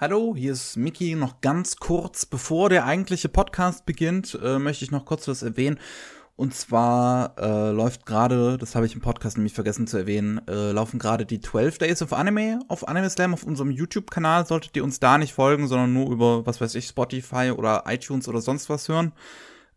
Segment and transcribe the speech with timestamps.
[0.00, 1.16] Hallo, hier ist Miki.
[1.16, 5.80] Noch ganz kurz, bevor der eigentliche Podcast beginnt, äh, möchte ich noch kurz was erwähnen.
[6.36, 10.70] Und zwar äh, läuft gerade, das habe ich im Podcast nämlich vergessen zu erwähnen, äh,
[10.70, 14.46] laufen gerade die 12 Days of Anime auf Anime Slam auf unserem YouTube-Kanal.
[14.46, 18.28] Solltet ihr uns da nicht folgen, sondern nur über, was weiß ich, Spotify oder iTunes
[18.28, 19.10] oder sonst was hören,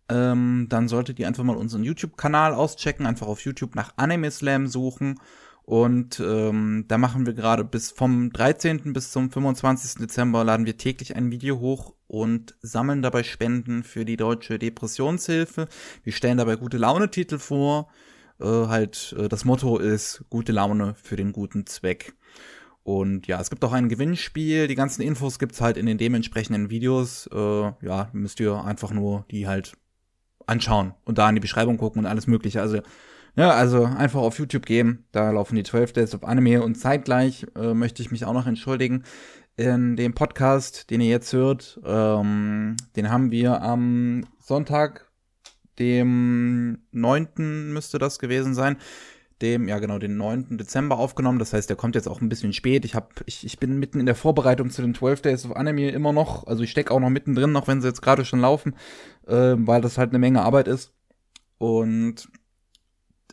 [0.07, 4.67] ähm, dann solltet ihr einfach mal unseren YouTube-Kanal auschecken, einfach auf YouTube nach Anime Slam
[4.67, 5.19] suchen
[5.71, 8.91] und ähm, da machen wir gerade bis vom 13.
[8.91, 10.01] bis zum 25.
[10.01, 15.69] Dezember laden wir täglich ein Video hoch und sammeln dabei Spenden für die Deutsche Depressionshilfe.
[16.03, 17.87] Wir stellen dabei gute Laune-Titel vor.
[18.41, 22.15] Äh, halt, äh, das Motto ist gute Laune für den guten Zweck.
[22.83, 24.67] Und ja, es gibt auch ein Gewinnspiel.
[24.67, 27.29] Die ganzen Infos gibt's halt in den dementsprechenden Videos.
[27.31, 27.37] Äh,
[27.81, 29.71] ja, müsst ihr einfach nur die halt
[30.47, 32.59] anschauen und da in die Beschreibung gucken und alles Mögliche.
[32.59, 32.81] Also
[33.35, 37.47] ja, also einfach auf YouTube gehen, da laufen die 12 Days of Anime und zeitgleich
[37.55, 39.03] äh, möchte ich mich auch noch entschuldigen.
[39.57, 45.11] In dem Podcast, den ihr jetzt hört, ähm, den haben wir am Sonntag,
[45.77, 47.71] dem 9.
[47.73, 48.77] müsste das gewesen sein,
[49.41, 50.57] dem, ja genau, den 9.
[50.57, 51.39] Dezember aufgenommen.
[51.39, 52.85] Das heißt, der kommt jetzt auch ein bisschen spät.
[52.85, 55.89] Ich, hab, ich, ich bin mitten in der Vorbereitung zu den 12 Days of Anime
[55.89, 56.47] immer noch.
[56.47, 58.75] Also ich stecke auch noch mittendrin, auch wenn sie jetzt gerade schon laufen,
[59.27, 60.93] äh, weil das halt eine Menge Arbeit ist.
[61.57, 62.29] Und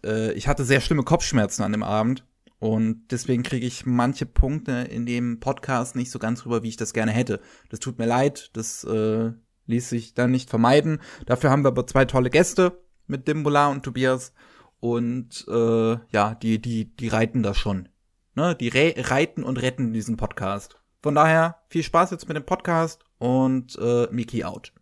[0.05, 2.25] äh, ich hatte sehr schlimme Kopfschmerzen an dem Abend.
[2.61, 6.77] Und deswegen kriege ich manche Punkte in dem Podcast nicht so ganz rüber, wie ich
[6.77, 7.41] das gerne hätte.
[7.69, 9.31] Das tut mir leid, das äh,
[9.67, 11.01] ließ sich dann nicht vermeiden.
[11.27, 14.33] Dafür haben wir aber zwei tolle Gäste mit Dimbola und Tobias.
[14.81, 17.89] Und äh, ja, die, die, die reiten das schon.
[18.35, 18.57] Ne?
[18.57, 20.81] Die re reiten und retten diesen Podcast.
[21.03, 24.73] Von daher viel Spaß jetzt mit dem Podcast und äh, Miki out.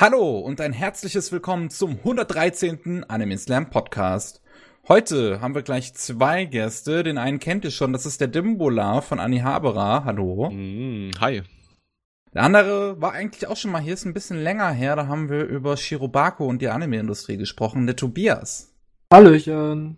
[0.00, 3.02] Hallo und ein herzliches Willkommen zum 113.
[3.08, 4.40] Anime Slam Podcast.
[4.86, 7.02] Heute haben wir gleich zwei Gäste.
[7.02, 10.04] Den einen kennt ihr schon, das ist der Dimbola von Anni Habera.
[10.04, 10.50] Hallo.
[10.52, 11.42] Mm, hi.
[12.32, 14.94] Der andere war eigentlich auch schon mal hier, ist ein bisschen länger her.
[14.94, 17.86] Da haben wir über Shirobako und die Anime-Industrie gesprochen.
[17.86, 18.72] Der Tobias.
[19.12, 19.96] Hallöchen.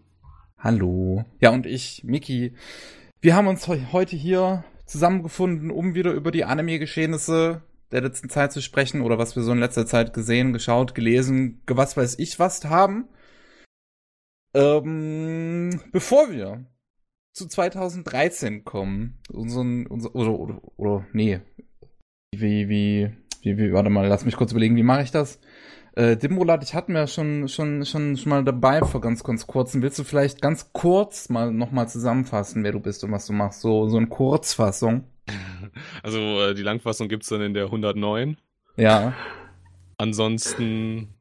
[0.57, 1.27] Hallo.
[1.41, 2.55] Ja, und ich, Miki.
[3.21, 7.61] Wir haben uns heute hier zusammengefunden, um wieder über die Anime-Geschehnisse
[7.93, 11.63] der letzten Zeit zu sprechen oder was wir so in letzter Zeit gesehen, geschaut, gelesen,
[11.67, 13.09] was weiß ich was haben.
[14.55, 16.67] Ähm, bevor wir
[17.33, 21.41] zu 2013 kommen, unseren, unser, oder, oder, oder, nee,
[22.33, 23.11] wie, wie,
[23.43, 25.39] wie, wie, warte mal, lass mich kurz überlegen, wie mache ich das?
[25.95, 29.83] Äh, Dimrolat, ich hatte mir schon, schon, schon, schon mal dabei vor ganz, ganz kurzem.
[29.83, 33.61] Willst du vielleicht ganz kurz mal nochmal zusammenfassen, wer du bist und was du machst?
[33.61, 35.05] So, so eine Kurzfassung.
[36.03, 38.37] Also äh, die Langfassung gibt es dann in der 109.
[38.77, 39.15] Ja.
[39.99, 41.15] Ansonsten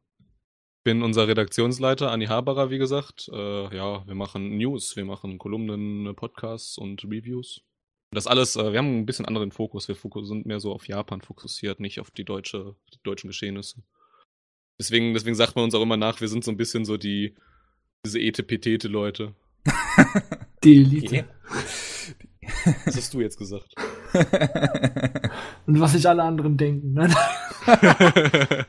[0.83, 3.29] bin unser Redaktionsleiter, Anni Haberer, wie gesagt.
[3.31, 7.61] Äh, ja, wir machen News, wir machen Kolumnen, Podcasts und Reviews.
[8.11, 9.87] Das alles, äh, wir haben ein bisschen anderen Fokus.
[9.87, 13.83] Wir sind mehr so auf Japan fokussiert, nicht auf die, deutsche, die deutschen Geschehnisse.
[14.79, 17.35] Deswegen, deswegen sagt man uns auch immer nach, wir sind so ein bisschen so die,
[18.05, 19.35] diese Etepetete-Leute.
[20.63, 21.25] die Elite.
[22.85, 23.75] Was hast du jetzt gesagt?
[25.65, 26.93] Und was sich alle anderen denken.
[26.93, 27.09] Ne?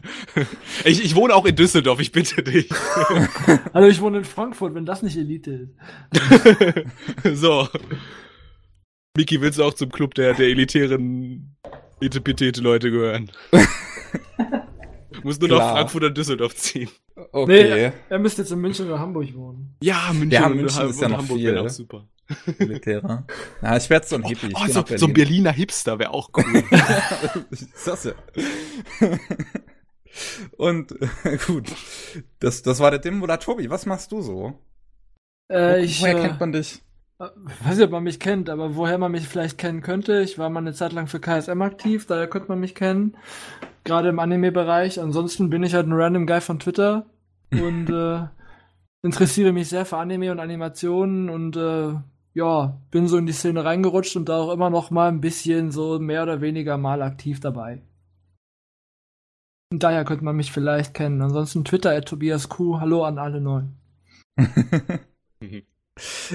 [0.84, 2.68] ich, ich wohne auch in Düsseldorf, ich bitte dich.
[3.72, 5.70] Also ich wohne in Frankfurt, wenn das nicht Elite
[7.22, 7.40] ist.
[7.40, 7.68] so.
[9.16, 11.56] Miki, willst du auch zum Club der, der elitären
[12.00, 13.30] Etepetete-Leute gehören?
[15.22, 15.58] Muss nur Klar.
[15.60, 16.90] nach Frankfurt oder Düsseldorf ziehen.
[17.32, 17.90] Okay.
[17.90, 19.76] Nee, er müsste jetzt in München oder Hamburg wohnen.
[19.82, 21.58] Ja, München, ja, München ist ja noch Hamburg viel.
[21.58, 22.06] auch super.
[22.58, 23.26] Militärer.
[23.60, 24.52] Na, ich werde so ein Hippie.
[24.54, 26.44] Oh, oh so, so, ein Berliner Hipster wäre auch cool.
[27.84, 28.12] das ja.
[30.56, 30.92] Und
[31.24, 31.70] äh, gut,
[32.38, 33.70] das, das war der Dimbola Tobi.
[33.70, 34.58] Was machst du so?
[35.50, 36.82] Äh, ich, woher äh, kennt man dich?
[37.20, 40.22] Ich weiß nicht, ob man mich kennt, aber woher man mich vielleicht kennen könnte.
[40.22, 43.14] Ich war mal eine Zeit lang für KSM aktiv, daher könnte man mich kennen.
[43.84, 45.00] Gerade im Anime-Bereich.
[45.00, 47.04] Ansonsten bin ich halt ein random Guy von Twitter
[47.50, 48.26] und äh,
[49.02, 51.94] interessiere mich sehr für Anime und Animationen und äh,
[52.32, 55.70] ja, bin so in die Szene reingerutscht und da auch immer noch mal ein bisschen
[55.70, 57.82] so mehr oder weniger mal aktiv dabei.
[59.70, 61.20] Und daher könnte man mich vielleicht kennen.
[61.20, 62.80] Ansonsten Twitter at Tobias Q.
[62.80, 63.76] Hallo an alle neuen.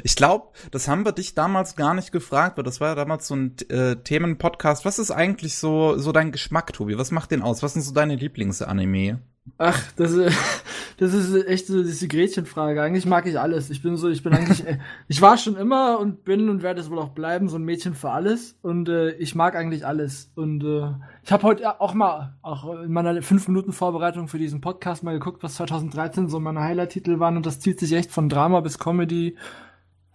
[0.03, 3.27] Ich glaube, das haben wir dich damals gar nicht gefragt, weil das war ja damals
[3.27, 4.85] so ein äh, Themenpodcast.
[4.85, 6.97] Was ist eigentlich so, so dein Geschmack, Tobi?
[6.97, 7.63] Was macht den aus?
[7.63, 9.19] Was sind so deine Lieblingsanime?
[9.57, 10.37] Ach, das, ist,
[10.97, 12.81] das ist echt so diese Gretchenfrage.
[12.81, 13.69] Eigentlich mag ich alles.
[13.69, 16.81] Ich bin so, ich bin eigentlich, äh, ich war schon immer und bin und werde
[16.81, 18.57] es wohl auch bleiben, so ein Mädchen für alles.
[18.61, 20.31] Und äh, ich mag eigentlich alles.
[20.35, 20.91] Und äh,
[21.23, 25.13] ich habe heute auch mal, auch in meiner 5 Minuten Vorbereitung für diesen Podcast mal
[25.13, 27.37] geguckt, was 2013 so meine Highlight-Titel waren.
[27.37, 29.37] Und das zieht sich echt von Drama bis Comedy,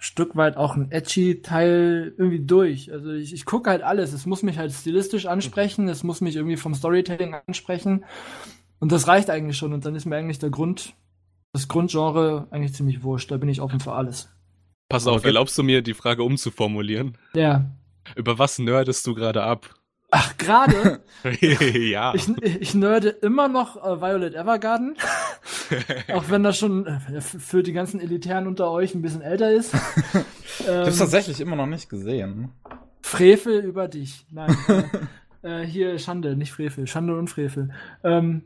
[0.03, 2.91] Stück weit auch ein edgy Teil irgendwie durch.
[2.91, 4.15] Also ich, ich gucke halt alles.
[4.15, 8.07] Es muss mich halt stilistisch ansprechen, es muss mich irgendwie vom Storytelling ansprechen.
[8.81, 9.73] Und das reicht eigentlich schon.
[9.73, 10.95] Und dann ist mir eigentlich der Grund,
[11.53, 13.31] das Grundgenre eigentlich ziemlich wurscht.
[13.31, 14.29] Da bin ich offen für alles.
[14.89, 17.17] Pass auf, erlaubst du mir, die Frage umzuformulieren?
[17.35, 17.71] Ja.
[18.17, 19.75] Über was nerdest du gerade ab?
[20.11, 21.01] Ach, gerade?
[21.41, 22.13] ja.
[22.15, 24.97] Ich, ich nerde immer noch äh, Violet Evergarden.
[26.13, 29.73] auch wenn das schon äh, für die ganzen Elitären unter euch ein bisschen älter ist.
[30.15, 30.23] ähm,
[30.67, 32.51] ich hab's tatsächlich immer noch nicht gesehen.
[33.03, 34.27] Frevel über dich.
[34.31, 34.57] Nein.
[34.67, 34.83] äh,
[35.43, 36.87] hier Schande, nicht Frevel.
[36.87, 37.71] Schande und Frevel.
[38.05, 38.43] Ähm,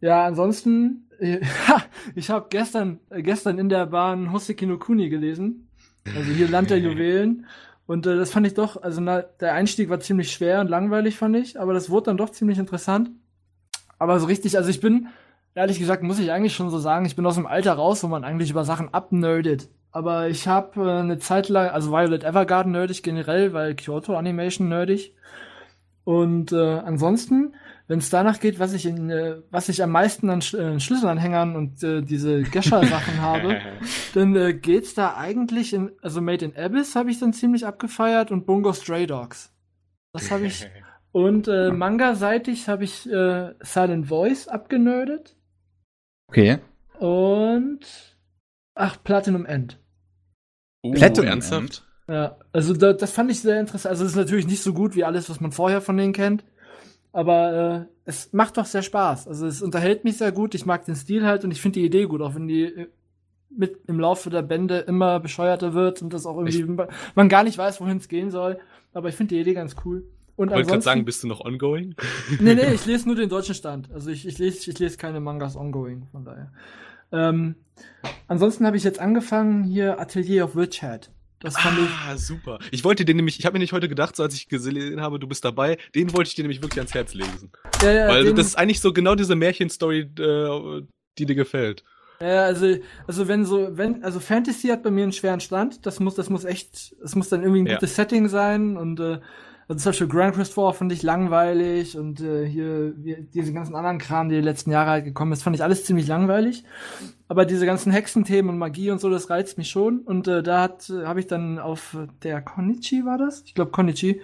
[0.00, 1.40] ja, ansonsten, äh,
[2.14, 5.68] ich habe gestern, äh, gestern in der Bahn Hoseki no Kuni gelesen.
[6.04, 7.46] Also hier Land der Juwelen.
[7.86, 11.16] Und äh, das fand ich doch, also na, der Einstieg war ziemlich schwer und langweilig,
[11.16, 13.10] fand ich, aber das wurde dann doch ziemlich interessant.
[13.98, 15.08] Aber so richtig, also ich bin,
[15.54, 18.08] ehrlich gesagt, muss ich eigentlich schon so sagen, ich bin aus dem Alter raus, wo
[18.08, 19.68] man eigentlich über Sachen abnerdet.
[19.92, 24.68] Aber ich habe äh, eine Zeit lang, also Violet Evergarden nerdig generell, weil Kyoto Animation
[24.68, 25.14] nerdig.
[26.06, 27.52] Und äh, ansonsten
[27.88, 30.80] wenn es danach geht, was ich in, äh, was ich am meisten an Sch äh,
[30.80, 33.60] Schlüsselanhängern und äh, diese Gescher-Sachen habe,
[34.14, 38.32] dann äh, geht's da eigentlich in, also Made in Abyss habe ich dann ziemlich abgefeiert
[38.32, 39.52] und Bungo Stray Dogs.
[40.12, 40.68] Das habe ich.
[41.12, 45.34] Und äh, Manga-seitig habe ich äh, Silent Voice abgenördet.
[46.28, 46.58] Okay.
[46.98, 47.80] Und
[48.74, 49.80] ach, Platinum End.
[50.84, 51.85] Uh, Platinum ernsthaft?
[52.08, 53.90] Ja, also da, das fand ich sehr interessant.
[53.90, 56.44] Also es ist natürlich nicht so gut wie alles, was man vorher von denen kennt
[57.16, 59.26] aber äh, es macht doch sehr Spaß.
[59.26, 60.54] Also es unterhält mich sehr gut.
[60.54, 62.88] Ich mag den Stil halt und ich finde die Idee gut, auch wenn die äh,
[63.48, 67.42] mit im Laufe der Bände immer bescheuerter wird und das auch irgendwie ich, man gar
[67.42, 68.58] nicht weiß, wohin es gehen soll.
[68.92, 70.04] Aber ich finde die Idee ganz cool.
[70.36, 71.94] Und ich wollte gerade sagen, bist du noch ongoing?
[72.38, 73.90] nee, nee, ich lese nur den deutschen Stand.
[73.94, 76.52] Also ich, ich lese ich lese keine Mangas ongoing, von daher.
[77.12, 77.54] Ähm,
[78.28, 81.10] ansonsten habe ich jetzt angefangen hier Atelier of Witch Hat.
[81.40, 82.20] Das fand ah, ich.
[82.20, 82.58] super.
[82.70, 85.18] Ich wollte den nämlich, ich habe mir nicht heute gedacht, so als ich gesehen habe,
[85.18, 87.52] du bist dabei, den wollte ich dir nämlich wirklich ans Herz lesen.
[87.82, 90.82] Ja, ja, Weil das ist eigentlich so genau diese Märchenstory, äh,
[91.18, 91.84] die dir gefällt.
[92.20, 96.00] Ja, also, also wenn so, wenn, also Fantasy hat bei mir einen schweren Stand, das
[96.00, 98.04] muss, das muss echt, es muss dann irgendwie ein gutes ja.
[98.04, 99.20] Setting sein und äh,
[99.68, 103.74] also zum Beispiel Grand Quest 4 fand ich langweilig und äh, hier wie, diese ganzen
[103.74, 106.62] anderen Kram, die die letzten Jahre halt gekommen ist, fand ich alles ziemlich langweilig.
[107.26, 110.00] Aber diese ganzen Hexenthemen und Magie und so, das reizt mich schon.
[110.00, 113.42] Und äh, da hat äh, habe ich dann auf der Konichi war das?
[113.44, 114.20] Ich glaube Konichi,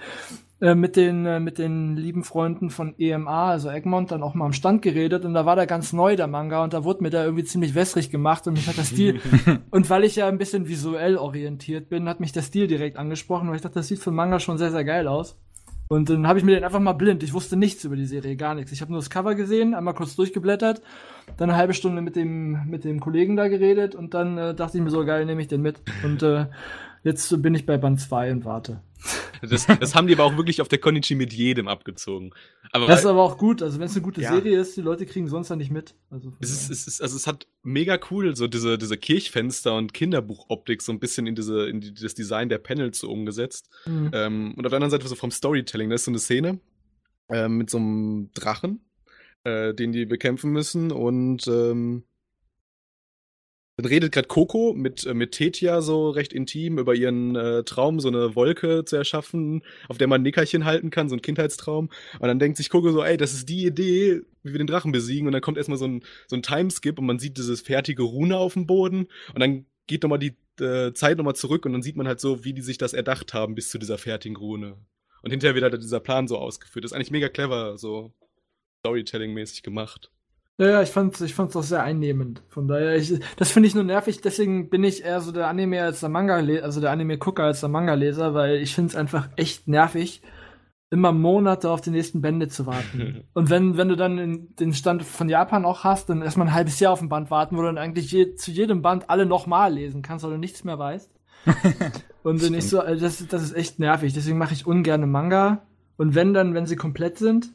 [0.63, 4.47] äh, mit den äh, mit den lieben Freunden von EMA, also Egmont, dann auch mal
[4.47, 7.11] am Stand geredet und da war der ganz neu der Manga und da wurde mir
[7.11, 9.21] da irgendwie ziemlich wässrig gemacht und mich hat der Stil
[9.71, 13.49] und weil ich ja ein bisschen visuell orientiert bin, hat mich der Stil direkt angesprochen,
[13.49, 15.37] weil ich dachte, das sieht für Manga schon sehr sehr geil aus.
[15.89, 17.25] Und dann habe ich mir den einfach mal blind.
[17.25, 18.71] Ich wusste nichts über die Serie, gar nichts.
[18.71, 20.81] Ich habe nur das Cover gesehen, einmal kurz durchgeblättert,
[21.37, 24.79] dann eine halbe Stunde mit dem mit dem Kollegen da geredet und dann äh, dachte
[24.79, 25.81] ich mir so geil, nehme ich den mit.
[26.05, 26.47] Und äh,
[27.03, 28.81] jetzt bin ich bei Band 2 und warte.
[29.43, 32.31] Das, das haben die aber auch wirklich auf der Konichi mit jedem abgezogen.
[32.71, 33.61] Aber das ist aber auch gut.
[33.63, 34.33] Also wenn es eine gute ja.
[34.33, 35.95] Serie ist, die Leute kriegen sonst ja nicht mit.
[36.11, 39.93] Also es ist, es ist, also es hat mega cool so diese, diese Kirchfenster und
[39.93, 43.69] Kinderbuchoptik so ein bisschen in diese, in die, das Design der Panels so umgesetzt.
[43.87, 44.11] Mhm.
[44.13, 46.61] Ähm, und auf der anderen Seite so vom Storytelling, da ist so eine Szene
[47.29, 48.85] äh, mit so einem Drachen,
[49.45, 52.05] äh, den die bekämpfen müssen und ähm,
[53.77, 58.01] dann redet gerade Coco mit, äh, mit Tetia so recht intim über ihren äh, Traum,
[58.01, 61.89] so eine Wolke zu erschaffen, auf der man ein Nickerchen halten kann, so ein Kindheitstraum.
[62.19, 64.93] Und dann denkt sich Coco so, ey, das ist die Idee, wie wir den Drachen
[64.93, 65.27] besiegen.
[65.27, 68.37] Und dann kommt erstmal so ein, so ein Timeskip und man sieht dieses fertige Rune
[68.37, 69.07] auf dem Boden.
[69.35, 72.45] Und dann geht nochmal die äh, Zeit nochmal zurück und dann sieht man halt so,
[72.45, 74.77] wie die sich das erdacht haben bis zu dieser fertigen Rune.
[75.23, 76.85] Und hinterher wird halt dieser Plan so ausgeführt.
[76.85, 78.13] Das ist eigentlich mega clever, so
[78.85, 80.11] Storytelling-mäßig gemacht.
[80.59, 82.43] Ja, ja, ich fand's, ich fand's auch sehr einnehmend.
[82.49, 85.83] Von daher, ich, das finde ich nur nervig, deswegen bin ich eher so der Anime
[85.83, 90.23] als der Manga, also der Anime-Gucker als der Manga-Leser, weil ich find's einfach echt nervig,
[90.91, 93.25] immer Monate auf die nächsten Bände zu warten.
[93.33, 96.79] Und wenn, wenn du dann den Stand von Japan auch hast, dann erstmal ein halbes
[96.81, 99.73] Jahr auf ein Band warten, wo du dann eigentlich je, zu jedem Band alle nochmal
[99.73, 101.11] lesen kannst, weil du nichts mehr weißt.
[102.23, 104.13] Und dann ich so, das, das ist echt nervig.
[104.13, 105.63] Deswegen mache ich ungern Manga.
[105.97, 107.53] Und wenn dann, wenn sie komplett sind,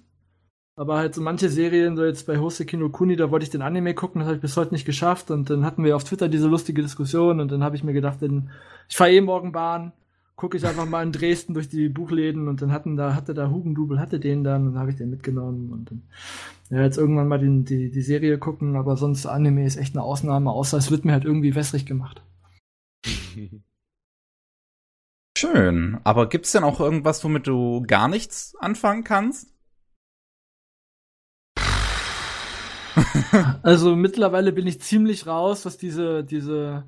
[0.77, 3.63] aber halt so manche Serien, so jetzt bei Hoseki no Kuni, da wollte ich den
[3.63, 5.31] Anime gucken, das habe ich bis heute nicht geschafft.
[5.31, 8.22] Und dann hatten wir auf Twitter diese lustige Diskussion und dann habe ich mir gedacht,
[8.22, 8.51] denn,
[8.88, 9.91] ich fahre eh morgen Bahn,
[10.36, 13.50] gucke ich einfach mal in Dresden durch die Buchläden und dann hatten da, hatte da
[13.50, 16.03] Hugendubel, hatte den dann und habe ich den mitgenommen und dann,
[16.69, 20.03] ja, jetzt irgendwann mal den, die, die Serie gucken, aber sonst Anime ist echt eine
[20.03, 22.22] Ausnahme, außer es wird mir halt irgendwie wässrig gemacht.
[25.36, 25.98] Schön.
[26.03, 29.56] Aber gibt's denn auch irgendwas, womit du gar nichts anfangen kannst?
[33.63, 36.84] Also mittlerweile bin ich ziemlich raus, was diese, diese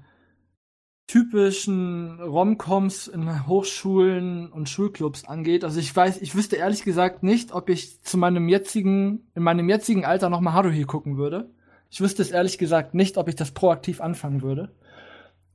[1.08, 5.64] typischen Romcoms in Hochschulen und Schulclubs angeht.
[5.64, 9.70] Also ich weiß, ich wüsste ehrlich gesagt nicht, ob ich zu meinem jetzigen, in meinem
[9.70, 11.50] jetzigen Alter nochmal Haruhi gucken würde.
[11.90, 14.72] Ich wüsste es ehrlich gesagt nicht, ob ich das proaktiv anfangen würde.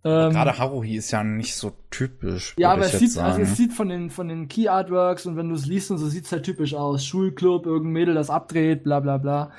[0.06, 2.54] Ähm, Gerade Haruhi ist ja nicht so typisch.
[2.58, 5.48] Ja, aber es sieht, also es sieht von den, von den Key Artworks und wenn
[5.48, 7.06] du es liest und so sieht's halt typisch aus.
[7.06, 9.52] Schulclub, irgendein Mädel, das abdreht, bla, bla, bla.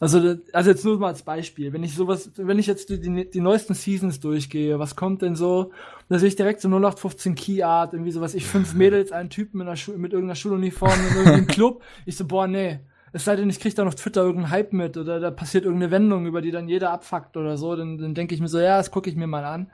[0.00, 1.72] Also, also jetzt nur mal als Beispiel.
[1.72, 5.36] Wenn ich sowas, wenn ich jetzt die, die, die neuesten Seasons durchgehe, was kommt denn
[5.36, 5.70] so?
[6.08, 9.58] Da sehe ich direkt so 0815 Key Art, irgendwie sowas, ich fünf Mädels, einen Typen
[9.58, 11.80] mit, einer Schu mit irgendeiner Schuluniform in irgendeinem Club.
[12.06, 12.80] Ich so, boah, nee.
[13.12, 15.90] Es sei denn, ich krieg da auf Twitter irgendeinen Hype mit oder da passiert irgendeine
[15.90, 18.78] Wendung, über die dann jeder abfuckt oder so, dann, dann denke ich mir so, ja,
[18.78, 19.70] das gucke ich mir mal an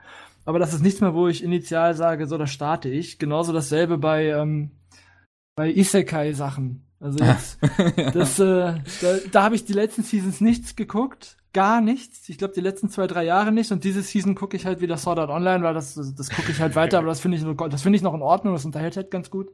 [0.49, 3.19] aber das ist nichts mehr, wo ich initial sage, so, da starte ich.
[3.19, 4.71] Genauso dasselbe bei, ähm,
[5.55, 6.87] bei Isekai-Sachen.
[6.99, 7.59] Also jetzt,
[7.97, 8.11] ja.
[8.11, 12.27] das, äh, da, da habe ich die letzten Seasons nichts geguckt, gar nichts.
[12.29, 13.71] Ich glaube die letzten zwei, drei Jahre nicht.
[13.71, 16.59] Und diese Season gucke ich halt wieder Sword Art Online, weil das, das gucke ich
[16.59, 19.11] halt weiter, aber das finde ich, das finde ich noch in Ordnung, das unterhält halt
[19.11, 19.51] ganz gut.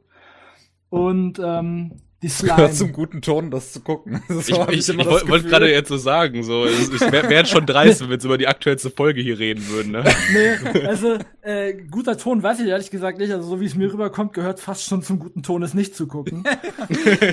[0.88, 1.92] Und ähm,
[2.22, 2.56] die Slime.
[2.56, 4.22] Gehört zum guten Ton, das zu gucken.
[4.28, 7.64] Das ich ich, ich wollte wollt gerade jetzt so sagen, so, ich wäre wär schon
[7.66, 10.04] dreist, wenn wir jetzt über die aktuellste Folge hier reden würden, ne?
[10.32, 13.92] Nee, also, äh, guter Ton weiß ich ehrlich gesagt nicht, also so wie es mir
[13.92, 16.44] rüberkommt, gehört fast schon zum guten Ton, es nicht zu gucken.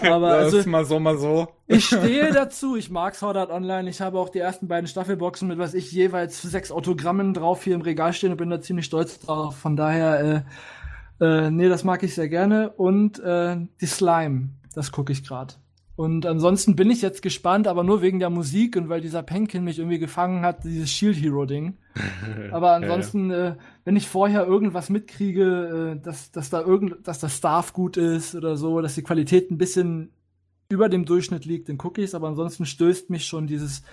[0.03, 0.57] Aber, also.
[0.57, 1.47] ist mal so, mal so.
[1.67, 5.47] Ich stehe dazu, ich mag Sword Art Online, ich habe auch die ersten beiden Staffelboxen
[5.47, 8.85] mit, was ich, jeweils sechs Autogrammen drauf hier im Regal stehen und bin da ziemlich
[8.85, 10.45] stolz drauf, von daher,
[11.19, 15.23] äh, äh, nee, das mag ich sehr gerne und, äh, die Slime das gucke ich
[15.23, 15.53] gerade.
[15.95, 19.63] Und ansonsten bin ich jetzt gespannt, aber nur wegen der Musik und weil dieser Penkin
[19.63, 21.77] mich irgendwie gefangen hat, dieses Shield Hero Ding.
[22.51, 23.49] aber ansonsten, ja, ja.
[23.49, 27.97] Äh, wenn ich vorher irgendwas mitkriege, äh, dass, dass da irgend, dass das Staff gut
[27.97, 30.09] ist oder so, dass die Qualität ein bisschen
[30.69, 33.83] über dem Durchschnitt liegt, dann gucke ich Aber ansonsten stößt mich schon dieses,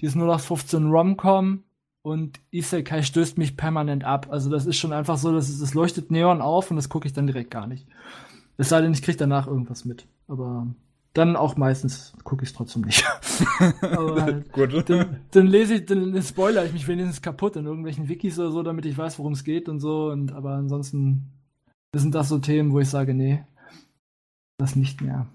[0.00, 1.64] dieses 0815 Romcom
[2.02, 4.28] und Isekai stößt mich permanent ab.
[4.30, 7.08] Also das ist schon einfach so, dass es, das leuchtet Neon auf und das gucke
[7.08, 7.88] ich dann direkt gar nicht.
[8.56, 10.06] Es sei denn, ich kriege danach irgendwas mit.
[10.30, 10.68] Aber
[11.12, 13.04] dann auch meistens gucke ich es trotzdem nicht.
[13.82, 14.88] Aber Gut.
[14.88, 18.62] Dann, dann lese ich, dann spoiler ich mich wenigstens kaputt in irgendwelchen Wikis oder so,
[18.62, 20.10] damit ich weiß, worum es geht und so.
[20.10, 21.32] Und aber ansonsten
[21.94, 23.44] sind das so Themen, wo ich sage, nee,
[24.56, 25.26] das nicht mehr.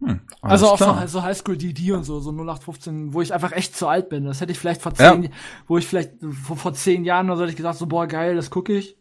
[0.00, 1.08] Hm, also auch klar.
[1.08, 4.24] so, so Highschool DD und so, so 0815, wo ich einfach echt zu alt bin.
[4.24, 5.30] Das hätte ich vielleicht vor zehn, ja.
[5.66, 8.36] wo ich vielleicht vor, vor zehn Jahren oder so hätte ich gesagt, so boah geil,
[8.36, 8.98] das gucke ich.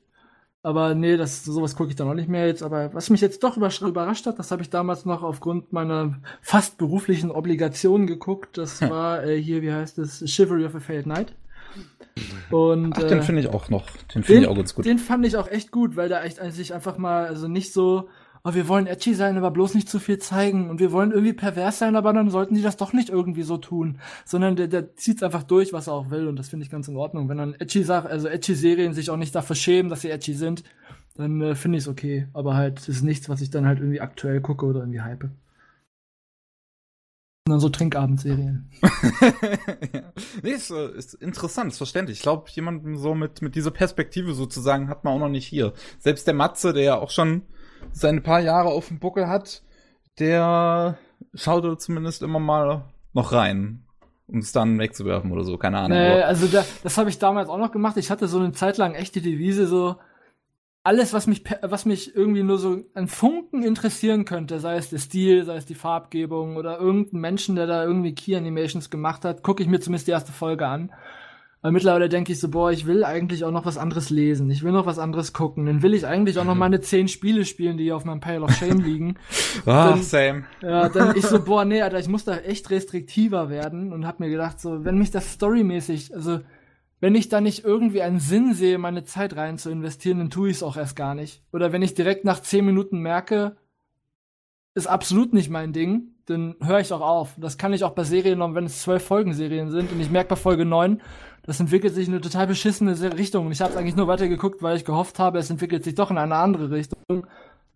[0.66, 2.64] Aber nee, das, sowas gucke ich dann auch nicht mehr jetzt.
[2.64, 6.80] Aber was mich jetzt doch überrascht hat, das habe ich damals noch aufgrund meiner fast
[6.80, 8.58] beruflichen Obligationen geguckt.
[8.58, 8.90] Das hm.
[8.90, 11.36] war äh, hier, wie heißt es, Chivalry of a Failed Knight.
[12.50, 13.92] Und, Ach, den äh, finde ich auch noch.
[14.16, 14.86] Den finde ich auch ganz gut.
[14.86, 18.10] Den fand ich auch echt gut, weil der echt sich einfach mal, also nicht so
[18.46, 21.34] oh, wir wollen edgy sein, aber bloß nicht zu viel zeigen und wir wollen irgendwie
[21.34, 24.96] pervers sein, aber dann sollten die das doch nicht irgendwie so tun, sondern der, der
[24.96, 27.28] zieht's einfach durch, was er auch will und das finde ich ganz in Ordnung.
[27.28, 30.36] Wenn dann edgy Sachen, also edgy Serien sich auch nicht dafür schämen, dass sie edgy
[30.36, 30.64] sind,
[31.16, 34.02] dann äh, finde ich es okay, aber halt ist nichts, was ich dann halt irgendwie
[34.02, 35.24] aktuell gucke oder irgendwie hype.
[37.48, 38.70] Und dann so Trinkabendserien.
[39.94, 40.12] ja.
[40.42, 42.18] Nee, ist, äh, ist interessant, ist verständlich.
[42.18, 45.74] Ich glaube, jemanden so mit, mit dieser Perspektive sozusagen hat man auch noch nicht hier.
[46.00, 47.44] Selbst der Matze, der ja auch schon
[47.96, 49.64] seine paar Jahre auf dem Buckel hat,
[50.20, 50.98] der
[51.34, 52.84] schaut zumindest immer mal
[53.14, 53.84] noch rein,
[54.28, 55.98] um es dann wegzuwerfen oder so, keine Ahnung.
[55.98, 57.96] Nee, also da, das habe ich damals auch noch gemacht.
[57.98, 59.96] Ich hatte so eine Zeit lang echt die Devise so,
[60.84, 65.00] alles, was mich, was mich irgendwie nur so ein Funken interessieren könnte, sei es der
[65.00, 69.42] Stil, sei es die Farbgebung oder irgendein Menschen, der da irgendwie Key Animations gemacht hat,
[69.42, 70.92] gucke ich mir zumindest die erste Folge an.
[71.66, 74.52] Weil mittlerweile denke ich so, boah, ich will eigentlich auch noch was anderes lesen.
[74.52, 75.66] Ich will noch was anderes gucken.
[75.66, 78.44] Dann will ich eigentlich auch noch meine zehn Spiele spielen, die hier auf meinem Pile
[78.44, 79.16] of Shame liegen.
[79.66, 80.44] ah, dann, same.
[80.62, 84.20] Ja, dann ich so, boah, nee, Alter, ich muss da echt restriktiver werden und hab
[84.20, 86.42] mir gedacht, so, wenn mich das storymäßig, also,
[87.00, 90.52] wenn ich da nicht irgendwie einen Sinn sehe, meine Zeit rein zu investieren, dann tue
[90.52, 91.42] ich es auch erst gar nicht.
[91.52, 93.56] Oder wenn ich direkt nach zehn Minuten merke,
[94.76, 97.36] ist absolut nicht mein Ding, dann höre ich auch auf.
[97.38, 100.30] Das kann ich auch bei Serien, wenn es zwölf Folgen Serien sind und ich merke
[100.30, 101.02] bei Folge neun,
[101.44, 103.46] das entwickelt sich in eine total beschissene Richtung.
[103.46, 106.12] Und ich habe es eigentlich nur weitergeguckt, weil ich gehofft habe, es entwickelt sich doch
[106.12, 107.28] in eine andere Richtung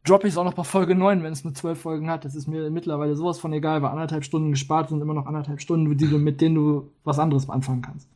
[0.03, 2.25] droppe ich es auch noch bei Folge 9, wenn es nur 12 Folgen hat.
[2.25, 5.61] Das ist mir mittlerweile sowas von egal, weil anderthalb Stunden gespart sind immer noch anderthalb
[5.61, 8.07] Stunden, die du, mit denen du was anderes anfangen kannst.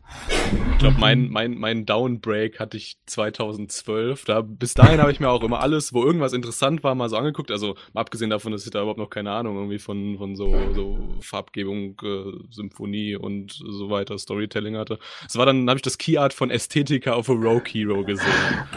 [0.74, 4.26] Ich glaube, mein, mein, mein Downbreak hatte ich 2012.
[4.26, 7.18] Da, bis dahin habe ich mir auch immer alles, wo irgendwas interessant war, mal so
[7.18, 7.52] angeguckt.
[7.52, 10.56] Also mal abgesehen davon, dass ich da überhaupt noch keine Ahnung irgendwie von, von so,
[10.74, 15.00] so Farbgebung, äh, Symphonie und so weiter, Storytelling hatte.
[15.28, 18.28] Es war dann, habe ich das Keyart von Ästhetica auf a Rogue Hero gesehen.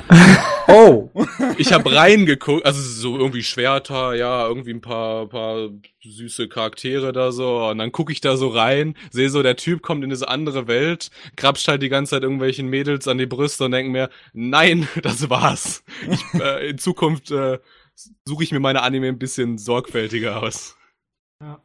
[0.69, 1.11] oh!
[1.59, 5.69] Ich habe reingeguckt, also so irgendwie Schwerter, ja, irgendwie ein paar, paar
[6.03, 7.69] süße Charaktere da so.
[7.69, 10.67] Und dann gucke ich da so rein, sehe so, der Typ kommt in diese andere
[10.67, 14.89] Welt, krapscht halt die ganze Zeit irgendwelchen Mädels an die Brüste und denke mir, nein,
[15.03, 15.85] das war's.
[16.11, 17.59] Ich, äh, in Zukunft äh,
[18.25, 20.77] suche ich mir meine Anime ein bisschen sorgfältiger aus.
[21.43, 21.63] Ja.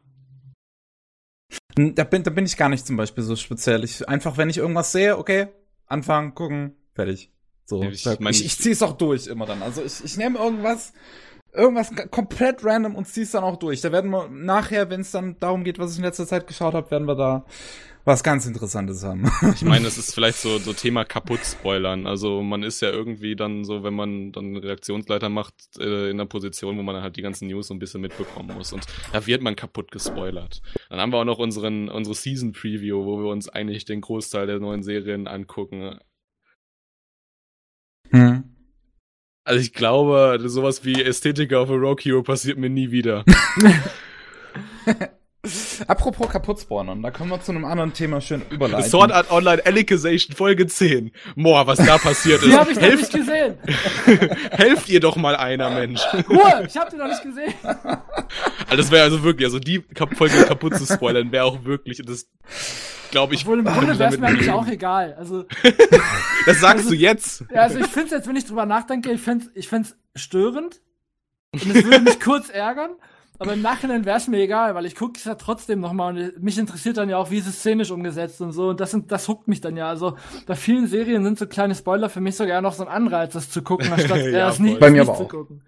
[1.74, 3.84] Da bin, da bin ich gar nicht zum Beispiel so speziell.
[3.84, 5.48] Ich, einfach, wenn ich irgendwas sehe, okay,
[5.86, 7.30] anfangen, gucken, fertig.
[7.64, 9.62] So, ich ich, ich, ich zieh's auch durch immer dann.
[9.62, 10.92] Also ich, ich nehme irgendwas,
[11.52, 13.80] irgendwas komplett random und zieh's dann auch durch.
[13.80, 16.74] Da werden wir nachher, wenn es dann darum geht, was ich in letzter Zeit geschaut
[16.74, 17.44] habe, werden wir da
[18.04, 19.30] was ganz Interessantes haben.
[19.54, 22.06] Ich meine, es ist vielleicht so, so Thema kaputt spoilern.
[22.06, 26.26] Also man ist ja irgendwie dann so, wenn man dann Redaktionsleiter macht, äh, in einer
[26.26, 28.72] Position, wo man dann halt die ganzen News so ein bisschen mitbekommen muss.
[28.72, 30.62] Und da wird man kaputt gespoilert.
[30.88, 34.46] Dann haben wir auch noch unseren, unsere Season Preview, wo wir uns eigentlich den Großteil
[34.46, 35.98] der neuen Serien angucken.
[38.10, 38.44] Hm.
[39.44, 43.24] Also ich glaube, sowas wie Ästhetiker auf a Rock Hero passiert mir nie wieder.
[45.88, 48.88] Apropos kaputt spawnen, da können wir zu einem anderen Thema schön überleiten.
[48.88, 51.10] Sword Art Online Alicization Folge 10.
[51.34, 52.56] Boah, was da passiert Die ist.
[52.56, 53.58] habe ich noch nicht Helft, gesehen.
[54.52, 56.00] helft ihr doch mal einer, Mensch.
[56.30, 57.52] Ruhe, ich habe die noch nicht gesehen.
[58.68, 59.84] Also das wäre also wirklich, also die
[60.14, 62.26] Folge kaputt zu spoilern, wäre auch wirklich, das
[63.10, 63.42] glaube ich.
[63.42, 65.14] Obwohl im Grunde wäre es mir eigentlich auch egal.
[65.18, 65.44] Also,
[66.46, 67.44] Das sagst du jetzt.
[67.52, 70.80] ja, also ich finde es jetzt, wenn ich drüber nachdenke, ich find's, ich find's störend.
[71.52, 72.92] Und es würde mich kurz ärgern.
[73.42, 76.42] Aber im Nachhinein wäre es mir egal, weil ich gucke es ja trotzdem nochmal und
[76.42, 78.68] mich interessiert dann ja auch, wie ist es szenisch umgesetzt und so.
[78.70, 79.88] Und das, sind, das huckt mich dann ja.
[79.88, 83.32] Also bei vielen Serien sind so kleine Spoiler für mich sogar noch so ein Anreiz,
[83.32, 84.78] das zu gucken, anstatt Ja, es nicht.
[84.80, 85.28] Bei mir nicht aber zu auch.
[85.28, 85.62] gucken.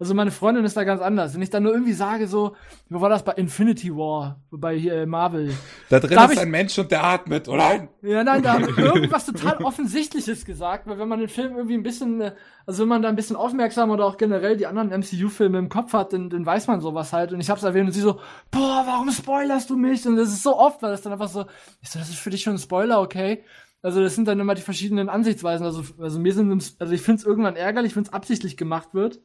[0.00, 1.34] Also meine Freundin ist da ganz anders.
[1.34, 2.56] Wenn ich dann nur irgendwie sage so,
[2.88, 5.52] wo war das bei Infinity War, bei hier äh, Marvel,
[5.90, 7.86] Da drin Da ist ich- ein Mensch und der atmet, oder?
[8.00, 11.74] ja, nein, da haben wir irgendwas total Offensichtliches gesagt, weil wenn man den Film irgendwie
[11.74, 12.32] ein bisschen, äh,
[12.66, 15.92] also wenn man da ein bisschen aufmerksam oder auch generell die anderen MCU-Filme im Kopf
[15.92, 17.32] hat, dann, dann weiß man sowas halt.
[17.34, 20.06] Und ich hab's erwähnt und sie so, boah, warum spoilerst du mich?
[20.06, 21.44] Und das ist so oft, weil das dann einfach so,
[21.82, 23.44] ich so, das ist für dich schon ein Spoiler, okay?
[23.82, 25.64] Also das sind dann immer die verschiedenen Ansichtsweisen.
[25.66, 29.20] Also, also mir sind, also ich find's irgendwann ärgerlich, wenn es absichtlich gemacht wird.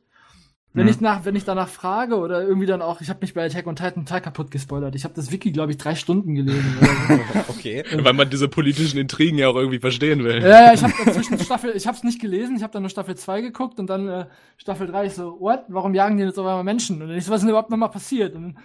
[0.75, 0.89] Wenn Mhm.
[0.89, 3.65] ich nach, wenn ich danach frage oder irgendwie dann auch, ich habe mich bei Attack
[3.65, 4.93] on Titan total kaputt gespoilert.
[4.93, 6.77] Ich habe das Wiki, glaube ich, drei Stunden gelesen.
[6.79, 7.23] Oder so.
[7.57, 7.83] Okay.
[7.97, 10.41] Weil man diese politischen Intrigen ja auch irgendwie verstehen will.
[10.41, 12.89] Ja, ja, ich habe dazwischen Staffel, ich habe es nicht gelesen, ich habe dann nur
[12.89, 14.25] Staffel 2 geguckt und dann äh,
[14.57, 15.61] Staffel 3, ich so, what?
[15.69, 17.01] Warum jagen die jetzt auf einmal Menschen?
[17.01, 18.35] Und dann ich so, was ist denn überhaupt nochmal passiert?
[18.35, 18.55] Und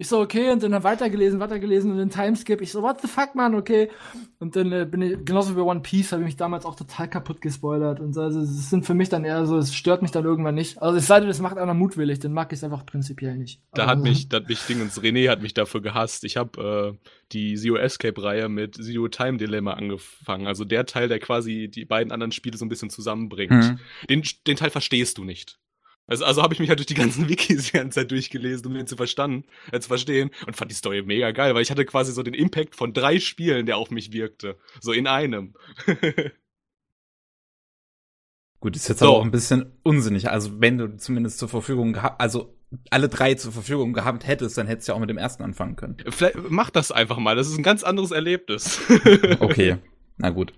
[0.00, 3.06] ich so, okay, und dann hab weitergelesen, weitergelesen und den Timeskip, ich so, what the
[3.06, 3.90] fuck, man, okay.
[4.38, 7.06] Und dann äh, bin ich, genauso wie One Piece, habe ich mich damals auch total
[7.10, 8.00] kaputt gespoilert.
[8.00, 10.54] Und so, also es sind für mich dann eher so, es stört mich dann irgendwann
[10.54, 10.80] nicht.
[10.80, 13.60] Also es sei denn, es macht einer mutwillig, dann mag ich es einfach prinzipiell nicht.
[13.74, 16.24] Da Aber- hat mich, da hat mich Dingens, René hat mich dafür gehasst.
[16.24, 20.46] Ich habe äh, die Zero Escape Reihe mit Zero Time Dilemma angefangen.
[20.46, 23.52] Also der Teil, der quasi die beiden anderen Spiele so ein bisschen zusammenbringt.
[23.52, 23.78] Mhm.
[24.08, 25.58] Den, den Teil verstehst du nicht.
[26.10, 28.74] Also, also habe ich mich halt durch die ganzen Wikis die ganze Zeit durchgelesen, um
[28.74, 31.84] den zu verstanden, äh, zu verstehen und fand die Story mega geil, weil ich hatte
[31.86, 34.58] quasi so den Impact von drei Spielen, der auf mich wirkte.
[34.80, 35.54] So in einem.
[38.58, 39.06] Gut, ist jetzt So.
[39.06, 40.28] aber auch ein bisschen unsinnig.
[40.30, 42.54] Also wenn du zumindest zur Verfügung gehabt, also
[42.90, 45.76] alle drei zur Verfügung gehabt hättest, dann hättest du ja auch mit dem ersten anfangen
[45.76, 45.96] können.
[46.08, 48.80] Vielleicht mach das einfach mal, das ist ein ganz anderes Erlebnis.
[49.38, 49.76] Okay.
[50.22, 50.52] Na gut.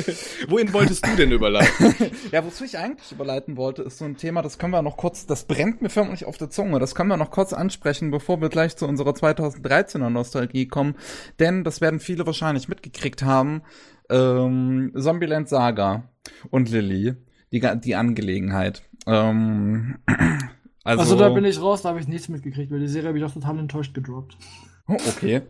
[0.48, 1.94] Wohin wolltest du denn überleiten?
[2.32, 5.26] Ja, wozu ich eigentlich überleiten wollte, ist so ein Thema, das können wir noch kurz,
[5.26, 8.48] das brennt mir förmlich auf der Zunge, das können wir noch kurz ansprechen, bevor wir
[8.48, 10.94] gleich zu unserer 2013er Nostalgie kommen,
[11.40, 13.62] denn das werden viele wahrscheinlich mitgekriegt haben,
[14.08, 16.10] ähm, Zombieland Saga
[16.50, 17.14] und Lilly,
[17.52, 18.82] die, die Angelegenheit.
[19.06, 19.98] Ähm,
[20.84, 23.18] also, Also, da bin ich raus, da habe ich nichts mitgekriegt, weil die Serie habe
[23.18, 24.36] ich auch total enttäuscht gedroppt.
[25.08, 25.42] Okay.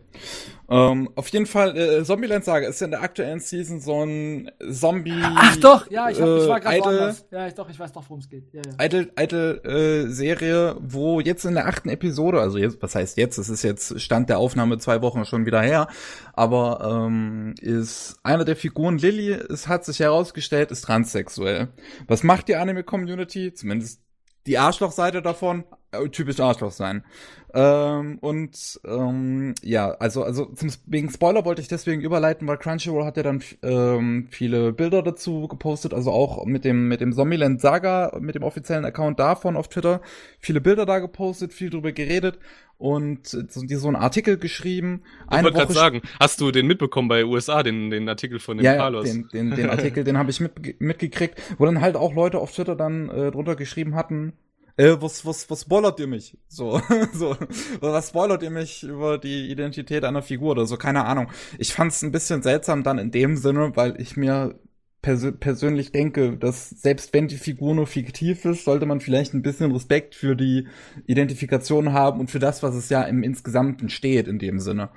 [0.69, 4.51] ähm, auf jeden Fall, äh, Zombieland Saga ist ja in der aktuellen Season so ein
[4.69, 5.21] Zombie.
[5.23, 7.25] Ach doch, ja, ich, hab, ich war äh, gerade woanders.
[7.31, 8.53] Ja, ich doch, ich weiß doch, worum es geht.
[8.53, 8.85] Ja, ja.
[8.85, 13.37] Idle, Idle äh, Serie, wo jetzt in der achten Episode, also jetzt, was heißt jetzt,
[13.37, 15.87] es ist jetzt Stand der Aufnahme zwei Wochen schon wieder her,
[16.33, 21.69] aber ähm, ist einer der Figuren Lilly, es hat sich herausgestellt, ist transsexuell.
[22.07, 23.53] Was macht die Anime-Community?
[23.53, 24.01] Zumindest
[24.47, 27.03] die Arschlochseite davon, äh, typisch Arschloch sein.
[27.53, 33.05] Ähm, und ähm, ja, also also zum, wegen Spoiler wollte ich deswegen überleiten, weil Crunchyroll
[33.05, 37.59] hat ja dann ähm, viele Bilder dazu gepostet, also auch mit dem mit dem Zombieland
[37.59, 40.01] Saga, mit dem offiziellen Account davon auf Twitter,
[40.39, 42.37] viele Bilder da gepostet, viel drüber geredet
[42.77, 45.01] und so, die so einen Artikel geschrieben.
[45.31, 48.63] Ich wollte gerade sagen, hast du den mitbekommen bei USA, den, den Artikel von dem
[48.63, 49.03] ja, ja, Carlos?
[49.03, 52.53] den, den, den Artikel, den habe ich mit, mitgekriegt, wo dann halt auch Leute auf
[52.53, 54.33] Twitter dann äh, drunter geschrieben hatten,
[54.79, 56.37] äh, was, was, was spoilert ihr mich?
[56.47, 56.81] So,
[57.13, 57.35] so,
[57.81, 61.27] was spoilert ihr mich über die Identität einer Figur oder so, keine Ahnung.
[61.57, 64.57] Ich fand's ein bisschen seltsam dann in dem Sinne, weil ich mir
[65.01, 69.41] pers persönlich denke, dass selbst wenn die Figur nur fiktiv ist, sollte man vielleicht ein
[69.41, 70.67] bisschen Respekt für die
[71.07, 74.91] Identifikation haben und für das, was es ja im Insgesamten steht in dem Sinne.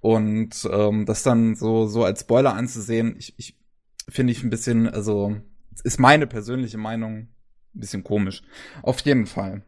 [0.00, 3.56] Und ähm, das dann so, so als Spoiler anzusehen, ich, ich
[4.08, 5.36] finde ich ein bisschen, also
[5.82, 7.37] ist meine persönliche Meinung ein
[7.80, 8.42] bisschen komisch.
[8.82, 9.62] Auf jeden Fall.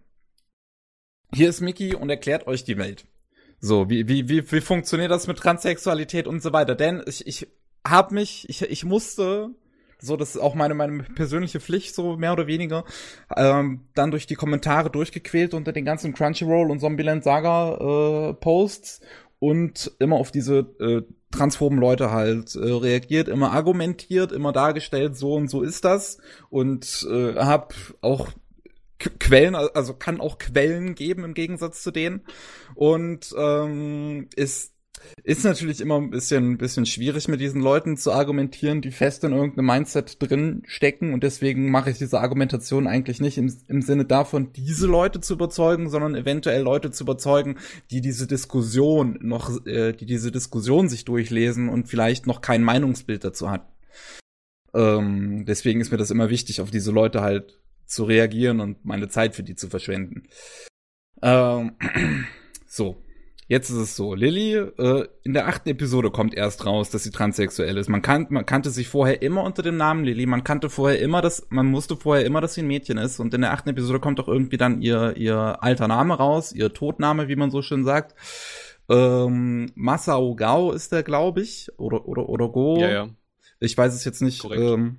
[1.33, 3.07] Hier ist Mickey und erklärt euch die Welt.
[3.61, 6.75] So, wie, wie, wie, wie funktioniert das mit Transsexualität und so weiter?
[6.75, 7.46] Denn ich, ich
[7.87, 9.51] hab mich, ich, ich musste,
[10.01, 12.85] so, das ist auch meine, meine persönliche Pflicht, so mehr oder weniger,
[13.37, 19.03] ähm, dann durch die Kommentare durchgequält unter den ganzen Crunchyroll und Zombieland Saga äh, Posts
[19.40, 25.35] und immer auf diese äh, transphoben Leute halt äh, reagiert, immer argumentiert, immer dargestellt, so
[25.35, 26.18] und so ist das.
[26.50, 28.29] Und äh, hab auch
[28.98, 32.22] Quellen, also kann auch Quellen geben im Gegensatz zu denen.
[32.74, 34.74] Und ähm, ist
[35.22, 39.24] ist natürlich immer ein bisschen, ein bisschen schwierig mit diesen Leuten zu argumentieren, die fest
[39.24, 43.82] in irgendeinem Mindset drin stecken und deswegen mache ich diese Argumentation eigentlich nicht im, im
[43.82, 47.56] Sinne davon, diese Leute zu überzeugen, sondern eventuell Leute zu überzeugen,
[47.90, 53.24] die diese Diskussion noch, äh, die diese Diskussion sich durchlesen und vielleicht noch kein Meinungsbild
[53.24, 53.66] dazu hat.
[54.74, 59.08] Ähm, deswegen ist mir das immer wichtig, auf diese Leute halt zu reagieren und meine
[59.08, 60.28] Zeit für die zu verschwenden.
[61.22, 61.72] Ähm,
[62.66, 63.02] so.
[63.50, 67.10] Jetzt ist es so, Lilly, äh, in der achten Episode kommt erst raus, dass sie
[67.10, 67.88] transsexuell ist.
[67.88, 71.20] Man, kan man kannte sich vorher immer unter dem Namen Lilly, man kannte vorher immer,
[71.20, 73.18] dass, man musste vorher immer, dass sie ein Mädchen ist.
[73.18, 76.72] Und in der achten Episode kommt auch irgendwie dann ihr, ihr alter Name raus, ihr
[76.72, 78.14] Todname, wie man so schön sagt.
[78.88, 82.78] Ähm, Masao Gao ist der, glaube ich, oder, oder, oder Go.
[82.78, 83.08] Ja, ja.
[83.58, 84.44] Ich weiß es jetzt nicht.
[84.44, 84.98] Ähm,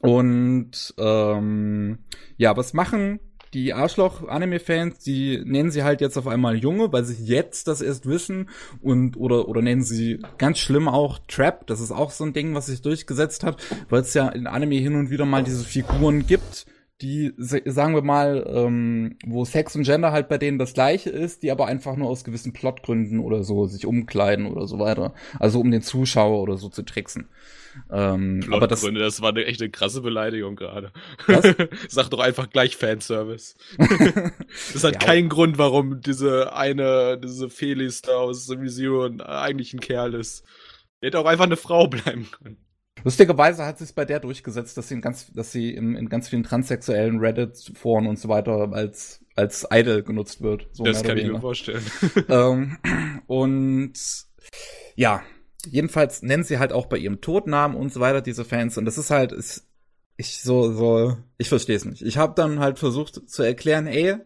[0.00, 1.98] und ähm,
[2.36, 3.20] ja, was machen
[3.54, 8.06] die Arschloch-Anime-Fans, die nennen sie halt jetzt auf einmal Junge, weil sie jetzt das erst
[8.06, 8.48] wissen
[8.80, 11.66] und oder oder nennen sie ganz schlimm auch Trap.
[11.66, 13.56] Das ist auch so ein Ding, was sich durchgesetzt hat,
[13.88, 16.66] weil es ja in Anime hin und wieder mal diese Figuren gibt,
[17.00, 21.44] die sagen wir mal, ähm, wo Sex und Gender halt bei denen das gleiche ist,
[21.44, 25.14] die aber einfach nur aus gewissen Plotgründen oder so sich umkleiden oder so weiter.
[25.38, 27.28] Also um den Zuschauer oder so zu tricksen.
[27.90, 30.92] Ähm, aber das, das war eine echte eine krasse Beleidigung gerade.
[31.88, 33.54] Sag doch einfach gleich Fanservice.
[34.72, 39.80] das hat ja, keinen Grund, warum diese eine, diese Felis da aus Vision eigentlich ein
[39.80, 40.44] Kerl ist.
[41.00, 42.56] Der hätte auch einfach eine Frau bleiben können.
[43.04, 46.28] Lustigerweise hat sich bei der durchgesetzt, dass sie in ganz, dass sie in, in ganz
[46.28, 50.68] vielen transsexuellen Reddit-Foren und so weiter als, als Idol genutzt wird.
[50.72, 51.84] So das kann ich mir vorstellen.
[52.28, 52.78] ähm,
[53.26, 53.92] und
[54.96, 55.22] ja,
[55.66, 58.98] jedenfalls nennen sie halt auch bei ihrem Todnamen und so weiter diese Fans und das
[58.98, 59.66] ist halt ist,
[60.16, 62.02] ich so so ich verstehe es nicht.
[62.02, 64.16] Ich habe dann halt versucht zu erklären, ey,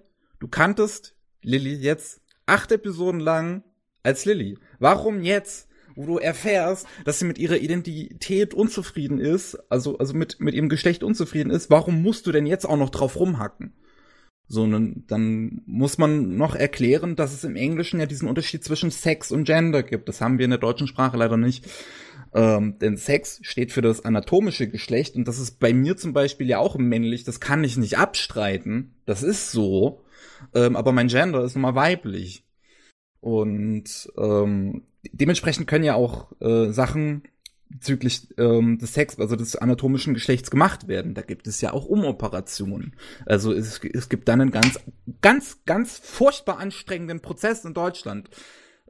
[0.41, 3.65] du kanntest Lilly jetzt acht Episoden lang
[4.03, 4.59] als Lilly.
[4.79, 10.41] Warum jetzt, wo du erfährst, dass sie mit ihrer Identität unzufrieden ist, also also mit
[10.41, 13.73] mit ihrem Geschlecht unzufrieden ist, warum musst du denn jetzt auch noch drauf rumhacken?
[14.49, 18.91] So, dann, dann muss man noch erklären, dass es im Englischen ja diesen Unterschied zwischen
[18.91, 20.11] Sex und Gender gibt.
[20.11, 21.67] Das haben wir in der deutschen Sprache leider nicht.
[22.35, 26.49] Ähm, denn Sex steht für das anatomische Geschlecht und das ist bei mir zum Beispiel
[26.49, 27.25] ja auch männlich.
[27.25, 28.95] Das kann ich nicht abstreiten.
[29.07, 30.03] Das ist so.
[30.55, 32.45] Ähm, aber mein Gender ist nun mal weiblich.
[33.23, 34.83] Und ähm,
[35.13, 37.23] dementsprechend können ja auch äh, Sachen
[37.69, 41.15] bezüglich ähm, des Sex, also des anatomischen Geschlechts gemacht werden.
[41.15, 42.97] Da gibt es ja auch Umoperationen.
[43.25, 44.81] Also es, es gibt dann einen ganz,
[45.23, 48.29] ganz, ganz furchtbar anstrengenden Prozess in Deutschland.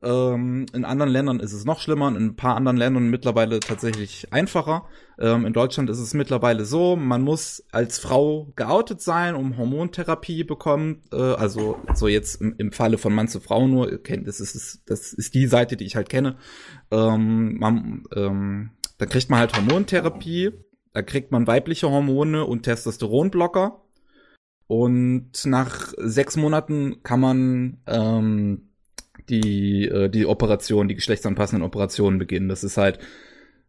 [0.03, 4.33] Ähm, in anderen Ländern ist es noch schlimmer, in ein paar anderen Ländern mittlerweile tatsächlich
[4.33, 4.87] einfacher.
[5.19, 10.43] Ähm, in Deutschland ist es mittlerweile so, man muss als Frau geoutet sein, um Hormontherapie
[10.43, 11.03] bekommen.
[11.13, 15.13] Äh, also so jetzt im, im Falle von Mann zu Frau nur, das ist, das
[15.13, 16.37] ist die Seite, die ich halt kenne.
[16.91, 20.51] Ähm, man, ähm, da kriegt man halt Hormontherapie,
[20.93, 23.79] da kriegt man weibliche Hormone und Testosteronblocker.
[24.67, 28.72] Und nach sechs Monaten kann man ähm,
[29.33, 32.49] die, äh, die Operation, die geschlechtsanpassenden Operationen beginnen.
[32.49, 32.99] Das ist halt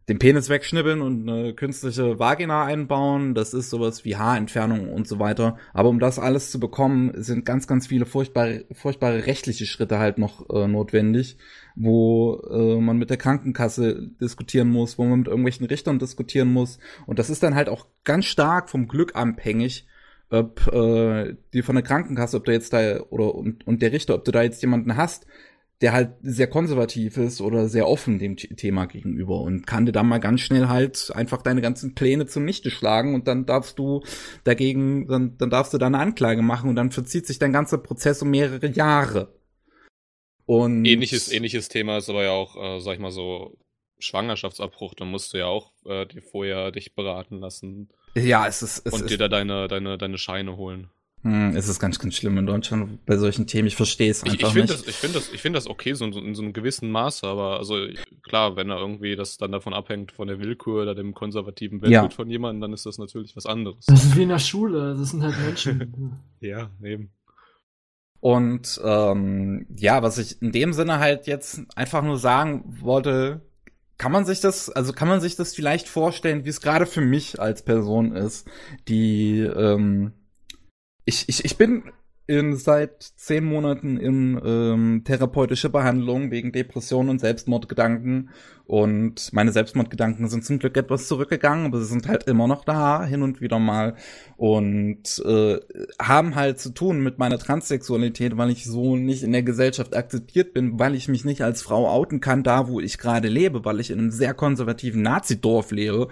[0.08, 3.34] den Penis wegschnibbeln und eine künstliche Vagina einbauen.
[3.34, 5.56] Das ist sowas wie Haarentfernung und so weiter.
[5.72, 10.18] Aber um das alles zu bekommen, sind ganz, ganz viele furchtbare, furchtbare rechtliche Schritte halt
[10.18, 11.38] noch äh, notwendig,
[11.74, 16.78] wo äh, man mit der Krankenkasse diskutieren muss, wo man mit irgendwelchen Richtern diskutieren muss.
[17.06, 19.86] Und das ist dann halt auch ganz stark vom Glück abhängig,
[20.28, 24.14] ob äh, die von der Krankenkasse, ob du jetzt da oder und, und der Richter,
[24.14, 25.26] ob du da jetzt jemanden hast,
[25.80, 30.08] der halt sehr konservativ ist oder sehr offen dem Thema gegenüber und kann dir dann
[30.08, 34.02] mal ganz schnell halt einfach deine ganzen Pläne zunichte schlagen und dann darfst du
[34.44, 37.78] dagegen, dann, dann darfst du da eine Anklage machen und dann verzieht sich dein ganzer
[37.78, 39.34] Prozess um mehrere Jahre.
[40.46, 43.56] Und ähnliches, ähnliches Thema ist aber ja auch, äh, sag ich mal so,
[43.98, 48.86] Schwangerschaftsabbruch, dann musst du ja auch äh, dir vorher dich beraten lassen Ja, es ist,
[48.86, 50.90] es und ist, dir da deine, deine, deine Scheine holen.
[51.24, 53.66] Hm, es ist ganz, ganz schlimm in Deutschland bei solchen Themen.
[53.66, 54.86] Ich verstehe es Ich, einfach ich finde nicht.
[54.86, 57.26] das, ich finde das, ich finde das okay, so, so in so einem gewissen Maße,
[57.26, 57.76] aber also
[58.22, 62.02] klar, wenn da irgendwie das dann davon abhängt von der Willkür oder dem konservativen Ja.
[62.02, 63.86] Weltbild von jemandem, dann ist das natürlich was anderes.
[63.86, 66.20] Das ist wie in der Schule, das sind halt Menschen.
[66.40, 67.10] Ja, eben.
[68.20, 73.42] Und ähm, ja, was ich in dem Sinne halt jetzt einfach nur sagen wollte,
[73.96, 77.00] kann man sich das, also kann man sich das vielleicht vorstellen, wie es gerade für
[77.00, 78.46] mich als Person ist,
[78.88, 80.12] die ähm,
[81.04, 81.84] ich, ich, ich bin
[82.26, 88.30] in, seit zehn Monaten in ähm, therapeutische Behandlung wegen Depressionen und Selbstmordgedanken.
[88.66, 93.04] Und meine Selbstmordgedanken sind zum Glück etwas zurückgegangen, aber sie sind halt immer noch da,
[93.04, 93.96] hin und wieder mal.
[94.38, 95.58] Und äh,
[96.00, 100.54] haben halt zu tun mit meiner Transsexualität, weil ich so nicht in der Gesellschaft akzeptiert
[100.54, 103.80] bin, weil ich mich nicht als Frau outen kann, da wo ich gerade lebe, weil
[103.80, 106.08] ich in einem sehr konservativen Nazidorf lebe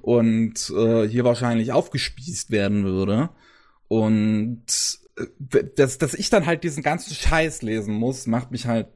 [0.00, 3.28] und äh, hier wahrscheinlich aufgespießt werden würde.
[3.92, 4.64] Und
[5.18, 8.88] äh, dass, dass ich dann halt diesen ganzen Scheiß lesen muss, macht mich halt.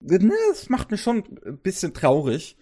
[0.00, 2.56] Ne, es macht mich schon ein bisschen traurig.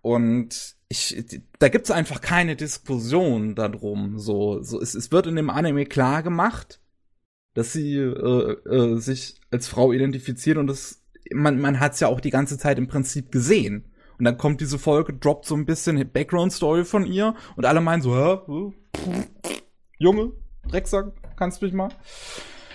[0.00, 1.22] Und ich,
[1.58, 4.18] da gibt's einfach keine Diskussion darum.
[4.18, 6.80] So, so es, es wird in dem Anime klar gemacht,
[7.52, 11.04] dass sie äh, äh, sich als Frau identifiziert und das,
[11.34, 13.92] man, man hat's ja auch die ganze Zeit im Prinzip gesehen.
[14.18, 18.00] Und dann kommt diese Folge, droppt so ein bisschen Background-Story von ihr und alle meinen
[18.00, 18.72] so, hä?
[19.98, 20.32] Junge,
[20.72, 21.90] Drecksack, kannst du mich mal?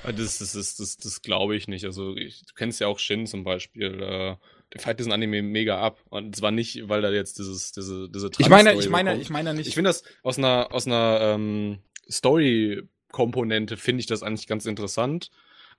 [0.03, 1.83] Das, das, das, das, das glaube ich nicht.
[1.83, 4.01] Also, ich, du kennst ja auch Shin zum Beispiel.
[4.01, 4.35] Äh,
[4.73, 5.99] der feiert diesen Anime mega ab.
[6.09, 9.23] Und zwar nicht, weil da jetzt dieses, diese, diese Ich meine, Trans-Story ich meine, bekommt.
[9.23, 9.67] ich meine nicht.
[9.67, 11.79] Ich finde das aus einer, aus einer ähm,
[12.09, 15.31] Story-Komponente finde ich das eigentlich ganz interessant.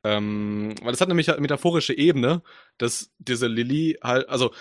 [0.05, 2.43] Ähm, weil es hat nämlich eine metaphorische Ebene,
[2.79, 4.53] dass diese Lilly halt, also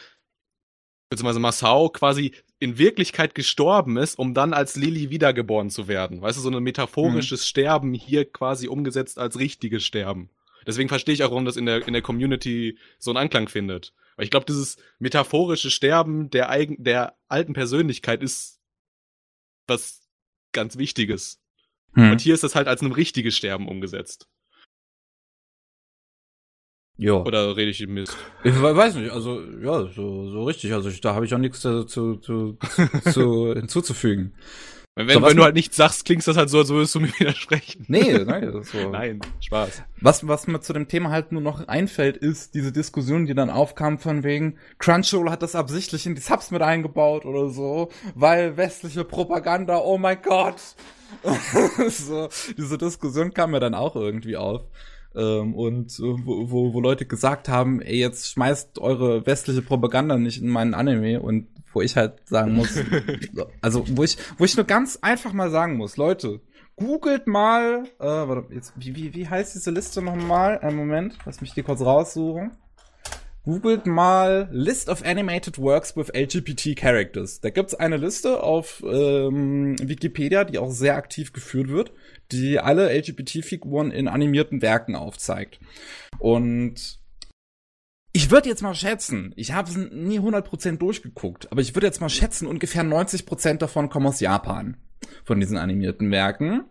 [1.10, 6.22] beziehungsweise Masao quasi in Wirklichkeit gestorben ist, um dann als Lilly wiedergeboren zu werden.
[6.22, 10.30] Weißt du, so ein metaphorisches Sterben hier quasi umgesetzt als richtiges Sterben.
[10.66, 13.94] Deswegen verstehe ich auch, warum das in der, in der Community so einen Anklang findet.
[14.16, 18.60] Weil ich glaube, dieses metaphorische Sterben der, eigen, der alten Persönlichkeit ist
[19.68, 20.02] was
[20.52, 21.40] ganz Wichtiges.
[21.94, 22.12] Hm.
[22.12, 24.28] Und hier ist das halt als ein richtiges Sterben umgesetzt.
[26.98, 27.24] Jo.
[27.24, 28.16] Oder rede ich Mist?
[28.44, 30.74] Ich we- weiß nicht, also ja, so, so richtig.
[30.74, 32.58] Also ich, da habe ich auch nichts zu, zu, zu,
[33.12, 34.34] zu hinzuzufügen.
[34.96, 37.10] Wenn, So, wenn du halt nichts sagst, klingt das halt so, als würdest du mir
[37.20, 37.86] widersprechen.
[37.88, 38.90] Nee, nein, das so.
[38.90, 39.84] Nein, Spaß.
[40.02, 43.52] Was, was mir zu dem Thema halt nur noch einfällt, ist diese Diskussion, die dann
[43.52, 48.58] aufkam von wegen, Crunchyroll hat das absichtlich in die Subs mit eingebaut oder so, weil
[48.58, 50.60] westliche Propaganda, oh mein Gott.
[51.90, 54.62] so, diese Diskussion kam mir dann auch irgendwie auf.
[55.16, 60.18] Ähm, und äh, wo, wo, wo Leute gesagt haben, ey, jetzt schmeißt eure westliche Propaganda
[60.18, 62.70] nicht in meinen Anime und wo ich halt sagen muss,
[63.62, 66.42] also wo ich, wo ich nur ganz einfach mal sagen muss, Leute,
[66.76, 70.60] googelt mal, äh, warte, jetzt, wie, wie, wie heißt diese Liste nochmal?
[70.60, 72.52] Einen Moment, lass mich die kurz raussuchen.
[73.48, 77.40] Googelt mal List of Animated Works with LGBT Characters.
[77.40, 81.94] Da gibt's eine Liste auf ähm, Wikipedia, die auch sehr aktiv geführt wird,
[82.34, 85.62] die alle LGBT-Figuren in animierten Werken aufzeigt.
[86.20, 87.00] Und
[88.12, 92.02] ich würde jetzt mal schätzen, ich habe es nie 100% durchgeguckt, aber ich würde jetzt
[92.02, 94.76] mal schätzen, ungefähr 90% davon kommen aus Japan,
[95.24, 96.66] von diesen animierten Werken.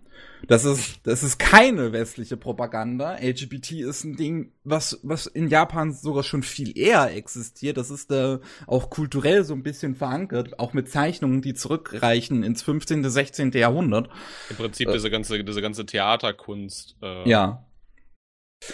[0.48, 3.16] Das ist, das ist keine westliche Propaganda.
[3.20, 7.78] LGBT ist ein Ding, was, was in Japan sogar schon viel eher existiert.
[7.78, 12.62] Das ist da auch kulturell so ein bisschen verankert, auch mit Zeichnungen, die zurückreichen ins
[12.62, 13.50] 15., 16.
[13.52, 14.08] Jahrhundert.
[14.50, 14.92] Im Prinzip Äh.
[14.92, 17.66] diese ganze, diese ganze Theaterkunst, äh, Ja,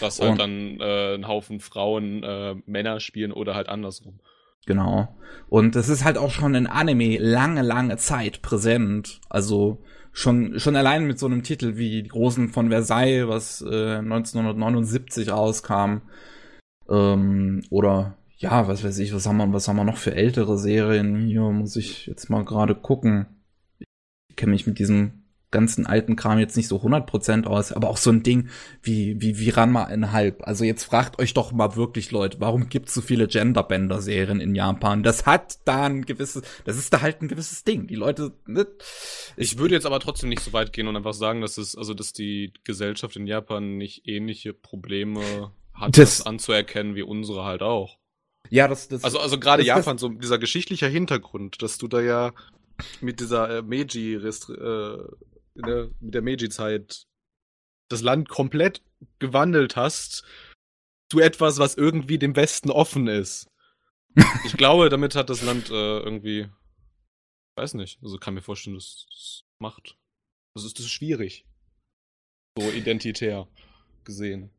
[0.00, 4.20] dass halt Und- dann äh, ein Haufen Frauen äh, Männer spielen oder halt andersrum.
[4.66, 5.08] Genau.
[5.48, 9.20] Und es ist halt auch schon in Anime lange, lange Zeit präsent.
[9.28, 13.96] Also schon, schon allein mit so einem Titel wie Die Großen von Versailles, was äh,
[13.96, 16.02] 1979 rauskam.
[16.88, 20.58] Ähm, oder ja, was weiß ich, was haben wir, was haben wir noch für ältere
[20.58, 21.26] Serien?
[21.26, 23.26] Hier muss ich jetzt mal gerade gucken.
[24.28, 25.21] Ich kenne mich mit diesem
[25.52, 28.48] ganzen alten Kram jetzt nicht so 100% aus, aber auch so ein Ding
[28.82, 30.42] wie, wie, wie Ranma in Halb.
[30.46, 35.02] Also jetzt fragt euch doch mal wirklich, Leute, warum gibt's so viele Genderbender-Serien in Japan?
[35.04, 37.86] Das hat da ein gewisses, das ist da halt ein gewisses Ding.
[37.86, 38.66] Die Leute, ne?
[39.36, 41.94] Ich würde jetzt aber trotzdem nicht so weit gehen und einfach sagen, dass es, also
[41.94, 47.62] dass die Gesellschaft in Japan nicht ähnliche Probleme hat, Das- das, anzuerkennen wie unsere halt
[47.62, 47.98] auch.
[48.50, 52.32] ja, das, das, Also, also gerade Japan, so dieser geschichtliche Hintergrund, dass du da ja
[53.00, 54.98] mit dieser äh, Meiji, äh,
[55.54, 57.06] der, mit der Meiji-Zeit
[57.88, 58.82] das Land komplett
[59.18, 60.24] gewandelt hast
[61.10, 63.50] zu etwas, was irgendwie dem Westen offen ist.
[64.44, 66.48] ich glaube, damit hat das Land äh, irgendwie,
[67.56, 69.98] weiß nicht, also kann mir vorstellen, dass es macht.
[70.54, 71.46] Das ist, das ist schwierig.
[72.58, 73.48] So identitär
[74.04, 74.50] gesehen.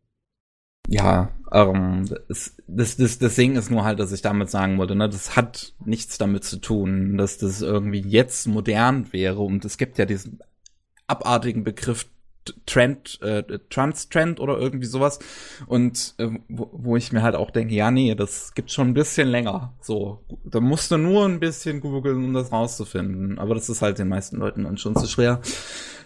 [0.89, 4.95] Ja, ähm, das, das, das, das Ding ist nur halt, dass ich damit sagen wollte,
[4.95, 9.77] ne, das hat nichts damit zu tun, dass das irgendwie jetzt modern wäre und es
[9.77, 10.39] gibt ja diesen
[11.07, 12.05] abartigen Begriff
[12.65, 15.19] Trend, äh, Trans-Trend oder irgendwie sowas.
[15.67, 18.93] Und äh, wo, wo ich mir halt auch denke, ja, nee, das gibt schon ein
[18.93, 19.73] bisschen länger.
[19.81, 23.39] So, da musst du nur ein bisschen googeln, um das rauszufinden.
[23.39, 25.41] Aber das ist halt den meisten Leuten dann schon zu schwer,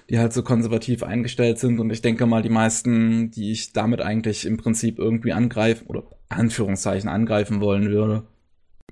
[0.09, 1.79] die halt so konservativ eingestellt sind.
[1.79, 6.03] Und ich denke mal, die meisten, die ich damit eigentlich im Prinzip irgendwie angreifen oder
[6.29, 8.23] Anführungszeichen angreifen wollen würde,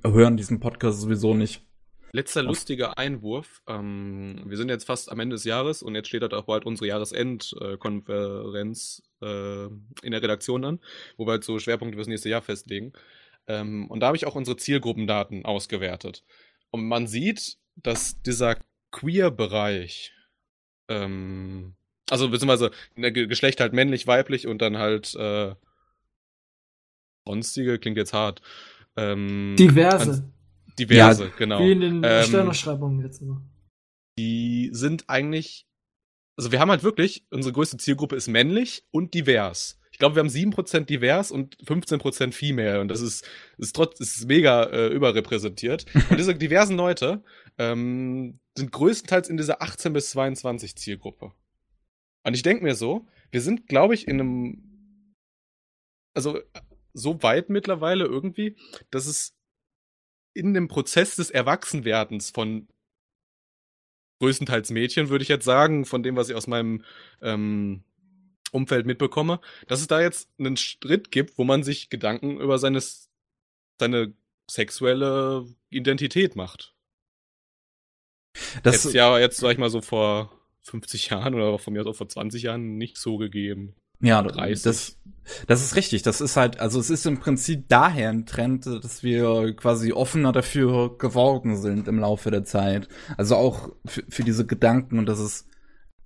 [0.03, 1.64] hören diesen Podcast sowieso nicht.
[2.11, 3.61] Letzter lustiger Einwurf.
[3.67, 6.65] Ähm, wir sind jetzt fast am Ende des Jahres und jetzt steht halt auch bald
[6.65, 10.79] unsere Jahresendkonferenz äh, in der Redaktion an,
[11.17, 12.93] wo wir halt so Schwerpunkte fürs nächste Jahr festlegen.
[13.47, 16.23] Ähm, und da habe ich auch unsere Zielgruppendaten ausgewertet.
[16.71, 18.57] Und man sieht, dass dieser
[18.91, 20.13] Queer-Bereich,
[20.87, 21.75] ähm,
[22.09, 25.53] also beziehungsweise in der Geschlecht halt männlich, weiblich und dann halt äh,
[27.25, 28.41] sonstige, klingt jetzt hart.
[28.95, 30.31] Ähm, Diverse.
[30.79, 31.59] Diverse, ja, genau.
[31.59, 33.41] Wie in den ähm, Sternausschreibungen jetzt immer.
[34.17, 35.67] Die sind eigentlich,
[36.37, 39.79] also wir haben halt wirklich, unsere größte Zielgruppe ist männlich und divers.
[39.95, 43.25] Ich glaube, wir haben 7% divers und 15% female und das ist,
[43.57, 45.85] ist trotz, ist mega äh, überrepräsentiert.
[46.09, 47.23] Und diese diversen Leute
[47.57, 51.31] ähm, sind größtenteils in dieser 18 bis 22 Zielgruppe.
[52.25, 55.13] Und ich denke mir so, wir sind, glaube ich, in einem,
[56.13, 56.41] also
[56.91, 58.57] so weit mittlerweile irgendwie,
[58.91, 59.33] dass es
[60.35, 62.67] in dem Prozess des Erwachsenwerdens von
[64.19, 66.83] größtenteils Mädchen, würde ich jetzt sagen, von dem, was ich aus meinem
[67.21, 67.83] ähm,
[68.51, 72.81] Umfeld mitbekomme, dass es da jetzt einen Schritt gibt, wo man sich Gedanken über seine,
[73.79, 74.13] seine
[74.49, 76.73] sexuelle Identität macht.
[78.63, 80.31] Das jetzt ja jetzt, sag ich mal, so vor
[80.63, 83.75] 50 Jahren oder von mir aus auch vor 20 Jahren nicht so gegeben.
[84.01, 84.63] Ja, 30.
[84.63, 84.97] das,
[85.47, 86.03] das ist richtig.
[86.03, 90.31] Das ist halt, also es ist im Prinzip daher ein Trend, dass wir quasi offener
[90.31, 92.87] dafür geworden sind im Laufe der Zeit.
[93.17, 95.47] Also auch für, für diese Gedanken und dass es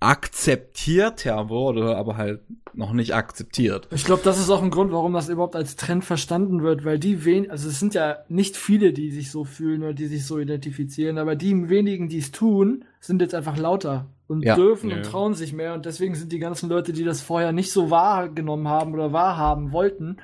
[0.00, 2.40] akzeptierter wurde, aber halt
[2.72, 3.86] noch nicht akzeptiert.
[3.92, 6.98] Ich glaube, das ist auch ein Grund, warum das überhaupt als Trend verstanden wird, weil
[6.98, 10.24] die wen, also es sind ja nicht viele, die sich so fühlen oder die sich
[10.24, 14.54] so identifizieren, aber die wenigen, die es tun, sind jetzt einfach lauter und ja.
[14.54, 14.96] dürfen ja.
[14.96, 17.90] und trauen sich mehr und deswegen sind die ganzen Leute, die das vorher nicht so
[17.90, 20.18] wahrgenommen haben oder wahrhaben wollten,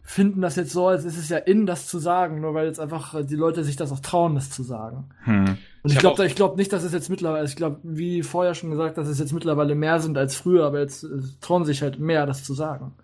[0.00, 2.78] finden das jetzt so, als ist es ja in, das zu sagen, nur weil jetzt
[2.78, 5.10] einfach die Leute sich das auch trauen, das zu sagen.
[5.24, 5.58] Hm.
[5.82, 8.54] Und ich, ich glaube ich glaub nicht, dass es jetzt mittlerweile, ich glaube, wie vorher
[8.54, 11.82] schon gesagt, dass es jetzt mittlerweile mehr sind als früher, aber jetzt äh, trauen sich
[11.82, 12.94] halt mehr, das zu sagen.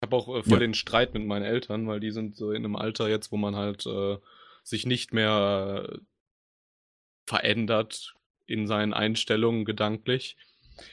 [0.00, 0.58] Ich habe auch äh, voll ja.
[0.60, 3.56] den Streit mit meinen Eltern, weil die sind so in einem Alter jetzt, wo man
[3.56, 4.16] halt äh,
[4.62, 5.98] sich nicht mehr äh,
[7.26, 8.14] verändert
[8.48, 10.36] in seinen Einstellungen gedanklich.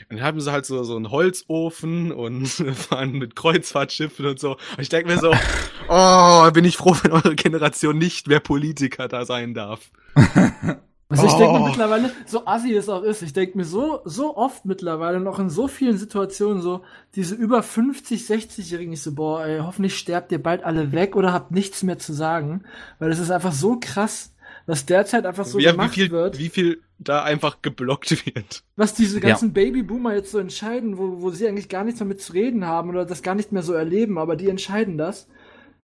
[0.10, 4.52] Und dann haben sie halt so, so einen Holzofen und fahren mit Kreuzfahrtschiffen und so.
[4.52, 5.34] Und ich denke mir so,
[5.90, 9.92] oh, bin ich froh, wenn eure Generation nicht mehr Politiker da sein darf.
[11.08, 11.38] Also ich oh.
[11.38, 15.20] denke mir mittlerweile, so assi es auch ist, ich denke mir so, so oft mittlerweile
[15.20, 16.82] noch in so vielen Situationen so,
[17.14, 21.32] diese über 50, 60-Jährigen, ich so, boah, ey, hoffentlich sterbt ihr bald alle weg oder
[21.32, 22.64] habt nichts mehr zu sagen,
[22.98, 24.34] weil es ist einfach so krass,
[24.66, 26.40] was derzeit einfach so ja, gemacht wie viel, wird.
[26.40, 28.64] Wie viel da einfach geblockt wird.
[28.76, 29.54] Was diese ganzen ja.
[29.54, 33.06] Babyboomer jetzt so entscheiden, wo, wo sie eigentlich gar nichts damit zu reden haben oder
[33.06, 35.28] das gar nicht mehr so erleben, aber die entscheiden das.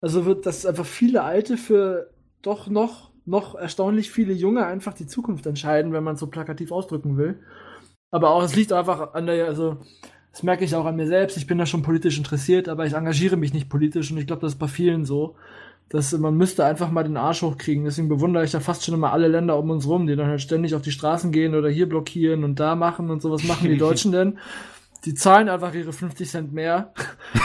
[0.01, 2.11] Also wird das einfach viele Alte für
[2.43, 6.71] doch noch, noch erstaunlich viele Junge einfach die Zukunft entscheiden, wenn man es so plakativ
[6.71, 7.41] ausdrücken will.
[8.11, 9.79] Aber auch, es liegt einfach an der, also,
[10.31, 11.37] das merke ich auch an mir selbst.
[11.37, 14.43] Ich bin da schon politisch interessiert, aber ich engagiere mich nicht politisch und ich glaube,
[14.43, 15.37] das ist bei vielen so
[15.91, 17.85] dass man müsste einfach mal den Arsch hochkriegen.
[17.85, 20.43] Deswegen bewundere ich da fast schon immer alle Länder um uns rum, die dann halt
[20.43, 23.79] ständig auf die Straßen gehen oder hier blockieren und da machen und sowas machen die
[23.79, 24.39] Deutschen denn?
[25.05, 26.93] Die zahlen einfach ihre 50 Cent mehr,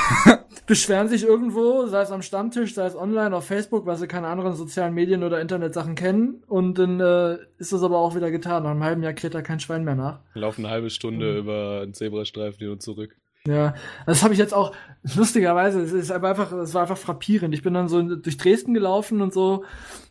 [0.65, 4.27] beschweren sich irgendwo, sei es am Stammtisch, sei es online auf Facebook, weil sie keine
[4.27, 8.63] anderen sozialen Medien oder Internetsachen kennen und dann äh, ist das aber auch wieder getan.
[8.63, 10.19] Nach einem halben Jahr kräht da kein Schwein mehr nach.
[10.33, 11.37] Laufen eine halbe Stunde mhm.
[11.37, 13.15] über einen Zebrastreifen hin und zurück.
[13.45, 13.73] Ja,
[14.05, 14.73] das habe ich jetzt auch
[15.15, 17.53] lustigerweise, es ist einfach, es war einfach frappierend.
[17.53, 19.65] Ich bin dann so durch Dresden gelaufen und so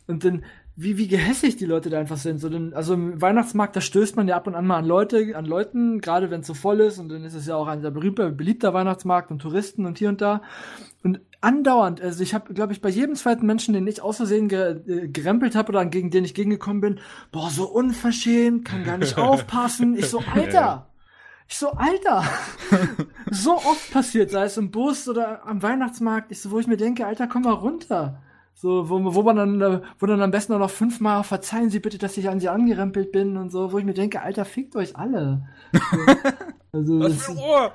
[0.05, 0.43] und dann
[0.75, 2.39] wie wie gehässig die Leute da einfach sind.
[2.39, 5.35] So denn, also im Weihnachtsmarkt, da stößt man ja ab und an mal an Leute,
[5.35, 7.81] an Leuten, gerade wenn es so voll ist und dann ist es ja auch ein
[7.81, 10.43] sehr berühmter, beliebter Weihnachtsmarkt und Touristen und hier und da
[11.03, 14.47] und andauernd, also ich habe glaube ich bei jedem zweiten Menschen, den ich aus Versehen
[14.47, 16.99] ge äh, gerempelt habe oder gegen den ich gegengekommen bin,
[17.31, 19.95] boah, so unverschämt, kann gar nicht aufpassen.
[19.95, 20.92] Ich so, Alter,
[21.47, 22.23] ich so, Alter,
[23.31, 26.77] so oft passiert, sei es im Bus oder am Weihnachtsmarkt, ich so, wo ich mir
[26.77, 28.21] denke, Alter, komm mal runter.
[28.55, 31.79] So, wo, wo man dann, äh, wo dann am besten auch noch fünfmal verzeihen Sie
[31.79, 34.75] bitte, dass ich an Sie angerempelt bin und so, wo ich mir denke, Alter, fickt
[34.75, 35.47] euch alle.
[36.75, 37.71] So, also, Ruhe!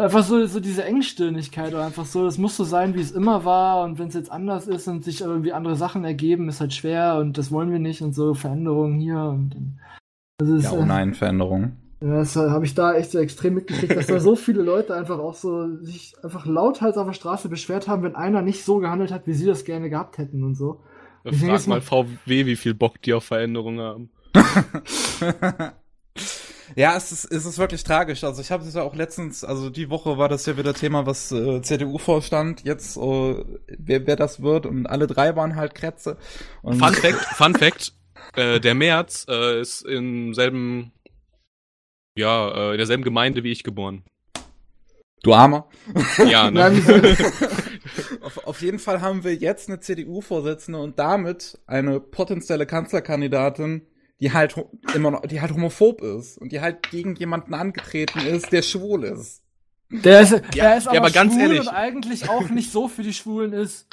[0.00, 3.44] einfach so, so diese Engstirnigkeit oder einfach so, das muss so sein, wie es immer
[3.44, 6.72] war und wenn es jetzt anders ist und sich irgendwie andere Sachen ergeben, ist halt
[6.72, 9.80] schwer und das wollen wir nicht und so Veränderungen hier und dann,
[10.40, 11.72] also es, Ja, oh nein, Veränderung.
[12.00, 15.18] Ja, das habe ich da echt so extrem mitgekriegt, dass da so viele Leute einfach
[15.18, 19.12] auch so sich einfach lauthals auf der Straße beschwert haben, wenn einer nicht so gehandelt
[19.12, 20.80] hat, wie sie das gerne gehabt hätten und so.
[21.24, 24.10] Ich denke Frag mal VW, wie viel Bock die auf Veränderungen haben.
[26.74, 28.24] Ja, es ist, es ist wirklich tragisch.
[28.24, 31.06] Also ich habe es ja auch letztens, also die Woche war das ja wieder Thema,
[31.06, 33.44] was äh, CDU-Vorstand jetzt, äh,
[33.78, 36.16] wer, wer das wird und alle drei waren halt Kretze.
[36.62, 37.92] Und Fun Fact, Fun Fact,
[38.34, 40.92] äh, der März äh, ist im selben,
[42.16, 44.02] ja, äh, in derselben Gemeinde wie ich geboren.
[45.22, 45.68] du Armer.
[46.18, 46.72] Ja, Ja, ne?
[46.76, 47.56] wie-
[48.22, 53.86] Auf, auf jeden Fall haben wir jetzt eine CDU-Vorsitzende und damit eine potenzielle Kanzlerkandidatin,
[54.20, 54.56] die halt
[54.94, 59.04] immer noch, die halt homophob ist und die halt gegen jemanden angetreten ist, der schwul
[59.04, 59.42] ist.
[59.90, 61.60] Der ist, Ja, er ist ja, aber, aber ganz schwul ehrlich.
[61.60, 63.86] und eigentlich auch nicht so für die Schwulen ist.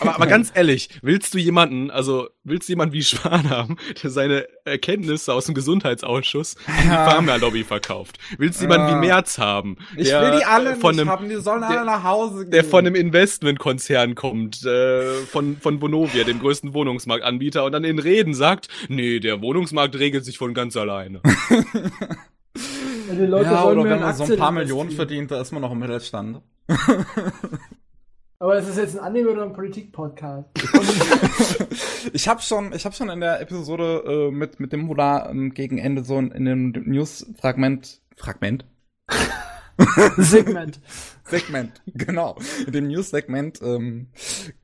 [0.00, 4.08] Aber, aber ganz ehrlich, willst du jemanden, also willst du jemanden wie Spahn haben, der
[4.10, 7.04] seine Erkenntnisse aus dem Gesundheitsausschuss in die Ja.
[7.10, 8.18] Pharma-Lobby verkauft?
[8.38, 8.94] Willst du jemanden Ja.
[8.96, 11.70] wie Merz haben, Ich der will die alle von nicht einem, haben, die sollen der-
[11.70, 12.50] alle nach Hause gehen.
[12.52, 17.98] der von einem Investmentkonzern kommt, äh, von, von Vonovia, dem größten Wohnungsmarktanbieter, und dann in
[17.98, 21.20] Reden sagt, nee, der Wohnungsmarkt regelt sich von ganz alleine.
[23.08, 25.50] Ja, die Leute ja, wollen oder wenn man so ein paar Millionen verdient, da ist
[25.52, 26.40] man noch im Mittelstand.
[28.42, 30.48] Aber ist das jetzt ein Anime oder ein Politik-Podcast?
[32.14, 35.52] Ich habe schon, ich habe schon in der Episode äh, mit mit dem Hula ähm,
[35.52, 38.64] gegen Ende so in, in dem News-Fragment, Fragment,
[40.18, 40.80] Segment.
[41.24, 44.08] Segment, genau, in dem News-Segment ähm,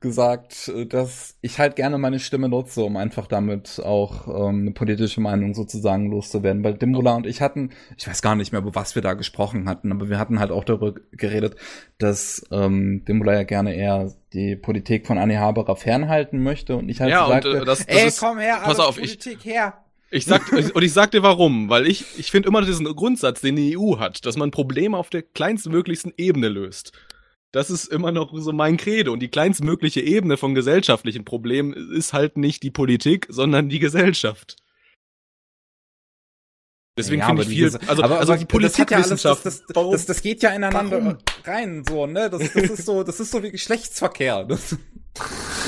[0.01, 5.21] gesagt, dass ich halt gerne meine Stimme nutze, um einfach damit auch ähm, eine politische
[5.21, 6.65] Meinung sozusagen loszuwerden.
[6.65, 9.69] Weil Dimbula und ich hatten, ich weiß gar nicht mehr, über was wir da gesprochen
[9.69, 11.55] hatten, aber wir hatten halt auch darüber geredet,
[11.99, 16.99] dass ähm, Dimbula ja gerne eher die Politik von Annie Haberer fernhalten möchte und ich
[16.99, 19.17] halt Ja, so und, sagte, äh, das- das ey, ist- komm her, pass auf, ich-
[19.19, 19.73] Politik her.
[20.09, 23.57] Ich sag, und ich sag dir warum, weil ich, ich finde immer diesen Grundsatz, den
[23.57, 26.93] die EU hat, dass man Probleme auf der kleinstmöglichsten Ebene löst.
[27.51, 29.11] Das ist immer noch so mein Credo.
[29.11, 34.57] Und die kleinstmögliche Ebene von gesellschaftlichen Problemen ist halt nicht die Politik, sondern die Gesellschaft.
[36.97, 40.05] Deswegen Ja, finde ich viel, also, aber, also die hat ja alles- das, das, das,
[40.07, 41.17] das geht ja ineinander Warum?
[41.43, 42.27] rein, so, ne?
[42.29, 44.45] Das, das ist so, das ist so wie Geschlechtsverkehr.
[44.49, 44.75] Das,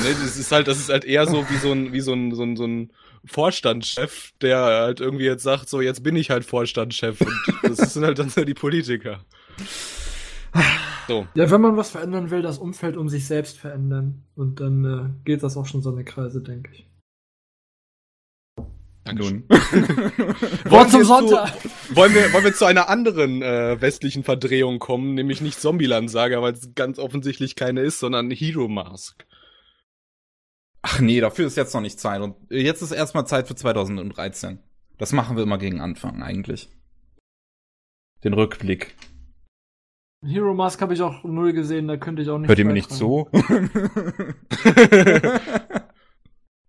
[0.03, 2.35] Ne, das ist halt, das ist halt eher so wie so ein, wie so ein,
[2.35, 2.91] so ein, so ein
[3.25, 7.33] Vorstandschef, der halt irgendwie jetzt sagt, so jetzt bin ich halt Vorstandschef und
[7.77, 9.25] das sind halt dann so die Politiker.
[11.07, 11.27] So.
[11.33, 14.23] Ja, wenn man was verändern will, das Umfeld um sich selbst verändern.
[14.35, 16.87] Und dann äh, geht das auch schon so eine Kreise, denke ich.
[19.03, 19.43] Dankeschön.
[19.49, 21.61] Wort Wollen zum wir Sonntag!
[21.61, 26.43] Zu, wollen, wir, wollen wir zu einer anderen äh, westlichen Verdrehung kommen, nämlich nicht Zombieland-Saga,
[26.43, 29.25] weil es ganz offensichtlich keine ist, sondern Hero Mask.
[30.81, 32.21] Ach nee, dafür ist jetzt noch nicht Zeit.
[32.21, 34.59] Und jetzt ist erstmal Zeit für 2013.
[34.97, 36.69] Das machen wir immer gegen Anfang eigentlich.
[38.23, 38.95] Den Rückblick.
[40.25, 42.49] Hero Mask habe ich auch null gesehen, da könnte ich auch nicht.
[42.49, 43.29] Hört ihr mir nicht zu?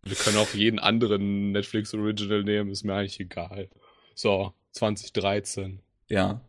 [0.02, 3.68] Wir können auch jeden anderen Netflix Original nehmen, ist mir eigentlich egal.
[4.14, 5.80] So, 2013.
[6.08, 6.40] ja.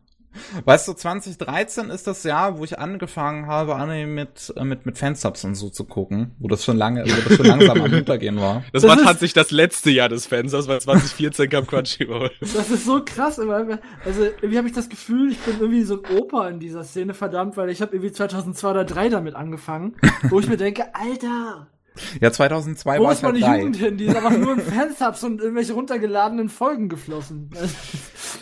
[0.64, 4.98] Weißt du, 2013 ist das Jahr, wo ich angefangen habe, Anime mit, äh, mit, mit
[4.98, 8.40] Fansubs und so zu gucken, wo das schon lange, wo das schon langsam am Untergehen
[8.40, 8.64] war.
[8.72, 12.30] Das, Das war tatsächlich das letzte Jahr des Fensters, weil 2014 kam Crunchyroll.
[12.40, 13.78] Das ist so krass, immer.
[14.04, 17.14] Also, irgendwie habe ich das Gefühl, ich bin irgendwie so ein Opa in dieser Szene,
[17.14, 19.96] verdammt, weil ich habe irgendwie 2002 oder 2003 damit angefangen,
[20.30, 21.66] wo ich mir denke, Alter,
[22.20, 23.58] Ja, 2002 wo war halt meine drei.
[23.58, 23.96] Jugend hin?
[23.96, 27.50] Die ist einfach nur in Fansubs und irgendwelche runtergeladenen Folgen geflossen.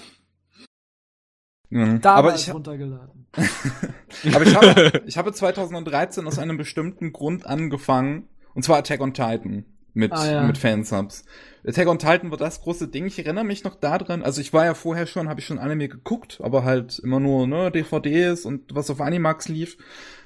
[1.71, 2.01] Mhm.
[2.05, 3.27] Aber ich, runtergeladen.
[4.35, 9.14] Aber ich habe, ich habe 2013 aus einem bestimmten Grund angefangen, und zwar Attack on
[9.14, 9.64] Titan
[9.95, 10.43] mit, Ah, ja.
[10.43, 11.25] mit Fansubs.
[11.66, 13.07] Attack on Titan war das große Ding.
[13.07, 15.89] Ich erinnere mich noch daran, also ich war ja vorher schon, habe ich schon Anime
[15.89, 19.77] geguckt, aber halt immer nur ne, DVDs und was auf Animax lief,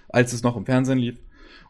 [0.08, 1.18] als es noch im Fernsehen lief.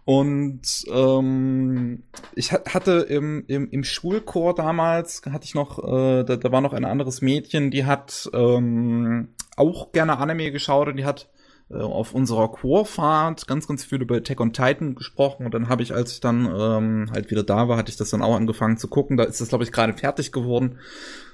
[0.05, 0.61] Und
[0.92, 2.02] ähm,
[2.34, 6.61] ich ha- hatte im, im, im Schulchor damals, hatte ich noch, äh, da, da war
[6.61, 11.30] noch ein anderes Mädchen, die hat ähm, auch gerne Anime geschaut und die hat
[11.70, 15.46] äh, auf unserer Chorfahrt ganz, ganz viel über Attack on Titan gesprochen.
[15.46, 18.11] Und dann habe ich, als ich dann ähm, halt wieder da war, hatte ich das
[18.11, 19.16] dann auch angefangen zu gucken.
[19.16, 20.78] Da ist das, glaube ich, gerade fertig geworden.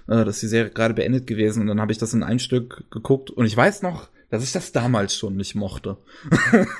[0.06, 1.62] Äh, das ist die Serie gerade beendet gewesen.
[1.62, 3.30] Und dann habe ich das in ein Stück geguckt.
[3.30, 5.96] Und ich weiß noch, dass ich das damals schon nicht mochte.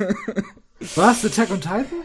[0.95, 1.25] Was?
[1.25, 2.03] Attack on Titan?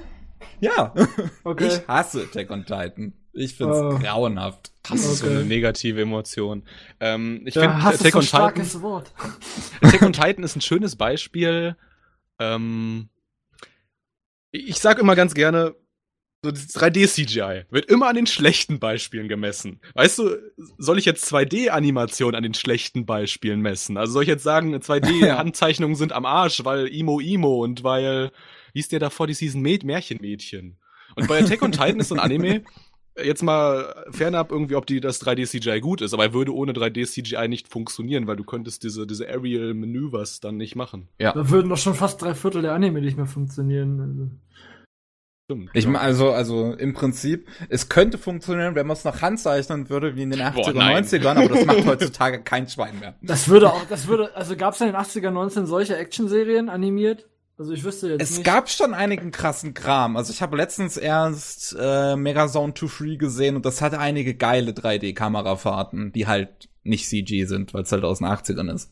[0.59, 0.93] Ja.
[1.43, 1.67] Okay.
[1.67, 3.13] Ich hasse Attack on Titan.
[3.33, 3.99] Ich find's Oh.
[3.99, 4.71] grauenhaft.
[4.89, 6.63] Das ist so eine negative Emotion.
[6.99, 9.11] Ähm, ich Ja, finde, Attack so on Titan, Wort.
[9.81, 11.75] Attack on Titan ist ein schönes Beispiel.
[12.39, 13.09] Ähm,
[14.51, 15.75] ich sag immer ganz gerne,
[16.43, 19.81] so das 3D-CGI wird immer an den schlechten Beispielen gemessen.
[19.95, 20.37] Weißt du,
[20.77, 23.97] soll ich jetzt 2D-Animation an den schlechten Beispielen messen?
[23.97, 28.31] Also soll ich jetzt sagen, 2D-Handzeichnungen sind am Arsch, weil Imo Imo und weil,
[28.75, 30.75] wie ist der davor, die Season Mäd Märchenmädchen?
[31.15, 32.63] Und bei Attack on Titan ist so ein Anime,
[33.23, 37.47] jetzt mal fernab irgendwie, ob die das 3D-CGI gut ist, aber er würde ohne 3D-CGI
[37.47, 41.07] nicht funktionieren, weil du könntest diese, diese Aerial-Manövers dann nicht machen.
[41.17, 44.01] Da würden doch schon fast drei Viertel der Anime nicht mehr funktionieren.
[44.01, 44.29] Also.
[45.45, 45.69] Stimmt.
[45.73, 45.91] Ich ja.
[45.91, 50.23] meine, also, also im Prinzip, es könnte funktionieren, wenn man es noch handzeichnen würde, wie
[50.23, 51.05] in den 80er, nein.
[51.05, 53.15] 90ern, aber das macht heutzutage kein Schwein mehr.
[53.21, 57.29] Das würde auch, das würde, also gab es in den 80er, 19 solche Actionserien animiert?
[57.57, 58.43] Also ich wüsste jetzt Es nicht.
[58.43, 60.17] gab schon einigen krassen Kram.
[60.17, 64.71] Also ich habe letztens erst äh, Megazone 2 Free gesehen und das hatte einige geile
[64.71, 68.91] 3D-Kamerafahrten, die halt nicht CG sind, weil es halt aus den 80ern ist.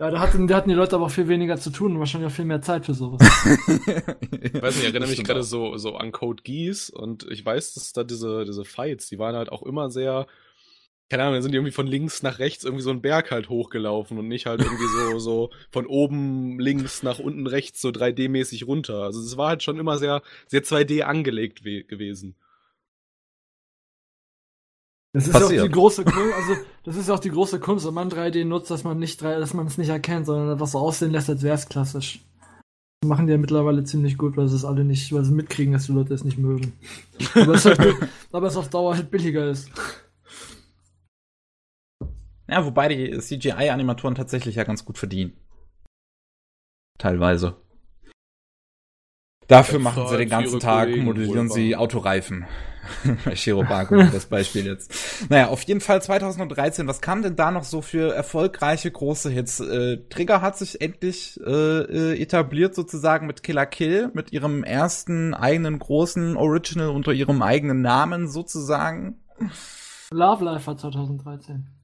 [0.00, 2.30] Ja, da hatten, da hatten die Leute aber auch viel weniger zu tun und wahrscheinlich
[2.30, 3.20] auch viel mehr Zeit für sowas.
[4.40, 7.74] Ich weiß nicht, ich erinnere mich gerade so, so an Code Geass und ich weiß,
[7.74, 10.26] dass da diese, diese Fights, die waren halt auch immer sehr,
[11.10, 13.48] keine Ahnung, dann sind die irgendwie von links nach rechts irgendwie so einen Berg halt
[13.48, 18.66] hochgelaufen und nicht halt irgendwie so, so von oben links nach unten rechts so 3D-mäßig
[18.66, 19.02] runter.
[19.04, 22.34] Also es war halt schon immer sehr, sehr 2D angelegt we- gewesen.
[25.14, 25.64] Das ist ja auch Passiert.
[25.64, 26.54] die große Kunst, also
[26.84, 29.54] das ist auch die große Kunst, wenn man 3D nutzt, dass man nicht 3, dass
[29.54, 32.20] man es nicht erkennt, sondern etwas so aussehen lässt, als wäre es klassisch.
[33.00, 35.72] Das machen die ja mittlerweile ziemlich gut, weil sie es alle nicht, weil sie mitkriegen,
[35.72, 36.74] dass die Leute es nicht mögen.
[37.34, 37.80] Aber es, halt,
[38.32, 39.70] aber es auf Dauer halt billiger ist.
[42.48, 45.36] Ja, wobei die CGI-Animatoren tatsächlich ja ganz gut verdienen.
[46.98, 47.56] Teilweise.
[49.46, 51.74] Dafür Das machen sie den ganzen Tag, Kollegen modellieren sie.
[51.76, 52.46] Autoreifen.
[53.24, 55.30] Bei Shirobako das Beispiel jetzt.
[55.30, 56.86] Naja, auf jeden Fall 2013.
[56.86, 59.60] Was kam denn da noch so für erfolgreiche große Hits?
[59.60, 65.34] Äh, Trigger hat sich endlich äh, äh, etabliert sozusagen mit Killer Kill, mit ihrem ersten
[65.34, 69.20] eigenen großen Original unter ihrem eigenen Namen sozusagen.
[70.10, 71.77] Love Life war 2013.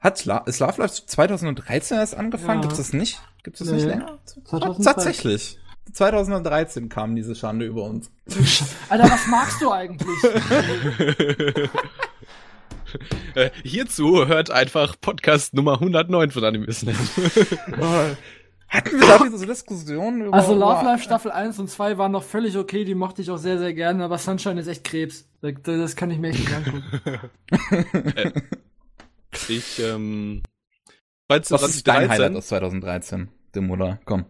[0.00, 2.60] Hat La ist Love Life 2013 erst angefangen?
[2.60, 2.68] Ja.
[2.68, 3.20] Gibt's das nicht?
[3.42, 3.74] Gibt's das Nee.
[3.76, 4.18] nicht länger?
[4.44, 4.84] 2013.
[4.84, 5.58] Tatsächlich.
[5.92, 8.10] 2013 kam diese Schande über uns.
[8.88, 10.08] Alter, was magst du eigentlich?
[13.34, 16.96] Äh, hierzu hört einfach Podcast Nummer 109 von Animisnet.
[18.68, 22.22] Hatten wir da diese Diskussion über Also Love Life Staffel 1 und 2 waren noch
[22.22, 25.26] völlig okay, die mochte ich auch sehr, sehr gerne, aber Sunshine ist echt Krebs.
[25.42, 26.84] Das, das kann ich mir echt nicht angucken.
[29.48, 30.42] Ich, ähm,
[31.30, 33.28] falls Was ist dein 2013 Highlight aus 2013?
[33.54, 34.00] Dim oder?
[34.04, 34.26] Komm.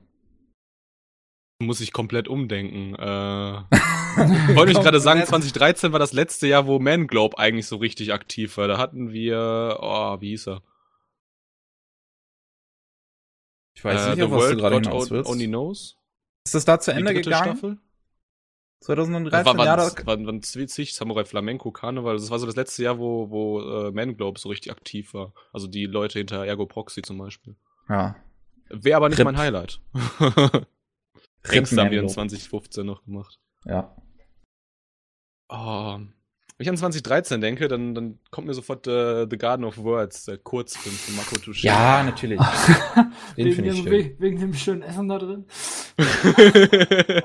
[1.58, 2.94] muss ich komplett umdenken.
[2.94, 3.02] Äh,
[4.56, 8.12] wollte ich gerade sagen, 2013 war das letzte Jahr, wo Man Globe eigentlich so richtig
[8.12, 8.68] aktiv war.
[8.68, 10.62] Da hatten wir, oh, wie hieß er?
[13.74, 15.30] Ich weiß Äh, nicht, was du World gerade God hinaus willst.
[15.30, 15.96] Only Knows.
[16.44, 17.56] Ist das da zu Ende gegangen?
[17.56, 17.78] Staffel?
[18.86, 19.58] 2013?
[19.58, 22.16] war, ja, da, war, waren Samurai Flamenco Karneval.
[22.16, 25.32] Das war so das letzte Jahr, wo, wo äh, Man Globe so richtig aktiv war.
[25.52, 27.56] Also die Leute hinter Ergo Proxy zum Beispiel.
[27.88, 28.16] ja.
[28.68, 29.26] Wäre aber nicht Rip.
[29.26, 29.80] mein Highlight.
[31.48, 32.12] Rings haben wir in Man Globe.
[32.12, 33.38] 2015 noch gemacht.
[33.64, 33.94] Ja.
[35.48, 36.00] Oh,
[36.58, 40.24] wenn ich an 2013 denke, dann, dann kommt mir sofort äh, The Garden of Words,
[40.24, 41.68] der Kurzfilm von Makoto Shinkai.
[41.76, 42.40] Ja, natürlich.
[43.36, 43.92] Den wegen, finde ich dem, schön.
[43.92, 45.44] we- wegen dem schönen Essen da drin.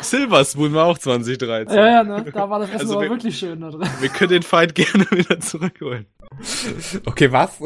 [0.00, 1.76] Silver Spoon war auch 2013.
[1.76, 2.24] Ja, ja, ne?
[2.32, 3.88] Da war das Essen Also aber wir- wirklich schön da drin.
[4.00, 6.06] Wir können den Fight gerne wieder zurückholen.
[7.06, 7.58] Okay, was?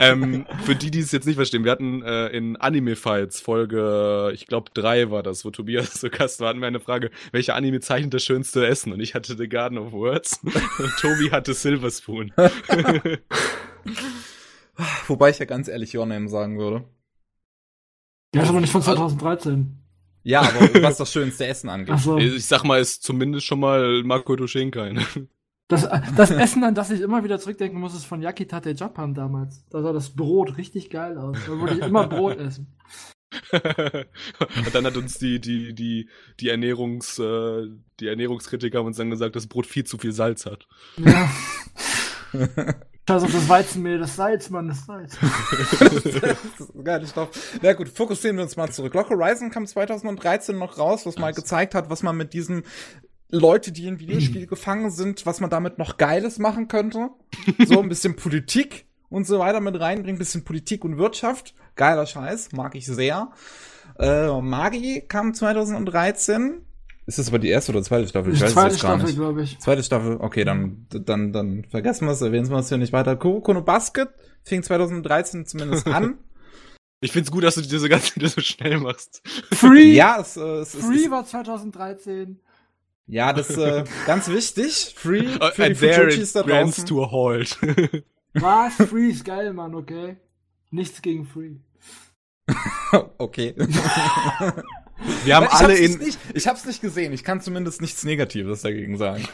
[0.00, 4.32] ähm, für die, die es jetzt nicht verstehen, wir hatten äh, in Anime Fights Folge,
[4.34, 7.54] ich glaube drei war das, wo Tobias zu Gast war, hatten wir eine Frage, welche
[7.54, 8.92] Anime zeichnet das schönste Essen?
[8.92, 12.32] Und ich hatte The Garden of Words und Tobi hatte Silver Spoon.
[15.06, 16.84] Wobei ich ja ganz ehrlich Your Name sagen würde.
[18.34, 19.78] Ja, ist aber nicht von 2013.
[20.24, 21.94] Ja, aber was das schönste Essen angeht.
[21.94, 22.18] Achso.
[22.18, 24.92] ich sag mal, ist zumindest schon mal Makoto Shinkai.
[24.92, 25.06] Ne?
[25.68, 29.64] Das, das Essen, an das ich immer wieder zurückdenken muss, ist von Yakitate Japan damals.
[29.70, 31.38] Da sah das Brot richtig geil aus.
[31.46, 32.74] Da würde ich immer Brot essen.
[33.52, 36.08] Und dann hat uns die, die, die,
[36.40, 37.68] die Ernährungs, äh,
[38.00, 40.66] die Ernährungskritiker haben uns dann gesagt, dass Brot viel zu viel Salz hat.
[40.98, 41.30] Ja.
[43.06, 45.18] Scheiß auf das Weizenmehl, das Salz, Mann, das Salz.
[45.80, 47.58] das ist geil, Stoff.
[47.60, 48.94] Na gut, fokussieren wir uns mal zurück.
[48.94, 52.62] Lock Horizon kam 2013 noch raus, was mal gezeigt hat, was man mit diesen
[53.28, 57.10] Leute, die in Videospiel gefangen sind, was man damit noch Geiles machen könnte.
[57.66, 61.54] So ein bisschen Politik und so weiter mit reinbringt, bisschen Politik und Wirtschaft.
[61.76, 63.30] Geiler Scheiß, mag ich sehr.
[63.98, 66.64] Äh, Magi kam 2013.
[67.06, 68.32] Ist das aber die erste oder zweite Staffel?
[68.32, 69.58] Die weiß es zweite jetzt gar Staffel, glaube ich.
[69.58, 73.16] Zweite Staffel, okay, dann, dann, dann vergessen wir es, erwähnen wir es hier nicht weiter.
[73.16, 74.08] Kuroko no Basket
[74.42, 76.18] fing 2013 zumindest an.
[77.00, 79.20] Ich find's gut, dass du diese ganze Zeit so schnell machst.
[79.52, 79.92] Free!
[79.92, 82.40] ja, es, äh, es, es, Free es, war 2013.
[83.08, 84.94] ja, das äh, ganz wichtig.
[84.96, 86.86] Free für die and there Fujis da draußen.
[86.86, 87.58] to a halt.
[88.34, 88.74] Was?
[88.74, 90.16] Free ist geil, Mann, okay?
[90.70, 91.56] Nichts gegen Free.
[93.18, 93.54] okay.
[95.24, 97.12] Wir haben ich alle hab's in, nicht, ich hab's nicht gesehen.
[97.12, 99.26] Ich kann zumindest nichts Negatives dagegen sagen.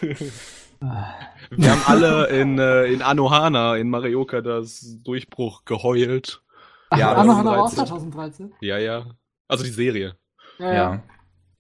[0.80, 6.42] wir haben alle in, äh, in Anohana, in Marioka, das Durchbruch geheult.
[6.90, 7.86] Ach, Ja, ist noch auch 13.
[7.86, 8.52] 2013?
[8.60, 9.06] Ja, ja.
[9.48, 10.16] Also die Serie.
[10.58, 10.74] Ja, ja.
[10.74, 11.02] Ja.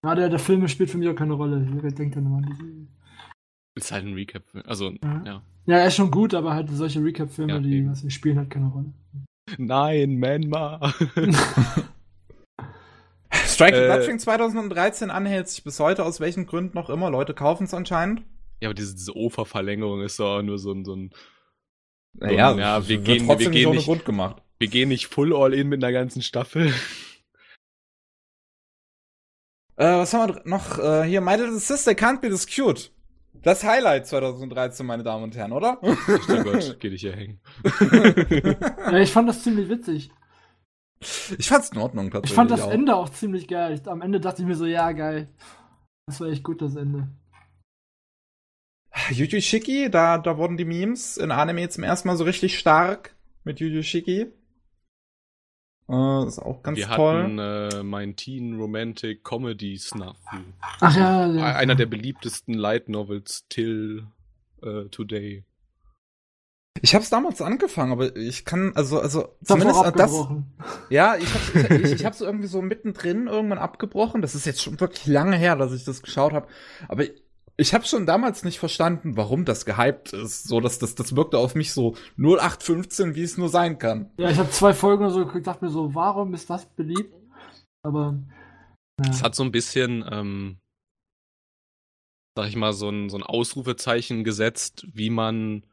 [0.02, 1.66] Ja, der, der Film spielt für mich auch keine Rolle.
[1.86, 2.86] Ich denke dann immer an die Serie.
[3.80, 4.42] Ist halt ein Recap.
[4.66, 5.22] Also, Ja.
[5.24, 5.42] ja.
[5.66, 8.50] Ja, er ist schon gut, aber halt solche Recap-Filme, Ja, die was, die spielen halt
[8.50, 8.92] keine Rolle.
[9.58, 10.92] Nein, Manma.
[13.32, 17.10] Striking Äh, Blood fing 2013 an, hält sich bis heute aus welchen Gründen noch immer.
[17.10, 18.22] Leute kaufen es anscheinend.
[18.60, 21.10] ja, aber diese, diese OFA-Verlängerung ist doch nur so ein, so ein,
[22.14, 24.42] Naja, ja, es wir wird gehen- trotzdem wir gehen so nicht- Grund gemacht.
[24.58, 26.72] wir gehen nicht full all in mit einer ganzen Staffel.
[29.76, 30.78] Äh, was haben wir noch?
[30.78, 32.90] Äh, hier, My Little Sister Can't Be This Cute.
[33.32, 35.78] Das Highlight 2013, meine Damen und Herren, oder?
[35.82, 37.40] Oh Gott, geh dich hier hängen.
[37.62, 40.10] ja, ich fand das ziemlich witzig.
[41.38, 42.34] Ich fand's in Ordnung Ich tatsächlich.
[42.36, 42.70] fand das auch.
[42.70, 43.72] Ende auch ziemlich geil.
[43.74, 45.28] Ich, am Ende dachte ich mir so, ja, geil.
[46.06, 47.08] Das war echt gut, das Ende.
[49.10, 52.58] Yu Yu Shiki, da, da wurden die Memes in Anime zum ersten Mal so richtig
[52.58, 53.14] stark
[53.44, 54.32] mit Yu Yu Shiki.
[55.90, 57.22] Äh, ist auch ganz wir toll.
[57.22, 60.16] hatten äh, mein Teen Romantic Comedy Snuff.
[60.80, 61.56] Ach ja, ja.
[61.56, 64.06] Einer der beliebtesten Light Novels till
[64.62, 65.44] äh, today.
[66.82, 70.26] Ich hab's damals angefangen, aber ich kann, also, also, zumindest äh, das,
[70.88, 74.22] ja, ich hab's, ich, ich, hab's so irgendwie so mittendrin irgendwann abgebrochen.
[74.22, 76.46] Das ist jetzt schon wirklich lange her, dass ich das geschaut habe.
[76.88, 77.04] Aber
[77.60, 80.48] ich, habe schon damals nicht verstanden, warum das gehypt ist.
[80.48, 84.10] So, dass das, das wirkte auf mich so 0815, wie es nur sein kann.
[84.16, 87.14] Ja, ich habe zwei Folgen oder so geguckt, dachte mir so, warum ist das beliebt?
[87.82, 88.18] Aber.
[89.02, 89.10] Ja.
[89.10, 90.58] Es hat so ein bisschen, ähm,
[92.36, 95.64] sag ich mal, so ein, so ein Ausrufezeichen gesetzt, wie man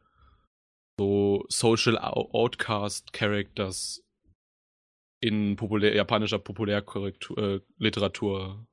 [1.00, 4.02] so Social Out- Outcast Characters
[5.22, 8.66] in populär, japanischer Populärliteratur äh, Literatur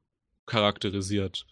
[0.46, 1.46] charakterisiert.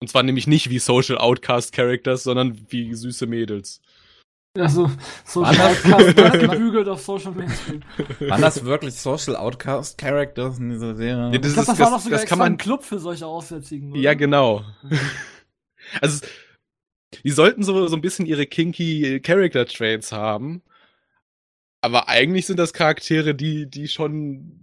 [0.00, 3.80] Und zwar nämlich nicht wie Social Outcast Characters, sondern wie süße Mädels.
[4.58, 4.90] Also,
[5.24, 5.70] Social War
[6.00, 7.82] Outcast gebügelt auf Social Mainstream.
[8.20, 11.28] Waren das wirklich Social Outcast Characters in dieser Serie?
[11.28, 12.58] Ja, Ich das glaube, ist- das, war das- doch sogar das extra kann man- ein
[12.58, 13.92] Club für solche Aussätzigen.
[13.92, 14.00] oder?
[14.00, 14.64] Ja, genau.
[16.00, 16.24] Also,
[17.24, 20.62] die sollten so, so ein bisschen ihre kinky Character Traits haben.
[21.80, 24.59] Aber eigentlich sind das Charaktere, die, die schon.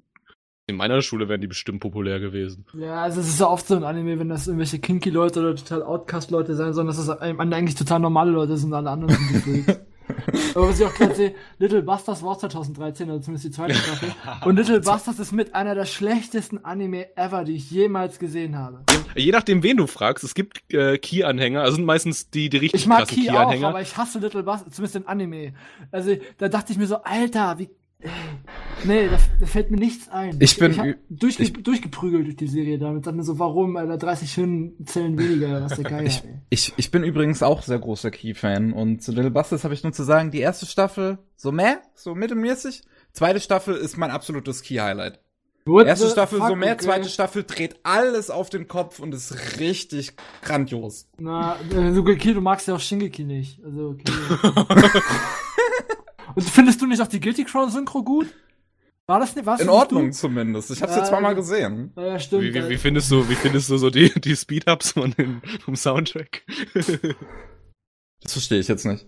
[0.69, 2.65] In meiner Schule wären die bestimmt populär gewesen.
[2.73, 5.55] Ja, also es ist ja oft so ein Anime, wenn das irgendwelche kinky Leute oder
[5.55, 9.61] total Outcast-Leute sein sollen, dass das eigentlich total normale Leute sind, alle anderen sind die
[9.63, 9.79] Freaks.
[10.55, 13.75] Aber was ich auch gerade sehe, Little Busters war auch 2013, also zumindest die zweite
[13.75, 14.09] Staffel.
[14.43, 18.83] Und Little Busters ist mit einer der schlechtesten Anime ever, die ich jemals gesehen habe.
[19.15, 22.81] Je nachdem, wen du fragst, es gibt äh, Key-Anhänger, also sind meistens die, die richtig
[22.81, 23.67] Ich mag krassen Key auch, Key-Anhänger.
[23.69, 25.53] aber ich hasse Little Busters, zumindest im Anime.
[25.91, 27.69] Also da dachte ich mir so, Alter, wie...
[28.83, 30.37] Nee, da, da fällt mir nichts ein.
[30.39, 33.05] Ich bin ich durchge ich- durchgeprügelt durch die Serie damit.
[33.07, 36.39] Dachte mir so, warum, Alter, 30 Hirnzellen weniger, was der Geier, Ich, ey.
[36.49, 39.93] ich, ich bin übrigens auch sehr großer Key-Fan und zu Little Busters habe ich nur
[39.93, 42.83] zu sagen, die erste Staffel so meh, so mittelmäßig.
[43.13, 45.19] Zweite Staffel ist mein absolutes Key-Highlight.
[45.85, 46.85] Erste Staffel so mehr, okay.
[46.85, 51.09] zweite Staffel dreht alles auf den Kopf und ist richtig grandios.
[51.17, 53.61] Na, äh, du, okay, du magst ja auch Shingeki nicht.
[53.65, 54.13] Also, okay.
[56.37, 58.27] Und findest du nicht auch die Guilty Crown Synchro gut?
[59.07, 59.59] War das nicht, was?
[59.59, 60.69] In Ordnung zumindest.
[60.69, 61.93] Ich habe es Äh, jetzt zweimal gesehen.
[61.95, 62.43] Ja, ja, stimmt.
[62.43, 65.75] Wie, wie, wie findest du, wie findest du so die, die Speed-Ups von den, vom
[65.75, 66.43] Soundtrack?
[68.21, 69.05] Das verstehe ich jetzt nicht.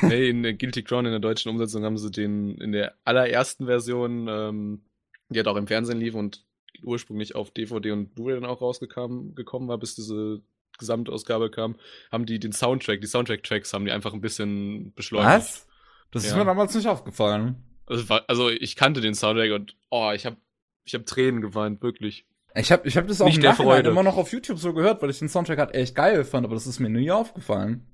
[0.00, 3.66] hey, in der Guilty Crown in der deutschen Umsetzung haben sie den in der allerersten
[3.66, 4.80] Version, ähm,
[5.28, 6.44] die halt auch im Fernsehen lief und
[6.82, 10.40] ursprünglich auf DVD und Blu-ray dann auch rausgekommen gekommen war, bis diese
[10.78, 11.76] Gesamtausgabe kam,
[12.10, 15.30] haben die den Soundtrack, die Soundtrack-Tracks haben die einfach ein bisschen beschleunigt.
[15.30, 15.67] Was?
[16.10, 16.38] Das ist Ja.
[16.38, 17.56] mir damals nicht aufgefallen.
[17.86, 20.36] Also, also ich kannte den Soundtrack und oh, ich habe
[20.84, 22.26] ich hab Tränen geweint, wirklich.
[22.54, 23.90] Ich habe ich hab das auch Nicht im der Nachhinein Freude.
[23.90, 26.54] immer noch auf YouTube so gehört, weil ich den Soundtrack halt echt geil fand, aber
[26.54, 27.86] das ist mir nie aufgefallen.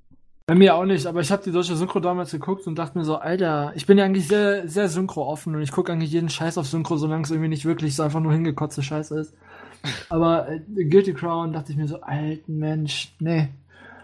[0.47, 3.03] Bei mir auch nicht, aber ich habe die deutsche Synchro damals geguckt und dachte mir
[3.03, 6.29] so, Alter, ich bin ja eigentlich sehr, sehr Synchro offen und ich gucke eigentlich jeden
[6.29, 9.33] Scheiß auf Synchro, solange es irgendwie nicht wirklich so einfach nur hingekotzte Scheiße ist.
[10.09, 13.49] Aber äh, Guilty Crown dachte ich mir so, alten Mensch, nee.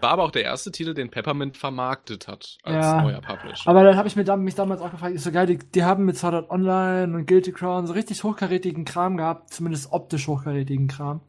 [0.02, 3.02] War aber auch der erste Titel, den Peppermint vermarktet hat als Ja.
[3.02, 3.70] neuer Publisher.
[3.70, 5.84] Aber dann habe ich mir dam- mich damals auch gefragt, ist so geil, die, die
[5.84, 10.26] haben mit Sword Art Online und Guilty Crown so richtig hochkarätigen Kram gehabt, zumindest optisch
[10.26, 11.20] hochkarätigen Kram.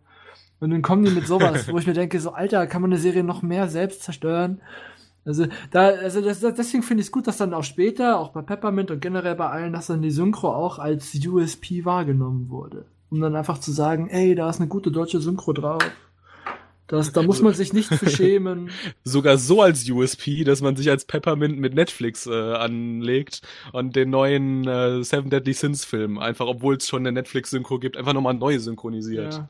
[0.60, 3.00] Und dann kommen die mit sowas, wo ich mir denke, so Alter, kann man eine
[3.00, 4.62] Serie noch mehr selbst zerstören?
[5.26, 8.30] Also da, also das, das, deswegen finde ich es gut, dass dann auch später, auch
[8.30, 12.86] bei Peppermint und generell bei allen, dass dann die Synchro auch als USP wahrgenommen wurde.
[13.10, 15.84] Um dann einfach zu sagen, ey, da ist eine gute deutsche Synchro drauf.
[16.94, 18.70] Das, da muss man sich nicht für schämen.
[19.04, 23.42] Sogar so als USP, dass man sich als Peppermint mit Netflix äh, anlegt
[23.72, 27.98] und den neuen äh, Seven Deadly Sins Film, einfach obwohl es schon eine Netflix-Synchro gibt,
[27.98, 29.34] einfach nochmal neu synchronisiert.
[29.34, 29.50] Ja.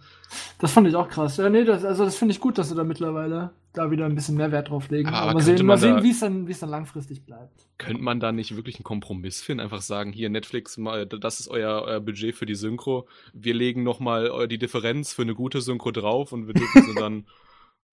[0.59, 1.37] Das fand ich auch krass.
[1.37, 4.15] Ja, nee, das, also das finde ich gut, dass sie da mittlerweile da wieder ein
[4.15, 5.09] bisschen mehr Wert drauf legen.
[5.09, 7.67] Aber Aber mal sehen, mal sehen wie es dann, wie es dann langfristig bleibt.
[7.77, 9.61] Könnte man da nicht wirklich einen Kompromiss finden?
[9.61, 13.07] Einfach sagen, hier Netflix, mal, das ist euer, euer Budget für die Synchro.
[13.33, 17.25] Wir legen nochmal die Differenz für eine gute Synchro drauf und wir dürfen sie dann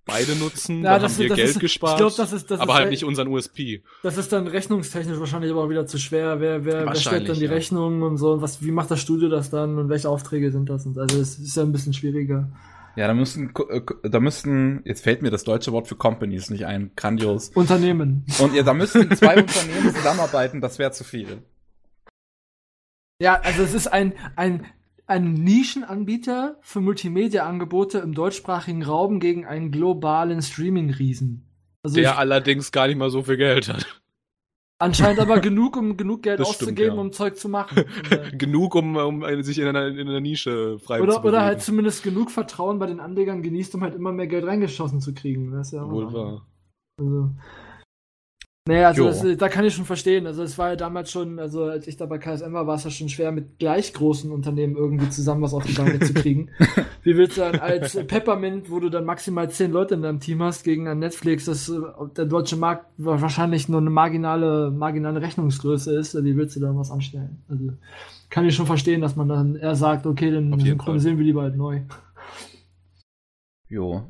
[0.04, 0.82] beide nutzen.
[0.82, 1.98] Ja, dann das- haben wir das Geld ist- ich gespart.
[1.98, 3.82] glaub, das ist- das aber ist halt halt- nicht unseren USP.
[4.02, 6.40] Das ist dann rechnungstechnisch wahrscheinlich aber auch wieder zu schwer.
[6.40, 7.50] Wer, wer, wer stellt dann die ja.
[7.50, 8.32] Rechnung und so?
[8.32, 9.78] Und was, wie macht das Studio das dann?
[9.78, 10.86] Und welche Aufträge sind das?
[10.86, 12.50] Und also es ist ja ein bisschen schwieriger.
[12.96, 16.66] Ja, da müssten, äh, da müssten, jetzt fällt mir das deutsche Wort für Companies nicht
[16.66, 17.50] ein, grandios.
[17.54, 18.24] Unternehmen.
[18.40, 21.42] Und ja, da müssten zwei Unternehmen zusammenarbeiten, das wäre zu viel.
[23.22, 24.66] Ja, also es ist ein, ein,
[25.10, 31.46] ein Nischenanbieter für Multimedia-Angebote im deutschsprachigen Raum gegen einen globalen Streaming-Riesen.
[31.82, 34.00] Also Der ich, allerdings gar nicht mal so viel Geld hat.
[34.78, 37.00] anscheinend aber genug, um genug Geld Das stimmt, auszugeben, ja.
[37.00, 37.84] um Zeug zu machen.
[38.38, 41.28] Genug, um, um sich in einer, in einer Nische frei zu Oder, bewegen.
[41.28, 45.00] oder halt zumindest genug Vertrauen bei den Anlegern genießt, um halt immer mehr Geld reingeschossen
[45.00, 45.50] zu kriegen.
[45.50, 46.46] Das ist ja auch Wohl wahr.
[47.00, 47.30] Also.
[48.70, 50.28] Naja, also das, da kann ich schon verstehen.
[50.28, 52.84] Also es war ja damals schon, also als ich da bei KSM war, war es
[52.84, 56.50] ja schon schwer, mit gleich großen Unternehmen irgendwie zusammen was auf die Beine zu kriegen.
[57.02, 60.40] Wie willst du dann als Peppermint, wo du dann maximal zehn Leute in deinem Team
[60.40, 61.72] hast, gegen ein Netflix, das
[62.16, 66.92] der deutsche Markt wahrscheinlich nur eine marginale, marginale Rechnungsgröße ist, wie willst du da was
[66.92, 67.42] anstellen?
[67.48, 67.72] Also
[68.28, 71.56] kann ich schon verstehen, dass man dann eher sagt, okay, dann synchronisieren wir lieber halt
[71.56, 71.80] neu.
[73.68, 74.04] Jo.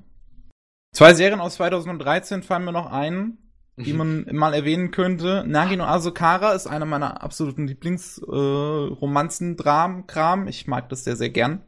[0.92, 3.38] Zwei Serien aus 2013 fallen mir noch ein,
[3.84, 5.44] die man mal erwähnen könnte.
[5.46, 10.48] Nagi no Asukara ist einer meiner absoluten Lieblingsromanzen-Dram-Kram.
[10.48, 11.60] ich mag das sehr, sehr gern.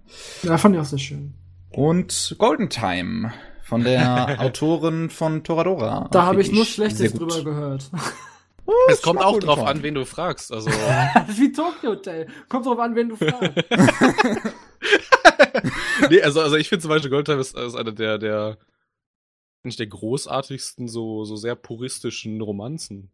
[0.43, 1.35] Ja, fand ich auch sehr schön.
[1.71, 3.33] Und Golden Time
[3.63, 6.09] von der Autorin von Toradora.
[6.11, 7.91] Da habe Finde ich nur Schlechtes drüber gehört.
[8.89, 10.53] Es kommt auch drauf an, wen du fragst.
[10.53, 12.27] Also, Wie Tokyo Hotel.
[12.49, 13.51] Kommt drauf an, wen du fragst.
[16.11, 18.59] nee, also, also ich finde zum Beispiel Goldtime ist, ist einer der, der,
[19.65, 23.11] nicht der großartigsten, so, so sehr puristischen Romanzen.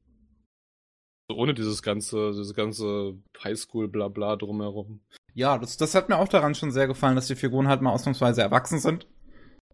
[1.31, 5.01] So ohne dieses ganze, dieses ganze Highschool-Blabla drumherum.
[5.35, 7.93] Ja, das, das hat mir auch daran schon sehr gefallen, dass die Figuren halt mal
[7.93, 9.07] ausnahmsweise erwachsen sind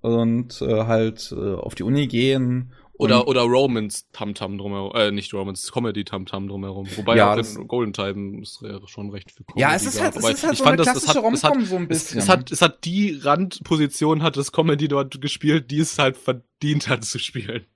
[0.01, 2.73] und äh, halt äh, auf die Uni gehen.
[2.97, 6.87] Oder, und, oder Romance Tamtam drumherum, äh, nicht Romance, Comedy Tamtam drumherum.
[6.97, 9.61] Wobei Ja, auch in Golden Time ist ja schon recht viel Comedy.
[9.63, 11.43] ja, es ist halt, es ist halt ich so fand eine das- es klassische es
[11.43, 12.19] hat- Romcom so ein Es, bisschen.
[12.19, 16.89] es, hat, es hat die Randposition, hat das Comedy dort gespielt, die es halt verdient
[16.89, 17.67] hat zu spielen.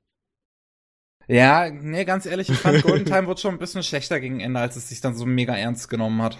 [1.26, 4.60] Ja, nee, ganz ehrlich, ich fand Golden Time wurde schon ein bisschen schlechter gegen Ende,
[4.60, 6.38] als es sich dann so mega ernst genommen hat.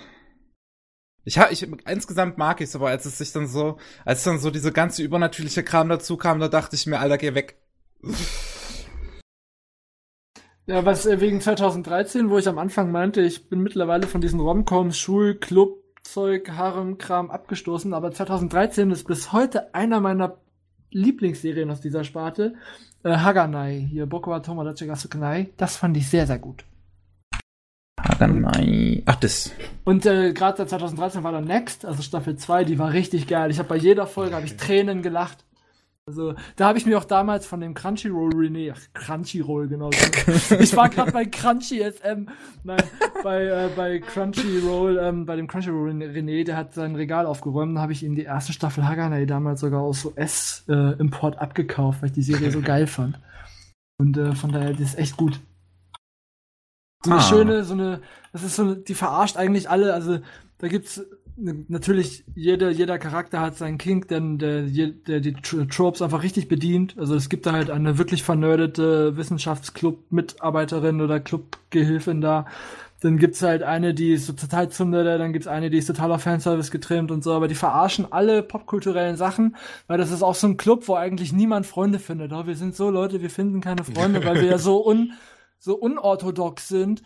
[1.24, 3.76] Ich hab, ich, insgesamt mag ich es, aber als es sich dann so,
[4.06, 7.34] als dann so diese ganze übernatürliche Kram dazu kam, da dachte ich mir, Alter, geh
[7.34, 7.58] weg.
[10.66, 14.38] Ja, was äh, wegen 2013, wo ich am Anfang meinte, ich bin mittlerweile von diesen
[14.38, 20.36] Romcoms, Schul, Club, Zeug, Harem-Kram abgestoßen, aber 2013 ist bis heute einer meiner
[20.90, 22.54] Lieblingsserien aus dieser Sparte.
[23.02, 25.48] Äh, Haganai, hier Boku wa Tomodachi ga Sukanai.
[25.56, 26.64] Das fand ich sehr, sehr gut.
[27.98, 29.02] Haganai.
[29.06, 29.52] Ach, das.
[29.84, 33.50] Und äh, gerade 2013 war dann Next, also Staffel 2, die war richtig geil.
[33.50, 35.44] Ich habe bei jeder Folge hab ich Tränen gelacht.
[36.08, 39.90] Also, da habe ich mir auch damals von dem Crunchyroll René, ach, Crunchyroll, genau.
[40.58, 42.26] ich war gerade bei Crunchy SM,
[42.64, 42.82] nein,
[43.22, 47.82] bei, äh, bei Crunchyroll, ähm, bei dem Crunchyroll René, der hat sein Regal aufgeräumt, da
[47.82, 52.22] habe ich ihm die erste Staffel Haganai damals sogar aus US-Import abgekauft, weil ich die
[52.22, 53.20] Serie so geil fand.
[54.00, 55.40] Und äh, von daher, die ist echt gut.
[57.04, 57.22] So eine Ah.
[57.22, 58.00] schöne, so eine,
[58.32, 60.20] das ist so eine, die verarscht eigentlich alle, also
[60.58, 61.04] da gibt's
[61.68, 66.48] natürlich jeder jeder Charakter hat seinen Kink, denn der, der die Tro- Tropes einfach richtig
[66.48, 66.96] bedient.
[66.98, 72.46] Also es gibt da halt eine wirklich vernerdete Wissenschaftsclub-Mitarbeiterin oder Clubgehilfin da.
[73.00, 76.10] Dann gibt's halt eine, die ist so total Zundere, dann gibt's eine, die ist total
[76.10, 79.54] auf Fanservice getrimmt und so, aber die verarschen alle popkulturellen Sachen,
[79.86, 82.32] weil das ist auch so ein Club, wo eigentlich niemand Freunde findet.
[82.32, 85.12] Oh, wir sind so Leute, wir finden keine Freunde, weil wir ja so un
[85.60, 87.02] so unorthodox sind.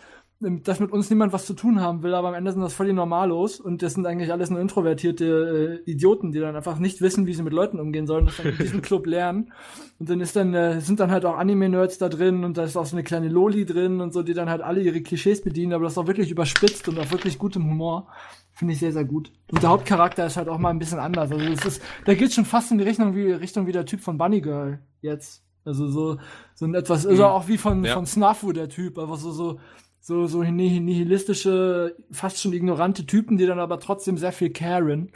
[0.62, 2.86] Dass mit uns niemand was zu tun haben will, aber am Ende sind das voll
[2.86, 7.01] die Normalos und das sind eigentlich alles nur introvertierte äh, Idioten, die dann einfach nicht
[7.01, 9.53] wissen, wie sie mit Leuten umgehen sollen, das dann in diesem Club lernen.
[9.99, 12.76] Und dann ist dann, äh, sind dann halt auch Anime-Nerds da drin und da ist
[12.76, 15.72] auch so eine kleine Loli drin und so, die dann halt alle ihre Klischees bedienen,
[15.72, 18.09] aber das ist auch wirklich überspitzt und auch wirklich gutem Humor.
[18.55, 19.32] Finde ich sehr, sehr gut.
[19.51, 21.32] Und der Hauptcharakter ist halt auch mal ein bisschen anders.
[21.32, 24.01] Also es ist, da geht schon fast in die Richtung wie, Richtung wie der Typ
[24.01, 25.43] von Bunny Girl jetzt.
[25.64, 26.18] Also so,
[26.55, 27.95] so ein etwas, also auch wie von, Ja.
[27.95, 29.61] von Snafu, der Typ, einfach so, so,
[30.05, 35.13] so, so nih- nihilistische, fast schon ignorante Typen, die dann aber trotzdem sehr viel caren.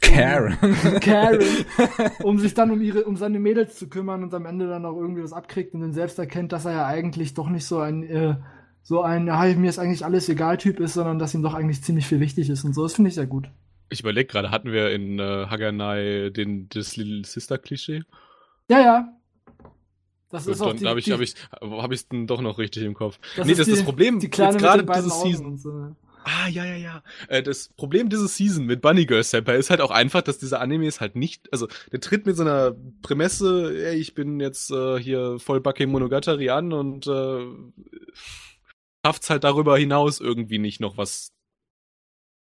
[0.00, 0.56] Karen.
[1.02, 1.44] caren,
[2.22, 4.96] um sich dann um ihre, um seine Mädels zu kümmern und am Ende dann auch
[4.96, 8.02] irgendwie was abkriegt und dann selbst erkennt, dass er ja eigentlich doch nicht so ein,
[8.02, 8.36] äh,
[8.82, 11.82] so ein, ja, mir ist eigentlich alles egal Typ ist, sondern dass ihm doch eigentlich
[11.82, 12.84] ziemlich viel wichtig ist und so.
[12.84, 13.50] Das finde ich sehr gut.
[13.90, 18.04] Ich überlege gerade, hatten wir in äh, Haganai den, das Little Sister-Klischee?
[18.70, 19.17] Ja, ja.
[20.30, 22.82] Das Gut, ist auch dann habe ich hab ich, hab ich's denn doch noch richtig
[22.82, 23.18] im Kopf.
[23.36, 24.20] das nee, das ist das Problem.
[24.20, 25.56] die kleine jetzt gerade diese Season.
[25.56, 25.96] so.
[26.24, 27.02] Ah, ja, ja, ja.
[27.28, 30.60] Äh, das Problem dieser Season mit Bunny Girl Senpai ist halt auch einfach, dass dieser
[30.60, 34.70] Anime ist halt nicht, also der tritt mit so einer Prämisse, ey, ich bin jetzt
[34.70, 37.46] äh, hier voll Bake Monogatari an und äh,
[39.04, 41.32] schafft's halt darüber hinaus irgendwie nicht noch was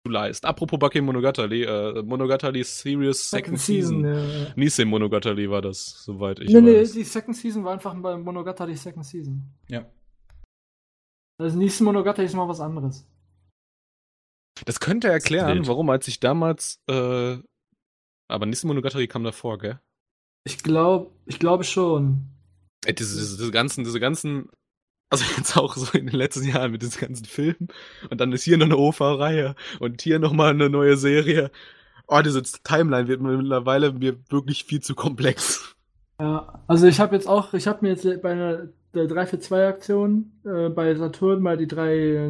[0.05, 0.45] zu leisten.
[0.45, 4.03] Apropos Bake Monogatari, äh, Monogatari Serious Second, Season.
[4.03, 4.53] ja, ja.
[4.55, 6.91] Nisei Monogatari war das, soweit ich Nee, nee, weiß.
[6.93, 9.41] die Second Season war einfach bei Monogatari Second Season.
[9.69, 9.85] Ja.
[11.41, 13.07] Also nächste Monogatari ist mal was anderes.
[14.65, 15.67] Das könnte erklären, wild.
[15.67, 17.37] warum als ich damals, äh,
[18.29, 19.79] aber Nisei Monogatari kam davor, gell?
[20.45, 22.27] Ich glaube, ich glaube schon.
[22.85, 24.49] Ey, diese, diese, diese ganzen, diese ganzen,
[25.13, 27.67] also jetzt auch so in den letzten Jahren mit diesen ganzen Filmen
[28.09, 31.51] und dann ist hier noch eine OVA-Reihe und hier nochmal eine neue Serie.
[32.07, 35.75] Oh, diese Timeline wird mir mittlerweile mir wirklich viel zu komplex.
[36.19, 39.39] Ja, also ich habe jetzt auch, ich habe mir jetzt bei einer der 3 für
[39.39, 42.29] 2 Aktion äh, bei Saturn mal die drei, äh,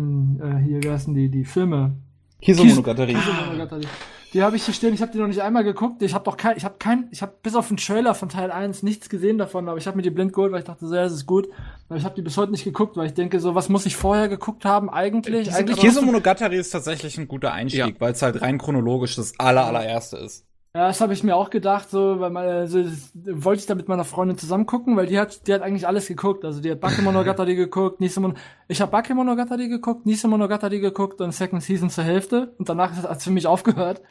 [0.66, 1.96] hier, wie heißen die, die Filme.
[2.42, 3.14] Kisomonogatari.
[3.14, 3.86] Diese Monogatari.
[4.34, 6.02] Die habe ich hier stehen, ich habe die noch nicht einmal geguckt.
[6.02, 8.52] Ich habe doch kein, ich habe kein, ich habe bis auf den Trailer von Teil
[8.52, 10.96] 1 nichts gesehen davon, aber ich habe mir die blind geholt, weil ich dachte, so,
[10.96, 11.48] ja, das ist gut.
[11.88, 13.96] Aber ich habe die bis heute nicht geguckt, weil ich denke, so, was muss ich
[13.96, 15.46] vorher geguckt haben eigentlich?
[15.46, 18.00] Sind eigentlich aber- Kisomonogatari ist tatsächlich ein guter Einstieg, Ja.
[18.00, 20.46] weil es halt rein chronologisch das aller, allererste ist.
[20.76, 23.88] Ja, das habe ich mir auch gedacht, so, weil man, also, wollte ich da mit
[23.88, 26.44] meiner Freundin zusammen gucken, weil die hat, die hat eigentlich alles geguckt.
[26.44, 28.36] Also die hat Bakemonogatari geguckt, Nisemon,
[28.68, 33.24] ich habe Bakemonogatari geguckt, Nisemonogatari geguckt und Second Season zur Hälfte und danach hat es
[33.24, 34.02] für mich aufgehört,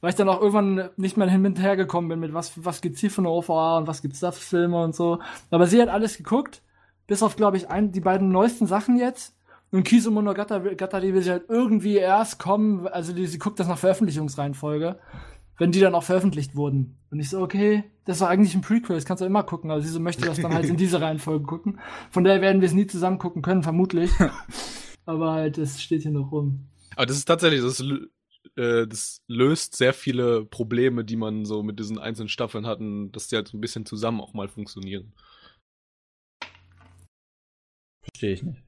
[0.00, 2.82] weil ich dann auch irgendwann nicht mehr hin und her gekommen bin mit was, was
[2.82, 5.18] gibt's hier für eine OVA und was gibt's da für Filme und so.
[5.50, 6.62] Aber sie hat alles geguckt,
[7.08, 9.34] bis auf, glaube ich, ein, die beiden neuesten Sachen jetzt.
[9.72, 13.78] Und Kiso Monogatari will sie halt irgendwie erst kommen, also die, sie guckt das nach
[13.78, 14.98] Veröffentlichungsreihenfolge
[15.62, 16.98] wenn die dann auch veröffentlicht wurden.
[17.12, 19.80] Und ich so, okay, das war eigentlich ein Prequel, das kannst du immer gucken, aber
[19.80, 21.78] sie so möchte das dann halt in diese Reihenfolge gucken.
[22.10, 24.10] Von daher werden wir es nie zusammen gucken können, vermutlich.
[25.06, 26.66] aber halt, das steht hier noch rum.
[26.96, 27.80] Aber das ist tatsächlich, das,
[28.56, 33.28] äh, das löst sehr viele Probleme, die man so mit diesen einzelnen Staffeln hatten, dass
[33.28, 35.12] die halt so ein bisschen zusammen auch mal funktionieren.
[38.02, 38.64] Verstehe ich nicht.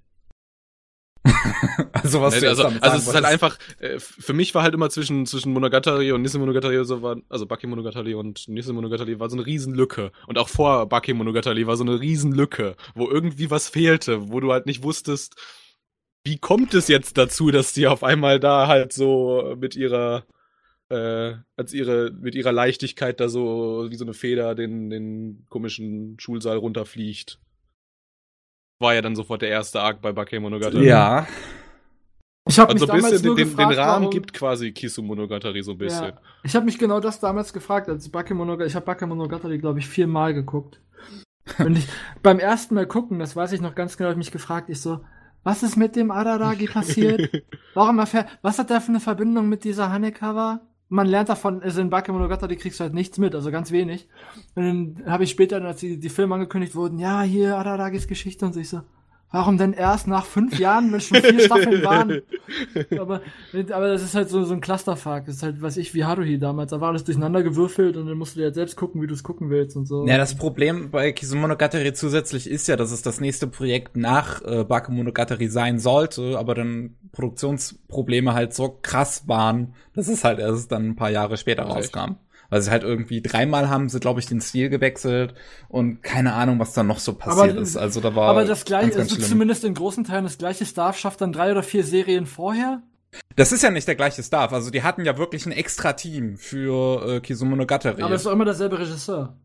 [1.93, 4.55] also was Nee, du jetzt also, damit also es ist halt einfach, äh, für mich
[4.55, 8.47] war halt immer zwischen, zwischen Monogatari und Nisei Monogatari so war, also Baki Monogatari und
[8.49, 10.12] Nisei Monogatari war so eine Riesenlücke.
[10.27, 14.53] Und auch vor Baki Monogatari war so eine Riesenlücke, wo irgendwie was fehlte, wo du
[14.53, 15.37] halt nicht wusstest,
[16.25, 20.25] wie kommt es jetzt dazu, dass die auf einmal da halt so mit ihrer,
[20.89, 26.16] äh, als ihre, mit ihrer Leichtigkeit da so wie so eine Feder den, den komischen
[26.18, 27.39] Schulsaal runterfliegt.
[28.85, 30.87] War ja dann sofort der erste Arc bei Baki Monogatari.
[30.87, 31.26] Ja,
[32.47, 34.11] Ich habe Und mich so ein damals bisschen nur den, den, gefragt, den Rahmen warum,
[34.11, 36.05] gibt quasi Kisu Monogatari so ein bisschen.
[36.05, 39.89] Ja, ich habe mich genau das damals gefragt, als Bakemonogatari, ich habe Bakemonogatari, glaube ich,
[39.89, 40.80] viermal geguckt.
[41.59, 41.89] Und ich,
[42.22, 44.82] beim ersten Mal gucken, das weiß ich noch ganz genau, hab ich mich gefragt, ich
[44.82, 45.01] so,
[45.45, 47.43] was ist mit dem Araragi passiert?
[47.74, 50.61] Warum erfährt, was hat der für eine Verbindung mit dieser Hanekawa?
[50.89, 54.09] Man lernt davon, also in Bakemonogatari kriegst du halt nichts mit, also ganz wenig.
[54.55, 54.64] Und
[54.97, 58.53] dann habe ich später, als die, die Filme angekündigt wurden, ja, hier Araragis Geschichte und
[58.53, 58.82] so, ich so,
[59.35, 62.22] warum denn erst nach fünf Jahren, wenn schon vier Staffeln waren?
[63.01, 63.20] aber,
[63.53, 65.26] aber das ist halt so, so ein Clusterfuck.
[65.26, 66.70] Das ist halt, weiß ich, wie Haruhi damals.
[66.70, 69.12] Da war alles durcheinander gewürfelt und dann musst du dir halt selbst gucken, wie du
[69.12, 70.07] es gucken willst und so.
[70.07, 74.62] Ja, das Problem bei Kizumonogatari zusätzlich ist ja, dass es das nächste Projekt nach äh,
[74.62, 80.91] Bakemonogatari sein sollte, aber dann Produktionsprobleme halt so krass waren, dass es halt erst dann
[80.91, 82.18] ein paar Jahre später rauskam.
[82.51, 85.34] Weil sie halt irgendwie dreimal haben sie, glaube ich, den Stil gewechselt
[85.68, 87.76] und keine Ahnung, was da noch so passiert Aber- ist.
[87.76, 89.28] Also da war aber das gleiche, ganz, ganz also schlimm.
[89.30, 92.82] zumindest in großen Teilen das gleiche Staff schafft dann drei oder vier Serien vorher.
[93.36, 94.53] Das ist ja nicht der gleiche Staff.
[94.53, 98.03] Also die hatten ja wirklich ein extra Team für äh, Kizumonogatari.
[98.03, 99.36] Aber es ist doch immer derselbe Regisseur.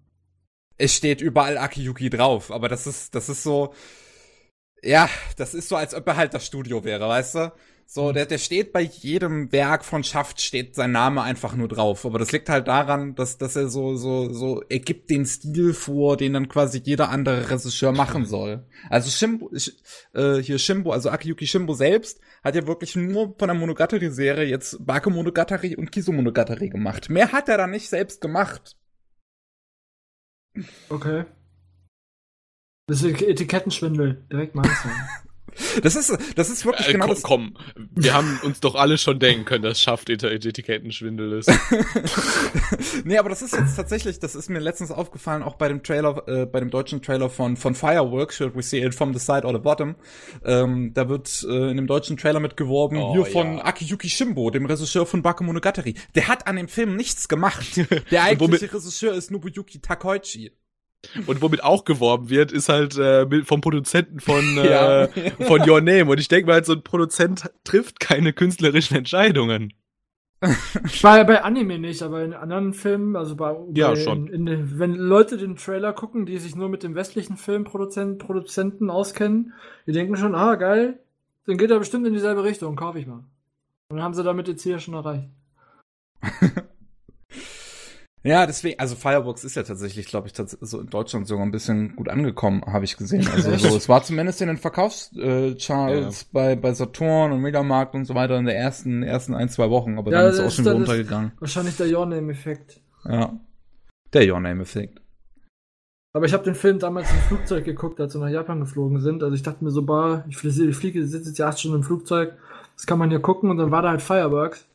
[0.78, 3.74] es steht überall Akiyuki drauf, aber das ist, das ist so.
[4.82, 7.52] Ja, das ist so, als ob er halt das Studio wäre, weißt du?
[7.92, 12.06] So, der, der steht bei jedem Werk von Schaft, steht sein Name einfach nur drauf.
[12.06, 15.74] Aber das liegt halt daran, dass, dass er so, so, so, er gibt den Stil
[15.74, 18.64] vor, den dann quasi jeder andere Regisseur machen soll.
[18.92, 19.50] Also Shimbo,
[20.14, 24.86] äh, hier Shimbo, also Akiyuki Shimbo selbst, hat ja wirklich nur von der Monogatari-Serie jetzt
[24.86, 27.10] Bake Monogatari und Kiso Monogatari gemacht.
[27.10, 28.78] Mehr hat er da nicht selbst gemacht.
[30.90, 31.26] Okay.
[32.86, 34.70] Das ist Etikettenschwindel, direkt mal
[35.84, 37.24] Das ist, das ist wirklich Äh, genau komm, das.
[37.24, 37.58] komm,
[37.96, 41.50] wir haben uns doch alle schon denken können, dass schafft Eti- Etikettenschwindel ist.
[43.06, 46.24] nee, aber das ist jetzt tatsächlich, das ist mir letztens aufgefallen, auch bei dem Trailer,
[46.28, 49.46] äh, bei dem deutschen Trailer von, von Fireworks, Should We See It From the Side
[49.46, 49.96] or the Bottom.
[50.44, 53.66] Ähm, da wird äh, in dem deutschen Trailer mitgeworben, Oh, hier von ja.
[53.66, 55.96] Akiyuki Shimbo, dem Regisseur von Bakemonogatari.
[56.16, 57.66] Der hat an dem Film nichts gemacht.
[58.12, 60.52] Der eigentliche Regisseur ist Nobuyuki Takeuchi.
[61.28, 65.06] Und womit auch geworben wird, ist halt äh, vom Produzenten von, Ja.
[65.06, 66.06] äh, von Your Name.
[66.12, 69.74] Und ich denke mal, halt, so ein Produzent trifft keine künstlerischen Entscheidungen.
[70.86, 74.28] Ich war ja bei Anime nicht, aber in anderen Filmen, also bei, Ja, bei schon.
[74.28, 78.90] In, in, wenn Leute den Trailer gucken, die sich nur mit dem westlichen Filmproduzenten Produzenten
[78.90, 79.54] auskennen,
[79.86, 81.00] die denken schon, ah, geil,
[81.46, 83.24] dann geht er bestimmt in dieselbe Richtung, kaufe ich mal.
[83.90, 85.28] Und dann haben sie damit ihr Ziel ja schon erreicht.
[88.24, 91.52] Ja, deswegen, also Fireworks ist ja tatsächlich, glaube ich, tats so in Deutschland sogar ein
[91.52, 93.26] bisschen gut angekommen, habe ich gesehen.
[93.34, 98.16] Also so, es war zumindest in den Verkaufscharts bei, bei Saturn und Mediamarkt und so
[98.16, 100.66] weiter in der ersten, ersten ein, zwei Wochen, aber Ja, dann ist es auch schon
[100.66, 101.32] wieder dann das- untergegangen.
[101.40, 102.82] Wahrscheinlich der Your Name-Effekt.
[103.06, 103.40] Ja.
[104.14, 105.02] Der Your Name-Effekt.
[106.14, 109.22] Aber ich habe den Film damals im Flugzeug geguckt, als wir nach Japan geflogen sind.
[109.22, 111.78] Also ich dachte mir so, bah, ich fliege, ich fliege sitze jetzt ja acht Stunden
[111.78, 112.34] im Flugzeug,
[112.76, 114.66] das kann man hier gucken und dann war da halt Fireworks.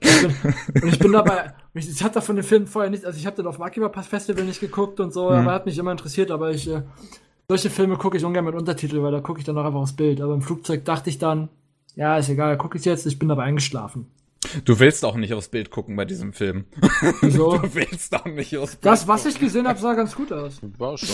[0.00, 3.18] Ich bin, und ich bin dabei, ich, ich hatte von dem Film vorher nicht, also
[3.18, 5.36] ich habe den auf dem Akiba Pass Festival nicht geguckt und so, Mhm.
[5.36, 6.82] aber hat mich immer interessiert, aber ich, äh,
[7.48, 9.94] solche Filme gucke ich ungern mit Untertitel, weil da gucke ich dann auch einfach aufs
[9.96, 10.20] Bild.
[10.20, 11.48] Aber im Flugzeug dachte ich dann,
[11.96, 14.06] ja, ist egal, gucke ich jetzt, ich bin dabei eingeschlafen.
[14.64, 16.66] Du willst auch nicht aufs Bild gucken bei diesem Film.
[17.22, 17.58] So.
[17.62, 20.60] Du willst auch nicht aufs Bild Das, was ich gesehen habe, sah ganz gut aus.
[20.78, 21.08] War schon.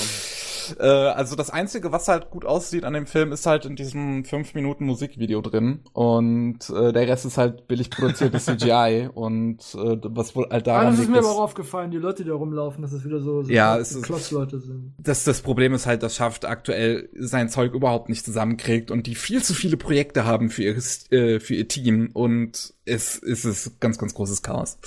[0.78, 4.24] Äh, also das Einzige, was halt gut aussieht an dem Film, ist halt in diesem
[4.24, 5.80] 5 Minuten Musikvideo drin.
[5.92, 9.08] Und äh, der Rest ist halt billig produziertes CGI.
[9.12, 12.22] Und äh, was wohl halt Ah, daran das ist mir aber auch aufgefallen, die Leute,
[12.24, 14.94] die da rumlaufen, dass es wieder so, so Ja, es ist- Klotzleute sind.
[14.98, 19.14] das, das Problem ist halt, dass Schaft aktuell sein Zeug überhaupt nicht zusammenkriegt und die
[19.14, 20.76] viel zu viele Projekte haben für ihr,
[21.10, 24.78] äh, für ihr Team und es, es ist ganz, ganz großes Chaos.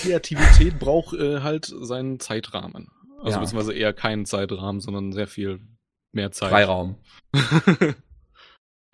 [0.00, 2.88] Kreativität braucht äh, halt seinen Zeitrahmen.
[3.18, 3.38] Also Ja.
[3.40, 5.60] beziehungsweise eher keinen Zeitrahmen, sondern sehr viel
[6.12, 6.50] mehr Zeit.
[6.50, 6.96] Freiraum.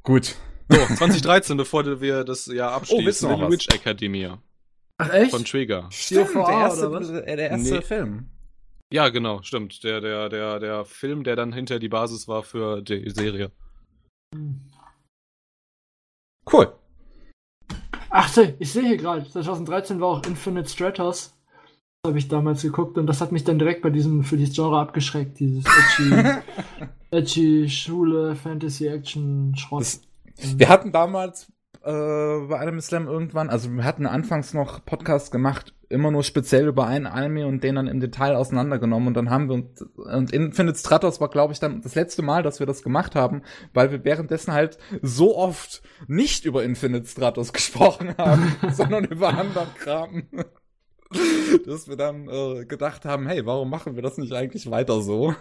[0.02, 0.34] Gut.
[0.68, 3.52] So, 2013, bevor wir das Jahr Oh, abschließen, noch Little?
[3.52, 4.42] Witch Academia
[4.98, 5.30] Ach echt?
[5.30, 5.88] von Trigger.
[5.90, 7.10] Stimmt, OVA der erste, oder was?
[7.10, 7.80] äh, der erste Nee.
[7.82, 8.30] Film.
[8.92, 9.82] Ja, genau, stimmt.
[9.84, 13.50] Der, der, der, der Film, der dann hinter die Basis war für die Serie.
[16.50, 16.72] Cool.
[18.10, 21.33] Ach, ich sehe hier gerade, 2013 war auch Infinite Stratos.
[22.06, 24.78] Habe ich damals geguckt und das hat mich dann direkt bei diesem, für dieses Genre
[24.78, 26.32] abgeschreckt, dieses edgy,
[27.10, 29.80] edgy Schule, Fantasy, Action, Schrott.
[29.80, 30.00] Das-
[30.58, 31.50] Wir hatten damals
[31.82, 36.66] äh, bei Anime Slam irgendwann, also wir hatten anfangs noch Podcasts gemacht, immer nur speziell
[36.68, 40.30] über einen Anime und den dann im Detail auseinandergenommen und dann haben wir uns, und
[40.30, 43.40] Infinite Stratos war glaube ich dann das letzte Mal, dass wir das gemacht haben,
[43.72, 49.74] weil wir währenddessen halt so oft nicht über Infinite Stratos gesprochen haben, sondern über anderen
[49.78, 50.24] Kram.
[51.66, 55.34] Dass wir dann äh, gedacht haben, hey, warum machen wir das nicht eigentlich weiter so?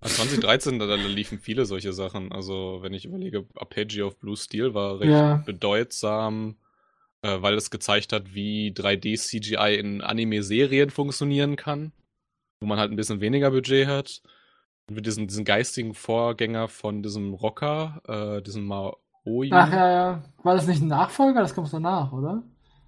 [0.00, 2.32] Also 2013, da, da liefen viele solche Sachen.
[2.32, 5.36] Also, wenn ich überlege, Arpeggio of Blue Steel war recht Ja.
[5.46, 6.56] bedeutsam,
[7.22, 11.92] äh, weil es gezeigt hat, wie 3D-CGI in Anime-Serien funktionieren kann,
[12.60, 14.22] wo man halt ein bisschen weniger Budget hat.
[14.88, 19.50] Und mit diesem, diesen geistigen Vorgänger von diesem Rocker, äh, diesem Maoi.
[19.52, 20.24] Ach ja, ja.
[20.42, 21.40] War das nicht ein Nachfolger?
[21.40, 22.42] Das kommt danach, oder?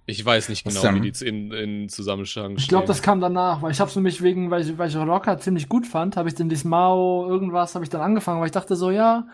[0.07, 2.87] Ich weiß nicht genau, wie die in, in Zusammenhang Ich glaube, stehen.
[2.87, 5.67] das kam danach, weil ich habe es nämlich wegen, weil ich, weil ich Rocker ziemlich
[5.67, 8.91] gut fand, habe ich den Dismao irgendwas, habe ich dann angefangen, weil ich dachte so,
[8.91, 9.27] ja,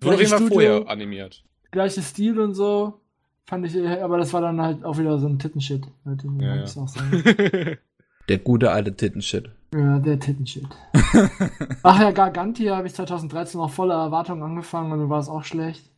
[0.00, 1.44] Wurde Studio, vorher animiert.
[1.70, 3.00] gleiches Stil und so.
[3.48, 5.86] Fand ich, äh, aber das war dann halt auch wieder so ein Tittenshit.
[6.04, 6.82] Halt, den Ja, muss ja.
[6.82, 7.78] ich auch sagen.
[8.28, 9.50] Der gute alte Tittenshit.
[9.72, 10.66] Ja, der Tittenshit.
[11.84, 15.44] Ach ja, Gargantia habe ich 2013 auch voller Erwartung angefangen und dann war es auch
[15.44, 15.88] schlecht.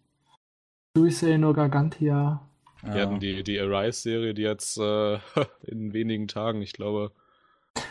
[0.95, 2.43] Suisei no Gargantia.
[2.83, 5.18] Wir hatten die, die Arise-Serie, die jetzt äh,
[5.62, 7.12] in wenigen Tagen, ich glaube,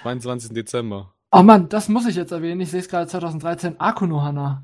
[0.03, 0.53] 22.
[0.53, 1.13] Dezember.
[1.31, 2.61] Oh Mann, das muss ich jetzt erwähnen.
[2.61, 3.79] Ich sehe es gerade 2013.
[3.79, 4.63] Akunohana.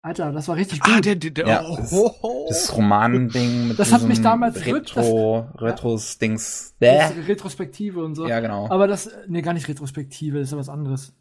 [0.00, 0.94] Alter, das war richtig gut.
[0.96, 2.46] Ah, der, der, der Ja, oh, das- ho.
[2.48, 6.76] Das Romanending mit Das hat diesem mich damals Retro, Retros-Dings.
[6.78, 7.20] Das Äh.
[7.26, 8.28] Retrospektive und so.
[8.28, 8.68] Ja, genau.
[8.70, 11.14] Aber das, nee, gar nicht Retrospektive, das ist ja was anderes.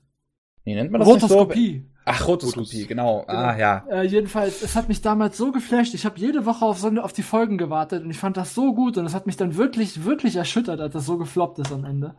[0.64, 1.26] Wie nennt man das nicht so?
[1.28, 1.86] Rotoskopie.
[2.08, 3.24] Ach, Rotoskopie, genau.
[3.28, 3.60] Ah, Genau.
[3.60, 3.86] ja.
[3.90, 5.94] Äh, jedenfalls, es hat mich damals so geflasht.
[5.94, 8.74] Ich habe jede Woche auf, so, auf die Folgen gewartet und ich fand das so
[8.74, 11.86] gut und es hat mich dann wirklich, wirklich erschüttert, als das so gefloppt ist am
[11.86, 12.16] Ende.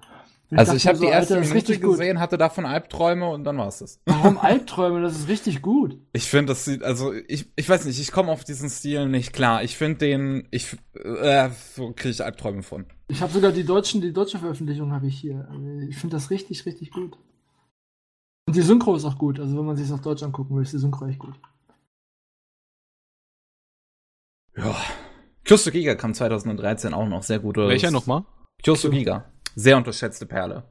[0.51, 1.91] Und Also ich habe mir die so, erste Alter, Minute richtig gut.
[1.99, 4.01] gesehen, hatte davon Albträume und dann war's das.
[4.07, 5.03] Warum Albträume?
[5.03, 5.99] Das ist richtig gut.
[6.15, 9.35] Ich finde, das sieht, also ich, ich weiß nicht, ich komme auf diesen Stil nicht
[9.35, 9.63] klar.
[9.63, 12.87] Ich finde den, ich, äh, so kriege ich Albträume von.
[13.09, 15.47] Ich habe sogar die deutschen, die deutsche Veröffentlichung habe ich hier.
[15.51, 17.19] Also Ich finde das richtig, richtig gut.
[18.49, 19.39] Und die Synchro ist auch gut.
[19.39, 21.35] Also wenn man sich auf Deutsch angucken will, ist die Synchro echt gut.
[24.57, 24.75] Ja.
[25.45, 27.69] Kyosu Giga kam 2013 auch noch sehr gute.
[27.69, 28.25] Welcher nochmal?
[28.63, 29.31] Kyosu Giga.
[29.55, 30.65] Sehr unterschätzte Perle.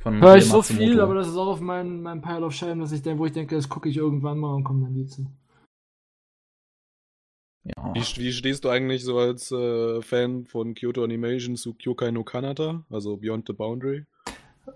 [0.00, 2.80] Von Hör ich so viel, aber das ist auch auf meinem mein Pile of Shame,
[2.80, 5.06] dass ich denke, wo ich denke, das gucke ich irgendwann mal und komme dann nie
[5.06, 5.24] zu.
[7.62, 7.94] ja.
[7.94, 12.24] Wie, wie stehst du eigentlich so als äh, Fan von Kyoto Animation zu Kyokai no
[12.24, 14.04] Kanata, also Beyond the Boundary?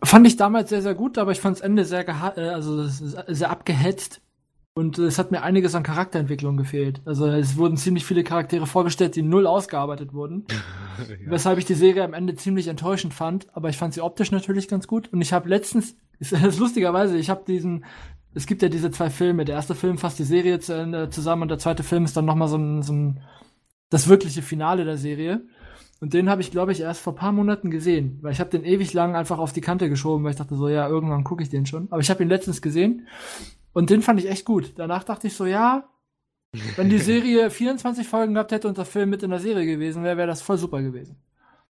[0.03, 2.85] Fand ich damals sehr, sehr gut, aber ich fand das Ende sehr, geha äh, also
[2.87, 4.21] sehr abgehetzt.
[4.79, 7.01] Und äh, es hat mir einiges an Charakterentwicklung gefehlt.
[7.05, 10.47] Also es wurden ziemlich viele Charaktere vorgestellt, die null ausgearbeitet wurden.
[10.51, 11.17] ja.
[11.27, 14.69] Weshalb ich die Serie am Ende ziemlich enttäuschend fand, aber ich fand sie optisch natürlich
[14.69, 15.13] ganz gut.
[15.13, 17.85] Und ich habe letztens, ist, ist lustigerweise, ich habe diesen,
[18.35, 19.45] es gibt ja diese zwei Filme.
[19.45, 22.27] Der erste Film fasst die Serie zu Ende zusammen und der zweite Film ist dann
[22.27, 23.21] nochmal so ein, so ein,
[23.91, 25.43] das wirkliche Finale der Serie.
[26.01, 28.65] Und den habe ich, glaube ich, erst vor paar Monaten gesehen, weil ich habe den
[28.65, 31.51] ewig lang einfach auf die Kante geschoben, weil ich dachte so, ja, irgendwann gucke ich
[31.51, 31.89] den schon.
[31.91, 33.09] Aber ich habe ihn letztens gesehen
[33.73, 34.75] und den fand ich echt gut.
[34.77, 35.89] Danach dachte ich so, ja,
[36.77, 40.05] wenn die Serie 24 Folgen gehabt hätte und der Film mit in der Serie gewesen
[40.05, 41.17] wäre, wäre das voll super gewesen.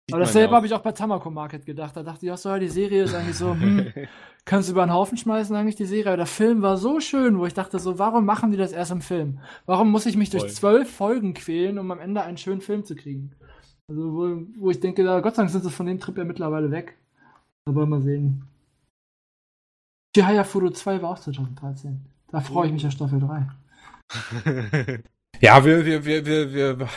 [0.07, 1.97] Sieht Aber dasselbe habe ich auch bei Tamako Market gedacht.
[1.97, 3.93] Da dachte ich auch so, ja, die Serie ist eigentlich so, hm,
[4.45, 6.09] kannst du über den Haufen schmeißen eigentlich die Serie.
[6.09, 8.91] Aber der Film war so schön, wo ich dachte so, warum machen die das erst
[8.91, 9.39] im Film?
[9.67, 12.97] Warum muss ich mich durch zwölf Folgen quälen, um am Ende einen schönen Film zu
[12.97, 13.33] kriegen?
[13.89, 16.25] Also wo, wo ich denke, da, Gott sei Dank sind sie von dem Trip ja
[16.25, 16.97] mittlerweile weg.
[17.67, 18.45] Aber mal sehen.
[20.15, 22.01] Chihaya Furu 2 war auch 2013.
[22.29, 25.03] Da freue ich mich auf Staffel 3.
[25.43, 26.89] Ja, wir, wir, wir, wir, wir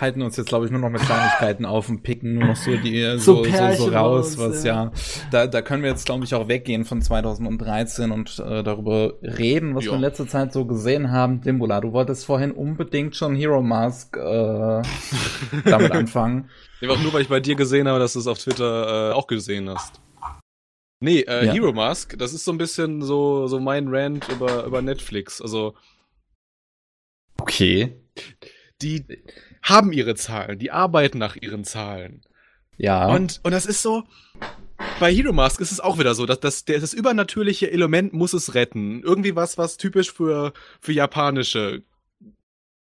[0.00, 2.74] halten uns jetzt, glaube ich, nur noch mit Kleinigkeiten auf und picken nur noch so
[2.76, 4.90] die so, so, so, Pärchen raus, was ja.
[5.30, 9.76] Da, da können wir jetzt, glaube ich, auch weggehen von 2013 und äh, darüber reden,
[9.76, 9.92] was Ja.
[9.92, 11.42] wir in letzter Zeit so gesehen haben.
[11.42, 14.20] Dimbula, du wolltest vorhin unbedingt schon Hero Mask äh,
[15.64, 16.50] damit anfangen.
[16.80, 19.28] Einfach nur, weil ich bei dir gesehen habe, dass du es auf Twitter äh, auch
[19.28, 20.00] gesehen hast.
[20.98, 21.52] Nee, äh, Ja.
[21.52, 25.40] Hero Mask, das ist so ein bisschen so, so mein Rant über, über Netflix.
[25.40, 25.74] Also,
[27.42, 27.96] Okay.
[28.80, 29.04] die
[29.62, 32.22] haben ihre Zahlen, die arbeiten nach ihren Zahlen.
[32.76, 33.06] Ja.
[33.08, 34.04] Und, und das ist so,
[34.98, 38.54] bei Hero Mask ist es auch wieder so, dass das, das übernatürliche Element muss es
[38.54, 39.02] retten.
[39.02, 41.82] Irgendwie was, was typisch für, für japanische,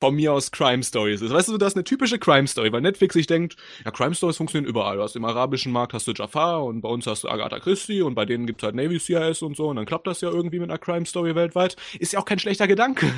[0.00, 1.32] von mir aus Crime Stories ist.
[1.32, 4.36] Weißt du, das ist eine typische Crime Story, weil Netflix sich denkt, ja, Crime Stories
[4.36, 4.96] funktionieren überall.
[4.96, 8.02] Du hast im arabischen Markt hast du Jafar und bei uns hast du Agatha Christie
[8.02, 10.58] und bei denen gibt's halt Navy CIS und so und dann klappt das ja irgendwie
[10.58, 11.76] mit einer Crime Story weltweit.
[11.98, 13.10] Ist ja auch kein schlechter Gedanke.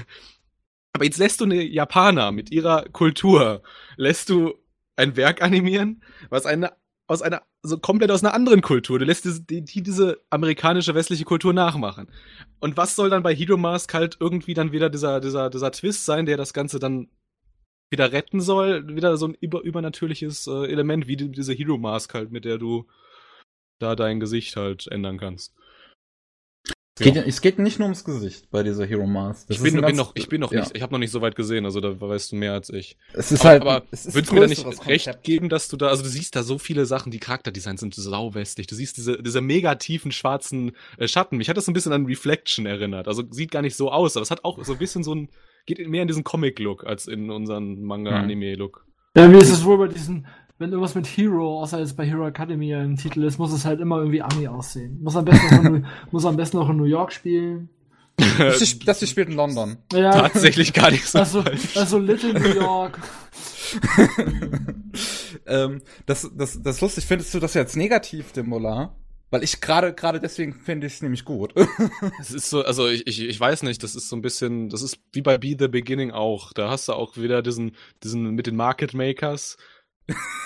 [0.92, 3.62] Aber jetzt lässt du eine Japaner mit ihrer Kultur,
[3.96, 4.54] lässt du
[4.96, 6.72] ein Werk animieren, was eine
[7.06, 8.98] aus einer so komplett aus einer anderen Kultur.
[8.98, 12.10] Du lässt diese, die, die diese amerikanische westliche Kultur nachmachen.
[12.60, 16.04] Und was soll dann bei Hero Mask halt irgendwie dann wieder dieser dieser dieser Twist
[16.04, 17.08] sein, der das Ganze dann
[17.90, 22.12] wieder retten soll, wieder so ein über, übernatürliches äh, Element wie die, diese Hero Mask
[22.14, 22.86] halt, mit der du
[23.78, 25.54] da dein Gesicht halt ändern kannst.
[26.98, 29.46] Es, geht, es geht nicht nur ums Gesicht bei dieser Hero Mask.
[29.48, 30.60] Das ich bin, bin ganz- noch ich bin noch ja.
[30.60, 32.96] nicht, ich habe noch nicht so weit gesehen, also da weißt du mehr als ich.
[33.12, 35.24] Es ist aber, halt, aber es ist würdest du mir da nicht größeres recht Konzept.
[35.24, 38.66] geben, dass du da, also du siehst da so viele Sachen, die Charakterdesigns sind sauwestlich.
[38.66, 41.36] Du siehst diese, diese mega tiefen schwarzen äh, Schatten.
[41.36, 43.08] Mich hat das so ein bisschen an Reflection erinnert.
[43.08, 45.28] Also sieht gar nicht so aus, aber es hat auch so ein bisschen so ein,
[45.66, 48.84] geht mehr in diesen Comic-Look als in unseren Manga-Anime-Look.
[49.16, 50.26] Ja, wie ist es wohl bei diesen,
[50.58, 53.80] wenn irgendwas mit Hero, außer jetzt bei Hero Academy im Titel ist, muss es halt
[53.80, 55.00] immer irgendwie Ami aussehen.
[55.02, 57.68] Muss am besten noch in, New- muss am besten noch in New York spielen.
[58.38, 59.76] Das, ist- das ist spielt in London.
[59.92, 61.76] Ja, Tatsächlich gar nicht so Also, falsch.
[61.76, 62.98] also Little New York.
[65.46, 68.94] ähm, das, das, das lustig, findest du das jetzt negativ, Dimbola?
[69.30, 71.52] Weil ich gerade, gerade deswegen finde ich es nämlich gut.
[72.18, 74.80] Es ist so, also ich, ich, ich weiß nicht, das ist so ein bisschen, das
[74.82, 76.52] ist wie bei Be the Beginning auch.
[76.54, 77.72] Da hast du auch wieder diesen,
[78.02, 79.58] diesen mit den Market Makers.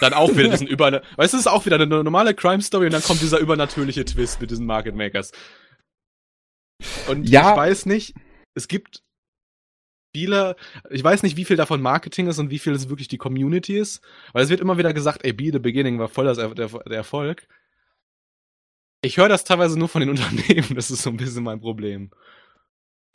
[0.00, 2.86] Dann auch wieder diesen über, weißt du, es ist auch wieder eine normale Crime Story
[2.86, 5.30] und dann kommt dieser übernatürliche Twist mit diesen Market Makers.
[7.08, 7.52] Und Ja.
[7.52, 8.14] ich weiß nicht,
[8.54, 9.02] es gibt
[10.14, 10.56] viele,
[10.90, 13.78] ich weiß nicht, wie viel davon Marketing ist und wie viel es wirklich die Community
[13.78, 14.02] ist,
[14.32, 16.68] weil es wird immer wieder gesagt, ey, Be the Beginning war voll das, Er- der,
[16.68, 17.46] der Erfolg.
[19.04, 22.10] Ich höre das teilweise nur von den Unternehmen, das ist so ein bisschen mein Problem.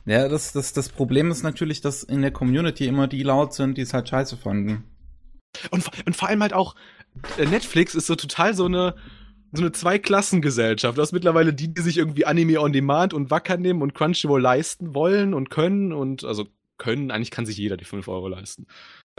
[0.06, 3.76] ja, das, das, das Problem ist natürlich, dass in der Community immer die laut sind,
[3.76, 4.84] die es halt scheiße fanden.
[5.70, 6.74] Und, vor- und vor allem halt auch,
[7.38, 8.94] äh, Netflix ist so total so eine,
[9.52, 10.98] so eine Zweiklassengesellschaft.
[10.98, 14.40] Du hast mittlerweile die, die sich irgendwie Anime on Demand und Wacker nehmen und Crunchyroll
[14.40, 16.46] leisten wollen und können und also
[16.76, 18.66] können, eigentlich kann sich jeder die 5 Euro leisten.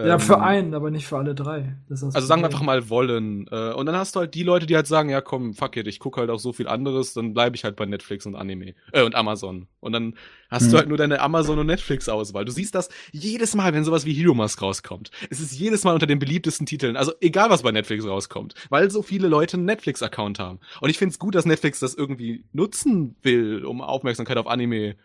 [0.08, 1.76] Ja, Ähm, für einen, aber nicht für alle drei.
[1.90, 3.48] Also sagen wir einfach mal wollen.
[3.52, 5.88] Äh, Und dann hast du halt die Leute, die halt sagen, ja komm, fuck it,
[5.88, 8.74] ich gucke halt auch so viel anderes, dann bleibe ich halt bei Netflix und Anime.
[8.94, 9.68] Äh, und Amazon.
[9.80, 10.16] Und dann
[10.50, 10.72] hast Hm.
[10.72, 12.46] du halt nur deine Amazon- und Netflix-Auswahl.
[12.46, 15.12] Du siehst das jedes Mal, wenn sowas wie Hero Mask rauskommt.
[15.30, 16.96] Es ist jedes Mal unter den beliebtesten Titeln.
[16.98, 18.54] Also egal, was bei Netflix rauskommt.
[18.70, 20.60] Weil so viele Leute einen Netflix-Account haben.
[20.82, 24.96] Und ich finde es gut, dass Netflix das irgendwie nutzen will, um Aufmerksamkeit auf Anime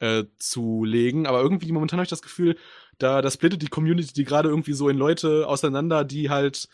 [0.00, 1.26] äh, zu legen.
[1.26, 2.56] Aber irgendwie momentan habe ich das Gefühl,
[2.98, 6.68] da, da splittet die Community die gerade irgendwie so in Leute auseinander, die halt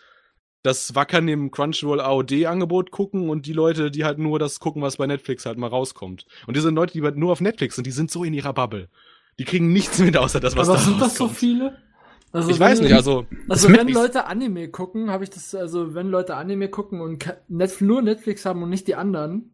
[0.63, 4.97] das Wacker neben Crunchyroll AOD-Angebot gucken und die Leute, die halt nur das gucken, was
[4.97, 6.27] bei Netflix halt mal rauskommt.
[6.47, 8.89] Und diese Leute, die halt nur auf Netflix sind, die sind so in ihrer Bubble.
[9.39, 11.39] Die kriegen nichts mit außer das, was aber da sind das so rauskommt.
[11.39, 11.79] viele?
[12.33, 15.95] Also ich wenn- weiß nicht, also Also wenn Leute Anime gucken, habe ich das, also
[15.95, 19.53] wenn Leute Anime gucken und ke- Net nur Netflix haben und nicht die anderen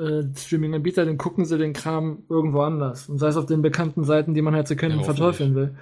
[0.00, 3.08] äh, Streaming-Anbieter, dann gucken sie den Kram irgendwo anders.
[3.08, 5.74] Und sei es auf den bekannten Seiten, die man halt zu kennen Ja, verteufeln will.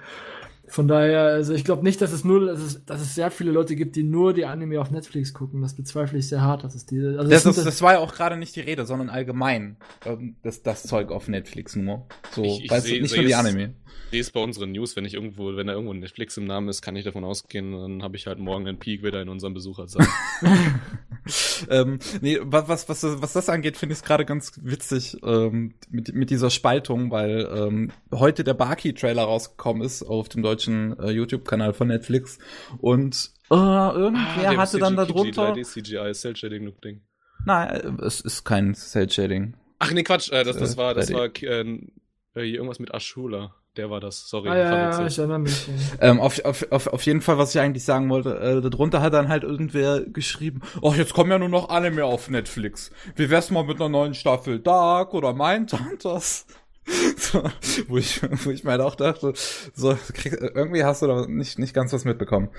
[0.69, 3.51] Von daher, also ich glaube nicht, dass es nur, dass es, dass es sehr viele
[3.51, 5.61] Leute gibt, die nur die Anime auf Netflix gucken.
[5.61, 6.99] Das bezweifle ich sehr hart, dass es die.
[6.99, 10.35] Also Das, sind ist, das war ja auch gerade nicht die Rede, sondern allgemein ähm,
[10.43, 12.05] das, das Zeug auf Netflix nur.
[12.31, 13.73] So, Ich- ich weißt du, seh- nicht seh nur die Anime.
[14.05, 16.45] ich sehe es bei unseren News, wenn ich irgendwo, wenn da irgendwo ein Netflix im
[16.45, 19.29] Namen ist, kann ich davon ausgehen, dann habe ich halt morgen einen Peak wieder in
[19.29, 20.09] unserem Besucherzahlen.
[21.69, 25.73] ähm, nee, was, was, was, was das angeht, finde ich es gerade ganz witzig ähm,
[25.89, 31.09] mit, mit dieser Spaltung, weil ähm, heute der Baki-Trailer rausgekommen ist auf dem deutschen äh,
[31.11, 32.39] YouTube-Kanal von Netflix
[32.79, 35.53] und äh, irgendwer dem hatte dann CG darunter.
[35.53, 37.01] 3D CGI Cell Shading Look Ding.
[37.45, 39.55] Nein, es ist kein Cell-Shading.
[39.79, 41.13] Ach nee, Quatsch, äh, das, das Äh, war, das 3D.
[41.13, 43.55] war äh, äh, irgendwas mit Ashula.
[43.77, 44.49] Der war das, sorry.
[44.49, 45.67] ah, ja, ja, ich erinnere mich.
[46.01, 49.13] Ähm, auf, auf, auf, auf jeden Fall, was ich eigentlich sagen wollte, äh, darunter hat
[49.13, 52.91] dann halt irgendwer geschrieben, ach, jetzt kommen ja nur noch Anime auf Netflix.
[53.15, 56.45] Wie wär's mal mit einer neuen Staffel Dark oder Mindhunters?
[57.19, 57.43] So,
[57.87, 61.59] wo ich, wo ich mir halt auch dachte, so, krieg, irgendwie hast du da nicht,
[61.59, 62.49] nicht ganz was mitbekommen.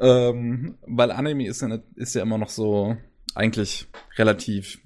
[0.00, 2.96] Ähm, weil Anime ist ja, ist ja immer noch so,
[3.36, 3.86] eigentlich
[4.16, 4.80] relativ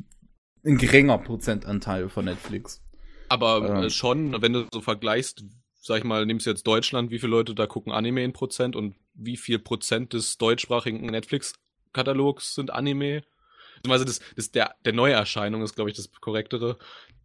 [0.64, 2.82] ein geringer Prozentanteil von Netflix.
[3.28, 3.84] Aber Ähm.
[3.84, 5.44] äh, schon, wenn du so vergleichst,
[5.80, 8.76] sag ich mal, nimmst du jetzt Deutschland, wie viele Leute da gucken Anime in Prozent
[8.76, 13.22] und wie viel Prozent des deutschsprachigen Netflix-Katalogs sind Anime?
[13.88, 16.76] Also das, das der, der Neuerscheinung ist, glaube ich, das korrektere.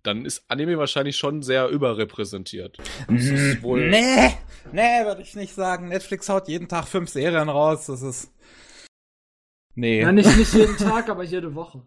[0.05, 2.77] Dann ist Anime wahrscheinlich schon sehr überrepräsentiert.
[3.09, 4.33] Das ist wohl- Nee,
[4.71, 5.87] nee, würde ich nicht sagen.
[5.89, 7.87] Netflix haut jeden Tag fünf Serien raus.
[7.87, 8.31] Das ist.
[9.73, 10.01] Nee.
[10.01, 11.81] Ja, nicht, nicht jeden Tag, aber jede Woche.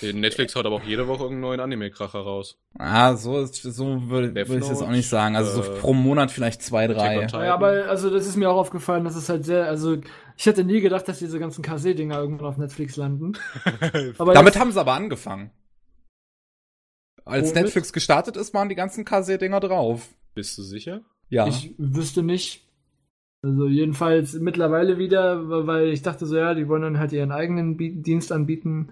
[0.00, 2.56] Netflix haut aber auch jede Woche irgendeinen neuen Anime-Kracher raus.
[2.78, 5.34] Ah, so, ist, so würde würd ich jetzt auch nicht sagen.
[5.34, 7.26] Also so äh, pro Monat vielleicht zwei, drei.
[7.44, 9.96] Ja, aber also das ist mir auch aufgefallen, dass es halt sehr, also
[10.36, 13.32] ich hätte nie gedacht, dass diese ganzen KC-Dinger irgendwann auf Netflix landen.
[14.18, 15.50] Aber Damit jetzt, haben sie aber angefangen.
[17.28, 17.62] Als Womit?
[17.64, 20.08] Netflix gestartet ist, waren die ganzen KC-Dinger drauf.
[20.34, 21.02] Bist du sicher?
[21.28, 21.46] Ja.
[21.46, 22.64] ich wüsste nicht.
[23.42, 27.76] Also jedenfalls mittlerweile wieder, weil ich dachte so, ja, die wollen dann halt ihren eigenen
[28.02, 28.90] Dienst anbieten.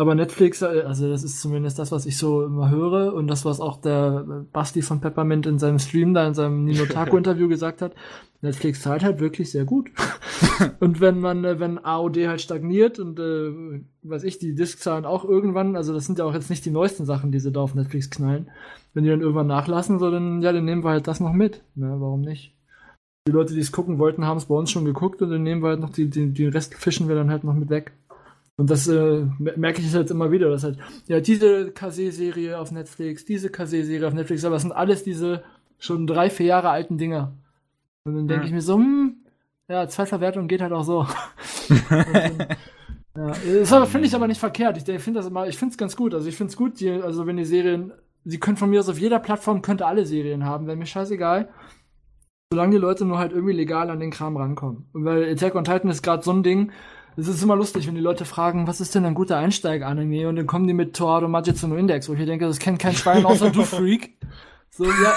[0.00, 3.44] Aber Netflix, äh, also das ist zumindest das, was ich so immer höre und das,
[3.44, 7.48] was auch der Basti von Peppermint in seinem Stream da, in seinem Nino Taco Interview
[7.48, 7.94] gesagt hat.
[8.40, 9.90] Netflix zahlt halt wirklich sehr gut.
[10.80, 13.52] und wenn man, äh, wenn AOD halt stagniert und, äh,
[14.00, 17.04] weiß ich, die Diskzahlen auch irgendwann, also das sind ja auch jetzt nicht die neuesten
[17.04, 18.48] Sachen, die sie da auf Netflix knallen.
[18.94, 21.62] Wenn die dann irgendwann nachlassen, so dann, ja, dann nehmen wir halt das noch mit.
[21.74, 22.54] Ne, warum nicht?
[23.28, 25.62] Die Leute, die es gucken wollten, haben es bei uns schon geguckt und dann nehmen
[25.62, 27.92] wir halt noch die, die, die Rest fischen wir dann halt noch mit weg.
[28.60, 32.72] Und das äh, mer- merke ich jetzt immer wieder, dass halt, ja, diese Kase-Serie auf
[32.72, 35.42] Netflix, diese Kase-Serie auf Netflix, aber es sind alles diese
[35.78, 37.32] schon drei, vier Jahre alten Dinger.
[38.04, 38.46] Und dann denke Hm.
[38.48, 39.16] ich mir so, hm,
[39.66, 41.06] ja, Zweitverwertung geht halt auch so.
[41.88, 42.46] Dann,
[43.16, 43.30] ja,
[43.62, 44.76] ist aber, finde ich aber nicht verkehrt.
[44.76, 46.12] Ich finde das immer, ich finde es ganz gut.
[46.14, 47.92] Also ich finde es gut, die, also wenn die Serien,
[48.24, 51.48] sie können von mir aus auf jeder Plattform könnte alle Serien haben, wäre mir scheißegal.
[52.52, 54.86] Solange die Leute nur halt irgendwie legal an den Kram rankommen.
[54.92, 56.72] Und weil Attack on Titan ist gerade so ein Ding,
[57.16, 60.28] es ist immer lustig, wenn die Leute fragen, was ist denn ein guter Einsteig-Anime?
[60.28, 62.94] Und dann kommen die mit Torado Majitsu no Index, wo ich denke, das kennt kein
[62.94, 64.16] Schwein außer du Freak.
[64.70, 65.14] So, ja,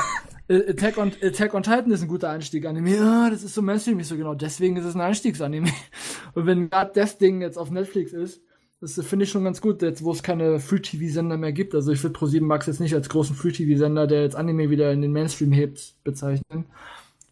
[0.49, 2.95] Attack on, Attack on Titan ist ein guter Einstieg-Anime.
[2.95, 4.33] Ja, das ist so Mainstream, nicht so genau.
[4.33, 5.69] Deswegen ist es ein Einstiegsanime.
[6.33, 8.41] Und wenn gerade das Ding jetzt auf Netflix ist,
[8.81, 11.73] das finde ich schon ganz gut, jetzt wo es keine Free-TV-Sender mehr gibt.
[11.73, 15.01] Also ich würde Pro7 Max jetzt nicht als großen Free-TV-Sender, der jetzt Anime wieder in
[15.01, 16.65] den Mainstream hebt, bezeichnen.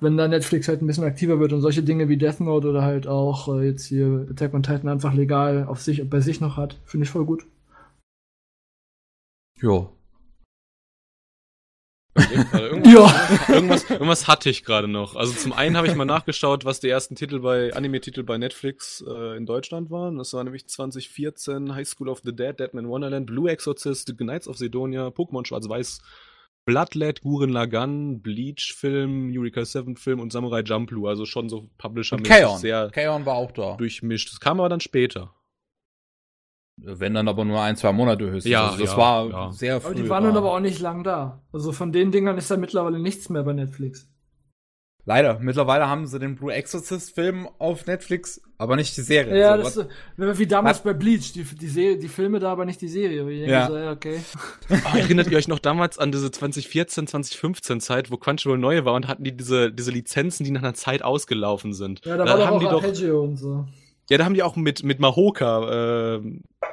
[0.02, 2.82] Wenn da Netflix halt ein bisschen aktiver wird und solche Dinge wie Death Note oder
[2.82, 6.58] halt auch äh, jetzt hier Attack on Titan einfach legal auf sich, bei sich noch
[6.58, 7.46] hat, finde ich voll gut.
[9.62, 9.96] Jo.
[12.16, 13.54] Irgendwas, ja.
[13.56, 15.16] irgendwas, irgendwas hatte ich gerade noch.
[15.16, 19.04] Also zum einen habe ich mal nachgeschaut, was die ersten Titel bei Anime-Titel bei Netflix
[19.08, 20.18] äh, in Deutschland waren.
[20.18, 24.48] Das war nämlich 2014 High School of the Dead, Deadman Wonderland, Blue Exorcist, The Knights
[24.48, 26.02] of Sidonia, Pokémon Schwarz-Weiß,
[26.66, 31.08] Bloodlet, Guren Lagan, Bleach Film, Eureka 7 Film und Samurai Jumploo.
[31.08, 32.60] Also schon so publisher und Kaon.
[32.60, 33.76] sehr Kaon war auch da.
[33.76, 34.32] durchmischt.
[34.32, 35.34] Das kam aber dann später.
[36.78, 38.52] Wenn dann aber nur ein, zwei Monate höchstens.
[38.52, 39.52] Ja, also das ja, war ja.
[39.52, 39.92] sehr früh.
[39.92, 41.44] Aber die waren dann aber auch nicht lang da.
[41.52, 44.11] Also von den Dingern ist da mittlerweile nichts mehr bei Netflix.
[45.06, 45.40] Leider.
[45.40, 49.38] Mittlerweile haben sie den Blue Exorcist-Film auf Netflix, aber nicht die Serie.
[49.38, 49.86] Ja, so,
[50.18, 50.84] das, wie damals was?
[50.84, 53.30] bei Bleach, die, die, Serie, die Filme da, aber nicht die Serie.
[53.48, 53.68] ja.
[53.68, 54.20] So, ja, okay.
[54.70, 58.94] Oh, erinnert ihr euch noch damals an diese 2014, 2015 Zeit, wo Crunchyroll neu war
[58.94, 62.06] und hatten die diese, diese Lizenzen, die nach einer Zeit ausgelaufen sind?
[62.06, 63.66] Ja, da, da war haben doch auch die doch, und so.
[64.10, 66.22] Ja, da haben die auch mit, mit Mahoka, äh,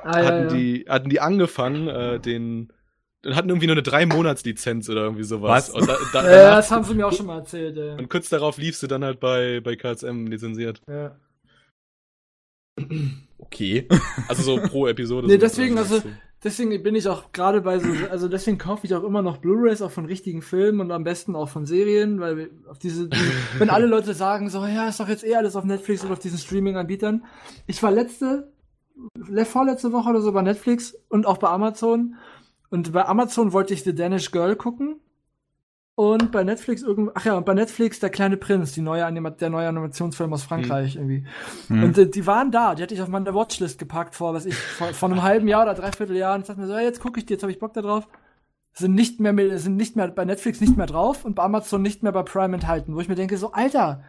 [0.02, 0.46] ah, hatten, ja, ja.
[0.48, 2.72] Die, hatten die angefangen, äh, den,
[3.22, 5.72] dann hatten irgendwie nur eine drei Monats Lizenz oder irgendwie sowas.
[5.74, 5.86] Was?
[5.86, 7.76] Da, da, ja, das haben sie mir auch schon mal erzählt.
[7.76, 7.96] Ja.
[7.96, 10.80] Und kurz darauf lief sie dann halt bei bei KSM lizenziert.
[10.88, 11.16] Ja.
[13.38, 13.88] Okay.
[14.28, 15.26] Also so pro Episode.
[15.26, 16.00] nee, deswegen also
[16.44, 19.82] deswegen bin ich auch gerade bei so also deswegen kaufe ich auch immer noch Blu-rays
[19.82, 23.18] auch von richtigen Filmen und am besten auch von Serien, weil auf diese die,
[23.58, 26.20] wenn alle Leute sagen so ja, ist doch jetzt eh alles auf Netflix oder auf
[26.20, 27.24] diesen Streaming Anbietern.
[27.66, 28.52] Ich war letzte
[29.44, 32.16] vorletzte Woche oder so bei Netflix und auch bei Amazon
[32.70, 35.00] und bei Amazon wollte ich The Danish Girl gucken.
[35.98, 39.30] Und bei Netflix irgend, ach ja, und bei Netflix der kleine Prinz, die neue Anima
[39.30, 41.00] der neue Animationsfilm aus Frankreich mhm.
[41.00, 41.26] irgendwie.
[41.74, 41.82] Mhm.
[41.82, 44.54] Und äh, die waren da, die hatte ich auf meine Watchlist gepackt vor, was ich,
[44.54, 47.00] vor, vor einem halben Jahr oder dreiviertel Jahr und ich dachte mir so, ja, jetzt
[47.00, 48.06] gucke ich die, jetzt habe ich Bock da drauf.
[48.74, 52.04] Sind nicht mehr, sind nicht mehr bei Netflix nicht mehr drauf und bei Amazon nicht
[52.04, 54.04] mehr bei Prime enthalten, wo ich mir denke, so, Alter,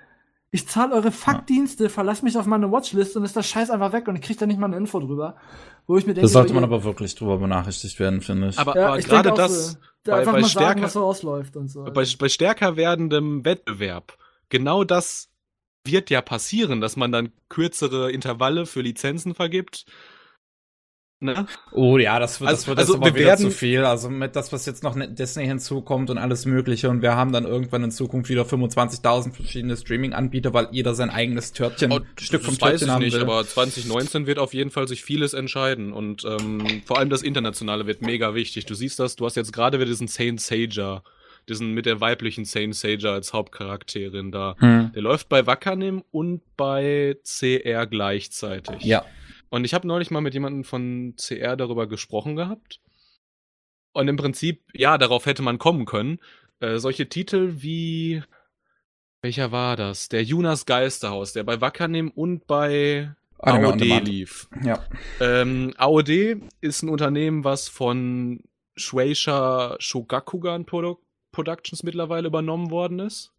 [0.51, 4.07] ich zahle eure Fuckdienste, verlass mich auf meine Watchlist und ist das Scheiß einfach weg
[4.07, 5.37] und ich krieg da nicht mal eine Info drüber.
[5.89, 8.59] Wo ich mir denke, das sollte man aber wirklich drüber benachrichtigt werden, finde ich.
[8.59, 11.57] Aber, ja, aber ich gerade das, so, da bei, bei, stärker, sagen, was so ausläuft
[11.57, 11.83] und so.
[11.85, 14.15] Bei, bei stärker werdendem Wettbewerb,
[14.49, 15.31] genau das
[15.83, 19.87] wird ja passieren, dass man dann kürzere Intervalle für Lizenzen vergibt
[21.21, 21.47] Ne?
[21.73, 23.83] Oh ja, das wird, also, das wird also, aber wieder zu viel.
[23.83, 26.89] Also mit das, was jetzt noch Disney hinzukommt und alles Mögliche.
[26.89, 31.51] Und wir haben dann irgendwann in Zukunft wieder 25.000 verschiedene Streaming-Anbieter, weil jeder sein eigenes
[31.51, 33.23] Törtchen, oh, Stück vom Törtchen weiß ich haben nicht, will.
[33.23, 35.91] aber 2019 wird auf jeden Fall sich vieles entscheiden.
[35.91, 38.65] Und ähm, vor allem das Internationale wird mega wichtig.
[38.65, 41.03] Du siehst das, du hast jetzt gerade wieder diesen Saint Sager
[41.47, 44.55] diesen mit der weiblichen Saint Sager als Hauptcharakterin da.
[44.59, 44.91] Hm.
[44.93, 48.83] Der läuft bei Wakanim und bei CR gleichzeitig.
[48.83, 49.03] Ja.
[49.49, 52.81] Und ich habe neulich mal mit jemandem von CR darüber gesprochen gehabt.
[53.93, 56.19] Und im Prinzip, ja, darauf hätte man kommen können.
[56.59, 58.21] Äh, solche Titel wie,
[59.21, 60.09] welcher war das?
[60.09, 64.47] Der Junas Geisterhaus, der bei Wakanim und bei AOD lief.
[64.63, 64.85] Ja.
[65.19, 68.43] Ähm, AOD ist ein Unternehmen, was von
[68.75, 70.99] Shueisha Shogakugan Produ
[71.31, 73.31] Productions mittlerweile übernommen worden ist.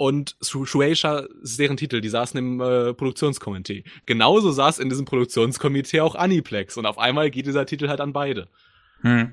[0.00, 3.84] Und Shueisha ist deren Titel, die saßen im äh, Produktionskomitee.
[4.06, 8.14] Genauso saß in diesem Produktionskomitee auch Aniplex und auf einmal geht dieser Titel halt an
[8.14, 8.48] beide.
[9.02, 9.32] Hm.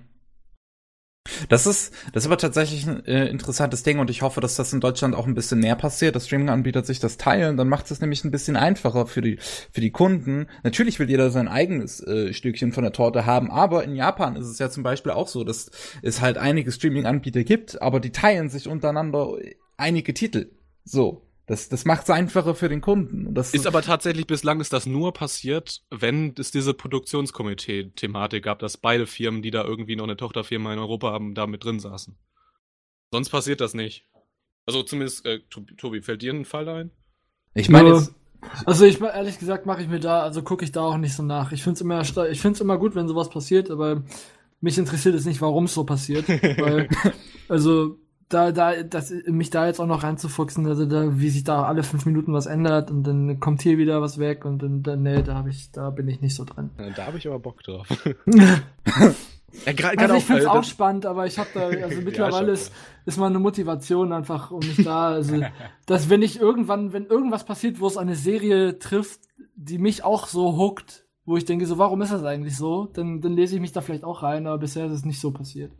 [1.47, 4.73] Das ist, das ist aber tatsächlich ein äh, interessantes Ding und ich hoffe, dass das
[4.73, 8.01] in Deutschland auch ein bisschen mehr passiert, dass Streaming-Anbieter sich das teilen, dann macht es
[8.01, 9.37] nämlich ein bisschen einfacher für die,
[9.71, 10.47] für die Kunden.
[10.63, 14.47] Natürlich will jeder sein eigenes äh, Stückchen von der Torte haben, aber in Japan ist
[14.47, 15.71] es ja zum Beispiel auch so, dass
[16.01, 19.37] es halt einige Streaming-Anbieter gibt, aber die teilen sich untereinander
[19.77, 20.56] einige Titel.
[20.87, 21.23] So.
[21.45, 23.33] Das, das macht es einfacher für den Kunden.
[23.33, 28.75] Das ist aber tatsächlich bislang ist das nur passiert, wenn es diese Produktionskomitee-Thematik gab, dass
[28.75, 32.17] beide Firmen, die da irgendwie noch eine Tochterfirma in Europa haben, da mit drin saßen.
[33.11, 34.05] Sonst passiert das nicht.
[34.65, 36.91] Also zumindest, äh, Tobi, fällt dir ein Fall ein?
[37.53, 38.07] Ich meine.
[38.65, 41.23] Also ich ehrlich gesagt mache ich mir da, also gucke ich da auch nicht so
[41.23, 41.53] nach.
[41.53, 44.03] Ich finde es immer, ich finde immer gut, wenn sowas passiert, aber
[44.59, 46.27] mich interessiert es nicht, warum es so passiert.
[46.59, 46.89] weil,
[47.47, 47.97] also
[48.29, 51.83] da, da, das, mich da jetzt auch noch reinzufuchsen, also da, wie sich da alle
[51.83, 55.23] fünf Minuten was ändert und dann kommt hier wieder was weg und dann, dann nee,
[55.23, 56.71] da habe ich, da bin ich nicht so drin.
[56.77, 57.87] Ja, da habe ich aber Bock drauf.
[59.65, 62.53] ja, grad, also ich finde es auch spannend, aber ich habe da, also mittlerweile ja,
[62.53, 62.73] ist,
[63.05, 65.41] ist meine Motivation einfach um mich da, also,
[65.85, 69.21] dass wenn ich irgendwann, wenn irgendwas passiert, wo es eine Serie trifft,
[69.55, 73.21] die mich auch so hookt, wo ich denke, so, warum ist das eigentlich so, dann,
[73.21, 75.71] dann lese ich mich da vielleicht auch rein, aber bisher ist es nicht so passiert.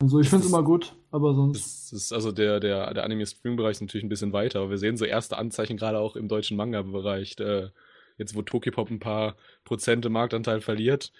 [0.00, 1.92] Also ich finde es immer gut, aber sonst.
[1.92, 5.04] Ist also der, der, der Anime-Stream-Bereich ist natürlich ein bisschen weiter, aber wir sehen so
[5.04, 7.36] erste Anzeichen gerade auch im deutschen Manga-Bereich.
[7.40, 7.70] Äh,
[8.16, 11.12] jetzt, wo Tokipop ein paar Prozente Marktanteil verliert,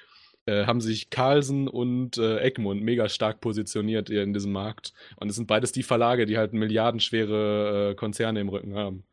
[0.47, 4.93] äh, haben sich Carlsen und äh, Egmont mega stark positioniert in diesem Markt.
[5.17, 9.05] Und es sind beides die Verlage, die halt milliardenschwere äh, Konzerne im Rücken haben.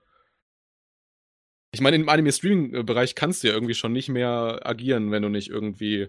[1.71, 5.49] Ich meine, im Anime-Streaming-Bereich kannst du ja irgendwie schon nicht mehr agieren, wenn du nicht
[5.49, 6.07] irgendwie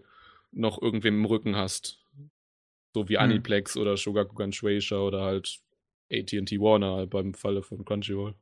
[0.53, 2.06] noch irgendwem im Rücken hast.
[2.97, 3.25] So wie Hm.
[3.25, 5.59] Aniplex oder Shogakukan Shueisha oder halt
[6.11, 8.35] AT&T Warner beim Falle von Crunchyroll.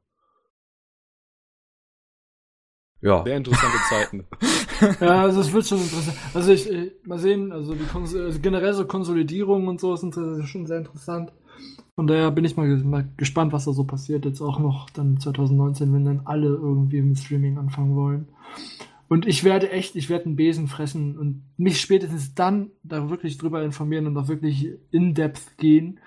[3.01, 3.25] Ja.
[3.25, 4.25] Sehr interessante Zeiten.
[5.01, 6.17] Ja, also es wird schon interessant.
[6.35, 10.17] Also ich, äh, mal sehen, also, die Kons also generell so Konsolidierung und so sind
[10.17, 11.33] äh, schon sehr interessant.
[11.95, 14.25] Von daher bin ich mal, mal gespannt, was da so passiert.
[14.25, 18.29] Jetzt auch noch dann 2019, wenn dann alle irgendwie mit Streaming anfangen wollen.
[19.15, 23.39] Und ich werde echt, ich werde einen Besen fressen und mich spätestens dann da wirklich
[23.39, 26.01] drüber informieren und auch wirklich in-depth gehen,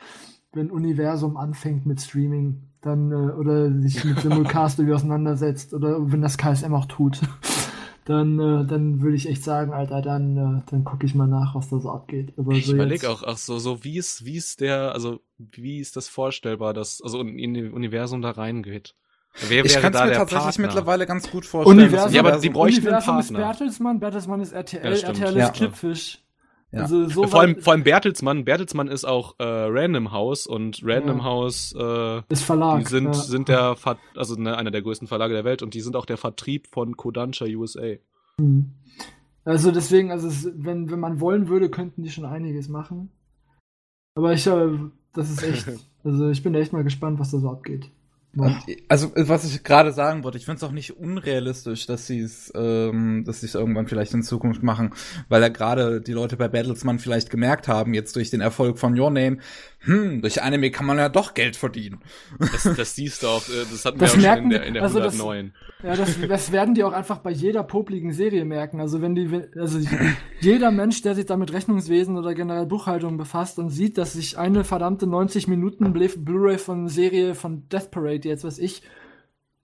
[0.52, 2.64] wenn Universum anfängt mit Streaming.
[2.82, 7.22] Dann, äh, oder sich mit Simulcast irgendwie auseinandersetzt oder wenn das KSM auch tut.
[8.04, 11.56] dann, äh, dann würde ich echt sagen, Alter, dann, äh, dann gucke ich mal nach,
[11.56, 12.34] was da so abgeht.
[12.36, 15.80] Aber Ich so überlege auch, ach so, so wie ist, wie ist der, also wie
[15.80, 18.96] ist das vorstellbar, dass also in, in das Universum da reingeht?
[19.48, 20.66] Wer Ich kann es mir tatsächlich Partner?
[20.66, 21.80] mittlerweile ganz gut vorstellen.
[21.80, 23.48] Universum- Ja, aber die bräuchten einen Universum ist Partner.
[23.48, 25.08] Bertelsmann, Bertelsmann ist RTL, Ja.
[25.10, 25.50] RTL ist Ja.
[25.50, 26.24] Clipfish.
[26.72, 26.82] Ja.
[26.82, 31.20] Also so vor, allem, vor allem Bertelsmann, Bertelsmann ist auch äh, Random House und Random
[31.20, 31.24] Ja.
[31.24, 32.80] House, äh, ist Verlag.
[32.80, 33.14] die sind, ja.
[33.14, 36.06] sind der, Ver also ne, einer der größten Verlage der Welt und die sind auch
[36.06, 37.96] der Vertrieb von Kodansha USA.
[38.40, 38.72] Hm.
[39.46, 43.12] Also deswegen, also es, wenn, wenn man wollen würde, könnten die schon einiges machen.
[44.16, 44.68] Aber ich, äh,
[45.14, 45.68] das ist echt,
[46.04, 47.90] also ich bin echt mal gespannt, was da so abgeht.
[48.38, 48.58] Und,
[48.88, 52.52] also, was ich gerade sagen wollte, ich finde es auch nicht unrealistisch, dass sie es,
[52.56, 54.94] ähm, dass sie es irgendwann vielleicht in Zukunft machen,
[55.28, 58.98] weil ja gerade die Leute bei Battlesman vielleicht gemerkt haben, jetzt durch den Erfolg von
[58.98, 59.38] Your Name,
[59.80, 62.00] hm, durch Anime kann man ja doch Geld verdienen.
[62.40, 64.64] Das, das siehst du auch, äh, das hatten Das wir auch schon merken in der,
[64.66, 65.54] in der also das- 109.
[65.84, 68.82] Ja, das, das werden die auch einfach bei jeder popligen Serie merken.
[68.82, 69.80] Also wenn die, also
[70.42, 74.38] jeder Mensch, der sich da mit Rechnungswesen oder generell Buchhaltung befasst und sieht, dass sich
[74.40, 78.82] eine verdammte 90 Minuten Blu- Blu-ray von Serie von Death Parade, jetzt was ich,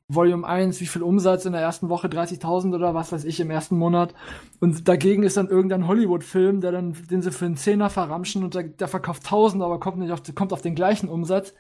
[0.10, 3.50] Volume 1, wie viel Umsatz in der ersten Woche, 30.000 oder was weiß ich im
[3.50, 4.14] ersten Monat.
[4.60, 8.54] Und dagegen ist dann irgendein Hollywood-Film, der dann, den sie für einen Zehner verramschen und
[8.54, 11.54] der, der verkauft 1000, aber kommt nicht auf, kommt auf den gleichen Umsatz.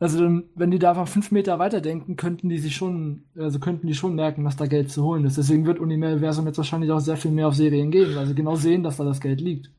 [0.00, 3.58] Also dann, wenn die da einfach fünf Meter weiter denken, könnten die sich schon, also
[3.58, 5.36] könnten die schon merken, dass da Geld zu holen ist.
[5.36, 8.54] Deswegen wird Universum jetzt wahrscheinlich auch sehr viel mehr auf Serien gehen, weil sie genau
[8.54, 9.70] sehen, dass da das Geld liegt.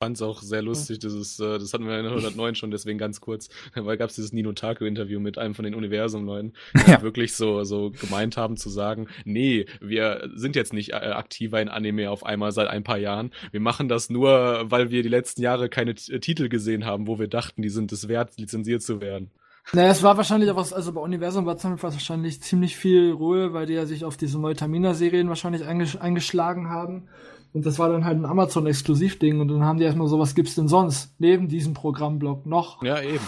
[0.00, 2.70] Fand es auch sehr lustig, das ist, äh, das hatten wir in der 109 schon,
[2.70, 6.90] deswegen ganz kurz, weil gab es dieses Nino Taku-Interview mit einem von den Universum-Leuten, die
[6.90, 7.02] Ja.
[7.02, 11.68] wirklich so, so gemeint haben zu sagen, nee, wir sind jetzt nicht äh, aktiver in
[11.68, 15.42] Anime auf einmal seit ein paar Jahren, wir machen das nur, weil wir die letzten
[15.42, 19.00] Jahre keine äh, Titel gesehen haben, wo wir dachten, die sind es wert, lizenziert zu
[19.00, 19.30] werden.
[19.72, 23.52] Naja, es war wahrscheinlich auch was, also bei Universum war es wahrscheinlich ziemlich viel Ruhe,
[23.52, 27.08] weil die ja sich auf diese Neutamina-Serien wahrscheinlich eingesch eingeschlagen haben.
[27.52, 30.54] Und das war dann halt ein Amazon-Exklusivding und dann haben die erstmal so, was gibt's
[30.54, 32.82] denn sonst neben diesem Programmblock noch?
[32.82, 33.24] Ja, eben.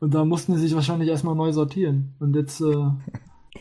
[0.00, 2.14] Und da mussten sie sich wahrscheinlich erstmal neu sortieren.
[2.18, 2.74] Und jetzt, äh,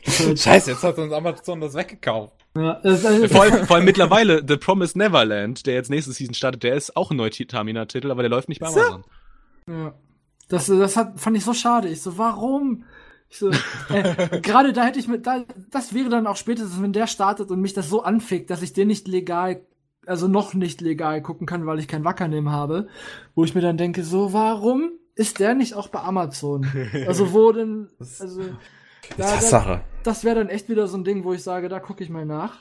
[0.03, 2.33] ist halt, Scheiße, jetzt hat uns Amazon das weggekauft.
[2.55, 6.33] ja, es, äh, Vor allem, vor allem mittlerweile The Promised Neverland, der jetzt nächste Season
[6.33, 8.67] startet, der ist auch ein Neutamina-Titel, aber der läuft nicht bei.
[8.67, 9.03] Amazon.
[9.67, 9.93] Ja.
[10.47, 11.89] Das, das hat, fand ich so schade.
[11.89, 12.85] Ich so, warum?
[13.29, 13.51] Ich so,
[13.89, 17.51] äh, gerade da hätte ich mit, da, das wäre dann auch spätestens, wenn der startet
[17.51, 19.61] und mich das so anfickt, dass ich den nicht legal,
[20.09, 22.87] also noch nicht legal gucken kann, weil ich kein Wackernehmen habe,
[23.35, 26.65] wo ich mir dann denke, so, warum ist der nicht auch bei Amazon?
[27.07, 28.47] Also wo denn, also, da,
[29.17, 29.81] Das ist da, Sache.
[30.03, 32.25] das wäre dann echt wieder so ein Ding, wo ich sage, da gucke ich mal
[32.25, 32.57] nach.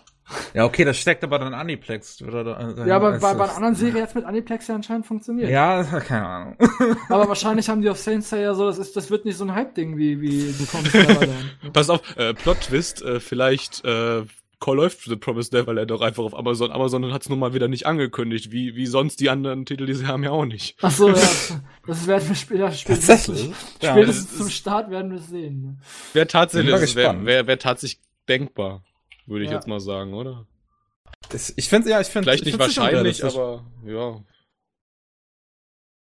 [0.52, 2.20] Ja, okay, das steckt aber dann Aniplex.
[2.20, 5.48] Oder, da- Ja, aber bei, bei einer anderen Serie jetzt mit Aniplex ja anscheinend funktioniert.
[5.48, 6.56] Ja, keine Ahnung.
[7.08, 9.54] Aber wahrscheinlich haben die auf Saint Seiya so, das ist, das wird nicht so ein
[9.54, 11.72] Hype-Ding wie, wie Promised Neverland.
[11.72, 14.24] Pass auf, äh, Plot-Twist, äh, vielleicht äh,
[14.60, 16.72] Call läuft The Promised Neverland auch einfach auf Amazon.
[16.72, 19.94] Amazon hat es nun mal wieder nicht angekündigt, wie, wie sonst die anderen Titel, die
[19.94, 20.76] sie haben, ja auch nicht.
[20.82, 21.14] Ach so, ja.
[21.86, 23.52] Das werden wir später, spätestens, Tatsächlich?
[23.80, 25.62] Ja, spätestens ist- zum Start werden wir es sehen.
[25.62, 25.78] ne?
[26.12, 27.24] Wäre tatsächlich, mal wäre gespannt.
[27.26, 28.82] wär, wär tatsächlich denkbar,
[29.26, 29.56] würde ich Ja.
[29.56, 30.46] jetzt mal sagen, oder?
[31.30, 34.22] Das, ich finde, ja, ich finde Vielleicht ich nicht wahrscheinlich, aber ja.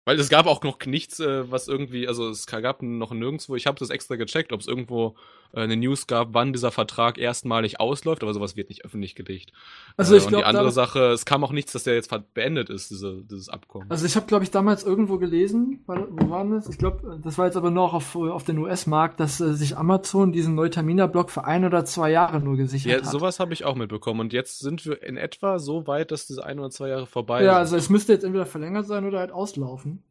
[0.05, 3.67] Weil es gab auch noch nichts, äh, was irgendwie, also es gab noch nirgendwo, ich
[3.67, 5.17] habe das extra gecheckt, ob es irgendwo
[5.53, 9.53] eine News gab, wann dieser Vertrag erstmalig ausläuft, aber sowas wird nicht öffentlich gelegt.
[9.97, 12.11] Also Äh, ich und glaube, die andere Sache, es kam auch nichts, dass der jetzt
[12.35, 13.91] beendet ist, diese, dieses Abkommen.
[13.91, 16.69] also ich habe, glaube ich, damals irgendwo gelesen, wo war das?
[16.69, 20.33] Ich glaube, das war jetzt aber noch auf, auf den US-Markt, dass äh, sich Amazon
[20.33, 23.11] diesen Neutamina-Block für ein oder zwei Jahre nur gesichert Ja, hat.
[23.11, 24.21] sowas habe ich auch mitbekommen.
[24.21, 27.43] Und jetzt sind wir in etwa so weit, dass diese ein oder zwei Jahre vorbei
[27.43, 27.59] Ja, sind.
[27.61, 30.03] also es müsste jetzt entweder verlängert sein oder halt auslaufen.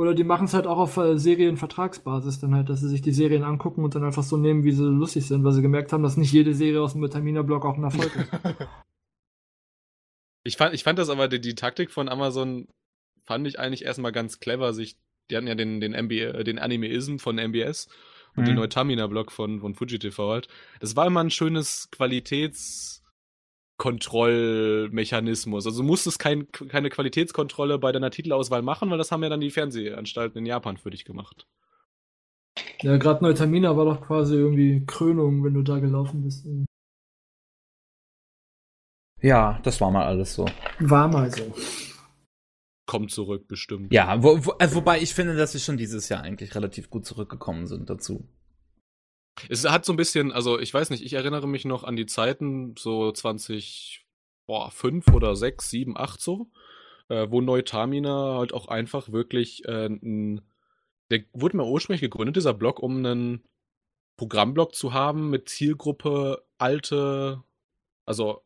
[0.00, 3.12] Oder die machen es halt auch auf äh, Serienvertragsbasis, dann halt, dass sie sich die
[3.12, 6.02] Serien angucken und dann einfach so nehmen, wie sie lustig sind, weil sie gemerkt haben,
[6.02, 8.30] dass nicht jede Serie aus dem Vitamina-Block auch ein Erfolg ist.
[10.42, 12.66] Ich fand, ich fand das aber, die, die Taktik von Amazon
[13.26, 14.72] fand ich eigentlich erstmal ganz clever.
[14.72, 14.96] Sich,
[15.30, 17.88] die hatten ja den, den, MB, äh, den Animeism von MBS
[18.36, 18.46] und Mhm.
[18.46, 20.48] den Neutamina-Blog von, von Fuji TV halt.
[20.80, 22.99] Das war immer ein schönes Qualitäts-
[23.80, 25.64] Kontrollmechanismus.
[25.64, 29.40] Also du musstest kein, keine Qualitätskontrolle bei deiner Titelauswahl machen, weil das haben ja dann
[29.40, 31.46] die Fernsehanstalten in Japan für dich gemacht.
[32.82, 36.46] Ja, gerade Neutamina war doch quasi irgendwie Krönung, wenn du da gelaufen bist.
[39.22, 40.44] Ja, das war mal alles so.
[40.80, 41.54] War mal so.
[42.84, 43.94] Kommt zurück, bestimmt.
[43.94, 47.06] Ja, wo, wo, also wobei ich finde, dass sie schon dieses Jahr eigentlich relativ gut
[47.06, 48.28] zurückgekommen sind dazu.
[49.48, 52.06] Es hat so ein bisschen, also ich weiß nicht, ich erinnere mich noch an die
[52.06, 54.06] Zeiten, so 20,
[54.46, 56.50] boah, 5 oder 6, 7, 8 so,
[57.08, 60.42] äh, wo Neutamina halt auch einfach wirklich äh, ein,
[61.10, 63.44] der wurde mir ursprünglich gegründet, dieser Blog, um einen
[64.16, 67.42] Programmblock zu haben mit Zielgruppe alte,
[68.06, 68.42] also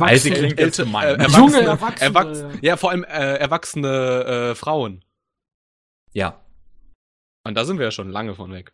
[0.00, 1.20] Alte klingt jetzt gemein.
[1.20, 2.50] äh, erwachsene, Junge Erwachsene, erwachs ja.
[2.62, 5.04] ja, vor allem äh, erwachsene äh, Frauen.
[6.12, 6.44] Ja.
[7.44, 8.72] Und da sind wir ja schon lange von weg.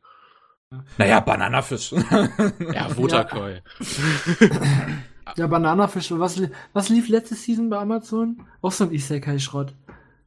[0.98, 1.92] Naja, Bananafisch.
[1.92, 3.60] Ja, Wotakoi.
[5.36, 6.10] Ja, Bananafisch.
[6.12, 6.40] Was,
[6.72, 8.42] was lief letzte Season bei Amazon?
[8.60, 9.72] Auch so ein Isekai-Schrott.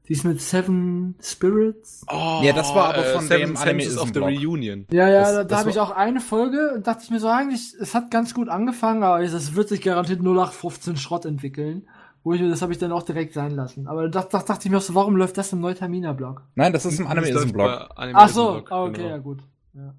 [0.08, 2.06] Die ist mit Seven Spirits.
[2.10, 4.20] Oh, Ja, das war aber von Seven dem Senses of the.
[4.20, 4.86] Reunion.
[4.92, 7.28] Ja, ja, Das- da, da habe ich auch eine Folge und dachte ich mir so,
[7.28, 11.88] eigentlich, es hat ganz gut angefangen, aber es wird sich garantiert 0815 Schrott entwickeln.
[12.24, 13.88] Wo ich, mir- das habe ich dann auch direkt sein lassen.
[13.88, 16.42] Aber da, da dachte ich mir auch so, warum läuft das im Neutamina-Blog?
[16.56, 17.90] Nein, das ist im Anime-Blog.
[17.96, 19.10] Anime Ach so, ah, okay, genau.
[19.10, 19.44] ja gut.
[19.74, 19.94] Ja.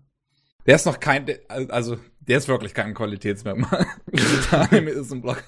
[0.67, 3.87] Der ist noch kein, also, der ist wirklich kein Qualitätsmerkmal.
[4.51, 5.43] Der Anime-Blog.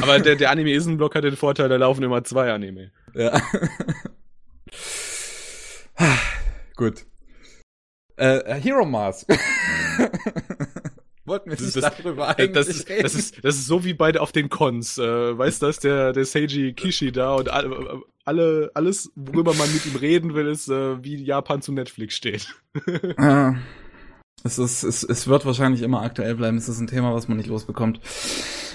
[0.00, 2.90] Aber der, der Anime Ism-Blog hat den Vorteil, da laufen immer zwei Anime.
[3.14, 3.38] Ja.
[6.76, 7.04] Gut.
[8.16, 9.28] Äh, Hero Mask.
[11.26, 13.02] Wollten wir Das nicht ist das- darüber Das, eigentlich das, ist, reden?
[13.02, 14.96] das, ist, das ist so wie bei auf den Cons.
[14.98, 19.84] Äh, weißt du, der, der Seiji Kishi da und alle, alle, alles, worüber man mit
[19.86, 22.54] ihm reden will, ist, äh, wie Japan zu Netflix steht.
[24.46, 26.56] Es, ist, es, es wird wahrscheinlich immer aktuell bleiben.
[26.56, 28.00] Es ist ein Thema, was man nicht losbekommt.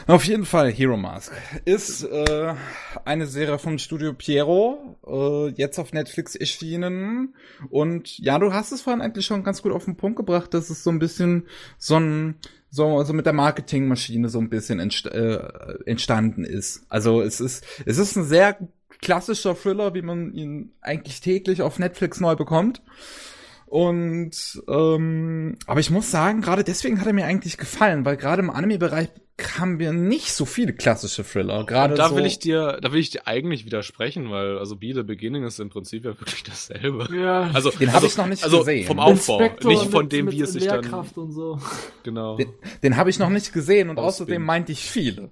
[0.08, 1.32] Auf jeden Fall, Hero Mask
[1.66, 2.54] ist äh,
[3.06, 7.36] eine Serie von Studio Piero, äh, jetzt auf Netflix erschienen.
[7.70, 10.70] Und ja, du hast es vorhin eigentlich schon ganz gut auf den Punkt gebracht, dass
[10.70, 12.36] es so ein bisschen so ein
[12.70, 15.40] so, so mit der Marketingmaschine so ein bisschen entst äh,
[15.86, 16.86] entstanden ist.
[16.90, 18.58] Also es ist es ist ein sehr
[19.02, 22.82] klassischer Thriller, wie man ihn eigentlich täglich auf Netflix neu bekommt.
[23.72, 28.42] Und ähm, aber ich muss sagen, gerade deswegen hat er mir eigentlich gefallen, weil gerade
[28.42, 29.08] im Anime-Bereich
[29.58, 31.66] haben wir nicht so viele klassische Thriller.
[31.66, 34.76] Gerade Und da so, will ich dir, da will ich dir eigentlich widersprechen, weil also
[34.76, 37.08] Be the Beginning ist im Prinzip ja wirklich dasselbe.
[37.18, 38.88] Ja, Also Den hab also, ich noch nicht also gesehen.
[38.88, 41.58] Vom Aufbau, Inspektor nicht von mit- dem, mit wie es sich dann Lehrkraft und so.
[42.04, 42.36] genau.
[42.36, 42.50] den,
[42.84, 44.08] den habe ich noch nicht gesehen und Ausbinden.
[44.34, 45.30] außerdem meinte ich viele.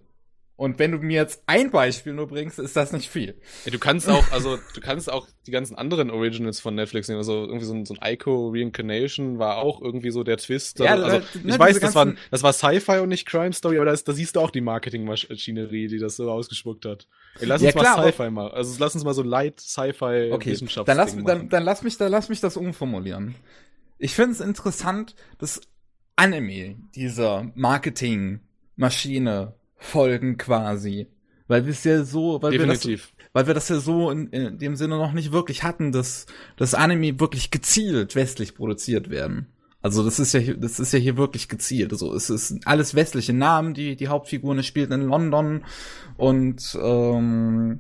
[0.60, 3.40] Und wenn du mir jetzt ein Beispiel nur bringst, ist das nicht viel.
[3.64, 7.20] Ja, du kannst auch, also du kannst auch die ganzen anderen Originals von Netflix nehmen.
[7.20, 10.80] Also irgendwie so ein, so ein Ico Reincarnation war auch irgendwie so der Twist.
[10.80, 13.78] Ja, also, ne, ich diese weiß, das war, das war Sci-Fi und nicht Crime Story,
[13.78, 17.08] aber da, ist, da siehst du auch die Marketingmaschinerie, die das so ausgespuckt hat.
[17.40, 18.52] Ey, lass Ja, uns klar, mal Sci-Fi mal.
[18.52, 21.96] Also lass uns mal so light Sci-Fi Okay, Wissenschafts dann lass, dann, dann lass mich,
[21.96, 23.34] dann lass mich das umformulieren.
[23.98, 25.62] Ich finde es interessant, dass
[26.18, 31.08] Anime dieser Marketingmaschine folgen quasi.
[31.48, 32.88] Weil wir es ja so, weil wir das,
[33.34, 36.28] weil wir das ja so in, in dem Sinne noch nicht wirklich hatten, dass
[36.58, 39.48] das Anime wirklich gezielt westlich produziert werden.
[39.82, 41.92] Also das ist ja hier, das ist ja hier wirklich gezielt.
[41.92, 45.64] Also es ist alles westliche Namen, die die Hauptfiguren spielt in London
[46.18, 47.80] und ähm,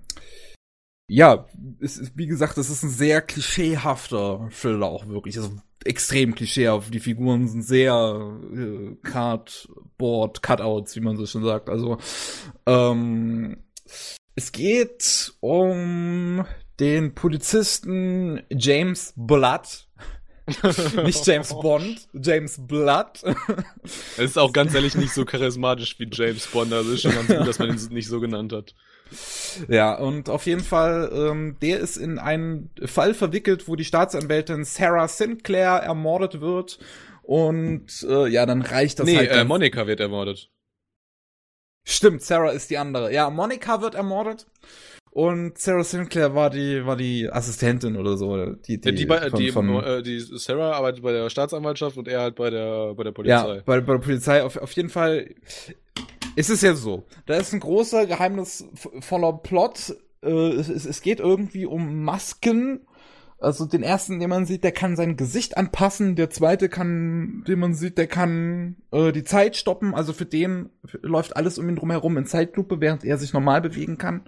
[1.07, 1.47] ja,
[1.81, 5.37] es ist, wie gesagt, es ist ein sehr klischeehafter Thriller auch wirklich.
[5.37, 5.51] Also
[5.85, 6.93] extrem klischeehaft.
[6.93, 11.69] Die Figuren sind sehr äh, Cardboard, Cutouts, wie man so schon sagt.
[11.69, 11.97] Also
[12.65, 13.57] ähm,
[14.35, 16.45] es geht um
[16.79, 19.87] den Polizisten James Blood.
[21.05, 23.23] Nicht James Bond, James Blood.
[24.17, 26.73] Es ist auch ganz ehrlich nicht so charismatisch wie James Bond.
[26.73, 28.73] Also ist schon ganz gut, dass man ihn nicht so genannt hat.
[29.67, 34.63] Ja, und auf jeden Fall, ähm, der ist in einen Fall verwickelt, wo die Staatsanwältin
[34.65, 36.79] Sarah Sinclair ermordet wird.
[37.23, 39.29] Und äh, ja, dann reicht das nee, halt.
[39.31, 40.49] äh, dann- Monika wird ermordet.
[41.87, 43.11] Stimmt, Sarah ist die andere.
[43.13, 44.45] Ja, Monica wird ermordet.
[45.11, 48.45] Und Sarah Sinclair war die, war die Assistentin oder so.
[48.53, 52.07] Die, Die, die, bei, von- die, von- äh, die Sarah arbeitet bei der Staatsanwaltschaft und
[52.07, 53.63] er halt bei der, bei der Ja, Polizei.
[53.65, 55.33] bei, bei der Polizei auf, auf jeden Fall
[56.39, 57.03] ist es ja so.
[57.25, 59.97] Da ist ein großer, geheimnisvoller Plot.
[60.23, 62.87] Äh, es, es geht irgendwie um Masken.
[63.41, 66.17] Also den ersten, den man sieht, der kann sein Gesicht anpassen.
[66.17, 69.95] Der zweite kann, den man sieht, der kann äh, die Zeit stoppen.
[69.95, 70.69] Also für den
[71.01, 74.23] läuft alles um ihn drum herum in Zeitlupe, während er sich normal bewegen kann.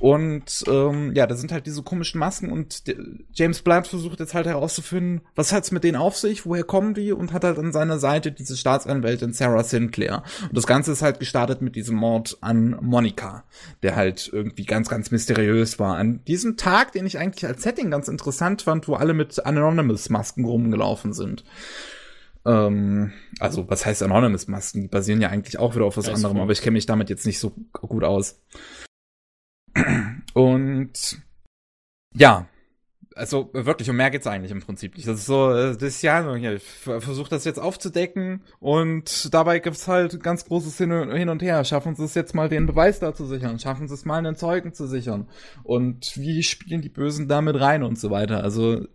[0.00, 2.82] Und ähm, ja, da sind halt diese komischen Masken und
[3.32, 7.12] James Blunt versucht jetzt halt herauszufinden, was hat's mit denen auf sich, woher kommen die
[7.12, 10.24] und hat halt an seiner Seite diese Staatsanwältin Sarah Sinclair.
[10.42, 13.44] Und das Ganze ist halt gestartet mit diesem Mord an Monica,
[13.82, 15.96] der halt irgendwie ganz, ganz mysteriös war.
[15.96, 18.25] An diesem Tag, den ich eigentlich als Setting ganz interessant
[18.62, 21.44] fand, wo alle mit Anonymous-Masken rumgelaufen sind.
[22.44, 24.82] Ähm, also, was heißt Anonymous-Masken?
[24.82, 27.26] Die basieren ja eigentlich auch wieder auf was anderem, aber ich kenne mich damit jetzt
[27.26, 28.40] nicht so gut aus.
[30.34, 31.22] Und
[32.14, 32.48] ja,
[33.16, 35.08] also wirklich, um mehr geht's eigentlich im Prinzip nicht.
[35.08, 39.88] Das ist so, äh, das ist ja, ich versuche das jetzt aufzudecken und dabei gibt's
[39.88, 41.64] halt ganz großes Hin und Her.
[41.64, 43.58] Schaffen sie es jetzt mal, den Beweis da zu sichern?
[43.58, 45.28] Schaffen sie es mal, einen Zeugen zu sichern?
[45.64, 48.42] Und wie spielen die Bösen damit rein und so weiter?
[48.44, 48.86] Also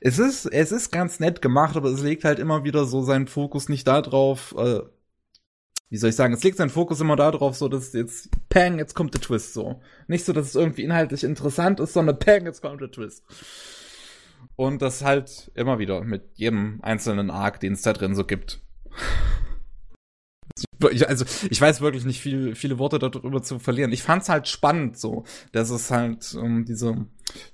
[0.00, 3.28] es ist, es ist ganz nett gemacht, aber es legt halt immer wieder so seinen
[3.28, 4.80] Fokus nicht darauf, äh,
[5.92, 8.94] wie soll ich sagen, es legt seinen Fokus immer darauf, so dass jetzt, pang, jetzt
[8.94, 9.82] kommt der Twist so.
[10.08, 13.22] Nicht so, dass es irgendwie inhaltlich interessant ist, sondern pang, jetzt kommt der Twist.
[14.56, 18.62] Und das halt immer wieder mit jedem einzelnen Arc, den es da drin so gibt.
[20.80, 23.92] Also, ich weiß wirklich nicht viel, viele Worte darüber zu verlieren.
[23.92, 27.04] Ich fand's halt spannend so, dass es halt ähm, diese,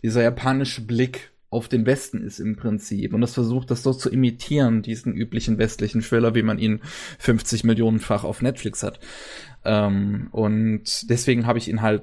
[0.05, 4.11] dieser japanische Blick auf den Westen ist im Prinzip und das versucht, das so zu
[4.11, 6.81] imitieren, diesen üblichen westlichen Thriller, wie man ihn
[7.19, 9.01] 50 Millionenfach auf Netflix hat.
[9.65, 12.03] Ähm, und deswegen habe ich ihn halt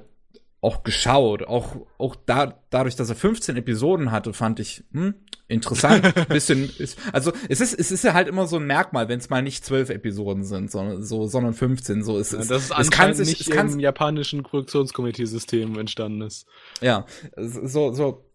[0.60, 1.42] auch geschaut.
[1.44, 5.14] Auch, auch da, dadurch, dass er 15 Episoden hatte, fand ich hm,
[5.46, 6.12] interessant.
[6.28, 9.30] bisschen, ist, also es ist, es ist ja halt immer so ein Merkmal, wenn es
[9.30, 12.02] mal nicht zwölf Episoden sind, sondern, so, sondern 15.
[12.02, 16.46] So ist ja, das ist es kann sich, nicht es im japanischen Produktionskomitee-System entstanden ist.
[16.80, 17.06] Ja,
[17.36, 18.25] so, so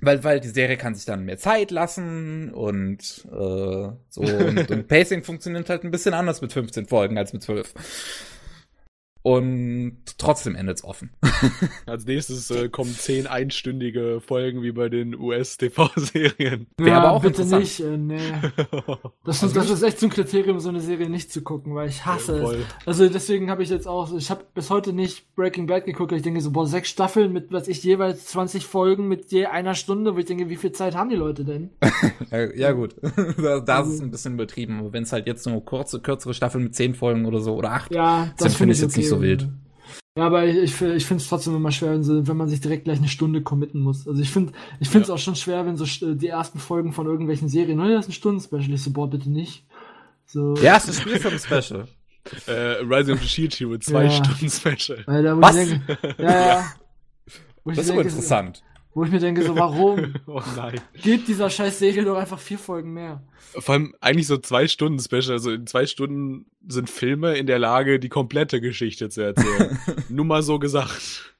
[0.00, 4.88] weil, weil die Serie kann sich dann mehr Zeit lassen und äh, so und, und
[4.88, 7.74] Pacing funktioniert halt ein bisschen anders mit 15 Folgen als mit 12.
[9.26, 11.10] Und trotzdem endet's offen.
[11.86, 16.68] Als nächstes äh, kommen zehn einstündige Folgen wie bei den US-TV-Serien.
[16.78, 17.80] Ja, Wäre aber auch bitte nicht.
[17.80, 18.20] Äh, nee.
[19.24, 21.88] Das, also das ist echt so ein Kriterium, so eine Serie nicht zu gucken, weil
[21.88, 22.64] ich hasse ja, es.
[22.86, 26.18] Also deswegen habe ich jetzt auch, ich habe bis heute nicht Breaking Bad geguckt, weil
[26.18, 29.74] ich denke so, boah, sechs Staffeln mit, was ich jeweils 20 Folgen mit je einer
[29.74, 31.70] Stunde, wo ich denke, wie viel Zeit haben die Leute denn?
[32.30, 32.94] ja, ja, gut.
[33.36, 36.32] da, da ist es ein bisschen übertrieben, aber wenn es halt jetzt nur kurze, kürzere
[36.32, 39.00] Staffeln mit zehn Folgen oder so oder acht, ja, das finde ich jetzt okay.
[39.00, 39.48] nicht so so wild.
[40.16, 42.98] Ja, aber ich, ich, ich finde es trotzdem immer schwer, wenn man sich direkt gleich
[42.98, 44.08] eine Stunde committen muss.
[44.08, 45.14] Also ich finde ich finde es ja.
[45.14, 45.84] auch schon schwer, wenn so
[46.14, 49.30] die ersten Folgen von irgendwelchen Serien, ne, das ist ein Stunden-Special, ich so, boah, bitte
[49.30, 49.64] nicht.
[50.24, 50.54] So.
[50.56, 51.86] Ja, es ist Spiel für ein Special.
[52.46, 54.10] äh, Rising of the Shield Hero, zwei ja.
[54.10, 55.04] Stunden Special.
[55.06, 55.54] Alter, Was?
[55.54, 56.72] Denke, ja, ja.
[57.66, 58.62] das ist so interessant.
[58.96, 60.14] Wo ich mir denke, so, warum?
[60.26, 60.80] oh nein.
[61.02, 63.22] Geht dieser scheiß Serie doch einfach vier Folgen mehr.
[63.58, 65.32] Vor allem eigentlich so zwei Stunden Special.
[65.32, 69.78] Also in zwei Stunden sind Filme in der Lage, die komplette Geschichte zu erzählen.
[70.08, 71.36] Nur mal so gesagt.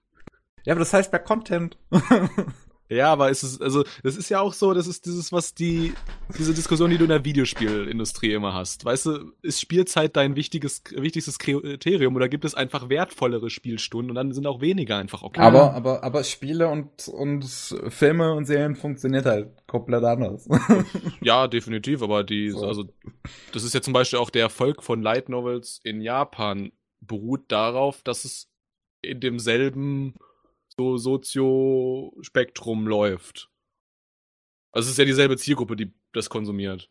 [0.67, 1.79] Ja, aber das heißt bei Content.
[2.89, 5.93] Ja, aber es ist, also, das ist ja auch so, das ist dieses, was die,
[6.39, 8.85] diese Diskussion, die du in der Videospielindustrie immer hast.
[8.85, 14.15] Weißt du, ist Spielzeit dein wichtiges, wichtigstes Kriterium oder gibt es einfach wertvollere Spielstunden und
[14.15, 15.41] dann sind auch weniger einfach okay?
[15.41, 17.45] Aber, aber, aber Spiele und, und
[17.89, 20.49] Filme und Serien funktioniert halt komplett anders.
[21.21, 22.67] ja, definitiv, aber die, so.
[22.67, 22.85] also,
[23.53, 28.03] das ist ja zum Beispiel auch der Erfolg von Light Novels in Japan beruht darauf,
[28.03, 28.49] dass es
[29.03, 30.15] in demselben
[30.79, 33.51] so Soziospektrum läuft.
[34.73, 36.91] Also es ist ja dieselbe Zielgruppe, die das konsumiert.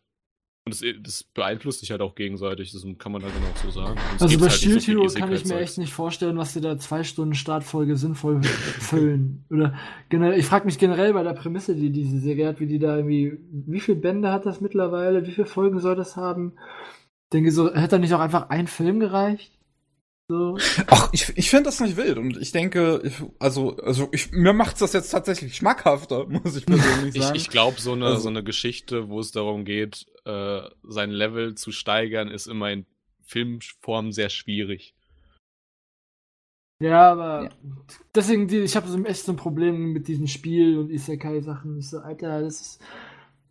[0.64, 3.70] Und das, das beeinflusst sich halt auch gegenseitig, das kann man halt dann auch so
[3.70, 3.96] sagen.
[4.18, 6.76] Also bei halt Shield so Hero kann ich mir echt nicht vorstellen, was sie da
[6.76, 9.44] zwei Stunden Startfolge sinnvoll füllen.
[9.48, 12.80] Oder generell, ich frage mich generell bei der Prämisse, die diese Serie hat, wie die
[12.80, 16.54] da irgendwie, wie viele Bände hat das mittlerweile, wie viele Folgen soll das haben?
[17.26, 19.55] Ich denke so, hätte da nicht auch einfach ein Film gereicht?
[20.28, 20.58] So.
[20.88, 24.52] Ach, ich, ich finde das nicht wild und ich denke, ich, also, also ich, mir
[24.52, 27.36] macht's das jetzt tatsächlich schmackhafter, muss ich persönlich sagen.
[27.36, 31.10] ich ich glaube, so eine, also, so eine Geschichte, wo es darum geht, äh, sein
[31.10, 32.86] Level zu steigern, ist immer in
[33.22, 34.94] Filmform sehr schwierig.
[36.80, 37.50] Ja, aber ja.
[38.14, 41.78] deswegen, die, ich habe so echt so ein Problem mit diesen Spiel- und Isekai-Sachen.
[41.78, 42.82] Ich so, Alter, das ist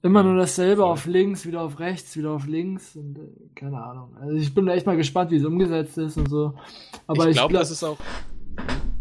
[0.05, 0.91] Immer nur dasselbe Voll.
[0.91, 3.21] auf links, wieder auf rechts, wieder auf links und äh,
[3.55, 4.15] keine Ahnung.
[4.21, 6.53] Also ich bin echt mal gespannt, wie es umgesetzt ist und so.
[7.07, 7.97] Aber ich glaube, glaub, das ist auch.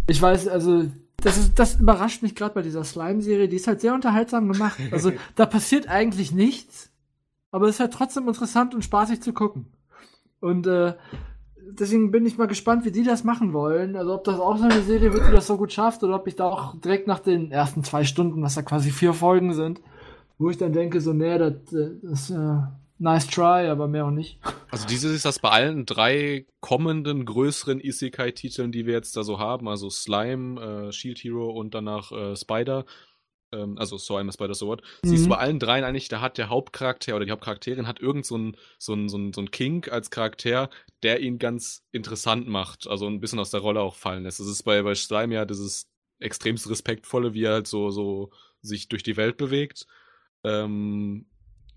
[0.06, 0.86] Ich weiß, also
[1.16, 3.48] das ist, das überrascht mich gerade bei dieser Slime-Serie.
[3.48, 4.78] Die ist halt sehr unterhaltsam gemacht.
[4.92, 6.90] Also da passiert eigentlich nichts,
[7.50, 9.66] aber es ist halt trotzdem interessant und spaßig zu gucken.
[10.40, 10.94] Und äh,
[11.70, 13.96] deswegen bin ich mal gespannt, wie die das machen wollen.
[13.96, 16.26] Also ob das auch so eine Serie wird, die das so gut schafft, oder ob
[16.28, 19.82] ich da auch direkt nach den ersten zwei Stunden, was da quasi vier Folgen sind,
[20.38, 21.54] wo ich dann denke, so, nee, das,
[22.02, 22.58] das äh,
[22.98, 24.38] nice try, aber mehr auch nicht.
[24.70, 29.38] Also dieses ist das bei allen drei kommenden größeren Isekai-Titeln, die wir jetzt da so
[29.38, 32.84] haben, also Slime, äh, Shield Hero und danach äh, Spider,
[33.52, 35.08] ähm, also So I'm a Spider Sword, mhm.
[35.08, 38.26] siehst du bei allen dreien eigentlich, da hat der Hauptcharakter oder die Hauptcharakterin hat irgend
[38.26, 40.70] so ein, so ein, so ein, so ein Kink als Charakter,
[41.02, 44.40] der ihn ganz interessant macht, also ein bisschen aus der Rolle auch fallen lässt.
[44.40, 45.88] Das ist bei, bei Slime ja dieses
[46.18, 48.30] extremst respektvolle, wie er halt so, so
[48.62, 49.86] sich durch die Welt bewegt.
[50.44, 51.26] Ähm,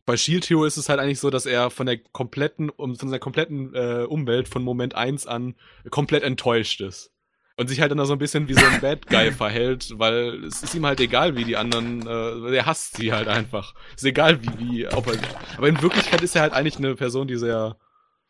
[0.07, 3.19] bei Shield Hero ist es halt eigentlich so, dass er von der kompletten, von seiner
[3.19, 5.55] kompletten äh, Umwelt von Moment 1 an
[5.89, 7.11] komplett enttäuscht ist.
[7.57, 10.63] Und sich halt dann so ein bisschen wie so ein Bad Guy verhält, weil es
[10.63, 13.73] ist ihm halt egal, wie die anderen, äh, er hasst sie halt einfach.
[13.95, 15.19] Ist egal, wie, wie, ob er,
[15.57, 17.75] aber in Wirklichkeit ist er halt eigentlich eine Person, die sehr,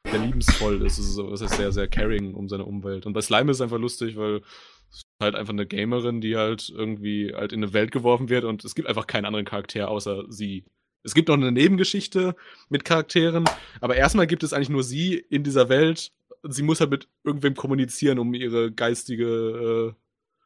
[0.10, 0.98] sehr liebensvoll ist.
[0.98, 3.06] Es ist, so, es ist sehr, sehr caring um seine Umwelt.
[3.06, 4.42] Und bei Slime ist es einfach lustig, weil
[4.90, 8.44] es ist halt einfach eine Gamerin, die halt irgendwie halt in eine Welt geworfen wird
[8.44, 10.66] und es gibt einfach keinen anderen Charakter außer sie.
[11.04, 12.36] Es gibt noch eine Nebengeschichte
[12.70, 13.46] mit Charakteren,
[13.80, 16.12] aber erstmal gibt es eigentlich nur sie in dieser Welt.
[16.44, 19.94] Sie muss halt mit irgendwem kommunizieren, um ihre geistige, äh,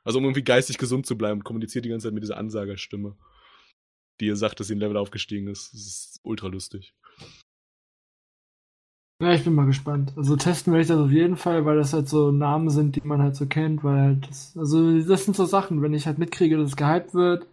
[0.04, 1.44] also um irgendwie geistig gesund zu bleiben.
[1.44, 3.18] Kommuniziert die ganze Zeit mit dieser Ansagerstimme,
[4.20, 5.74] die ihr sagt, dass sie ein Level aufgestiegen ist.
[5.74, 6.94] Das ist ultra lustig.
[9.22, 10.14] Ja, ich bin mal gespannt.
[10.18, 13.08] Also testen werde ich das auf jeden Fall, weil das halt so Namen sind, die
[13.08, 16.18] man halt so kennt, weil halt das, also das sind so Sachen, wenn ich halt
[16.18, 17.46] mitkriege, dass es gehypt wird,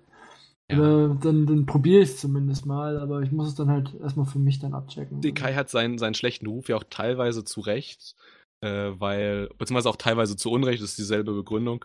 [0.71, 0.77] ja.
[0.79, 4.25] Äh, dann, dann probiere ich es zumindest mal, aber ich muss es dann halt erstmal
[4.25, 5.21] für mich dann abchecken.
[5.35, 8.17] Kai hat seinen, seinen schlechten Ruf ja auch teilweise zu Recht,
[8.63, 11.85] äh, weil, beziehungsweise auch teilweise zu Unrecht, das ist dieselbe Begründung,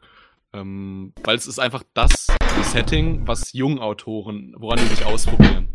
[0.54, 2.28] ähm, weil es ist einfach das
[2.62, 5.68] Setting, was Jungautoren, woran die sich ausprobieren.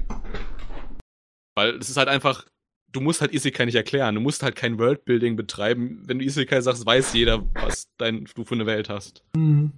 [1.54, 2.46] Weil es ist halt einfach,
[2.92, 6.02] du musst halt Isekai nicht erklären, du musst halt kein Worldbuilding betreiben.
[6.06, 9.22] Wenn du Isekai sagst, weiß jeder, was dein, du für eine Welt hast.
[9.36, 9.72] Mhm.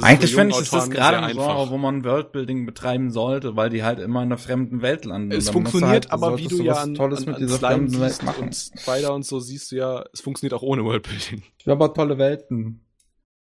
[0.00, 3.82] Eigentlich finde ich, ist das gerade ein Genre, wo man Worldbuilding betreiben sollte, weil die
[3.82, 5.32] halt immer in einer fremden Welt landen.
[5.32, 8.00] Es funktioniert halt, aber, wie du ja an, Tolles an, an mit dieser Slime fremden
[8.00, 8.44] Welt machen.
[8.44, 11.42] und Spider und so siehst du ja, es funktioniert auch ohne Worldbuilding.
[11.64, 12.80] Ja, aber tolle Welten.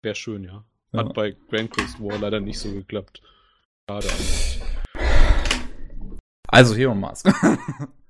[0.02, 0.66] Wäre schön, ja.
[0.92, 1.14] Hat ja.
[1.14, 3.22] bei Grand Quest War leider nicht so geklappt.
[3.88, 4.62] Schade eigentlich.
[6.48, 7.32] Also Hero Mask.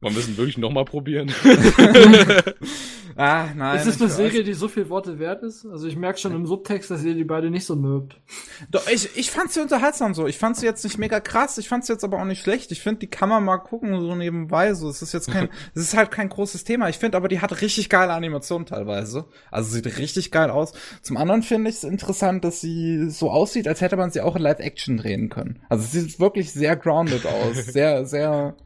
[0.00, 1.32] Wollen wir es wirklich nochmal probieren?
[3.16, 3.78] ah, nein.
[3.78, 5.64] Ist es eine Serie, die so viel Worte wert ist?
[5.64, 8.20] Also ich merke schon im Subtext, dass ihr die beide nicht so mögt.
[8.70, 10.26] Doch, ich, ich fand sie unterhaltsam so.
[10.26, 12.72] Ich fand sie jetzt nicht mega krass, ich fand sie jetzt aber auch nicht schlecht.
[12.72, 14.74] Ich finde, die kann man mal gucken, so nebenbei.
[14.74, 16.90] So, es ist jetzt kein, es ist halt kein großes Thema.
[16.90, 19.24] Ich finde aber, die hat richtig geile Animationen teilweise.
[19.50, 20.74] Also sieht richtig geil aus.
[21.00, 24.36] Zum anderen finde ich es interessant, dass sie so aussieht, als hätte man sie auch
[24.36, 25.62] in Live-Action drehen können.
[25.70, 27.56] Also sie sieht wirklich sehr grounded aus.
[27.56, 28.56] Sehr, sehr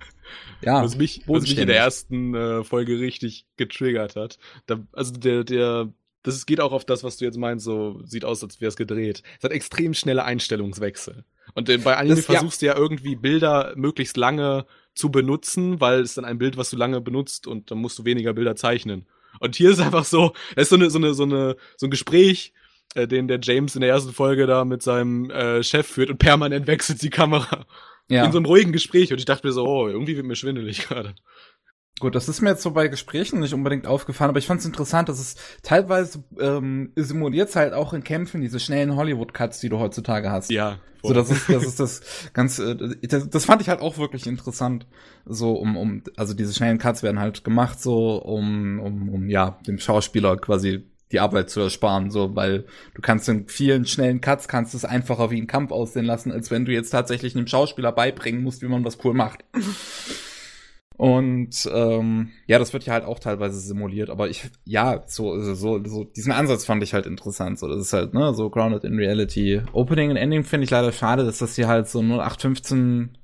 [0.62, 4.38] ja, was mich, was mich in der ersten äh, Folge richtig getriggert hat.
[4.66, 5.92] Da, also der, der,
[6.22, 8.76] das geht auch auf das, was du jetzt meinst, so sieht aus, als wäre es
[8.76, 9.22] gedreht.
[9.38, 11.24] Es hat extrem schnelle Einstellungswechsel.
[11.54, 12.74] Und äh, bei Anime das, versuchst ja.
[12.74, 16.76] du ja irgendwie Bilder möglichst lange zu benutzen, weil es dann ein Bild, was du
[16.76, 19.06] lange benutzt und dann musst du weniger Bilder zeichnen.
[19.38, 21.90] Und hier ist einfach so, es ist so eine, so eine, so eine, so ein
[21.90, 22.52] Gespräch,
[22.94, 26.18] äh, den der James in der ersten Folge da mit seinem äh, Chef führt und
[26.18, 27.66] permanent wechselt die Kamera.
[28.10, 28.24] Ja.
[28.24, 30.86] In so einem ruhigen Gespräch und ich dachte mir so, oh, irgendwie wird mir schwindelig
[30.86, 31.14] gerade.
[32.00, 34.66] Gut, das ist mir jetzt so bei Gesprächen nicht unbedingt aufgefallen, aber ich fand es
[34.66, 39.78] interessant, dass es teilweise ähm, simuliert halt auch in Kämpfen diese schnellen Hollywood-Cuts, die du
[39.78, 40.50] heutzutage hast.
[40.50, 40.78] Ja.
[41.02, 41.10] Voll.
[41.10, 44.26] So, das ist, das ist das ganz, äh, das, das fand ich halt auch wirklich
[44.26, 44.86] interessant.
[45.24, 49.58] So, um, um, also diese schnellen Cuts werden halt gemacht, so, um, um, um ja,
[49.66, 54.48] dem Schauspieler quasi die Arbeit zu ersparen, so, weil du kannst in vielen schnellen Cuts
[54.48, 57.92] kannst es einfacher wie ein Kampf aussehen lassen, als wenn du jetzt tatsächlich einem Schauspieler
[57.92, 59.44] beibringen musst, wie man was cool macht.
[61.00, 65.82] Und ähm, ja, das wird ja halt auch teilweise simuliert, aber ich, ja, so, so,
[65.82, 67.58] so, diesen Ansatz fand ich halt interessant.
[67.58, 69.62] So, das ist halt, ne, so grounded in reality.
[69.72, 73.16] Opening und Ending finde ich leider schade, dass das hier halt so 0815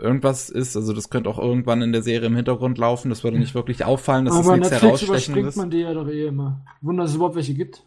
[0.00, 0.76] irgendwas ist.
[0.76, 3.10] Also das könnte auch irgendwann in der Serie im Hintergrund laufen.
[3.10, 5.56] Das würde nicht wirklich auffallen, dass aber das nichts herausstechendes ist.
[5.56, 6.64] man die ja doch eh immer.
[6.80, 7.84] Wunder, dass es überhaupt welche gibt.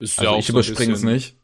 [0.00, 1.36] Ist also ja ich so überspringe es nicht.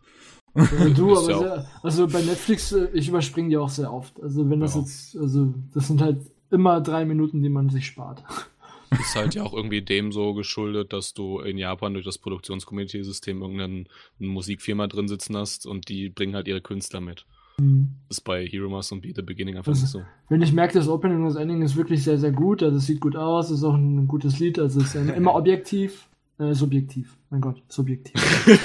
[0.55, 4.21] Ja, du, aber ja sehr, also bei Netflix, äh, ich überspringe die auch sehr oft.
[4.23, 4.81] Also wenn das ja.
[4.81, 6.19] jetzt, also das sind halt
[6.51, 8.23] immer drei Minuten, die man sich spart.
[9.01, 13.43] Ist halt ja auch irgendwie dem so geschuldet, dass du in Japan durch das Produktionskomitee-System
[13.43, 13.87] irgendeine
[14.19, 17.27] Musikfirma drin sitzen hast und die bringen halt ihre Künstler mit.
[17.59, 17.91] Mhm.
[18.09, 20.03] Das ist bei Hero Master und Be the Beginning einfach nicht so.
[20.29, 22.87] Wenn ich merke, das Opening und das Ending ist wirklich sehr, sehr gut, also es
[22.87, 26.09] sieht gut aus, ist auch ein gutes Lied, also es ist immer objektiv,
[26.39, 27.17] äh, subjektiv.
[27.31, 28.15] Mein Gott, subjektiv.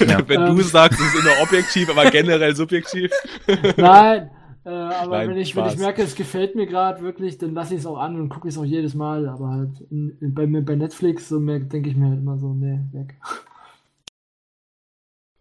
[0.08, 0.26] ja.
[0.28, 3.10] Wenn ähm, du sagst, es ist immer objektiv, aber generell subjektiv.
[3.76, 4.30] Nein,
[4.64, 7.74] äh, aber Nein, wenn, ich, wenn ich merke, es gefällt mir gerade wirklich, dann lasse
[7.74, 9.28] ich es auch an und gucke es auch jedes Mal.
[9.28, 12.80] Aber halt in, in, bei, bei Netflix so denke ich mir halt immer so, nee,
[12.92, 13.16] weg.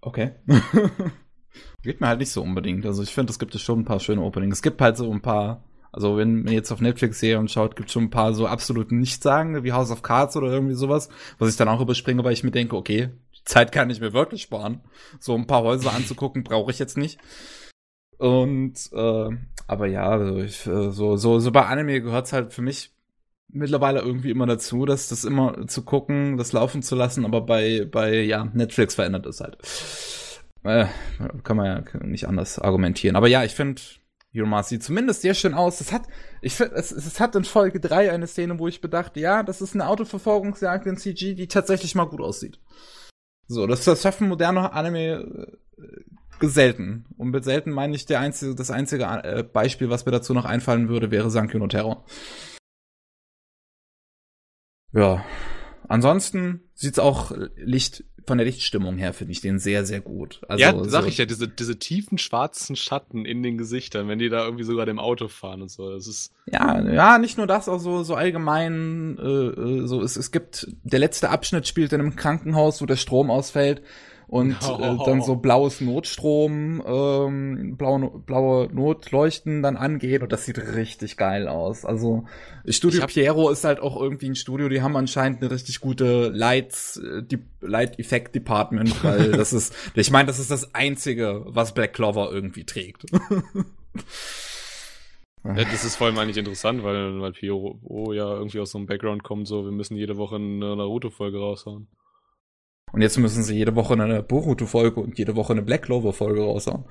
[0.01, 0.31] Okay.
[1.83, 2.85] Geht mir halt nicht so unbedingt.
[2.85, 4.57] Also ich finde, es gibt schon ein paar schöne Openings.
[4.57, 7.89] Es gibt halt so ein paar Also wenn man jetzt auf Netflix Serien schaut, gibt
[7.91, 11.57] schon ein paar so absolut Nichtssagende wie House of Cards oder irgendwie sowas, was ich
[11.57, 13.09] dann auch überspringe, weil ich mir denke, okay,
[13.45, 14.81] Zeit kann ich mir wirklich sparen.
[15.19, 17.19] So ein paar Häuser anzugucken brauche ich jetzt nicht.
[18.17, 19.29] Und äh,
[19.67, 22.91] aber ja, also ich, äh, so so so bei Anime gehört's halt für mich
[23.47, 27.85] mittlerweile irgendwie immer dazu, dass das immer zu gucken, das laufen zu lassen, aber bei
[27.85, 29.57] bei ja Netflix verändert es halt.
[30.63, 30.87] Äh,
[31.43, 33.15] kann man ja nicht anders argumentieren.
[33.15, 33.81] Aber ja, ich finde
[34.35, 35.81] Euromars sieht zumindest sehr schön aus.
[35.81, 36.03] Es hat,
[36.41, 39.61] ich finde, es, es hat in Folge 3 eine Szene, wo ich bedachte, ja, das
[39.61, 42.59] ist eine Autoverfolgungsjagd in CG, die tatsächlich mal gut aussieht.
[43.47, 45.57] So, das, das schaffen moderne Anime
[46.41, 47.05] äh, selten.
[47.17, 50.45] Und mit selten meine ich der einzige, das einzige äh, Beispiel, was mir dazu noch
[50.45, 52.05] einfallen würde, wäre Sankyo no Terror.
[54.93, 55.25] Ja.
[55.87, 60.41] Ansonsten sieht's auch Licht von der Lichtstimmung her finde ich den sehr, sehr gut.
[60.47, 64.19] Also, ja, sag so ich ja, diese, diese tiefen schwarzen Schatten in den Gesichtern, wenn
[64.19, 65.91] die da irgendwie sogar dem Auto fahren und so.
[65.91, 70.15] Das ist ja, ja, nicht nur das, auch so, so allgemein, äh, äh so es,
[70.15, 73.81] es gibt, der letzte Abschnitt spielt in einem Krankenhaus, wo der Strom ausfällt
[74.29, 74.79] und oh.
[74.79, 81.17] äh, dann so blaues Notstrom, ähm, blaue, blaue Notleuchten dann angehen und das sieht richtig
[81.17, 81.83] geil aus.
[81.83, 82.25] Also
[82.67, 86.97] Studio Piero ist halt auch irgendwie ein Studio, die haben anscheinend eine richtig gute Lights,
[86.97, 91.73] äh, die Light Effect Department, weil das ist, ich meine, das ist das einzige, was
[91.73, 93.05] Black Clover irgendwie trägt.
[95.45, 98.77] Ja, das ist vor allem eigentlich interessant, weil, weil Piero oh, ja irgendwie aus so
[98.77, 101.87] einem Background kommt, so wir müssen jede Woche eine Naruto-Folge raushauen.
[102.91, 106.85] Und jetzt müssen sie jede Woche eine Boruto-Folge und jede Woche eine Black Clover-Folge raushauen.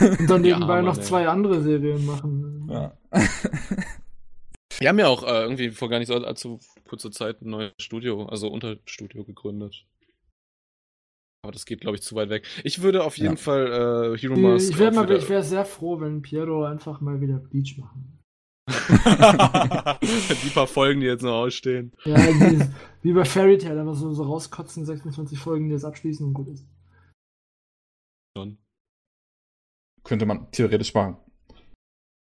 [0.00, 2.68] Und dann nebenbei ja, noch zwei andere Serien machen.
[2.70, 2.92] Ja.
[4.78, 7.72] Wir haben ja auch äh, irgendwie vor gar nicht so allzu kurzer Zeit ein neues
[7.80, 9.86] Studio, also Unterstudio gegründet.
[11.42, 12.46] Aber das geht, glaube ich, zu weit weg.
[12.64, 13.36] Ich würde auf jeden ja.
[13.36, 14.70] Fall äh, Hero Mask.
[14.70, 18.19] Ich wäre wär sehr froh, wenn Piero einfach mal wieder Bleach machen
[20.00, 21.92] die paar Folgen, die jetzt noch ausstehen.
[22.04, 22.64] Ja, wie,
[23.02, 26.48] wie bei Fairy Tail, einfach so, so rauskotzen, 26 Folgen, die jetzt abschließen und gut
[26.48, 26.66] ist.
[28.36, 28.58] Schon.
[30.04, 31.16] Könnte man theoretisch machen.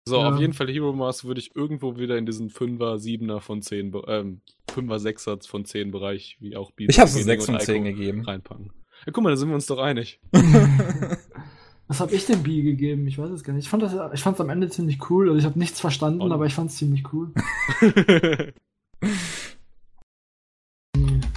[0.08, 0.32] So, ja.
[0.32, 3.92] auf jeden Fall Hero Mars würde ich irgendwo wieder in diesen 5er, 7er von 10,
[4.08, 7.84] ähm, 5er, 6er von 10 Bereich, wie auch Beat Ich habe es 6 von 10
[7.84, 8.24] gegeben.
[8.24, 8.72] Reinpacken.
[9.06, 10.20] Ja, guck mal, da sind wir uns doch einig.
[11.92, 13.06] Was habe ich dem B gegeben?
[13.06, 13.64] Ich weiß es gar nicht.
[13.64, 15.28] Ich fand es ich am Ende ziemlich cool.
[15.28, 16.32] Also ich habe nichts verstanden, Und?
[16.32, 17.34] aber ich fand es ziemlich cool.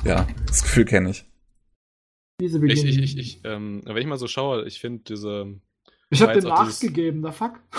[0.06, 1.26] ja, das Gefühl kenne ich.
[2.40, 5.60] Diese ich, ich, ich, ich ähm, wenn ich mal so schaue, ich finde diese.
[6.10, 6.80] Ich habe dem 8 dieses...
[6.80, 7.60] gegeben, da fuck.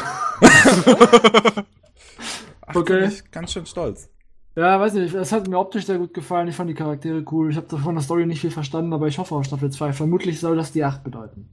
[2.66, 3.06] Ach, okay.
[3.06, 4.10] Ich ganz schön stolz.
[4.54, 6.48] Ja, weiß nicht, es hat mir optisch sehr gut gefallen.
[6.48, 7.50] Ich fand die Charaktere cool.
[7.50, 9.94] Ich habe von der Story nicht viel verstanden, aber ich hoffe auf Staffel 2.
[9.94, 11.48] Vermutlich soll das die 8 bedeuten.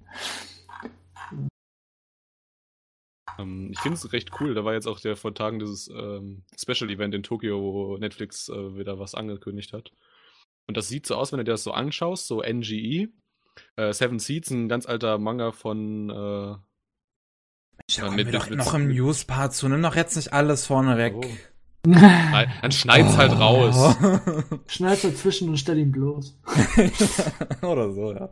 [3.39, 4.53] Ähm, ich finde es recht cool.
[4.53, 8.49] Da war jetzt auch der vor Tagen dieses ähm, Special Event in Tokio, wo Netflix
[8.49, 9.91] äh, wieder was angekündigt hat.
[10.67, 13.09] Und das sieht so aus, wenn du dir das so anschaust, so NGE.
[13.75, 16.09] Äh, Seven Seeds, ein ganz alter Manga von.
[16.09, 16.55] Äh,
[17.95, 19.67] da kommen mit, wir doch mit, noch im News-Part zu.
[19.67, 21.13] Nimm doch jetzt nicht alles vorne weg.
[21.15, 21.23] Oh.
[21.85, 23.37] Dann schneid's halt oh.
[23.37, 23.97] halt raus.
[24.67, 26.39] Schneid's dazwischen und stell ihn bloß.
[27.61, 28.29] Oder so, ja.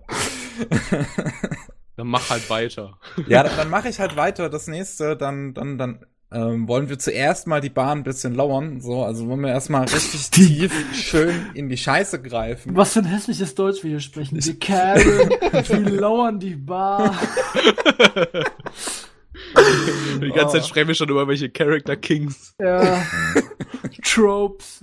[2.01, 2.97] Dann mach halt weiter.
[3.27, 4.49] Ja, dann, dann mache ich halt weiter.
[4.49, 8.81] Das nächste, dann, dann, dann ähm, wollen wir zuerst mal die Bahn ein bisschen lauern.
[8.81, 12.75] So, also wollen wir erstmal richtig tief schön in die Scheiße greifen.
[12.75, 14.39] Was für ein hässliches Deutsch wir hier sprechen.
[14.39, 17.15] Die Karen, wir lauern die Bar.
[20.23, 22.55] Die ganze Zeit sprechen wir schon über welche Character Kings.
[22.59, 23.05] Ja.
[24.03, 24.79] Tropes.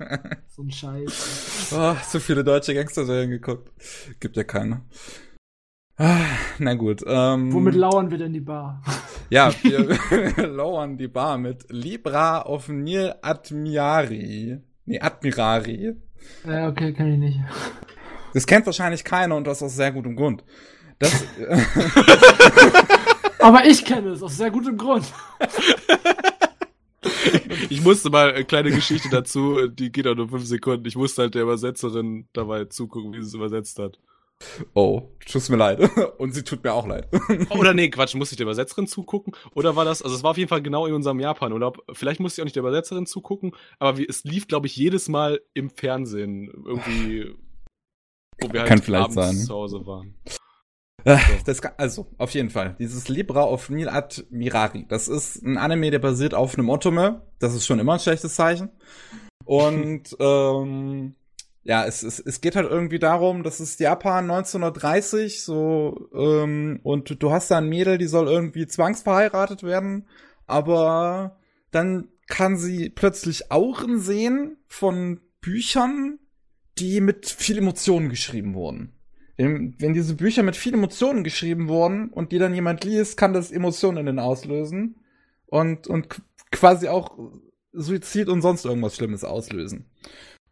[0.54, 1.72] so ein Scheiß.
[1.72, 3.68] Oh, so viele deutsche Gangster-Serien geguckt.
[4.20, 4.82] Gibt ja keine.
[6.02, 6.26] Ah,
[6.58, 7.04] na gut.
[7.06, 8.82] Ähm, Womit lauern wir denn die Bar?
[9.30, 14.58] Ja, wir lauern die Bar mit Libra of Nil Admirari.
[14.84, 15.94] Nee, Admirari.
[16.46, 17.40] Ja, okay, kann ich nicht.
[18.34, 20.44] Das kennt wahrscheinlich keiner und das aus sehr gutem Grund.
[20.98, 21.24] Das,
[23.38, 25.06] Aber ich kenne es aus sehr gutem Grund.
[27.70, 30.84] Ich musste mal eine kleine Geschichte dazu, die geht auch nur fünf Sekunden.
[30.84, 33.98] Ich musste halt der Übersetzerin dabei zugucken, wie sie es übersetzt hat.
[34.74, 35.80] Oh, tut mir leid.
[36.18, 37.08] Und sie tut mir auch leid.
[37.50, 39.34] Oder nee, Quatsch, musste ich der Übersetzerin zugucken?
[39.54, 41.84] Oder war das, also es war auf jeden Fall genau in unserem Japan-Urlaub.
[41.92, 45.08] Vielleicht musste ich auch nicht der Übersetzerin zugucken, aber wie, es lief, glaube ich, jedes
[45.08, 46.50] Mal im Fernsehen.
[46.64, 47.34] Irgendwie,
[48.40, 49.36] wo wir halt Kann vielleicht abends sein.
[49.36, 50.14] zu Hause waren.
[51.04, 52.76] Äh, das, also, auf jeden Fall.
[52.78, 54.86] Dieses Libra of Nil Admirari.
[54.88, 57.22] Das ist ein Anime, der basiert auf einem Otome.
[57.38, 58.70] Das ist schon immer ein schlechtes Zeichen.
[59.44, 61.16] Und ähm,
[61.64, 67.22] ja, es, es, es geht halt irgendwie darum, das ist Japan 1930, so, ähm, und
[67.22, 70.08] du hast da ein Mädel, die soll irgendwie zwangsverheiratet werden,
[70.46, 71.38] aber
[71.70, 76.18] dann kann sie plötzlich Auren sehen von Büchern,
[76.78, 78.94] die mit viel Emotionen geschrieben wurden.
[79.36, 83.50] Wenn, diese Bücher mit viel Emotionen geschrieben wurden und die dann jemand liest, kann das
[83.50, 84.96] Emotionen in den auslösen
[85.46, 87.18] und, und quasi auch
[87.72, 89.86] Suizid und sonst irgendwas Schlimmes auslösen.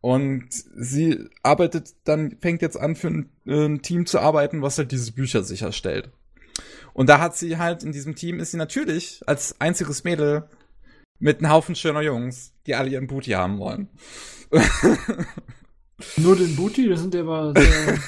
[0.00, 4.92] Und sie arbeitet dann, fängt jetzt an, für ein, ein, Team zu arbeiten, was halt
[4.92, 6.10] diese Bücher sicherstellt.
[6.94, 10.48] Und da hat sie halt in diesem Team ist sie natürlich als einziges Mädel
[11.18, 13.88] mit einem Haufen schöner Jungs, die alle ihren Booty haben wollen.
[16.16, 16.88] Nur den Booty?
[16.88, 17.98] Das sind ja aber sehr,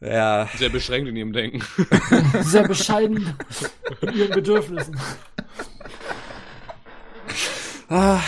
[0.00, 0.48] ja.
[0.56, 1.62] Sehr beschränkt in ihrem Denken.
[2.42, 3.34] sehr bescheiden
[4.02, 4.98] in ihren Bedürfnissen.
[7.88, 8.20] Ah,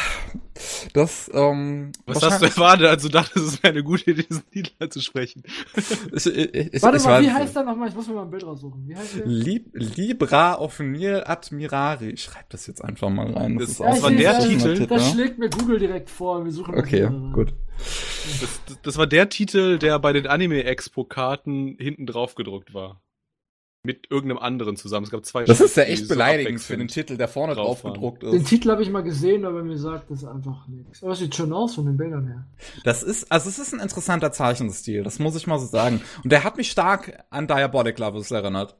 [0.93, 4.48] das, ähm, Was hast du erwartet, als du dachtest, es wäre eine gute Idee, diesen
[4.51, 5.43] Titel zu sprechen?
[6.14, 7.89] ich, ich, ich, Warte mal, weiß- wie heißt der nochmal?
[7.89, 8.86] Ich muss mir mal ein Bild raussuchen.
[8.89, 9.26] Wie heißt der?
[9.26, 12.10] Lib Libra Offenil Admirari.
[12.10, 13.59] Ich schreib das jetzt einfach mal rein.
[13.59, 14.86] Das- ist das auch war so ein der bisschen Titel?
[14.86, 15.10] Das ne?
[15.12, 16.44] schlägt mir Google direkt vor.
[16.44, 17.32] Wir suchen das Okay, mal.
[17.32, 17.55] gut.
[18.40, 23.01] Das, das, das war der Titel, der bei den Anime-Expo-Karten hinten drauf gedruckt war.
[23.84, 25.04] Mit irgendeinem anderen zusammen.
[25.04, 27.80] Es gab zwei Das ist ja echt so beleidigend für den Titel, der vorne drauf
[27.80, 28.48] drauf gedruckt Den ist.
[28.48, 31.02] Titel habe ich mal gesehen, aber mir sagt das einfach nichts.
[31.02, 32.46] Aber es sieht schön aus von den Bildern her.
[32.84, 36.00] Das ist, also es ist ein interessanter Zeichenstil, das muss ich mal so sagen.
[36.22, 38.76] Und der hat mich stark an Diabolic Lovers erinnert.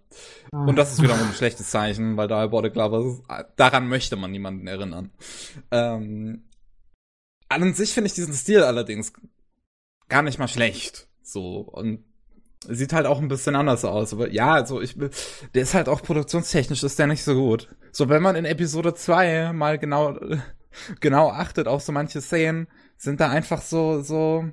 [0.53, 0.67] Ah.
[0.67, 3.23] Und das ist wiederum ein schlechtes Zeichen, weil Diabolic Lovers,
[3.57, 5.11] daran möchte man niemanden erinnern.
[5.73, 6.45] Ähm,
[7.49, 9.13] an sich finde ich diesen Stil allerdings
[10.09, 11.09] gar nicht mal schlecht.
[11.25, 12.05] So, und
[12.69, 14.13] sieht halt auch ein bisschen anders aus.
[14.13, 17.69] Aber ja, also ich, der ist halt auch produktionstechnisch ist der nicht so gut.
[17.93, 20.19] So, wenn man in Episode 2 mal genau,
[21.01, 24.45] genau achtet auf so manche Szenen, sind da einfach so, so,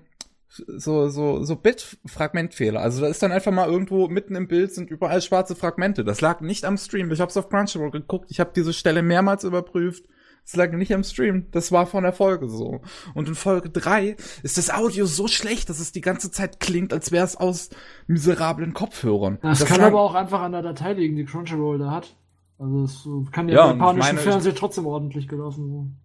[0.49, 2.81] so, so, so Bit-Fragmentfehler.
[2.81, 6.03] Also da ist dann einfach mal irgendwo mitten im Bild sind überall schwarze Fragmente.
[6.03, 7.11] Das lag nicht am Stream.
[7.11, 8.31] Ich hab's auf Crunchyroll geguckt.
[8.31, 10.05] Ich habe diese Stelle mehrmals überprüft.
[10.51, 11.45] Es lag nicht am Stream.
[11.51, 12.81] Das war von der Folge so.
[13.13, 16.91] Und in Folge 3 ist das Audio so schlecht, dass es die ganze Zeit klingt,
[16.91, 17.69] als wäre es aus
[18.07, 19.37] miserablen Kopfhörern.
[19.43, 22.15] Das, kann lag- aber auch einfach an der Datei liegen, die Crunchyroll da hat.
[22.57, 25.97] Also es kann ja, Ja, im japanischen meine, Fernsehen trotzdem ordentlich gelaufen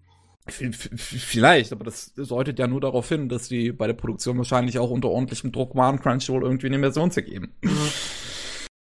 [0.47, 4.79] v- Vielleicht, aber das deutet ja nur darauf hin, dass die bei der Produktion wahrscheinlich
[4.79, 7.55] auch unter ordentlichem Druck waren, Crunchyroll irgendwie eine Version zu geben.
[7.63, 7.73] sein.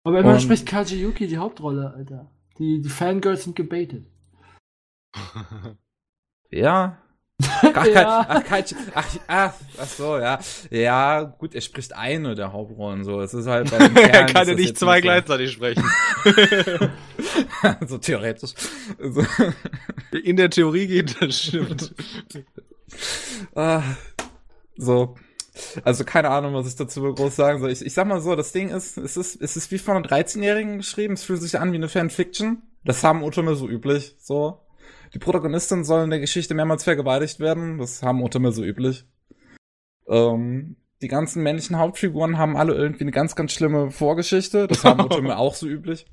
[0.04, 2.30] Aber immerhin spricht Kaji Yuki die Hauptrolle, Alter.
[2.58, 4.06] Die, die Fangirls sind gebaitet.
[6.50, 6.98] Ja.
[7.62, 8.26] Ach, Ja.
[8.28, 8.64] ach, kein,
[8.94, 10.40] ach, ach, ach so, ja.
[10.70, 13.20] Ja, gut, er spricht eine der Hauptrollen so.
[13.20, 15.02] Es ist halt bei den er kann ja nicht zwei so.
[15.02, 15.84] gleichzeitig sprechen.
[17.86, 18.50] so theoretisch.
[18.98, 19.24] So,
[20.22, 21.94] In der Theorie geht das stimmt.
[23.54, 23.82] ah,
[24.76, 25.14] so.
[25.84, 27.70] Also keine Ahnung, was ich dazu groß sagen soll.
[27.70, 30.04] Ich, ich sag mal so, das Ding ist, es ist, es ist wie von einem
[30.04, 31.14] 13-Jährigen geschrieben.
[31.14, 32.62] Es fühlt sich an wie eine Fanfiction.
[32.84, 34.60] Das haben Otome so üblich, so.
[35.14, 37.78] Die Protagonistin soll in der Geschichte mehrmals vergewaltigt werden.
[37.78, 39.04] Das haben Otome so üblich.
[40.08, 44.66] Ähm, die ganzen männlichen Hauptfiguren haben alle irgendwie eine ganz, ganz schlimme Vorgeschichte.
[44.66, 46.06] Das haben Otome auch so üblich.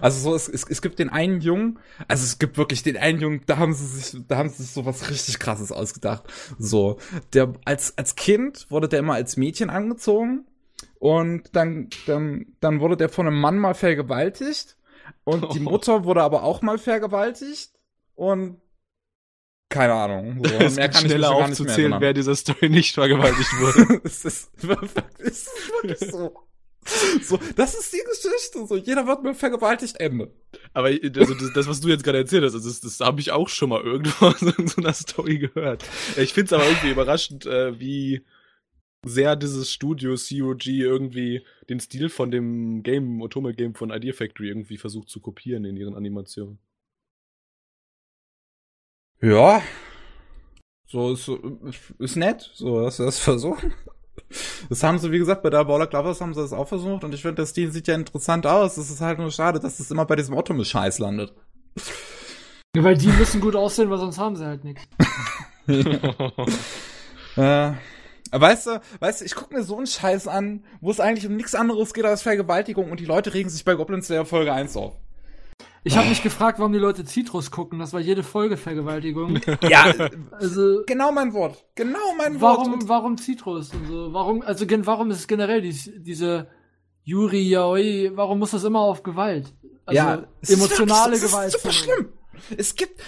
[0.00, 3.20] Also so, es, es, es gibt den einen Jungen, also es gibt wirklich den einen
[3.20, 6.24] Jungen, da haben sie sich, da haben sie sich so was richtig krasses ausgedacht.
[6.58, 6.98] So,
[7.32, 10.46] der als als Kind wurde der immer als Mädchen angezogen
[10.98, 14.76] und dann dann dann wurde der von einem Mann mal vergewaltigt
[15.24, 15.60] und die.
[15.60, 17.72] Mutter wurde aber auch mal vergewaltigt
[18.14, 18.60] und
[19.68, 20.42] keine Ahnung.
[20.44, 24.00] So, es mehr kann ich schneller mehr aufzuzählen, wer dieser Story nicht vergewaltigt wurde.
[24.04, 24.50] es ist
[25.18, 26.46] es ist wirklich so.
[27.20, 28.64] So, das ist die Geschichte.
[28.64, 30.32] So, jeder wird mit vergewaltigt, Ende.
[30.72, 33.32] Aber also das, das, was du jetzt gerade erzählt hast, also das, das habe ich
[33.32, 34.26] auch schon mal irgendwo
[34.56, 35.84] in so einer Story gehört.
[36.16, 38.24] Ich finde es aber irgendwie überraschend, äh, wie
[39.06, 44.48] sehr dieses Studio COG irgendwie den Stil von dem Game, Otome Game von Idea Factory
[44.48, 46.58] irgendwie versucht zu kopieren in ihren Animationen.
[49.20, 49.62] Ja.
[50.86, 51.38] So ist, so,
[51.98, 53.72] ist nett, so dass sie das versuchen.
[54.68, 57.14] Das haben sie, wie gesagt, bei der Baller Clovers haben sie das auch versucht und
[57.14, 58.76] ich finde, der Stil sieht ja interessant aus.
[58.76, 61.34] Es ist halt nur schade, dass es immer bei diesem Otome-Scheiß landet.
[62.74, 64.86] Ja, weil die müssen gut aussehen, weil sonst haben sie halt nichts.
[67.36, 67.72] Äh,
[68.40, 71.36] weißt du, weißt du, ich gucke mir so einen Scheiß an, wo es eigentlich um
[71.36, 74.76] nichts anderes geht als Vergewaltigung und die Leute regen sich bei Goblin Slayer Folge 1
[74.76, 74.94] auf.
[75.84, 77.78] Ich habe mich gefragt, warum die Leute Citrus gucken.
[77.78, 79.38] Das war jede Folge Vergewaltigung.
[79.62, 79.94] Ja,
[80.32, 81.64] Also genau mein Wort.
[81.76, 82.58] Genau mein Wort.
[82.66, 84.12] warum, warum Citrus und so?
[84.12, 86.48] Warum, also warum ist es generell dies, diese
[87.04, 88.10] Yuri Yaoi?
[88.16, 89.54] Warum muss das immer auf Gewalt?
[89.84, 91.54] Also ja, ist emotionale wirklich- Gewalt.
[91.54, 92.08] Das ist super schlimm.
[92.56, 93.00] Es gibt,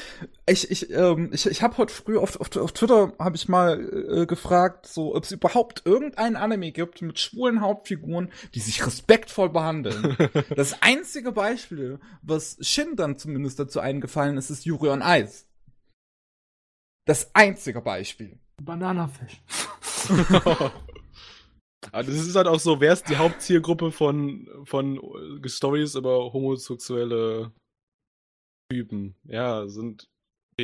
[0.47, 4.23] ich, ich, ähm, ich, ich habe heute früh auf, auf, auf Twitter habe ich mal
[4.23, 9.51] äh, gefragt, so, ob es überhaupt irgendein Anime gibt mit schwulen Hauptfiguren, die sich respektvoll
[9.51, 10.17] behandeln.
[10.57, 15.45] das einzige Beispiel, was Shin dann zumindest dazu eingefallen ist, ist Yuri on Ice.
[17.07, 18.39] Das einzige Beispiel.
[18.63, 19.41] Bananafisch.
[20.09, 20.73] Aber
[21.93, 25.01] das ist halt auch so, wer ist die Hauptzielgruppe von, von
[25.47, 27.53] Stories über homosexuelle
[28.71, 29.15] Typen?
[29.25, 30.09] Ja, sind.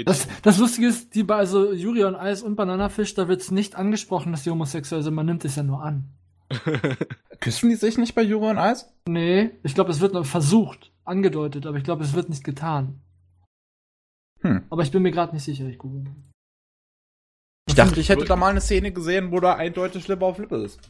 [0.05, 3.51] Das, das Lustige ist, die bei also Yuri on Eis und Bananafisch, da wird es
[3.51, 6.09] nicht angesprochen, dass die homosexuell sind, man nimmt es ja nur an.
[7.41, 8.87] Küssen die sich nicht bei Yuri on Ice?
[9.09, 13.01] Nee, ich glaube, es wird nur versucht, angedeutet, aber ich glaube, es wird nicht getan.
[14.41, 14.65] Hm.
[14.69, 16.05] Aber ich bin mir gerade nicht sicher, ich google.
[17.69, 20.57] Ich dachte, ich hätte da mal eine Szene gesehen, wo da eindeutig Lippe auf Lippe
[20.57, 20.81] ist.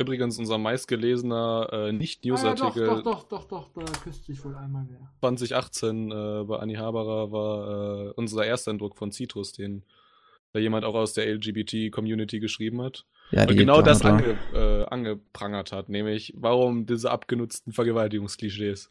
[0.00, 4.42] Übrigens unser meistgelesener äh, Ah, ja, Nicht-News-Artikel doch, doch, doch, doch, doch, da küsst sich
[4.44, 5.10] wohl einmal wer.
[5.20, 9.84] 2018 äh, bei Anni Haberer war äh, unser Ersteindruck von Citrus, den
[10.52, 13.04] da jemand auch aus der LGBT-Community geschrieben hat.
[13.30, 18.90] Ja, Und genau das ange, äh, angeprangert hat, nämlich warum diese abgenutzten Vergewaltigungsklischees.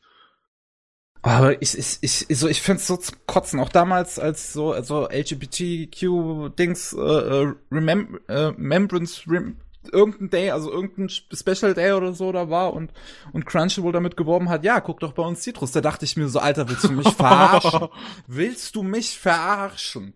[1.22, 3.60] Aber ich, ich, ich, so, ich find's so zum Kotzen.
[3.60, 9.58] Auch damals, als so, also LGBTQ-Dings, äh, äh, Remem äh, Remembrance, Rem
[9.90, 12.92] irgendein Day, also irgendein Special Day oder so da war und,
[13.34, 15.72] und Crunchyroll damit geworben hat, ja, guck doch bei uns Citrus.
[15.72, 17.90] Da dachte ich mir so, Alter, willst du mich verarschen?
[18.28, 20.14] willst du mich verarschen?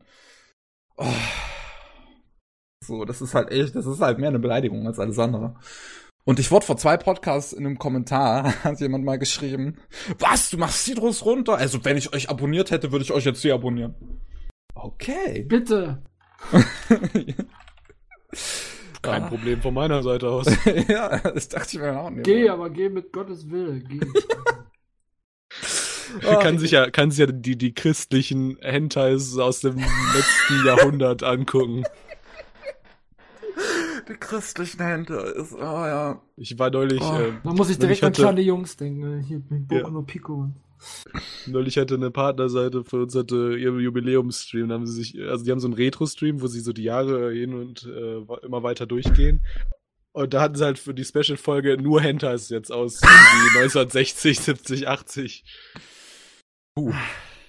[0.97, 1.05] Oh.
[2.85, 5.55] So, das ist halt echt, das ist halt mehr eine Beleidigung als alles andere.
[6.25, 9.77] Und ich wurde vor zwei Podcasts in einem Kommentar, hat jemand mal geschrieben,
[10.19, 11.55] was, du machst Citrus runter?
[11.55, 13.95] Also, wenn ich euch abonniert hätte, würde ich euch jetzt hier abonnieren.
[14.73, 15.43] Okay.
[15.43, 16.03] Bitte!
[19.03, 19.27] Kein Ah.
[19.27, 20.47] Problem von meiner Seite aus.
[20.87, 22.23] ja, das dachte ich mir auch nicht.
[22.25, 23.85] Geh, aber geh mit Gottes Willen.
[23.87, 23.99] Geh.
[26.25, 31.21] Ah, kann sich ja, kann sich ja die, die christlichen Hentais aus dem letzten Jahrhundert
[31.23, 31.83] angucken.
[34.09, 36.21] Die christlichen Hände ist, oh ja.
[36.35, 37.17] Ich war neulich, Oh.
[37.19, 39.19] äh, Da muss ich direkt an kleine Jungs denken.
[39.21, 39.89] Hier mit Boku Ja.
[39.89, 40.49] no Pico.
[41.45, 44.69] Neulich hatte eine Partnerseite für uns hatte ihr Jubiläumsstream.
[44.69, 47.31] Da haben sie sich, also die haben so einen Retro-Stream, wo sie so die Jahre
[47.31, 49.45] hin und äh, immer weiter durchgehen.
[50.13, 54.87] Und da hatten sie halt für die Special-Folge nur Hentais jetzt aus irgendwie 1960, 70,
[54.87, 55.43] 80.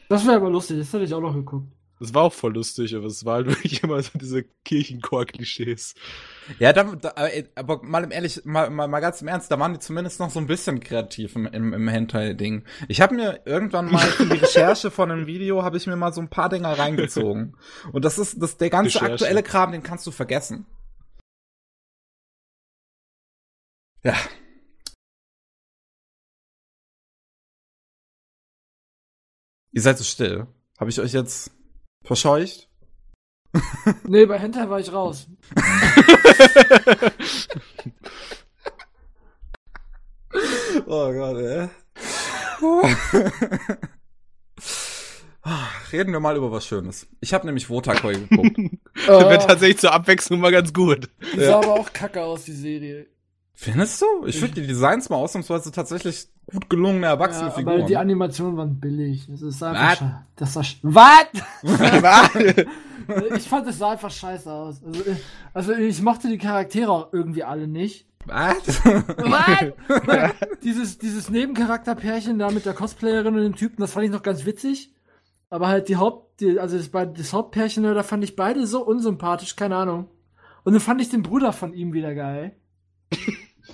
[0.08, 1.73] Das wäre aber lustig, das hätte ich auch noch geguckt.
[2.00, 5.94] Das war auch voll lustig, aber es war halt wirklich immer so diese Kirchenchor-Klischees.
[6.58, 9.58] Ja, da, da, äh, aber mal im ehrlich, mal, mal, mal ganz im Ernst, da
[9.58, 12.64] waren die zumindest noch so ein bisschen kreativ im, im, im Hentai-Ding.
[12.88, 16.12] Ich habe mir irgendwann mal für die Recherche von einem Video, habe ich mir mal
[16.12, 17.56] so ein paar Dinger reingezogen.
[17.92, 19.12] Und das ist, das, der ganze Recherche.
[19.12, 20.66] aktuelle Kram, den kannst du vergessen.
[24.02, 24.14] Ja.
[29.72, 30.46] Ihr seid so still.
[30.78, 31.50] Habe ich euch jetzt
[32.04, 32.68] verscheucht?
[34.08, 35.26] Nee, bei Hentai war ich raus.
[40.86, 41.68] Oh Gott, ey.
[45.92, 47.06] Reden wir mal über was Schönes.
[47.20, 48.56] Ich habe nämlich Wotakoi geguckt.
[49.06, 51.08] Das wäre Äh, tatsächlich zur Abwechslung mal ganz gut.
[51.34, 53.06] die sah aber auch kacke aus, die Serie.
[53.56, 54.26] Findest du?
[54.26, 57.96] Ich finde die Designs mal ausnahmsweise tatsächlich gut gelungene erwachsene Ja, aber die Figuren.
[57.96, 59.28] Animationen waren billig.
[59.28, 61.26] Es ist einfach Das sch- Was?
[61.62, 62.34] Was?
[63.36, 64.82] ich fand, es sah einfach scheiße aus.
[64.84, 65.14] Also, äh,
[65.54, 68.06] also ich mochte die Charaktere auch irgendwie alle nicht.
[68.26, 68.56] Was?
[68.84, 70.32] Was?
[70.64, 74.44] dieses, dieses Nebencharakterpärchen da mit der Cosplayerin und dem Typen, das fand ich noch ganz
[74.46, 74.92] witzig.
[75.50, 79.54] Aber halt die Haupt, die, also das, das Hauptpärchen, da fand ich beide so unsympathisch,
[79.54, 80.08] keine Ahnung.
[80.64, 82.56] Und dann fand ich den Bruder von ihm wieder geil.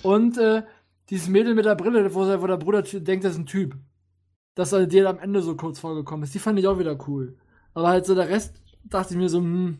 [0.02, 0.62] Und äh,
[1.08, 3.76] dieses Mädel mit der Brille, wo, der- Bruder denkt, das ist ein Typ.
[4.56, 7.36] Dass er dir am Ende so kurz vorgekommen ist, die fand ich auch wieder cool.
[7.74, 9.78] Aber halt so der Rest, dachte ich mir so, hm.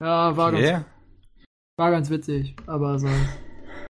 [0.00, 0.80] Ja, war, ganz, Okay.
[1.76, 2.56] war ganz witzig.
[2.66, 3.08] Aber so.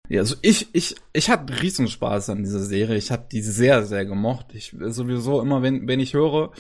[0.09, 2.97] Ja, also ich, ich, ich hatte Riesenspaß an dieser Serie.
[2.97, 4.47] Ich habe die sehr, sehr gemocht.
[4.55, 6.52] Ich sowieso immer, wenn, wenn ich höre,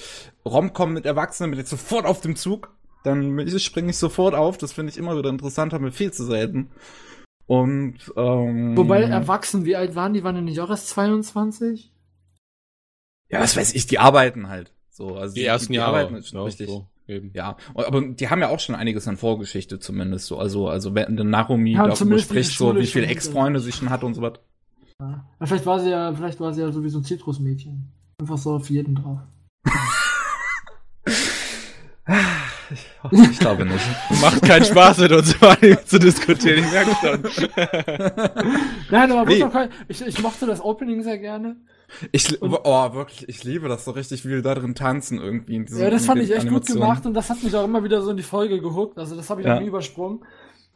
[0.46, 2.72] Romcom mit Erwachsenen, bin ich sofort auf dem Zug.
[3.02, 4.56] Dann springe ich sofort auf.
[4.56, 6.70] Das finde ich immer wieder interessant, haben wir viel zu selten.
[7.46, 10.24] Und ähm, Wobei erwachsen, wie alt waren die?
[10.24, 11.90] Waren die nicht auch erst 22?
[13.28, 14.72] ja, was weiß ich, die arbeiten halt.
[14.90, 15.88] So, also Die ersten Jahre.
[15.88, 16.68] arbeiten halt schon ja, richtig.
[16.68, 17.30] so, eben.
[17.34, 20.38] Ja, aber die haben ja auch schon einiges an Vorgeschichte zumindest so.
[20.38, 23.90] Also, also wenn der Narumi Haben darüber die spricht, so wie viele Ex-Freunde sie schon
[23.90, 24.34] hatte und so was.
[25.00, 25.24] Ja.
[25.40, 27.92] Ja, vielleicht war sie ja, vielleicht war sie ja sowieso ein Zitrusmädchen.
[28.20, 29.18] Einfach so auf jeden drauf.
[33.30, 33.84] Ich glaube nicht.
[34.20, 35.36] Macht keinen Spaß mit uns
[35.86, 37.22] zu diskutieren, ich merke schon.
[38.90, 41.56] Nein, aber doch kein, ich, ich mochte das Opening sehr gerne.
[42.12, 45.56] Ich, oh, wirklich, ich liebe das so richtig, wie wir da drin tanzen irgendwie.
[45.56, 47.84] In diesem, ja, das fand ich echt gut gemacht und das hat mich auch immer
[47.84, 48.98] wieder so in die Folge gehuckt.
[48.98, 49.56] Also das habe ich ja.
[49.56, 50.24] auch nie übersprungen.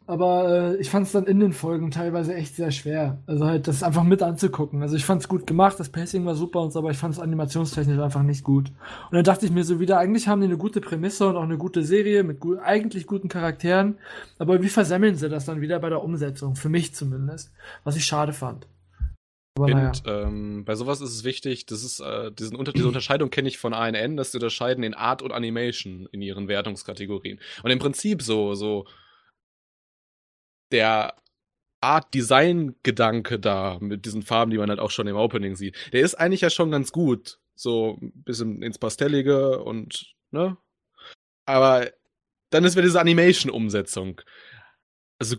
[0.09, 3.21] Aber äh, ich fand es dann in den Folgen teilweise echt sehr schwer.
[3.27, 4.81] Also halt, das einfach mit anzugucken.
[4.81, 7.13] Also ich fand es gut gemacht, das Pacing war super und so, aber ich fand
[7.13, 8.69] es animationstechnisch einfach nicht gut.
[8.69, 11.43] Und dann dachte ich mir so wieder, eigentlich haben die eine gute Prämisse und auch
[11.43, 13.99] eine gute Serie mit gut, eigentlich guten Charakteren.
[14.39, 16.55] Aber wie versemmeln sie das dann wieder bei der Umsetzung?
[16.55, 17.51] Für mich zumindest.
[17.83, 18.65] Was ich schade fand.
[19.59, 19.91] Aber und naja.
[20.07, 23.59] ähm, bei sowas ist es wichtig, das ist, äh, diesen Unter diese Unterscheidung kenne ich
[23.59, 27.39] von ANN, dass sie unterscheiden in Art und Animation in ihren Wertungskategorien.
[27.61, 28.85] Und im Prinzip so, so
[30.71, 31.15] der
[31.81, 36.01] Art Design-Gedanke da mit diesen Farben, die man halt auch schon im Opening sieht, der
[36.01, 37.39] ist eigentlich ja schon ganz gut.
[37.55, 40.57] So ein bisschen ins Pastellige und, ne?
[41.45, 41.89] Aber
[42.51, 44.21] dann ist wieder diese Animation-Umsetzung.
[45.19, 45.37] Also,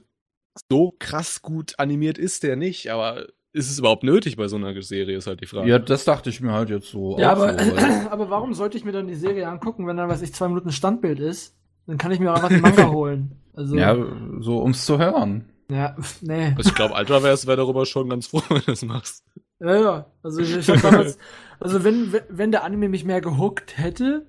[0.71, 4.81] so krass gut animiert ist der nicht, aber ist es überhaupt nötig bei so einer
[4.83, 5.69] Serie, ist halt die Frage.
[5.69, 7.19] Ja, das dachte ich mir halt jetzt so.
[7.19, 7.77] Ja, aber, so,
[8.11, 10.73] aber warum sollte ich mir dann die Serie angucken, wenn dann, was ich, zwei Minuten
[10.73, 11.57] Standbild ist?
[11.91, 13.33] Dann kann ich mir auch einfach den Manga holen.
[13.53, 13.97] Also, ja,
[14.39, 15.47] so ums zu hören.
[15.69, 16.55] Ja, nee.
[16.57, 19.25] Also ich glaube, Ultraverse wäre darüber schon ganz froh, wenn du das machst.
[19.59, 20.07] Ja, ja.
[20.23, 21.19] Also ich, ich damals,
[21.59, 24.25] also wenn, wenn der Anime mich mehr gehuckt hätte,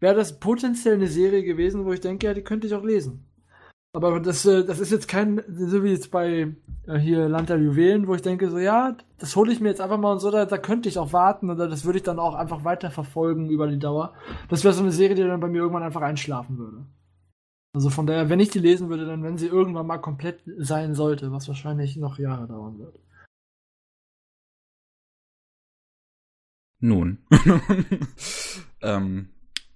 [0.00, 3.26] wäre das potenziell eine Serie gewesen, wo ich denke, ja, die könnte ich auch lesen.
[3.92, 6.54] Aber das, äh, das ist jetzt kein, so wie jetzt bei
[6.86, 9.82] äh, hier Land der Juwelen, wo ich denke, so ja, das hole ich mir jetzt
[9.82, 12.18] einfach mal und so, da, da könnte ich auch warten oder das würde ich dann
[12.18, 14.14] auch einfach weiter verfolgen über die Dauer.
[14.48, 16.86] Das wäre so eine Serie, die dann bei mir irgendwann einfach einschlafen würde.
[17.74, 20.94] Also von daher, wenn ich die lesen würde, dann wenn sie irgendwann mal komplett sein
[20.94, 22.98] sollte, was wahrscheinlich noch Jahre dauern wird.
[26.80, 27.18] Nun.
[28.82, 29.30] ähm,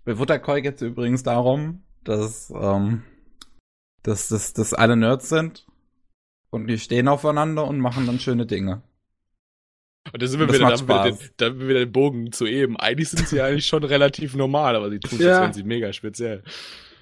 [0.05, 3.03] bei Wutterkoi geht es übrigens darum, dass, ähm,
[4.03, 5.67] dass, dass, dass alle Nerds sind
[6.51, 8.83] und die stehen aufeinander und machen dann schöne Dinge.
[10.13, 12.77] Und da sind wir wieder, da wieder, den, da wieder den Bogen zu eben.
[12.77, 15.43] Eigentlich sind sie eigentlich schon relativ normal, aber sie tun es, ja.
[15.43, 16.45] wenn sie mega speziell.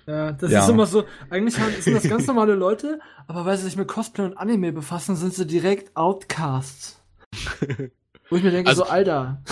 [0.07, 0.63] Ja, das ja.
[0.63, 4.25] ist immer so, eigentlich sind das ganz normale Leute, aber weil sie sich mit Cosplay
[4.25, 7.01] und Anime befassen, sind sie direkt Outcasts.
[8.31, 9.43] Wo ich mir denke, also, so, Alter.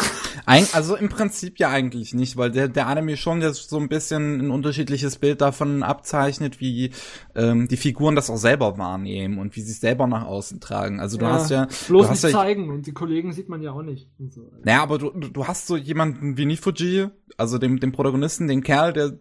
[0.46, 3.88] Ein, also im Prinzip ja eigentlich nicht, weil der, der Anime schon jetzt so ein
[3.88, 6.90] bisschen ein unterschiedliches Bild davon abzeichnet, wie
[7.34, 11.00] ähm, die Figuren das auch selber wahrnehmen und wie sie es selber nach außen tragen.
[11.00, 11.68] Also du ja, hast ja.
[11.86, 14.08] Bloß nicht ja, zeigen und die Kollegen sieht man ja auch nicht.
[14.30, 14.50] So.
[14.64, 18.92] Naja, aber du, du hast so jemanden wie Nifuji, also dem, dem Protagonisten, den Kerl,
[18.92, 19.18] der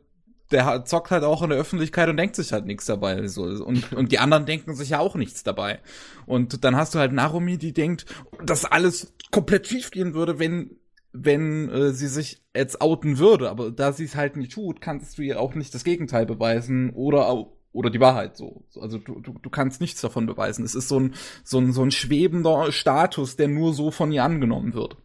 [0.51, 3.27] der zockt halt auch in der Öffentlichkeit und denkt sich halt nichts dabei.
[3.27, 3.43] So.
[3.43, 5.79] Und, und die anderen denken sich ja auch nichts dabei.
[6.25, 8.05] Und dann hast du halt Narumi, die denkt,
[8.43, 10.77] dass alles komplett schief gehen würde, wenn,
[11.13, 13.49] wenn äh, sie sich jetzt outen würde.
[13.49, 16.91] Aber da sie es halt nicht tut, kannst du ihr auch nicht das Gegenteil beweisen
[16.91, 18.65] oder oder die Wahrheit so.
[18.79, 20.65] Also du, du, du kannst nichts davon beweisen.
[20.65, 21.13] Es ist so ein,
[21.43, 24.97] so ein, so ein schwebender Status, der nur so von ihr angenommen wird.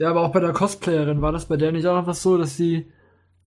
[0.00, 2.56] Ja, aber auch bei der Cosplayerin war das bei der nicht auch einfach so, dass
[2.56, 2.90] sie,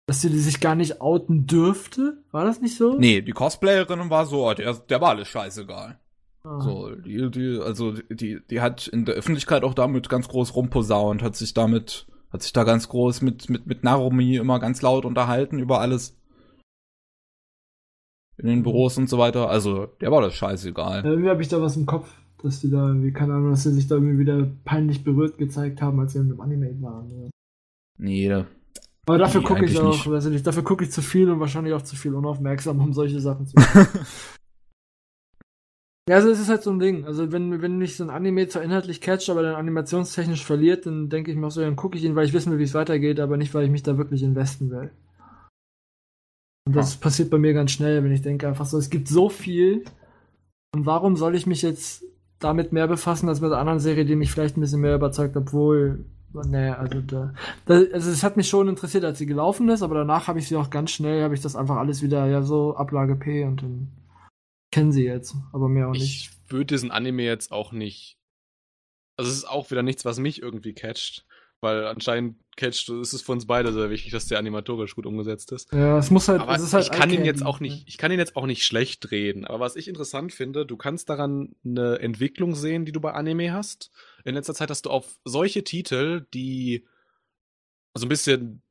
[0.05, 2.23] dass sie sich gar nicht outen dürfte?
[2.31, 2.97] War das nicht so?
[2.97, 5.99] Nee, die Cosplayerin war so, der, der war alles scheißegal.
[6.45, 6.61] Ah.
[6.61, 11.21] So, die, die, also die, die hat in der Öffentlichkeit auch damit ganz groß rumposaunt,
[11.21, 15.03] hat sich damit, hat sich da ganz groß mit, mit, mit Narumi immer ganz laut
[15.03, 16.17] unterhalten über alles.
[18.37, 19.49] In den Büros und so weiter.
[19.49, 21.03] Also, der war das scheißegal.
[21.03, 22.09] Irgendwie habe ich da was im Kopf
[22.43, 25.81] dass die da irgendwie, keine Ahnung, dass sie sich da irgendwie wieder peinlich berührt gezeigt
[25.81, 27.09] haben, als sie in einem Anime waren.
[27.09, 27.29] Ja.
[27.99, 28.45] Nee,
[29.07, 30.11] aber dafür gucke ich auch, nicht.
[30.11, 32.91] weiß ich nicht, dafür gucke ich zu viel und wahrscheinlich auch zu viel unaufmerksam, um
[32.91, 33.87] solche Sachen zu machen.
[36.09, 37.05] ja, also es ist halt so ein Ding.
[37.05, 41.07] Also wenn, wenn mich so ein Anime zwar inhaltlich catcht, aber dann animationstechnisch verliert, dann
[41.07, 42.73] denke ich mir auch so, dann gucke ich ihn, weil ich wissen will, wie es
[42.73, 44.91] weitergeht, aber nicht, weil ich mich da wirklich investen will.
[46.67, 46.99] Und das ja.
[46.99, 49.85] passiert bei mir ganz schnell, wenn ich denke einfach so, es gibt so viel
[50.75, 52.03] und warum soll ich mich jetzt
[52.39, 55.35] damit mehr befassen als mit der anderen Serie, die mich vielleicht ein bisschen mehr überzeugt,
[55.35, 57.33] obwohl, nee, also da,
[57.65, 60.47] da also es hat mich schon interessiert, als sie gelaufen ist, aber danach habe ich
[60.47, 63.63] sie auch ganz schnell, habe ich das einfach alles wieder, ja, so Ablage P und
[63.63, 63.91] dann
[64.71, 66.03] kennen sie jetzt, aber mehr auch nicht.
[66.03, 68.17] Ich würde diesen Anime jetzt auch nicht,
[69.17, 71.26] also es ist auch wieder nichts, was mich irgendwie catcht.
[71.59, 75.51] Weil anscheinend catcht, ist es für uns beide sehr wichtig, dass der animatorisch gut umgesetzt
[75.51, 75.71] ist.
[75.73, 77.97] Ja, es muss halt, aber es ist halt ich kann ihn jetzt auch nicht, ich
[77.97, 79.45] kann ihn jetzt auch nicht schlecht reden.
[79.45, 83.53] Aber was ich interessant finde, du kannst daran eine Entwicklung sehen, die du bei Anime
[83.53, 83.91] hast.
[84.23, 86.85] In letzter Zeit hast du auf solche Titel, die
[87.95, 88.61] so ein bisschen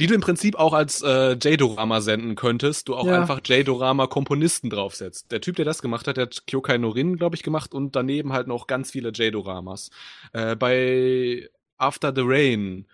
[0.00, 3.20] die du im Prinzip auch als äh, J-Dorama senden könntest, du auch ja.
[3.20, 5.32] einfach J-Dorama-Komponisten draufsetzt.
[5.32, 8.32] Der Typ, der das gemacht hat, der hat Kyokai Norin, glaube ich, gemacht und daneben
[8.32, 9.90] halt noch ganz viele J-Doramas.
[10.32, 12.86] Äh, bei After the Rain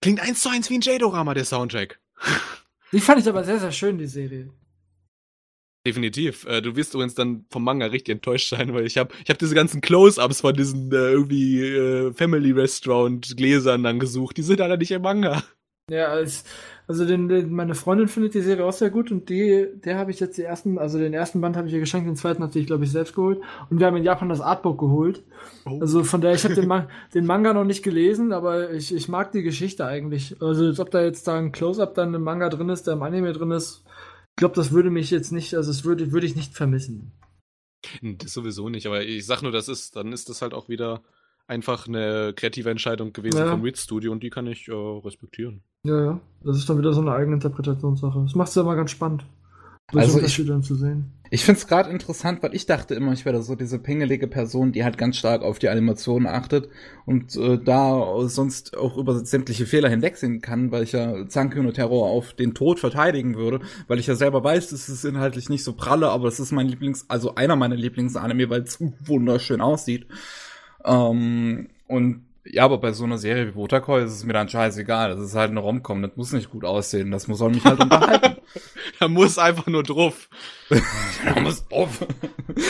[0.00, 2.00] klingt eins zu eins wie ein J-Dorama, der Soundtrack.
[2.92, 4.50] Die fand ich aber sehr, sehr schön, die Serie.
[5.86, 6.46] Definitiv.
[6.46, 9.38] Äh, du wirst übrigens dann vom Manga richtig enttäuscht sein, weil ich habe ich hab
[9.38, 14.36] diese ganzen Close-Ups von diesen äh, irgendwie äh, Family Restaurant Gläsern dann gesucht.
[14.36, 15.42] Die sind alle nicht im Manga.
[15.90, 16.44] Ja, als,
[16.86, 20.10] also den, den, meine Freundin findet die Serie auch sehr gut und die, der habe
[20.10, 22.58] ich jetzt die ersten, also den ersten Band habe ich ihr geschenkt, den zweiten hatte
[22.58, 23.42] ich, glaube ich, selbst geholt.
[23.68, 25.24] Und wir haben in Japan das Artbook geholt.
[25.66, 25.80] Oh.
[25.80, 26.70] Also von daher, ich habe den,
[27.14, 30.40] den Manga noch nicht gelesen, aber ich, ich mag die Geschichte eigentlich.
[30.40, 33.02] Also als ob da jetzt da ein Close-Up dann im Manga drin ist, der im
[33.02, 33.84] Anime drin ist,
[34.30, 37.12] ich glaube, das würde mich jetzt nicht, also es würde, würde ich nicht vermissen.
[38.00, 41.02] Das sowieso nicht, aber ich sag nur, das ist, dann ist das halt auch wieder
[41.46, 43.50] einfach eine kreative Entscheidung gewesen ja.
[43.50, 45.62] vom Reed Studio und die kann ich äh, respektieren.
[45.84, 46.20] Ja, ja.
[46.42, 48.22] Das ist dann wieder so eine eigene Interpretationssache.
[48.22, 49.24] Das macht es ja mal ganz spannend.
[49.92, 51.12] Also ich, zu sehen.
[51.30, 54.72] Ich finde es gerade interessant, weil ich dachte immer, ich wäre so diese pingelige Person,
[54.72, 56.68] die halt ganz stark auf die Animation achtet
[57.04, 61.72] und äh, da sonst auch über sämtliche Fehler hinwegsehen kann, weil ich ja Zanki und
[61.74, 65.64] Terror auf den Tod verteidigen würde, weil ich ja selber weiß, dass es inhaltlich nicht
[65.64, 70.06] so pralle, aber es ist mein Lieblings, also einer meiner Lieblingsanime, weil es wunderschön aussieht.
[70.84, 75.14] Ähm, und ja, aber bei so einer Serie wie Botakoi ist es mir dann scheißegal.
[75.14, 77.80] Das ist halt eine Romcom, das muss nicht gut aussehen, das muss soll mich halt
[77.80, 78.36] unterhalten.
[79.00, 80.28] da muss einfach nur drauf.
[81.24, 82.06] da muss drauf.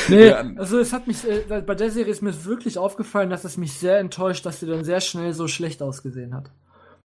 [0.08, 3.56] Nee, also es hat mich, äh, bei der Serie ist mir wirklich aufgefallen, dass es
[3.56, 6.52] mich sehr enttäuscht, dass sie dann sehr schnell so schlecht ausgesehen hat.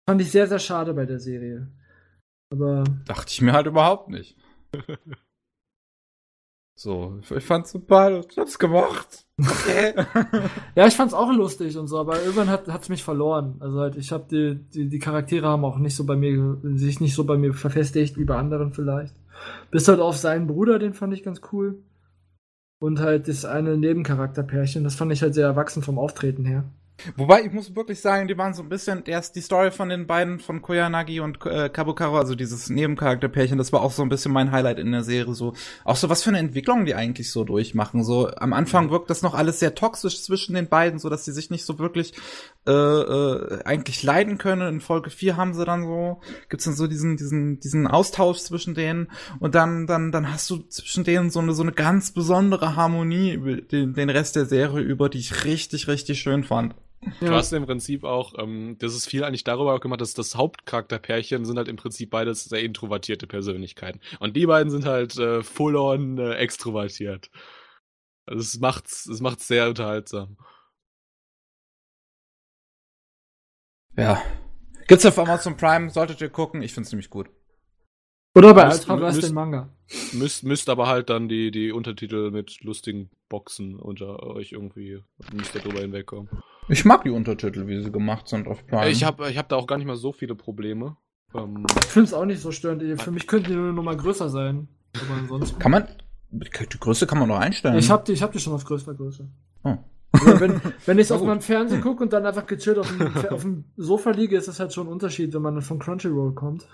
[0.08, 1.68] Fand ich sehr, sehr schade bei der Serie.
[2.50, 2.84] Aber.
[3.04, 4.36] Dachte ich mir halt überhaupt nicht.
[6.78, 9.25] So, ich fand's super, ich hab's gemacht.
[10.74, 13.56] ja, ich fand's auch lustig und so, aber irgendwann hat hat's mich verloren.
[13.60, 17.00] Also halt, ich habe die, die die Charaktere haben auch nicht so bei mir sich
[17.00, 19.14] nicht so bei mir verfestigt wie bei anderen vielleicht.
[19.70, 21.82] Bis halt auf seinen Bruder, den fand ich ganz cool.
[22.78, 26.64] Und halt das eine Nebencharakterpärchen, das fand ich halt sehr erwachsen vom Auftreten her.
[27.16, 30.06] Wobei, ich muss wirklich sagen, die waren so ein bisschen, erst die Story von den
[30.06, 34.32] beiden, von Koyanagi und äh, Kabukaro, also dieses Nebencharakterpärchen, das war auch so ein bisschen
[34.32, 35.52] mein Highlight in der Serie, so,
[35.84, 39.22] auch so was für eine Entwicklung die eigentlich so durchmachen, so, am Anfang wirkt das
[39.22, 42.14] noch alles sehr toxisch zwischen den beiden, so, dass sie sich nicht so wirklich,
[42.66, 46.86] äh, äh, eigentlich leiden können, in Folge 4 haben sie dann so, gibt's dann so
[46.86, 49.08] diesen, diesen, diesen Austausch zwischen denen,
[49.38, 53.62] und dann, dann, dann hast du zwischen denen so eine, so eine ganz besondere Harmonie
[53.70, 56.74] den, den Rest der Serie über, die ich richtig, richtig schön fand.
[57.20, 60.34] Du hast im Prinzip auch, ähm, das ist viel eigentlich darüber auch gemacht, dass das
[60.34, 64.00] Hauptcharakterpärchen sind halt im Prinzip beides sehr introvertierte Persönlichkeiten.
[64.18, 67.30] Und die beiden sind halt äh, full-on äh, extrovertiert.
[68.26, 70.36] Also es macht's, es macht's sehr unterhaltsam.
[73.96, 74.22] Ja.
[74.88, 77.28] Gibt's auf Amazon Prime, solltet ihr gucken, ich find's nämlich gut.
[78.34, 79.74] Oder bei Ultraverse den Manga.
[80.12, 85.02] Müsst, müsst aber halt dann die, die Untertitel mit lustigen Boxen unter euch irgendwie,
[85.32, 86.28] müsst ihr drüber hinwegkommen.
[86.68, 88.88] Ich mag die Untertitel, wie sie gemacht sind auf Prime.
[88.88, 90.96] Ich habe ich hab da auch gar nicht mal so viele Probleme.
[91.34, 92.82] Ähm, ich finde es auch nicht so störend.
[93.00, 94.68] Für mich könnte die nur noch mal größer sein.
[94.94, 95.58] Aber ansonsten.
[95.58, 95.86] Kann man.
[96.30, 97.78] Die Größe kann man doch einstellen.
[97.78, 99.28] Ich habe die, hab die schon auf größter Größe.
[99.62, 99.76] Oh.
[100.12, 103.64] wenn, wenn ich auf meinem Fernsehen gucke und dann einfach gechillt auf dem, auf dem
[103.76, 106.66] Sofa liege, ist das halt schon ein Unterschied, wenn man von Crunchyroll kommt.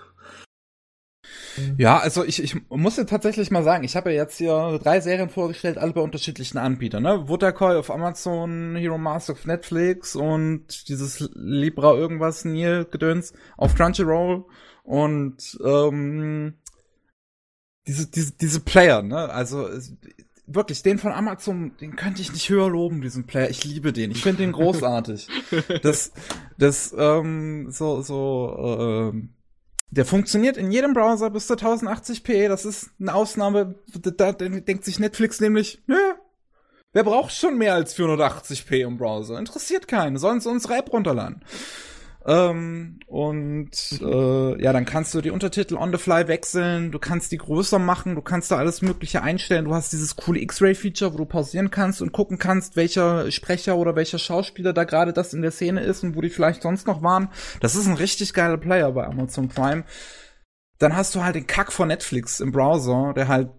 [1.77, 4.99] Ja, also ich, ich muss ja tatsächlich mal sagen, ich habe ja jetzt hier drei
[5.01, 7.27] Serien vorgestellt, alle bei unterschiedlichen Anbietern, ne?
[7.27, 14.45] Wutterkoi auf Amazon, Hero Master auf Netflix und dieses Libra irgendwas Nil Gedöns auf Crunchyroll
[14.83, 16.55] und ähm,
[17.87, 19.29] diese, diese, diese Player, ne?
[19.29, 19.67] Also
[20.45, 23.49] wirklich, den von Amazon, den könnte ich nicht höher loben, diesen Player.
[23.49, 24.11] Ich liebe den.
[24.11, 25.27] Ich finde den großartig.
[25.81, 26.11] das,
[26.57, 29.29] das, ähm, so, so, ähm,
[29.95, 32.47] der funktioniert in jedem Browser bis zu 1080p.
[32.47, 33.75] Das ist eine Ausnahme.
[33.93, 35.97] Da, denkt sich Netflix nämlich, nö,
[36.93, 39.37] wer braucht schon mehr als 480p im Browser?
[39.37, 40.17] Interessiert keinen.
[40.17, 41.43] Sollen sie unsere App runterladen.
[42.25, 43.71] Ähm, und
[44.01, 47.79] äh, ja, dann kannst du die Untertitel on the fly wechseln, du kannst die größer
[47.79, 49.65] machen, du kannst da alles Mögliche einstellen.
[49.65, 53.95] Du hast dieses coole X-Ray-Feature, wo du pausieren kannst und gucken kannst, welcher Sprecher oder
[53.95, 57.01] welcher Schauspieler da gerade das in der Szene ist und wo die vielleicht sonst noch
[57.01, 57.29] waren.
[57.59, 59.83] Das ist ein richtig geiler Player bei Amazon Prime.
[60.79, 63.49] Dann hast du halt den Kack von Netflix im Browser, der halt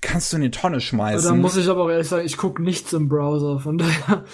[0.00, 1.28] kannst du in die Tonne schmeißen.
[1.28, 4.24] Da muss ich aber auch ehrlich sagen, ich gucke nichts im Browser, von daher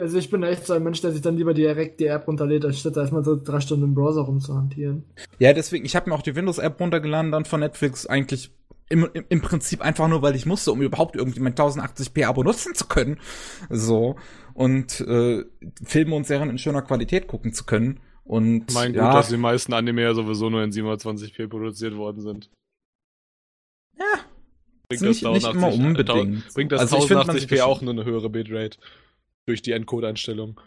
[0.00, 2.64] also ich bin echt so ein Mensch, der sich dann lieber direkt die App runterlädt,
[2.64, 5.04] anstatt erstmal so drei Stunden im Browser rumzuhantieren.
[5.38, 8.50] Ja, deswegen, ich habe mir auch die Windows-App runtergeladen, dann von Netflix eigentlich
[8.88, 12.74] im, im, im Prinzip einfach nur, weil ich musste, um überhaupt irgendwie mein 1080p-Abo nutzen
[12.74, 13.18] zu können.
[13.68, 14.16] So.
[14.54, 15.44] Und äh,
[15.84, 18.00] Filme und Serien in schöner Qualität gucken zu können.
[18.24, 22.22] Und mein ja, Gut, dass die meisten Anime ja sowieso nur in 720p produziert worden
[22.22, 22.50] sind.
[23.98, 24.04] Ja.
[24.88, 26.54] Bringt das, nicht, 1080, nicht immer unbedingt.
[26.54, 28.78] Bringt das also 1080p auch nur eine höhere Bitrate
[29.46, 30.60] durch die Encode-Einstellung.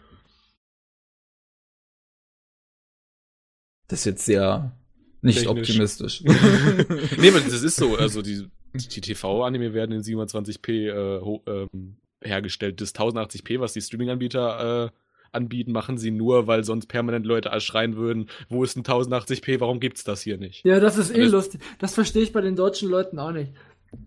[3.88, 4.76] Das ist jetzt sehr
[5.22, 5.68] nicht Technisch.
[5.68, 6.22] optimistisch.
[7.18, 7.96] nee, aber das ist so.
[7.96, 12.80] Also die Die TV-Anime werden in 720p äh, ho- ähm, hergestellt.
[12.80, 14.90] Das 1080p, was die Streaming-Anbieter äh,
[15.32, 19.78] anbieten, machen sie nur, weil sonst permanent Leute schreien würden, wo ist ein 1080p, warum
[19.80, 20.64] gibt's das hier nicht?
[20.64, 21.60] Ja, das ist eh Das- lustig.
[21.78, 23.52] Das verstehe ich bei den deutschen Leuten auch nicht.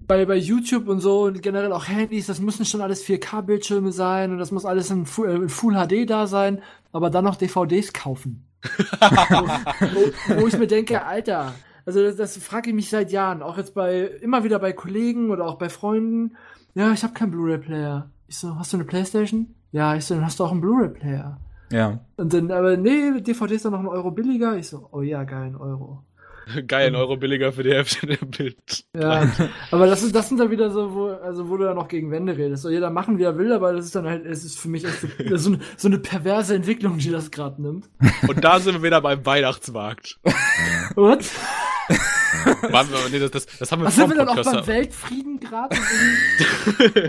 [0.08, 4.32] Bei, bei YouTube und so und generell auch Handys, das müssen schon alles 4K-Bildschirme sein
[4.32, 6.62] und das muss alles in Full, äh, in Full HD da sein,
[6.92, 8.46] aber dann noch DVDs kaufen.
[8.64, 11.54] wo, wo ich mir denke, Alter,
[11.86, 15.32] also das, das frage ich mich seit Jahren, auch jetzt bei, immer wieder bei Kollegen
[15.32, 16.36] oder auch bei Freunden.
[16.76, 18.10] Ja, ich habe keinen Blu-ray-Player.
[18.28, 19.54] Ich so, hast du eine Playstation?
[19.72, 21.40] Ja, ich so, dann hast du auch einen Blu-ray-Player.
[21.72, 22.00] Ja.
[22.18, 24.56] Und dann, aber nee, DVD ist dann noch ein Euro billiger.
[24.58, 26.04] Ich so, oh ja, geil, ein Euro.
[26.68, 28.86] Geil, ein Euro billiger für die Hälfte der Bild.
[28.96, 29.32] Ja,
[29.72, 32.12] aber das, ist, das sind dann wieder so, wo, also wo du dann noch gegen
[32.12, 32.64] Wände redest.
[32.64, 34.86] So jeder machen, wie er will, aber das ist dann halt, es ist für mich
[34.86, 35.08] echt so,
[35.38, 37.90] so, eine, so eine perverse Entwicklung, die das gerade nimmt.
[38.28, 40.20] Und da sind wir wieder beim Weihnachtsmarkt.
[40.96, 41.26] What?
[42.70, 45.40] Waren wir, nee, das, das, das haben wir Was sind wir dann auch beim Weltfrieden
[45.40, 45.76] gerade?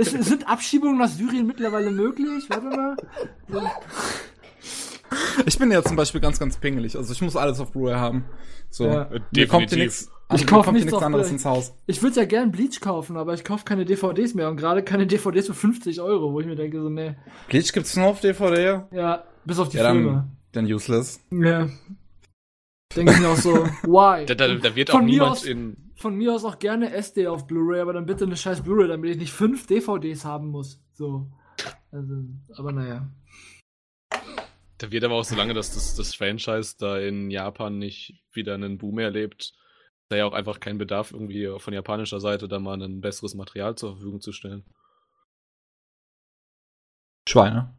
[0.03, 2.45] Sind Abschiebungen nach Syrien mittlerweile möglich?
[2.49, 2.97] Warte mal.
[5.47, 6.97] Ich bin ja zum Beispiel ganz, ganz pingelig.
[6.97, 8.25] Also ich muss alles auf Blu-ray haben.
[8.71, 8.87] So.
[8.87, 9.09] Ja.
[9.11, 9.79] Mir kommt hier Definitiv.
[9.79, 11.75] nichts, Ich mir kauf kommt hier nichts auf anderes ins Haus.
[11.87, 15.07] Ich würde ja gern Bleach kaufen, aber ich kaufe keine DVDs mehr und gerade keine
[15.07, 17.15] DVDs für 50 Euro, wo ich mir denke, so, nee.
[17.49, 18.85] Bleach gibt's nur auf DVD?
[18.93, 20.11] Ja, bis auf die Ja, Filme.
[20.53, 21.21] dann, dann useless.
[21.31, 21.69] Ja.
[22.97, 23.55] Denke ich mir auch so,
[23.85, 24.25] why?
[24.27, 25.77] Da, da, da wird Von auch mir niemand aus- in.
[25.97, 29.11] Von mir aus auch gerne SD auf Blu-ray, aber dann bitte eine scheiß Blu-ray, damit
[29.11, 30.81] ich nicht fünf DVDs haben muss.
[30.93, 31.31] So.
[31.93, 32.15] Also,
[32.57, 33.09] aber naja.
[34.85, 38.53] Da wird aber auch so lange, dass das, das Franchise da in Japan nicht wieder
[38.53, 39.55] einen Boom erlebt,
[40.11, 43.77] da ja auch einfach kein Bedarf irgendwie von japanischer Seite da mal ein besseres Material
[43.77, 44.63] zur Verfügung zu stellen.
[47.27, 47.75] Schweine.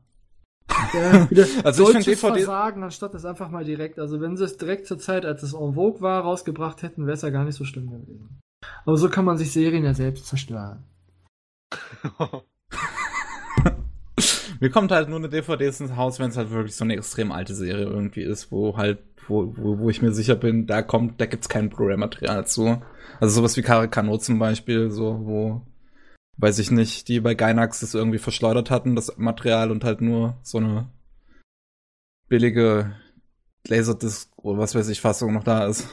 [0.93, 3.99] Ja, wieder Also ich deutsches find DVD Versagen, anstatt das einfach mal direkt.
[3.99, 7.13] Also wenn sie es direkt zur Zeit, als es en vogue war, rausgebracht hätten, wäre
[7.13, 8.39] es ja gar nicht so schlimm gewesen.
[8.83, 10.83] Aber so kann man sich Serien ja selbst zerstören.
[14.59, 17.31] Mir kommt halt nur eine DVD ins Haus, wenn es halt wirklich so eine extrem
[17.31, 21.19] alte Serie irgendwie ist, wo halt, wo, wo, wo ich mir sicher bin, da kommt,
[21.19, 22.81] da gibt's kein Blu-ray-Material zu.
[23.19, 25.61] Also sowas wie Karakano zum Beispiel, so, wo,
[26.37, 30.37] weiß ich nicht, die bei Gainax das irgendwie verschleudert hatten, das Material und halt nur
[30.43, 30.89] so eine
[32.27, 32.95] billige
[33.67, 35.87] Laserdisc oder was weiß ich Fassung noch da ist.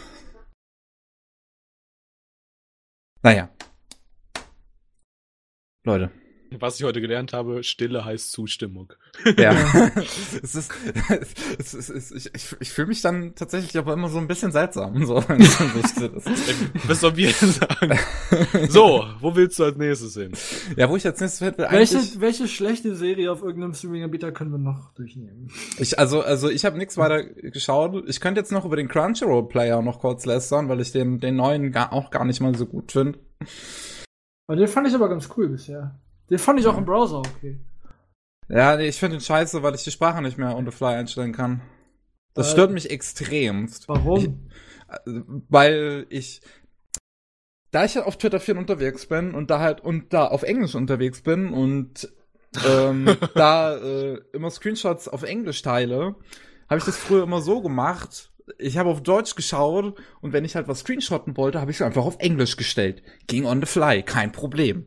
[3.23, 3.49] Naja.
[5.85, 6.22] Leute.
[6.61, 8.93] Was ich heute gelernt habe, Stille heißt Zustimmung.
[9.39, 9.53] Ja.
[10.43, 10.73] es ist,
[11.59, 14.53] es ist, es ist, ich, ich, fühle mich dann tatsächlich aber immer so ein bisschen
[14.53, 15.16] seltsam, so.
[16.87, 17.99] Was sollen wir sagen?
[18.69, 20.33] So, wo willst du als nächstes hin?
[20.77, 24.59] Ja, wo ich als nächstes hätte, Welche, welche schlechte Serie auf irgendeinem Streaming-Anbieter können wir
[24.59, 25.51] noch durchnehmen?
[25.79, 28.05] ich, also, also, ich habe nichts weiter geschaut.
[28.09, 31.73] Ich könnte jetzt noch über den Crunchyroll-Player noch kurz lästern, weil ich den, den neuen
[31.73, 33.19] gar, auch gar nicht mal so gut finde.
[34.47, 35.99] Aber den fand ich aber ganz cool bisher.
[36.33, 37.61] Den fand ich auch im Browser okay.
[38.49, 40.95] Ja, nee, ich finde den scheiße, weil ich die Sprache nicht mehr on the fly
[40.95, 41.61] einstellen kann.
[42.33, 43.87] Das Äh, stört mich extremst.
[43.87, 44.49] Warum?
[45.05, 45.13] Ich,
[45.51, 46.41] weil ich
[47.71, 50.75] da ich ja auf Twitter viel unterwegs bin und da halt und da auf Englisch
[50.75, 52.11] unterwegs bin und
[52.67, 56.17] ähm, da äh, immer Screenshots auf Englisch teile,
[56.67, 58.33] habe ich das früher immer so gemacht.
[58.59, 61.83] Ich habe auf Deutsch geschaut und wenn ich halt was screenshotten wollte, habe ich es
[61.83, 63.03] einfach auf Englisch gestellt.
[63.27, 64.87] Ging on the fly, kein Problem.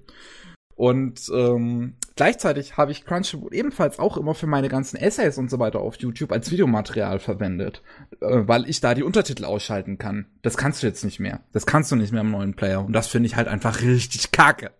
[0.76, 5.58] Und ähm, gleichzeitig habe ich Crunchyroll ebenfalls auch immer für meine ganzen Essays und so
[5.58, 7.82] weiter auf YouTube als Videomaterial verwendet,
[8.20, 10.28] äh, weil ich da die Untertitel ausschalten kann.
[10.42, 11.42] Das kannst du jetzt nicht mehr.
[11.54, 12.84] Das kannst du nicht mehr im neuen Player.
[12.84, 14.72] Und das finde ich halt einfach richtig kacke.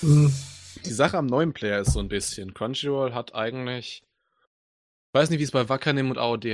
[0.00, 0.32] Mhm.
[0.86, 2.54] Die Sache am neuen Player ist so ein bisschen.
[2.54, 4.04] Crunchyroll hat eigentlich.
[5.08, 6.46] Ich weiß nicht, wie es bei Wakanim und AOD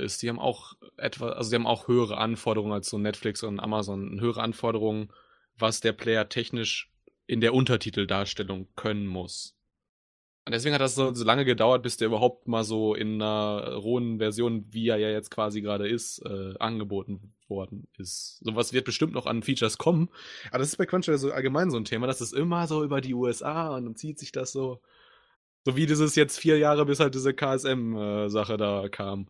[0.00, 0.22] ist.
[0.22, 4.18] Die haben auch etwa, also die haben auch höhere Anforderungen als so Netflix und Amazon.
[4.18, 5.10] Höhere Anforderungen,
[5.58, 6.90] was der Player technisch
[7.26, 9.56] in der Untertiteldarstellung können muss.
[10.46, 13.74] Und deswegen hat das so, so lange gedauert, bis der überhaupt mal so in einer
[13.74, 18.38] rohen Version, wie er ja jetzt quasi gerade ist, äh, angeboten worden ist.
[18.44, 20.08] Sowas wird bestimmt noch an Features kommen.
[20.50, 22.06] Aber das ist bei Crunchyroll so allgemein so ein Thema.
[22.06, 24.80] Das ist immer so über die USA und dann zieht sich das so.
[25.64, 29.26] So wie dieses jetzt vier Jahre, bis halt diese KSM-Sache da kam.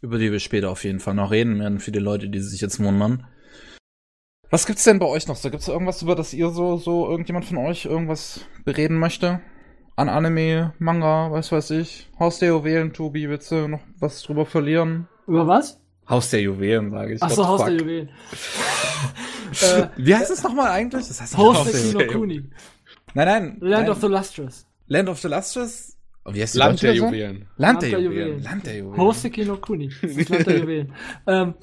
[0.00, 2.60] Über die wir später auf jeden Fall noch reden werden, für die Leute, die sich
[2.60, 3.26] jetzt wundern.
[4.52, 5.48] Was gibt's denn bei euch noch so?
[5.48, 9.40] Gibt's irgendwas, über das ihr so, so irgendjemand von euch irgendwas bereden möchte?
[9.96, 12.10] An Anime, Manga, was weiß ich?
[12.18, 15.08] Haus der Juwelen, Tobi, willst du noch was drüber verlieren?
[15.26, 15.80] Über was?
[16.06, 17.22] Haus der Juwelen, sage ich.
[17.22, 17.80] Ach so, What the Haus der fuck?
[17.80, 18.08] Juwelen.
[19.62, 21.08] äh, Wie heißt es nochmal eigentlich?
[21.08, 22.20] Das heißt Haus Haus der der Kino Juwelen.
[22.20, 22.50] Kuni.
[23.14, 23.56] Nein, nein.
[23.58, 23.90] Land nein.
[23.90, 24.66] of the Lustrous.
[24.86, 26.94] Land of the Lustrous Und wie heißt die Land der?
[26.94, 27.46] Juwelen.
[27.56, 28.28] Land der Land der Juwelen.
[28.28, 28.42] Juwelen.
[28.44, 28.96] Land der Juwelen.
[29.00, 29.90] Hoseki no Kuni.
[30.02, 30.92] Das ist Land der Juwelen.
[31.26, 31.54] ähm,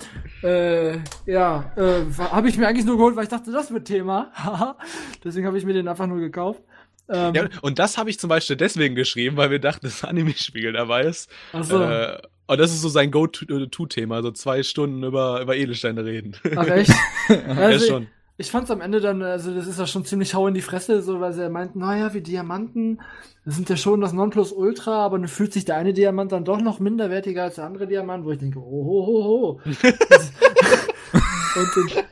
[0.43, 0.97] äh,
[1.31, 4.75] ja, äh, habe ich mir eigentlich nur geholt, weil ich dachte, das wird Thema.
[5.23, 6.61] Deswegen habe ich mir den einfach nur gekauft.
[7.09, 10.73] Ähm, Ja, und das habe ich zum Beispiel deswegen geschrieben, weil wir dachten, dass Anime-Spiegel
[10.73, 11.29] dabei ist.
[11.53, 11.81] achso.
[11.81, 16.35] Äh, und das ist so sein Go-To-Thema, so zwei Stunden über, über Edelsteine reden.
[16.55, 16.89] Ach echt?
[17.29, 18.07] ja, Also, schon.
[18.39, 21.01] Ich fand's am Ende dann, also das ist ja schon ziemlich hau in die Fresse,
[21.01, 23.01] so weil sie ja meinten, naja, wie Diamanten,
[23.43, 26.61] das sind ja schon das Nonplusultra, aber dann fühlt sich der eine Diamant dann doch
[26.61, 29.61] noch minderwertiger als der andere Diamant, wo ich denke, oh, ho, ho, ho.
[31.55, 32.05] Und dann,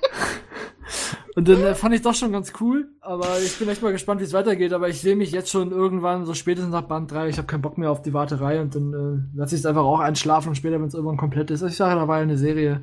[1.37, 4.21] und dann äh, fand ich doch schon ganz cool, aber ich bin echt mal gespannt,
[4.21, 7.29] wie es weitergeht, aber ich sehe mich jetzt schon irgendwann, so spätestens nach Band 3,
[7.29, 9.83] ich habe keinen Bock mehr auf die Warterei und dann äh, lasse ich es einfach
[9.83, 11.61] auch einschlafen und später, wenn es irgendwann komplett ist.
[11.61, 12.81] Ich sage, da war eine Serie.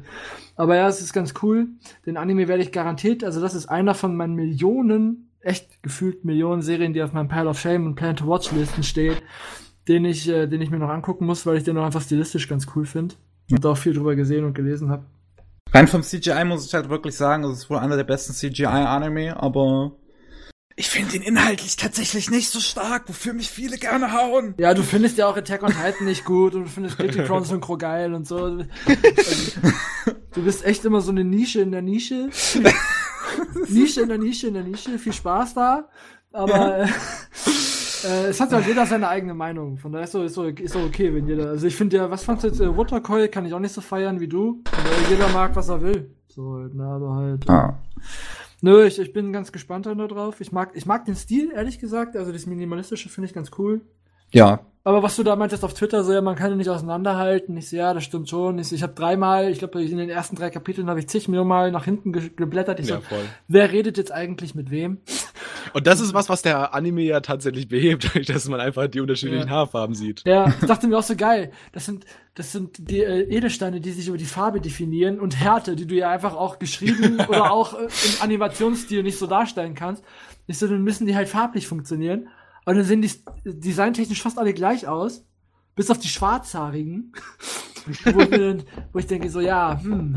[0.55, 1.67] Aber ja, es ist ganz cool.
[2.07, 6.63] Den Anime werde ich garantiert, also das ist einer von meinen Millionen, echt gefühlt Millionen
[6.63, 9.21] Serien, die auf meinem Pile of Shame und Plan to Watch Listen steht,
[9.89, 12.49] den ich, äh, den ich mir noch angucken muss, weil ich den noch einfach stilistisch
[12.49, 13.17] ganz cool finde.
[13.51, 15.07] Und da auch viel drüber gesehen und gelesen habe.
[15.75, 19.37] Rein vom CGI muss ich halt wirklich sagen, es ist wohl einer der besten CGI-Anime,
[19.37, 19.91] aber
[20.77, 24.55] ich finde ihn inhaltlich tatsächlich nicht so stark, wofür mich viele gerne hauen.
[24.59, 27.45] Ja, du findest ja auch Attack on Titan nicht gut und du findest Guilty Crown
[27.45, 28.37] Synchro geil und so.
[28.37, 28.65] Also,
[30.35, 32.31] du bist echt immer so eine Nische in der Nische.
[33.69, 34.97] Nische in der Nische in der Nische.
[34.99, 35.89] Viel Spaß da.
[36.33, 36.89] Aber äh,
[38.05, 39.79] äh, es hat ja jeder seine eigene Meinung.
[39.79, 41.49] Von daher ist so, ist so, ist so okay, wenn jeder.
[41.49, 42.61] Also ich finde ja, was fandst du jetzt?
[42.61, 44.63] Äh, Watercoil kann ich auch nicht so feiern wie du.
[44.67, 46.15] Aber jeder mag, was er will.
[46.29, 47.49] So, na, aber halt.
[47.49, 47.79] Ah.
[48.61, 50.41] Nö, ich, ich bin ganz gespannt da drauf.
[50.41, 52.17] Ich mag, ich mag den Stil, ehrlich gesagt.
[52.17, 53.83] Also das Minimalistische finde ich ganz cool.
[54.31, 54.61] Ja.
[54.87, 57.57] Aber was du da meintest auf Twitter, so ja, man kann ihn nicht auseinanderhalten.
[57.57, 58.59] Ich so, ja, das stimmt schon.
[58.59, 61.27] Ich, so, ich habe dreimal, ich glaube, in den ersten drei Kapiteln habe ich zig
[61.27, 62.81] Millionen Mal nach hinten ge geblättert.
[62.81, 63.25] Ich Ja, so, voll.
[63.49, 64.99] wer redet jetzt eigentlich mit wem?
[65.73, 69.49] Und das ist was, was der Anime ja tatsächlich behebt, dass man einfach die unterschiedlichen
[69.49, 69.55] Ja.
[69.55, 70.23] Haarfarben sieht.
[70.27, 71.51] Ja, ich dachte mir auch so geil.
[71.73, 72.05] Das sind,
[72.35, 75.95] das sind die äh, Edelsteine, die sich über die Farbe definieren und Härte, die du
[75.95, 80.05] ja einfach auch geschrieben oder auch äh, im Animationsstil nicht so darstellen kannst.
[80.47, 82.29] Ich so, dann müssen die halt farblich funktionieren.
[82.65, 83.11] Und dann sehen die
[83.45, 85.25] designtechnisch fast alle gleich aus.
[85.75, 87.13] Bis auf die schwarzhaarigen.
[88.05, 88.63] wo, ich dann,
[88.93, 90.17] wo ich denke so, ja, hm.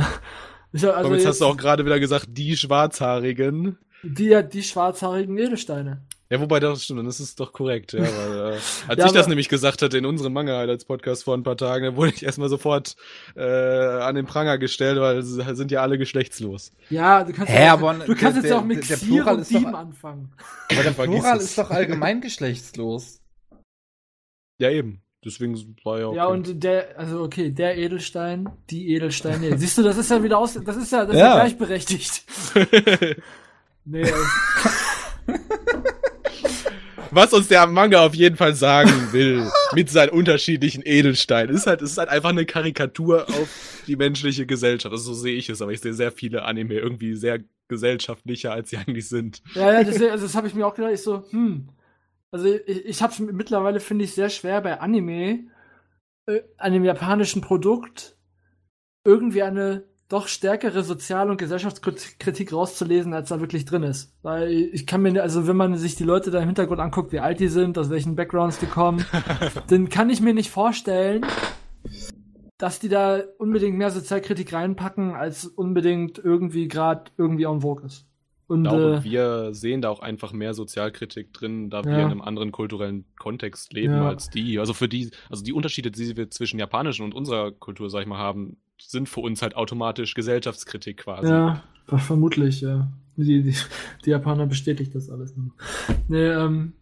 [0.74, 3.78] Also Und jetzt, jetzt hast du auch gerade wieder gesagt, die Schwarzhaarigen.
[4.04, 6.06] die, die schwarzhaarigen Edelsteine.
[6.30, 8.02] Ja, wobei das stimmt, das ist doch korrekt, ja.
[8.02, 11.56] Weil, äh, als Ja, ich das nämlich gesagt hatte in unserem Manga-Highlights-Podcast vor ein paar
[11.56, 12.96] Tagen, da wurde ich erstmal sofort
[13.36, 16.74] äh, an den Pranger gestellt, weil sie sind ja alle geschlechtslos.
[16.90, 18.98] Ja, du kannst, Hä, ja, auch, aber du kannst der- jetzt auch der- mit der
[18.98, 20.34] Xier Plural und ist doch- Dieben anfangen.
[20.72, 23.22] Aber der Plural ist doch allgemein geschlechtslos.
[24.60, 25.02] Ja, eben.
[25.26, 26.18] Deswegen war ja okay.
[26.18, 29.58] Ja, und der, also okay, der Edelstein, die Edelsteine.
[29.60, 31.36] Siehst du, das ist ja wieder aus, das ist ja, das ist ja Ja.
[31.36, 32.24] gleichberechtigt.
[33.86, 34.14] nee, äh,
[37.18, 41.82] Was uns der Manga auf jeden Fall sagen will, mit seinen unterschiedlichen Edelsteinen, ist halt,
[41.82, 44.94] ist halt einfach eine Karikatur auf die menschliche Gesellschaft.
[44.94, 47.40] Also so sehe ich es, aber ich sehe sehr viele Anime irgendwie sehr
[47.70, 49.42] gesellschaftlicher, als sie eigentlich sind.
[49.56, 51.70] ja, ja, das, also das habe ich mir auch gedacht, ich so, hm.
[52.30, 55.48] Also ich, ich habe mittlerweile finde ich sehr schwer bei Anime,
[56.28, 58.16] äh, einem japanischen Produkt,
[59.04, 64.14] irgendwie eine doch stärkere Sozial- und Gesellschaftskritik rauszulesen, als da wirklich drin ist.
[64.22, 67.20] Weil ich kann mir, also wenn man sich die Leute da im Hintergrund anguckt, wie
[67.20, 69.06] alt die sind, aus welchen Backgrounds die kommen,
[69.68, 71.26] dann kann ich mir nicht vorstellen,
[72.58, 78.07] dass die da unbedingt mehr Sozialkritik reinpacken, als unbedingt irgendwie gerade irgendwie en vogue ist.
[78.48, 82.00] Und Ich glaube, äh, wir sehen da auch einfach mehr Sozialkritik drin, da wir Ja.
[82.00, 84.08] in einem anderen kulturellen Kontext leben Ja.
[84.08, 84.58] als die.
[84.60, 88.08] Also für die, also die Unterschiede, die wir zwischen japanischen und unserer Kultur, sag ich
[88.08, 91.28] mal, haben, sind für uns halt automatisch Gesellschaftskritik quasi.
[91.30, 92.88] ja, ver- vermutlich, ja.
[93.18, 93.56] Die, die,
[94.06, 95.34] die Japaner bestätigt das alles.
[96.08, 96.74] Nee, ähm,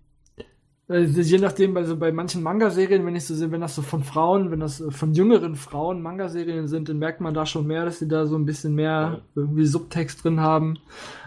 [0.88, 4.04] also je nachdem, also bei manchen Manga-Serien, wenn ich so sehe, wenn das so von
[4.04, 7.86] Frauen, wenn das äh, von jüngeren Frauen Manga-Serien sind, dann merkt man da schon mehr,
[7.86, 10.78] dass sie da so ein bisschen mehr irgendwie Subtext drin haben.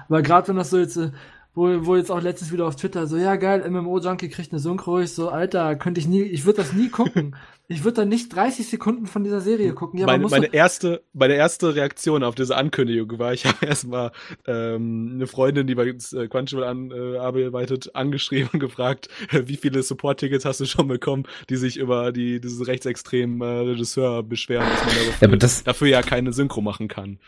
[0.08, 1.10] Aber gerade wenn das so jetzt, äh,
[1.54, 5.00] wo, wo jetzt auch letztens wieder auf Twitter so, ja geil, MMO-Junkie kriegt eine Synchro,
[5.00, 7.36] ich so, Alter, könnte ich nie, ich würde das nie gucken.
[7.70, 10.00] Ich würde da nicht 30 Sekunden von dieser Serie gucken.
[10.00, 13.44] Ja, man meine, muss meine doch- erste, meine erste Reaktion auf diese Ankündigung war, ich
[13.44, 14.12] habe erstmal
[14.46, 19.42] ähm, eine Freundin, die bei uns, äh, Crunchyroll an, äh, arbeitet, angeschrieben und gefragt, äh,
[19.48, 24.22] wie viele Support-Tickets hast du schon bekommen, die sich über die diesen rechtsextremen äh, Regisseur
[24.22, 27.18] beschweren, dass man dafür, Ja, aber das- dafür ja keine Synchro machen kann.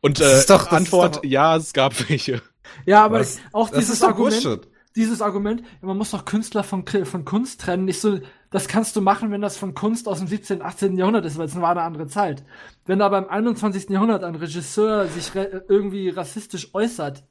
[0.00, 2.42] Und Das äh, ist doch- das ist Antwort, doch- ja, es gab welche.
[2.86, 3.38] Ja, aber Was?
[3.52, 4.68] auch Das dieses Argument, Bullshit.
[4.96, 7.84] dieses Argument, man muss doch Künstler von, von Kunst trennen.
[7.84, 8.18] Nicht so,
[8.50, 10.96] das kannst du machen, wenn das von Kunst aus dem 17., 18.
[10.96, 12.44] Jahrhundert ist, weil es war eine andere Zeit.
[12.86, 13.90] Wenn aber im 21.
[13.90, 17.24] Jahrhundert ein Regisseur sich re irgendwie rassistisch äußert,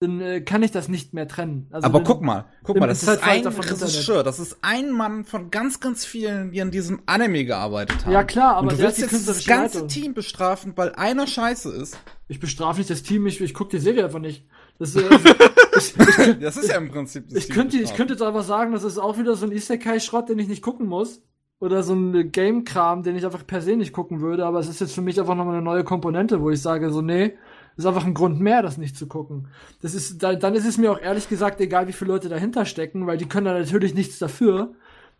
[0.00, 1.68] dann äh, kann ich das nicht mehr trennen.
[1.70, 4.90] Also Aber dann- guck mal, guck mal, das ist halt ein Regisseur, das ist ein
[4.90, 8.12] Mann von ganz, ganz vielen, die an diesem Anime gearbeitet haben.
[8.12, 9.88] Ja, klar, aber Und du willst jetzt das ganze Leitung.
[9.88, 11.98] Team bestrafen, weil einer scheiße ist.
[12.28, 14.44] Ich bestrafe nicht das Team, ich, ich gucke die Serie einfach nicht.
[14.78, 15.00] Das, äh,
[15.78, 18.44] ich, ich, Das ist ja im Prinzip das ich, Team könnte, ich könnte jetzt einfach
[18.44, 21.22] sagen, das ist auch wieder so ein Isekai-Schrott, den ich nicht gucken muss.
[21.58, 24.44] Oder so ein Game-Kram, den ich einfach per se nicht gucken würde.
[24.44, 27.00] Aber es ist jetzt für mich einfach nochmal eine neue Komponente, wo ich sage, so,
[27.00, 27.32] nee,
[27.76, 29.48] das ist einfach ein Grund mehr, das nicht zu gucken.
[29.82, 32.64] Das ist, da, dann ist es mir auch ehrlich gesagt egal, wie viele Leute dahinter
[32.64, 34.72] stecken, weil die können da natürlich nichts dafür.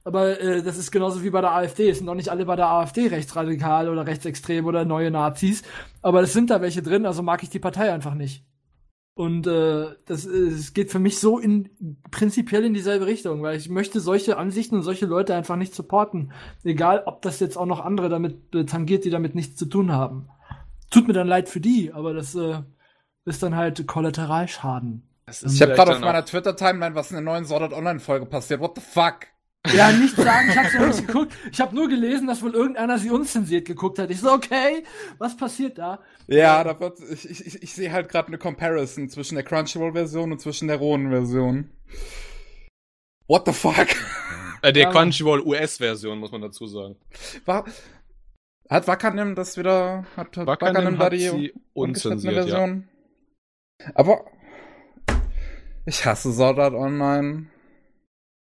[0.05, 1.91] Aber äh, das ist genauso wie bei der AfD.
[1.91, 5.63] Es sind auch nicht alle bei der AfD rechtsradikal oder rechtsextrem oder neue Nazis.
[6.01, 8.45] Aber es sind da welche drin, also mag ich die Partei einfach nicht.
[9.15, 13.57] Und äh, das äh, es geht für mich so in prinzipiell in dieselbe Richtung, weil
[13.57, 16.33] ich möchte solche Ansichten und solche Leute einfach nicht supporten.
[16.65, 19.91] Egal, ob das jetzt auch noch andere damit äh, tangiert, die damit nichts zu tun
[19.93, 20.29] haben.
[20.91, 22.63] Tut mir dann leid für die, aber das äh,
[23.25, 25.03] ist dann halt Kollateralschaden.
[25.27, 28.61] Das Ich habe gerade auf meiner Twitter-Timeline was in der neuen Sword Art Online-Folge passiert.
[28.61, 29.27] What the fuck?
[29.75, 31.33] Ja, nicht sagen, ich hab's noch nicht geguckt.
[31.51, 34.11] Ich habe nur gelesen, dass wohl irgendeiner sie unzensiert geguckt hat.
[34.11, 34.85] Ich so, okay,
[35.19, 35.99] was passiert da?
[36.29, 40.41] Ja, da wird, ich, ich, ich, sehe halt gerade eine Comparison zwischen der Crunchyroll-Version und
[40.41, 41.71] zwischen der Ronin-Version.
[43.27, 43.89] What the fuck?
[44.63, 44.91] Äh, der Ja.
[44.93, 46.97] Crunchyroll US-Version, muss man dazu sagen.
[47.45, 47.65] War,
[48.69, 52.43] hat Wakanim das wieder, hat, hat Wakanim da hat die sie ungeschnittene unzensiert, ja.
[52.43, 52.89] Version?
[53.95, 54.25] Aber
[55.85, 57.47] ich hasse Sword Art Online.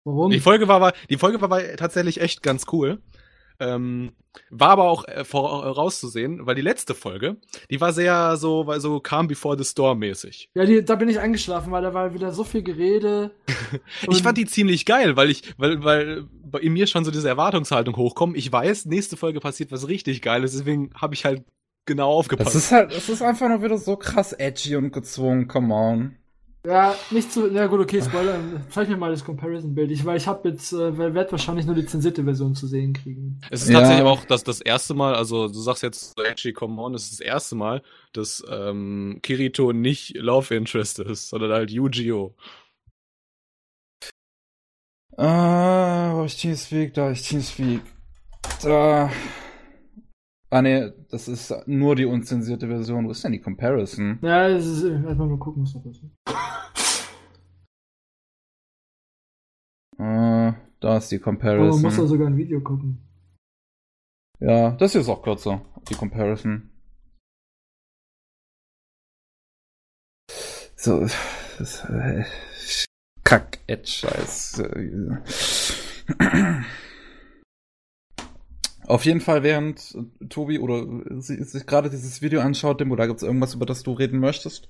[0.05, 0.31] Warum?
[0.31, 3.01] Die Folge war, war die Folge war, war tatsächlich echt ganz cool.
[3.59, 4.11] Ähm,
[4.49, 7.37] war aber auch äh, vorauszusehen, weil die letzte Folge,
[7.69, 10.49] die war sehr so, war so Calm Before the Storm mäßig.
[10.53, 13.31] ja, die, da bin ich eingeschlafen, weil da war wieder so viel Gerede.
[14.09, 17.27] Ich fand die ziemlich geil, weil ich, weil, weil bei in mir schon so diese
[17.27, 18.37] Erwartungshaltung hochkommt.
[18.37, 21.43] Ich weiß, nächste Folge passiert was richtig Geiles, deswegen habe ich halt
[21.85, 22.55] genau aufgepasst.
[22.55, 26.15] Das ist halt, es ist einfach nur wieder so krass edgy und gezwungen, come on.
[26.65, 27.49] Ja, nicht zu.
[27.49, 28.37] Ja gut, okay, Spoiler.
[28.69, 29.91] Zeig mir mal das Comparison-Bild.
[29.91, 33.39] Ich, weil ich habe jetzt, äh, werde wahrscheinlich nur die zensierte Version zu sehen kriegen.
[33.49, 33.79] Es ist Ja.
[33.79, 37.03] tatsächlich auch das, das erste Mal, also du sagst jetzt so edgy, come on, es
[37.03, 37.81] ist das erste Mal,
[38.11, 42.35] dass ähm, Kirito nicht Love Interest ist, sondern halt Yu-Gi-Oh!
[45.17, 47.81] Ah, wo ich Teamspeak, da ich Teamspeak.
[48.63, 49.09] Da.
[50.51, 53.05] Ah ne, das ist nur die unzensierte Version.
[53.05, 54.17] Wo ist denn die Comparison?
[54.23, 54.83] Ja, es ist.
[54.83, 56.11] äh, Erstmal mal gucken, was da passiert.
[59.97, 61.81] Ah, da ist die Aber man Comparison.
[61.81, 62.99] muss da sogar ein Video gucken.
[64.39, 66.69] ja, das hier ist auch kürzer, die Comparison.
[70.75, 71.01] So,
[71.59, 72.23] das, äh,
[73.25, 74.63] Kack, Edge, Scheiß.
[78.89, 80.83] Auf jeden Fall, während äh, Tobi oder
[81.21, 84.67] sie- sich gerade dieses Video anschaut, Dimmo, da gibt's irgendwas, über das du reden möchtest?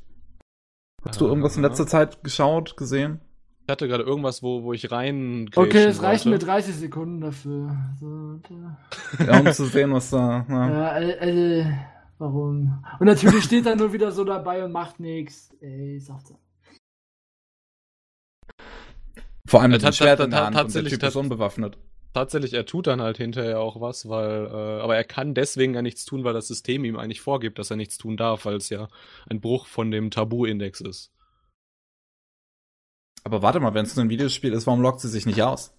[1.06, 3.22] Hast du irgendwas in letzter Zeit geschaut, gesehen?
[3.64, 5.50] Ich hatte gerade irgendwas, wo, wo ich rein.
[5.56, 6.48] Okay, es reichen mir wollte.
[6.48, 7.78] 30 Sekunden dafür.
[8.00, 8.42] So.
[9.26, 10.46] Ja, um zu sehen, was da.
[10.50, 10.70] Na.
[10.74, 11.66] Ja, äh, äh,
[12.18, 12.84] warum?
[13.00, 15.56] Und natürlich steht er nur wieder so dabei und macht nichts.
[15.62, 16.40] Ey, sagt er.
[19.48, 21.78] Vor allem mit dem Schwert in der Hand und der tatsächlich Typ ist unbewaffnet.
[22.14, 25.82] Tatsächlich, er tut dann halt hinterher auch was, weil, äh, aber er kann deswegen ja
[25.84, 28.70] nichts tun, weil das System ihm eigentlich vorgibt, dass er nichts tun darf, weil es
[28.70, 28.88] ja
[29.30, 31.12] ein Bruch von dem Tabu-Index ist.
[33.24, 35.74] Aber warte mal, wenn es nur ein Videospiel ist, warum lockt sie sich nicht aus?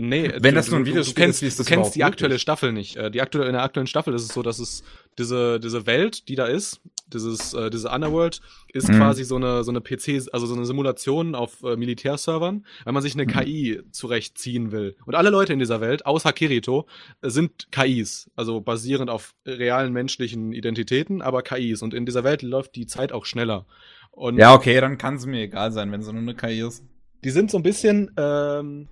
[0.00, 1.72] Nee, Wenn das nur ein du, Videospiel du kennst, ist, wie ist du das kennst
[1.72, 2.40] überhaupt die aktuelle möglich?
[2.40, 2.96] Staffel nicht.
[2.96, 4.82] Äh, Die aktuelle, in der aktuellen Staffel ist es so, dass es
[5.18, 6.80] diese, diese Welt, die da ist,
[7.14, 8.40] dieses, äh, diese Underworld,
[8.72, 8.96] ist Mhm.
[8.96, 13.02] quasi so eine, so eine PC, also so eine Simulation auf äh, Militärservern, weil man
[13.02, 13.28] sich eine Mhm.
[13.30, 14.96] KI zurechtziehen will.
[15.06, 16.86] Und alle Leute in dieser Welt, außer Kirito,
[17.22, 21.82] sind KIs, also basierend auf realen menschlichen Identitäten, aber KIs.
[21.82, 23.66] Und in dieser Welt läuft die Zeit auch schneller.
[24.12, 26.82] Und Ja, okay, dann kann es mir egal sein, wenn es nur eine KI ist.
[27.22, 28.88] die sind so ein bisschen, ähm,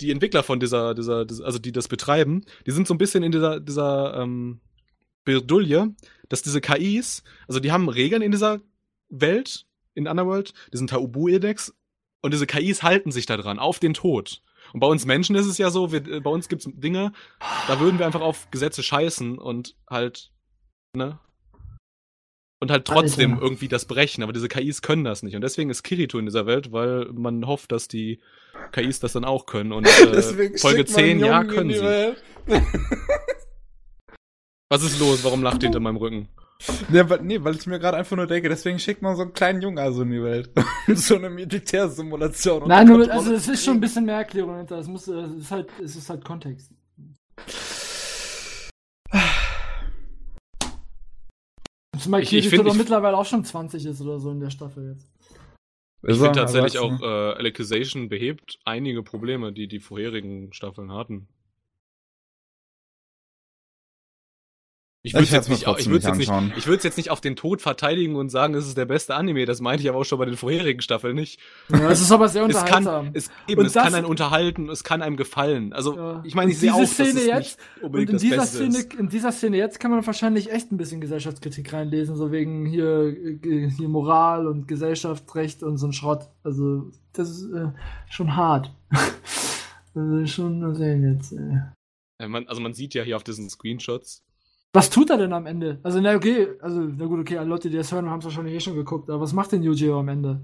[0.00, 3.22] die Entwickler von dieser, dieser, dieser, also die das betreiben, die sind so ein bisschen
[3.22, 4.60] in dieser, dieser ähm,
[5.24, 5.94] Bredouille,
[6.28, 8.60] dass diese KIs, also die haben Regeln in dieser
[9.08, 11.74] Welt, in Underworld, diesen Taubu-Index,
[12.22, 14.42] und diese KIs halten sich da dran, auf den Tod.
[14.72, 17.12] Und bei uns Menschen ist es ja so, wir, äh, bei uns gibt's Dinge,
[17.68, 20.32] da würden wir einfach auf Gesetze scheißen und halt,
[20.92, 21.18] ne?
[22.58, 23.42] Und halt trotzdem Alter.
[23.42, 25.36] irgendwie das brechen, aber diese KIs können das nicht.
[25.36, 28.20] Und deswegen ist Kirito in dieser Welt, weil man hofft, dass die
[28.72, 29.72] KIs das dann auch können.
[29.72, 32.14] Und äh, Folge 10, ja, können sie.
[34.68, 35.22] Was ist los?
[35.24, 36.28] Warum lacht ihr hinter meinem Rücken?
[36.88, 39.32] Nee, weil, nee, weil ich mir gerade einfach nur denke, deswegen schickt man so einen
[39.32, 40.50] kleinen Jungen also in die Welt.
[40.94, 42.66] so eine Militärsimulation.
[42.66, 44.78] Nein, nur, also es ist schon ein bisschen mehr Erklärung dahinter.
[44.78, 46.72] Es muss, äh, es ist halt, es ist halt Kontext.
[51.98, 54.50] Zumal Ich- ich Kirito find- ich- mittlerweile auch schon 20 ist oder so in der
[54.50, 55.10] Staffel jetzt.
[56.02, 57.04] Ich finde tatsächlich auch, äh,
[57.34, 61.28] Alicization behebt einige Probleme, die die vorherigen Staffeln hatten.
[65.06, 68.16] Ich würde werd's jetzt nicht, ich jetzt nicht, ich jetzt nicht auf den Tod verteidigen
[68.16, 69.44] und sagen, es ist der beste Anime.
[69.46, 71.38] Das meinte ich aber auch schon bei den vorherigen Staffeln nicht.
[71.68, 73.04] Ja, es ist aber sehr Es unterhaltsam.
[73.06, 75.72] kann, es, eben, Und es das- kann einen unterhalten, es kann einem gefallen.
[75.72, 76.22] Also, Ja.
[76.24, 78.36] ich meine, ich sehe auch, dass Szene es jetzt- nicht Und unbedingt in das dieser,
[78.36, 78.94] Beste Szene, ist.
[78.94, 83.14] in dieser Szene jetzt kann man wahrscheinlich echt ein bisschen Gesellschaftskritik reinlesen, so wegen hier,
[83.44, 86.28] äh, hier Moral und Gesellschaftsrecht und so ein Schrott.
[86.42, 87.68] Also, das ist äh,
[88.10, 88.72] schon hart.
[89.94, 91.32] also, schon sehen jetzt.
[91.32, 92.26] Äh.
[92.28, 94.22] Man, also man sieht ja hier auf diesen Screenshots,
[94.76, 95.80] Was tut er denn am Ende?
[95.82, 98.54] Also, na okay, also, na gut, okay, alle Leute, die das hören, haben es wahrscheinlich
[98.54, 99.98] eh schon geguckt, aber was macht denn Yu-Gi-Oh!
[99.98, 100.40] am Ende?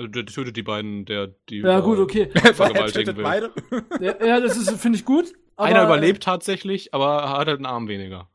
[0.00, 2.30] äh, der tötet die beiden, der die Ja, gut, okay.
[2.54, 3.24] vergewaltigen will.
[3.24, 3.50] beide.
[4.00, 5.32] ja, ja, das ist, finde ich gut.
[5.56, 8.28] aber, Einer äh, überlebt tatsächlich, aber hat halt einen Arm weniger.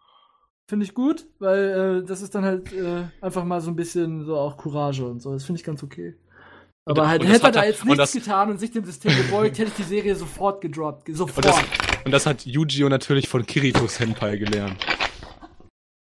[0.70, 4.24] Finde ich gut, weil äh, das ist dann halt äh, einfach mal so ein bisschen
[4.26, 5.34] so auch Courage und so.
[5.34, 6.16] Das finde ich ganz okay.
[6.86, 8.84] Und Aber halt, und hätte er da jetzt und nichts das- getan und sich dem
[8.84, 11.06] System gebeugt, hätte ich die Serie sofort gedroppt.
[11.06, 11.46] ge- Sofort.
[11.46, 11.64] Und das,
[12.06, 12.90] und das hat Yu-Gi-Oh!
[12.90, 14.86] natürlich von Kirito Senpai gelernt.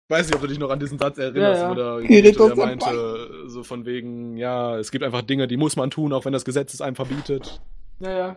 [0.08, 1.70] Weiß nicht, ob du dich noch an diesen Satz erinnerst, Ja, ja.
[1.70, 5.74] wo der Kirito der meinte, so von wegen, ja, es gibt einfach Dinge, die muss
[5.74, 7.60] man tun, auch wenn das Gesetz es einem verbietet.
[8.00, 8.36] ja, ja.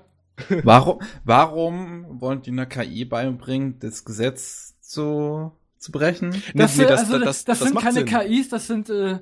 [0.63, 6.31] Warum, warum wollen die einer KI beibringen, das Gesetz zu, zu brechen?
[6.55, 8.05] Das, Nee, nee, äh, also, das, das, sind macht keine Sinn.
[8.05, 9.19] KIs, das sind äh,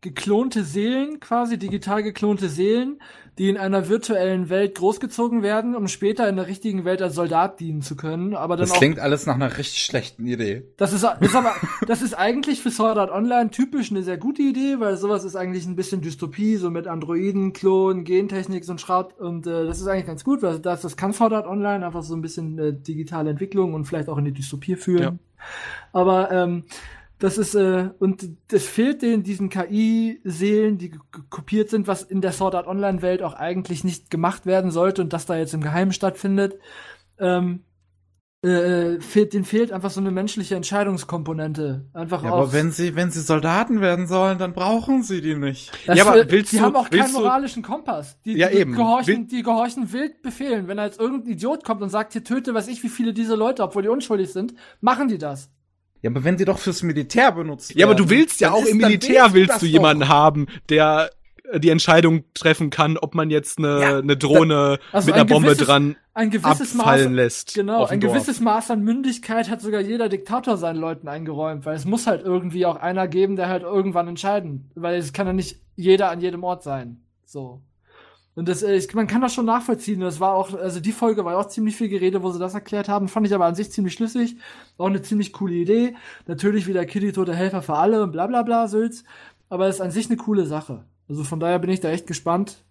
[0.00, 3.00] geklonte Seelen, quasi digital geklonte Seelen,
[3.38, 7.60] die in einer virtuellen Welt großgezogen werden, um später in der richtigen Welt als Soldat
[7.60, 8.34] dienen zu können.
[8.34, 10.64] Aber dann Das auch klingt alles nach einer richtig schlechten Idee.
[10.76, 11.54] Das ist, ist aber,
[11.86, 15.36] das ist eigentlich für Sword Art Online typisch eine sehr gute Idee, weil sowas ist
[15.36, 19.16] eigentlich ein bisschen Dystopie, so mit Androiden, Klonen, Gentechnik, so ein Schrott.
[19.18, 22.02] Und äh, das ist eigentlich ganz gut, weil das, das kann Sword Art Online einfach
[22.02, 25.02] so ein bisschen äh, digitale Entwicklung und vielleicht auch in die Dystopie führen.
[25.02, 25.14] Ja.
[25.92, 26.64] Aber ähm,
[27.18, 30.92] das ist, äh, und das fehlt denen diesen KI-Seelen, die
[31.30, 35.12] kopiert sind, was in der Sword Art Online-Welt auch eigentlich nicht gemacht werden sollte und
[35.12, 36.58] das da jetzt im Geheimen stattfindet.
[37.18, 37.64] Ähm,
[38.42, 41.86] äh, fehlt, denen fehlt einfach so eine menschliche Entscheidungskomponente.
[41.92, 45.72] Einfach Ja, aber wenn sie, wenn sie Soldaten werden sollen, dann brauchen sie die nicht.
[45.86, 48.20] das, Ja, aber äh, willst die du- haben auch keinen moralischen Kompass.
[48.22, 48.74] Die, Ja, die eben.
[48.74, 50.68] Gehorchen, Will- die gehorchen wild Befehlen.
[50.68, 53.34] Wenn da jetzt irgendein Idiot kommt und sagt, hier töte, weiß ich, wie viele diese
[53.34, 55.50] Leute, obwohl die unschuldig sind, machen die das.
[56.02, 58.62] Ja, aber wenn sie doch fürs Militär benutzt Ja, aber du werden, willst ja auch
[58.62, 59.72] ist- im Militär willst du doch.
[59.72, 61.10] jemanden haben, der
[61.50, 65.20] äh, die Entscheidung treffen kann, ob man jetzt eine, Ja, eine Drohne also mit ein
[65.22, 67.54] einer Bombe gewisses- dran Ein gewisses Maß, abfallen lässt.
[67.54, 68.12] Genau, ein Dorf.
[68.12, 72.22] gewisses Maß an Mündigkeit hat sogar jeder Diktator seinen Leuten eingeräumt, weil es muss halt
[72.24, 76.20] irgendwie auch einer geben, der halt irgendwann entscheiden, weil es kann ja nicht jeder an
[76.20, 77.02] jedem Ort sein.
[77.24, 77.62] So.
[78.38, 79.98] Und das, äh, ich, man kann das schon nachvollziehen.
[79.98, 82.54] Das war auch, also die Folge war ja auch ziemlich viel Gerede, wo sie das
[82.54, 83.08] erklärt haben.
[83.08, 84.36] Fand ich aber an sich ziemlich schlüssig.
[84.76, 85.96] Auch eine ziemlich coole Idee.
[86.28, 89.02] Natürlich wieder Kirito der Helfer für alle und bla bla bla Sülz.
[89.48, 90.84] Aber es ist an sich eine coole Sache.
[91.08, 92.62] Also von daher bin ich da echt gespannt,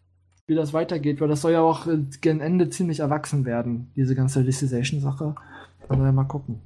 [0.45, 4.15] wie das weitergeht, weil das soll ja auch äh, gen Ende ziemlich erwachsen werden, diese
[4.15, 5.35] ganze Alicization-Sache.
[5.85, 6.61] Von daher mal gucken.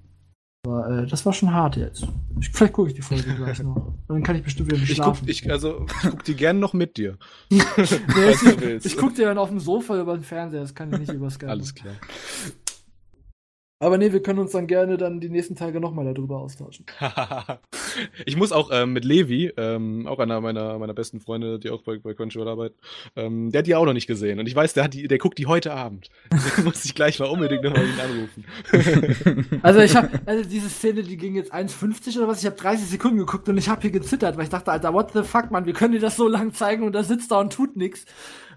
[0.64, 2.07] Aber äh, das war schon hart jetzt.
[2.40, 3.75] Ich, vielleicht gucke ich die Folge gleich noch.
[3.75, 5.27] Und dann kann ich bestimmt wieder nicht Ich guck, schlafen.
[5.27, 7.17] ich, also, ich guck die gern noch mit dir.
[7.49, 7.61] Nee,
[8.77, 11.14] ich, ich guck dir dann auf dem Sofa über den Fernseher, das kann ich nicht
[11.14, 11.49] über Skype.
[11.49, 11.95] Alles klar.
[13.82, 16.85] Aber nee, wir können uns dann gerne dann die nächsten Tage nochmal darüber austauschen.
[18.27, 21.82] ich muss auch ähm, mit Levi, ähm, auch einer meiner, meiner besten Freunde, die auch
[21.82, 22.77] bei, bei Crunchyroll arbeitet,
[23.16, 24.40] ähm, der hat die auch noch nicht gesehen.
[24.40, 26.11] Und ich weiß, der, hat die, der guckt die heute Abend.
[26.58, 28.45] Den muss ich gleich mal unbedingt nochmal ihn anrufen.
[29.64, 32.88] Also ich habe, also diese Szene, die ging jetzt 1,50 oder was, ich habe 30
[32.88, 35.66] Sekunden geguckt und ich habe hier gezittert, weil ich dachte, Alter, what the fuck, man,
[35.66, 38.06] wie können die das so lang zeigen und da sitzt da und tut nix.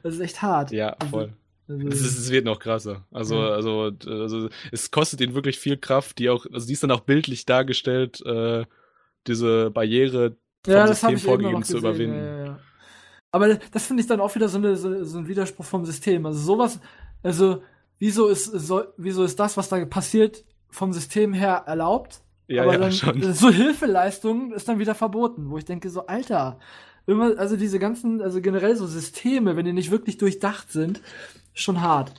[0.03, 0.71] Das ist echt hart.
[0.71, 1.23] ja, voll.
[1.23, 3.07] Also, Es, ist, es wird noch krasser.
[3.11, 3.49] Also, Ja.
[3.51, 7.01] also, also, es kostet ihn wirklich viel Kraft, die auch, also die ist dann auch
[7.01, 8.65] bildlich dargestellt, äh,
[9.27, 11.73] diese Barriere vom ja, das System vorgegeben gesehen.
[11.73, 12.19] zu überwinden.
[12.19, 12.59] Ja, ja.
[13.33, 16.25] Aber das finde ich dann auch wieder so, eine, so, so ein Widerspruch vom System.
[16.27, 16.81] Also sowas,
[17.23, 17.63] also
[17.99, 22.21] wieso ist, so, wieso ist das, was da passiert, vom System her erlaubt?
[22.47, 23.33] Ja, aber ja, dann schon.
[23.33, 26.59] so Hilfeleistung ist dann wieder verboten, wo ich denke so, Alter,
[27.07, 31.01] immer, also diese ganzen, also generell so Systeme, wenn die nicht wirklich durchdacht sind,
[31.53, 32.13] schon hart.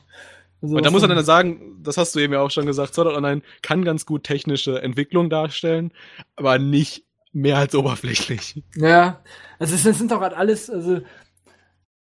[0.61, 2.93] Also Und da muss man dann- sagen, das hast du eben ja auch schon gesagt,
[2.93, 5.91] Sword Art Online kann ganz gut technische Entwicklung darstellen,
[6.35, 8.64] aber nicht mehr als oberflächlich.
[8.75, 9.19] Ja,
[9.59, 11.01] also es, es sind doch halt alles, also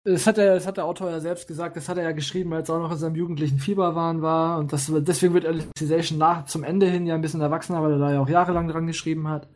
[0.04, 2.54] das hat, er, das hat der Autor ja selbst gesagt, das hat er ja geschrieben,
[2.54, 6.46] als er auch noch in seinem jugendlichen Fieberwahn war und das, deswegen wird Alicization nach
[6.46, 9.28] zum Ende hin ja ein bisschen erwachsener, weil er da ja auch jahrelang dran geschrieben
[9.28, 9.48] hat.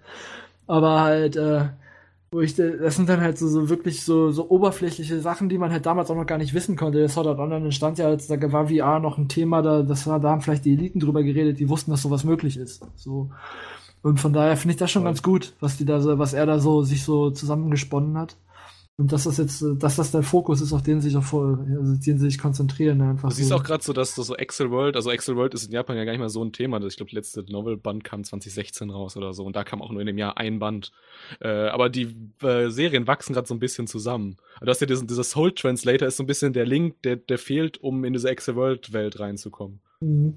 [0.67, 1.67] Aber halt, äh,
[2.33, 5.70] wo ich, das sind dann halt so, so wirklich so, so oberflächliche Sachen, die man
[5.70, 7.02] halt damals auch noch gar nicht wissen konnte.
[7.02, 10.07] Das Sword Art Online entstand ja, als da war VR noch ein Thema, da, das
[10.07, 12.83] war, da haben vielleicht die Eliten drüber geredet, die wussten, dass sowas möglich ist.
[12.97, 13.31] So.
[14.01, 15.11] Und von daher finde ich das schon Voll.
[15.11, 18.36] ganz gut, was die da so, was er da so sich so zusammengesponnen hat.
[18.99, 21.25] Und dass das jetzt, äh, dass das der Fokus ist, auf den sie sich auch
[21.25, 23.31] vor, also den sie sich konzentrieren, einfach.
[23.31, 25.73] Du siehst auch gerade so, dass das so Excel World, also Excel World ist in
[25.73, 26.83] Japan ja gar nicht mal so ein Thema.
[26.85, 30.07] Ich glaube, letzte Novel-Band kam 2016 raus oder so und da kam auch nur in
[30.07, 30.93] dem Jahr ein Band.
[31.41, 34.37] Äh, aber die äh, Serien wachsen gerade so ein bisschen zusammen.
[34.61, 37.39] Du hast ja diesen, dieser Soul Translator ist so ein bisschen der Link, der, der
[37.39, 39.81] fehlt, um in diese Excel World-Welt reinzukommen.
[40.01, 40.37] Mhm.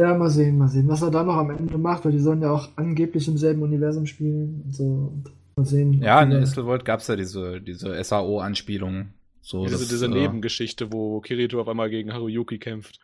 [0.00, 2.42] Ja, mal sehen, mal sehen, was er da noch am Ende macht, weil die sollen
[2.42, 5.12] ja auch angeblich im selben Universum spielen und so.
[5.58, 6.02] Mal sehen.
[6.02, 9.14] Ja, in Estelvold gab es ja diese, diese SAO-Anspielung.
[9.40, 13.00] So, diese, das, diese äh, Nebengeschichte, wo Kirito auf einmal gegen Haruyuki kämpft.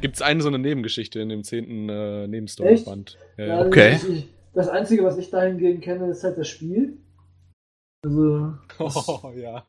[0.00, 3.18] Gibt es eine so eine Nebengeschichte in dem zehnten äh, Nebenstory-Band?
[3.38, 3.66] Ja, ja.
[3.66, 3.98] Okay.
[4.08, 6.98] Ich, das Einzige, was ich dahingehend kenne, ist halt das Spiel.
[8.04, 8.54] Also.
[8.78, 9.66] Das, oh, ja.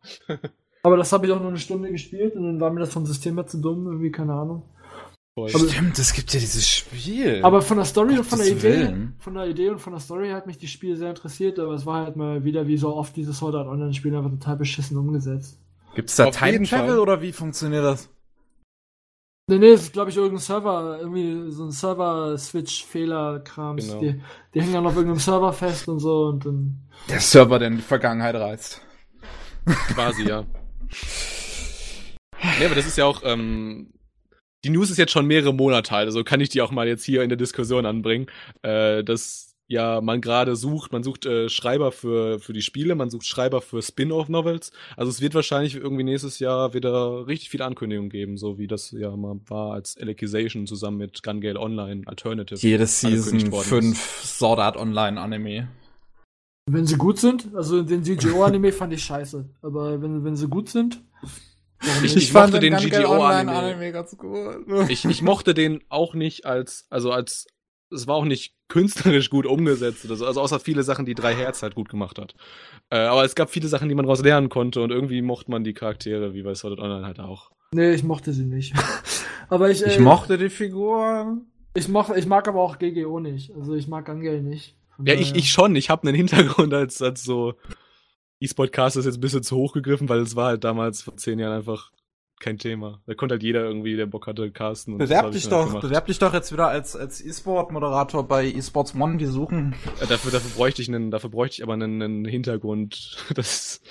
[0.83, 3.05] aber das habe ich auch nur eine Stunde gespielt und dann war mir das vom
[3.05, 4.63] System her zu dumm, irgendwie, keine Ahnung.
[5.37, 7.41] Aber, Stimmt, es gibt ja dieses Spiel.
[7.43, 9.15] Aber von der Story und von der Idee, Willen.
[9.19, 11.85] von der Idee und von der Story hat mich die Spiel sehr interessiert, aber es
[11.85, 14.95] war halt mal wieder wie so oft dieses Sword Art Online Spiel einfach total beschissen
[14.95, 15.59] umgesetzt.
[15.93, 18.09] Gibt es da Auf Time Travel oder wie funktioniert das?
[19.47, 23.87] Nee, nee, das ist glaube ich irgendein Server, irgendwie so ein Server-Switch-Fehler-Krams.
[23.87, 23.99] Genau.
[23.99, 24.21] Die,
[24.53, 26.79] die hängen dann auf irgendeinem Server fest und so und dann.
[27.09, 28.79] Der Server, der in die Vergangenheit reist.
[29.65, 30.45] Quasi, ja.
[32.57, 33.91] Nee, aber das ist ja auch, ähm,
[34.65, 37.03] die News ist jetzt schon mehrere Monate alt, also kann ich die auch mal jetzt
[37.03, 38.25] hier in der Diskussion anbringen,
[38.63, 43.11] äh, dass ja man gerade sucht, man sucht äh, Schreiber für, für die Spiele, man
[43.11, 44.71] sucht Schreiber für Spin-off-Novels.
[44.97, 48.89] Also es wird wahrscheinlich irgendwie nächstes Jahr wieder richtig viele Ankündigungen geben, so wie das
[48.89, 52.59] ja mal war als Elecization zusammen mit Gun Gale Online Alternative.
[52.59, 55.67] Jede Season 5 Sword Art Online Anime.
[56.67, 60.69] Wenn sie gut sind, also den CGO-Anime fand ich scheiße, aber wenn, wenn sie gut
[60.69, 61.03] sind,
[62.03, 64.89] ich, ich mochte den GGO-Anime ganz gut.
[64.89, 67.47] Ich, ich mochte den auch nicht als, also als,
[67.91, 71.35] es war auch nicht künstlerisch gut umgesetzt oder so, also außer viele Sachen, die drei
[71.35, 72.35] Herz halt gut gemacht hat.
[72.89, 75.63] Äh, aber es gab viele Sachen, die man daraus lernen konnte und irgendwie mochte man
[75.63, 77.51] die Charaktere, wie bei Sword Art Online halt auch.
[77.71, 78.73] Nee, ich mochte sie nicht.
[79.49, 81.47] aber ich, äh, ich mochte die Figuren.
[81.73, 83.51] Ich, moch, ich mag aber auch GGO nicht.
[83.53, 84.75] Also ich mag Angel nicht.
[85.03, 85.75] ja, ich, ich schon.
[85.75, 87.55] Ich habe einen Hintergrund als, als so
[88.45, 91.39] E-Sport-Cast ist jetzt ein bisschen zu hoch gegriffen, weil es war halt damals vor zehn
[91.39, 91.91] Jahren einfach
[92.39, 93.01] kein Thema.
[93.05, 94.97] Da konnte halt jeder irgendwie, der Bock hatte, casten.
[94.97, 99.17] bewerb dich doch, halt bewerb dich doch jetzt wieder als, als E-Sport-Moderator bei eSports One,
[99.17, 99.75] die suchen.
[99.99, 103.17] Ja, dafür, dafür bräuchte ich einen, dafür bräuchte ich aber einen, einen Hintergrund.
[103.35, 103.81] Das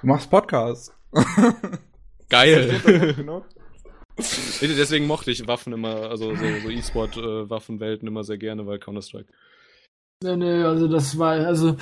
[0.00, 0.92] du machst Podcast.
[2.28, 2.80] Geil.
[4.16, 9.32] Deswegen mochte ich Waffen immer, also so, so E-Sport-Waffenwelten äh, immer sehr gerne, weil Counter-Strike.
[10.22, 11.76] Nee, nee, also das war, also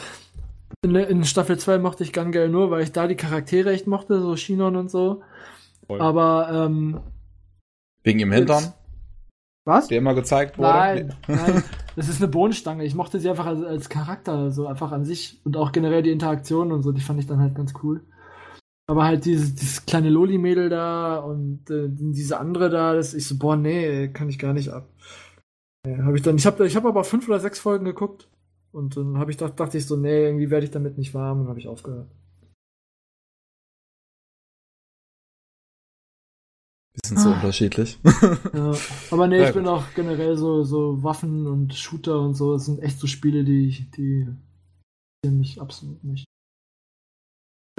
[0.83, 4.21] in, in Staffel 2 mochte ich Gangel nur, weil ich da die Charaktere echt mochte,
[4.21, 5.23] so Shinon und so.
[5.87, 6.01] Voll.
[6.01, 7.01] Aber, ähm.
[8.03, 8.73] Wegen im Hintern?
[9.67, 9.89] Was?
[9.89, 10.69] Der immer gezeigt wurde?
[10.69, 11.65] Nein, nein.
[11.97, 12.85] Das ist eine Bohnenstange.
[12.85, 16.13] Ich mochte sie einfach als, als Charakter, so einfach an sich und auch generell die
[16.13, 18.05] Interaktion und so, die fand ich dann halt ganz cool.
[18.87, 23.39] Aber halt dieses, dieses kleine Loli-Mädel da und äh, diese andere da, das ich so,
[23.39, 24.89] boah, nee, kann ich gar nicht ab.
[25.87, 28.29] Ja, hab ich dann, ich habe ich hab aber fünf oder sechs Folgen geguckt.
[28.73, 31.41] Und dann habe ich dacht, dachte ich so, nee, irgendwie werde ich damit nicht warm
[31.41, 32.09] und habe ich aufgehört.
[36.95, 37.21] Bisschen ah.
[37.21, 37.99] zu unterschiedlich.
[38.55, 38.75] ja,
[39.11, 42.81] aber nee, ich bin auch generell so, so Waffen und Shooter und so, das sind
[42.83, 44.29] echt so Spiele, die, die
[45.29, 46.25] mich absolut nicht.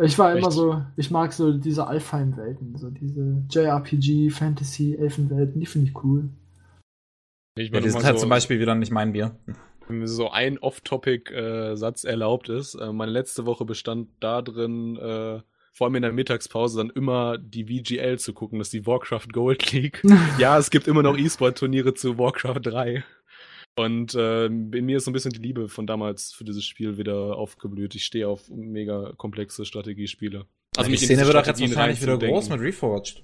[0.01, 5.65] Ich war immer so, ich mag so diese Alpheim-Welten, so diese JRPG, Fantasy, Elfenwelten, die
[5.65, 6.29] finde ich cool.
[7.55, 9.35] Ich ja, die sind halt so zum Beispiel wieder nicht mein Bier
[10.05, 12.75] so ein Off-Topic-Satz äh, erlaubt ist.
[12.75, 15.41] Äh, meine letzte Woche bestand da drin, äh,
[15.73, 19.27] vor allem in der Mittagspause, dann immer die VGL zu gucken, das ist die Warcraft
[19.31, 20.03] Gold League.
[20.37, 23.03] ja, es gibt immer noch E-Sport-Turniere zu Warcraft 3.
[23.75, 26.97] Und äh, in mir ist so ein bisschen die Liebe von damals für dieses Spiel
[26.97, 27.95] wieder aufgeblüht.
[27.95, 30.45] Ich stehe auf mega komplexe Strategiespiele.
[30.75, 33.23] Also die Szene wird auch jetzt wahrscheinlich wieder groß mit Reforged.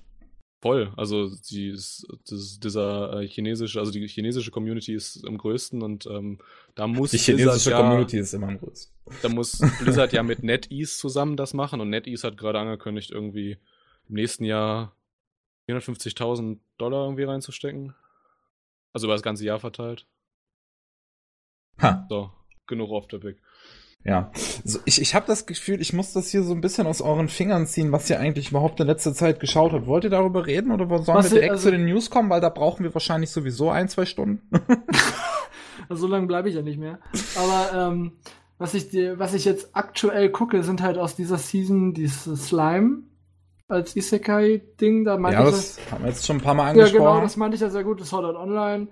[0.60, 5.84] Voll, also die ist, das, dieser äh, chinesische, also die chinesische Community ist am größten
[5.84, 6.40] und ähm,
[6.74, 8.92] da muss die chinesische Blizzard Community ja, ist immer am größten.
[9.22, 13.58] Da muss Blizzard ja mit NetEase zusammen das machen und NetEase hat gerade angekündigt, irgendwie
[14.10, 14.96] im nächsten Jahr
[15.70, 17.94] 450.000 Dollar irgendwie reinzustecken.
[18.94, 20.08] Also über das ganze Jahr verteilt.
[21.80, 22.08] Ha.
[22.10, 22.32] So,
[22.66, 23.38] genug off topic.
[24.08, 24.32] Ja,
[24.64, 27.28] so, ich, ich habe das Gefühl, ich muss das hier so ein bisschen aus euren
[27.28, 29.86] Fingern ziehen, was ihr eigentlich überhaupt in letzter Zeit geschaut habt.
[29.86, 32.30] Wollt ihr darüber reden oder sollen was wir direkt also, zu den News kommen?
[32.30, 34.42] Weil da brauchen wir wahrscheinlich sowieso ein, zwei Stunden.
[35.90, 37.00] also so lange bleibe ich ja nicht mehr.
[37.36, 38.14] Aber ähm,
[38.58, 43.04] was, ich was ich jetzt aktuell gucke, sind halt aus dieser Season dieses Slime
[43.68, 45.04] als Isekai-Ding.
[45.04, 47.04] Da ja, das ja, haben wir jetzt schon ein paar Mal angesprochen.
[47.04, 48.00] Ja, genau, das meinte ich ja sehr gut.
[48.00, 48.88] Das Sword Art Online.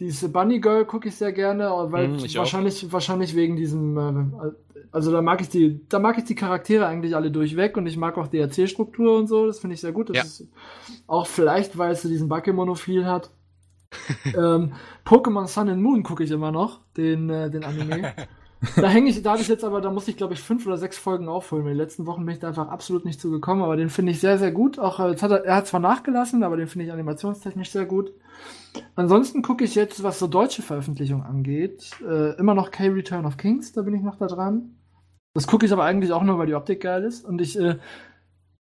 [0.00, 2.42] Diese Bunny Girl gucke ich sehr gerne, weil Hm, ich auch.
[2.42, 4.50] wahrscheinlich, wahrscheinlich wegen diesem, äh,
[4.92, 7.96] also da mag ich die, da mag ich die Charaktere eigentlich alle durchweg und ich
[7.96, 10.10] mag auch die Erzählstruktur und so, das finde ich sehr gut.
[10.10, 10.22] Das Ja.
[10.22, 10.48] ist
[11.08, 13.30] auch vielleicht, weil es so diesen Bakemonophil hat.
[14.36, 18.12] ähm, Pokémon Sun and Moon gucke ich immer noch, den, äh, den Anime.
[18.76, 20.76] da hänge ich, da habe ich jetzt aber, da muss ich glaube ich fünf oder
[20.76, 21.64] sechs Folgen aufholen.
[21.64, 24.20] In den letzten Wochen bin ich da einfach absolut nicht zugekommen, aber den finde ich
[24.20, 24.78] sehr, sehr gut.
[24.78, 27.86] Auch äh, jetzt hat er, er hat zwar nachgelassen, aber den finde ich animationstechnisch sehr
[27.86, 28.12] gut.
[28.94, 33.72] Ansonsten gucke ich jetzt, was so deutsche Veröffentlichungen angeht, äh, immer noch K-Return of Kings,
[33.72, 34.76] da bin ich noch da dran.
[35.34, 37.24] Das gucke ich aber eigentlich auch nur, weil die Optik geil ist.
[37.24, 37.76] Und ich, äh,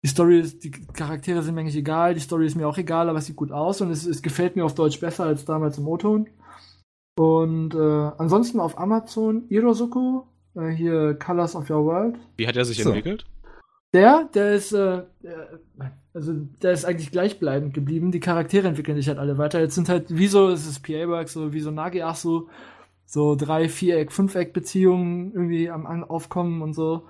[0.04, 3.10] die Story ist, die Charaktere sind mir eigentlich egal, die Story ist mir auch egal,
[3.10, 5.78] aber es sieht gut aus und es, es gefällt mir auf Deutsch besser als damals
[5.78, 6.28] im O-Ton.
[7.16, 10.24] Und äh, ansonsten auf Amazon Irosuku,
[10.56, 12.16] äh, hier Colors of Your World.
[12.38, 12.90] Wie hat er sich So.
[12.90, 13.26] entwickelt?
[13.94, 15.60] Der, der ist, äh, der,
[16.16, 18.12] also der ist eigentlich gleichbleibend geblieben.
[18.12, 19.60] Die Charaktere entwickeln sich halt alle weiter.
[19.60, 22.48] Jetzt sind halt, wie so, es ist PA-Works, so wie so Nagiasu,
[23.06, 27.04] so drei, Viereck, Fünfeck-Beziehungen irgendwie am an, Aufkommen und so.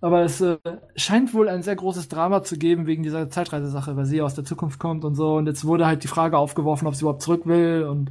[0.00, 0.56] Aber es äh,
[0.96, 4.44] scheint wohl ein sehr großes Drama zu geben wegen dieser Zeitreisesache, weil sie aus der
[4.44, 5.36] Zukunft kommt und so.
[5.36, 8.10] Und jetzt wurde halt die Frage aufgeworfen, ob sie überhaupt zurück will und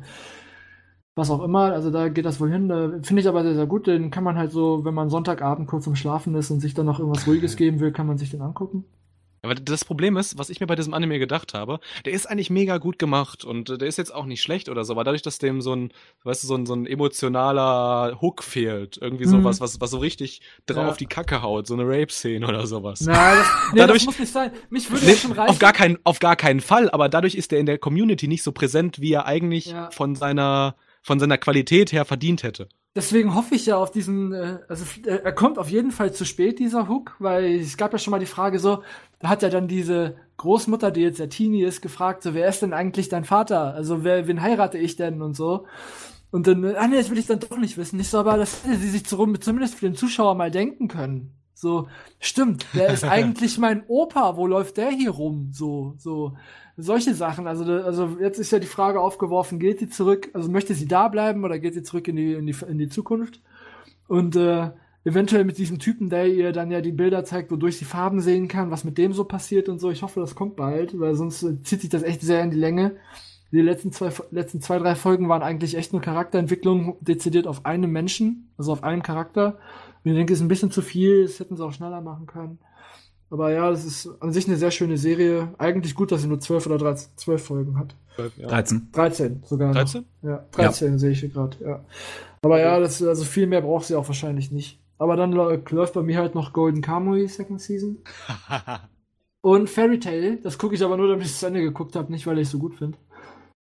[1.15, 1.71] was auch immer.
[1.73, 3.01] Also da geht das wohl hin.
[3.03, 3.87] Finde ich aber sehr, sehr gut.
[3.87, 6.85] Den kann man halt so, wenn man Sonntagabend kurz im Schlafen ist und sich dann
[6.85, 8.85] noch irgendwas Ruhiges geben will, kann man sich den angucken.
[9.43, 12.51] Aber das Problem ist, was ich mir bei diesem Anime gedacht habe, der ist eigentlich
[12.51, 15.23] mega gut gemacht und äh, der ist jetzt auch nicht schlecht oder so, aber dadurch,
[15.23, 15.91] dass dem so ein,
[16.25, 19.29] weißt du, so ein, so ein emotionaler Hook fehlt, irgendwie Mhm.
[19.41, 20.93] sowas, was, was so richtig drauf Ja.
[20.93, 23.01] die Kacke haut, so eine Rape-Szene oder sowas.
[23.01, 24.51] Nein, das, nee, Dadurch- das muss nicht sein.
[24.69, 25.49] Mich würde Nee, schon reichen.
[25.49, 28.43] auf, gar keinen, auf gar keinen Fall, aber dadurch ist er in der Community nicht
[28.43, 29.89] so präsent, wie er eigentlich Ja.
[29.91, 32.69] von seiner von seiner Qualität her verdient hätte.
[32.93, 36.25] Deswegen hoffe ich ja auf diesen, äh, also äh, er kommt auf jeden Fall zu
[36.25, 38.83] spät, dieser Hook, weil es gab ja schon mal die Frage so,
[39.19, 42.61] da hat ja dann diese Großmutter, die jetzt der Teenie ist, gefragt, so, wer ist
[42.61, 43.73] denn eigentlich dein Vater?
[43.73, 45.67] Also, wer, wen heirate ich denn und so?
[46.31, 47.97] Und dann, ah nee, das will ich dann doch nicht wissen.
[47.97, 51.35] Nicht so, aber das hätte sie sich zu, zumindest für den Zuschauer mal denken können.
[51.53, 51.87] So,
[52.19, 55.49] stimmt, der ist eigentlich mein Opa, wo läuft der hier rum?
[55.51, 56.35] So, so,
[56.81, 57.47] solche Sachen.
[57.47, 61.07] Also, also jetzt ist ja die Frage aufgeworfen, geht sie zurück, also möchte sie da
[61.07, 63.41] bleiben oder geht sie zurück in die, in die, in die Zukunft?
[64.07, 64.71] Und äh,
[65.03, 68.47] eventuell mit diesem Typen, der ihr dann ja die Bilder zeigt, wodurch sie Farben sehen
[68.47, 69.89] kann, was mit dem so passiert und so.
[69.89, 72.57] Ich hoffe, das kommt bald, weil sonst äh, zieht sich das echt sehr in die
[72.57, 72.95] Länge.
[73.51, 77.91] Die letzten zwei, letzten zwei, drei Folgen waren eigentlich echt nur Charakterentwicklung dezidiert auf einem
[77.91, 79.57] Menschen, also auf einen Charakter.
[80.03, 82.27] Und ich denke, es ist ein bisschen zu viel, das hätten sie auch schneller machen
[82.27, 82.59] können.
[83.31, 85.53] Aber ja, das ist an sich eine sehr schöne Serie.
[85.57, 87.95] Eigentlich gut, dass sie nur zwölf oder 13, zwölf Folgen hat.
[88.37, 88.47] Ja.
[88.49, 88.89] 13.
[88.91, 89.69] 13 sogar.
[89.69, 89.75] noch.
[89.75, 90.05] 13?
[90.21, 91.79] Ja, 13 sehe ich hier gerade, ja.
[92.41, 94.79] Aber ja, das, also viel mehr braucht sie auch wahrscheinlich nicht.
[94.97, 97.99] Aber dann läuft bei mir halt noch Golden Kamui Second Season.
[99.41, 102.11] Und Fairy Tail, das gucke ich aber nur, damit ich es zu Ende geguckt habe,
[102.11, 102.97] nicht weil ich es so gut finde.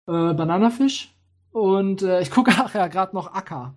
[0.08, 1.16] Äh, Bananafisch.
[1.52, 3.74] Und äh, ich gucke ach ja gerade noch Akka.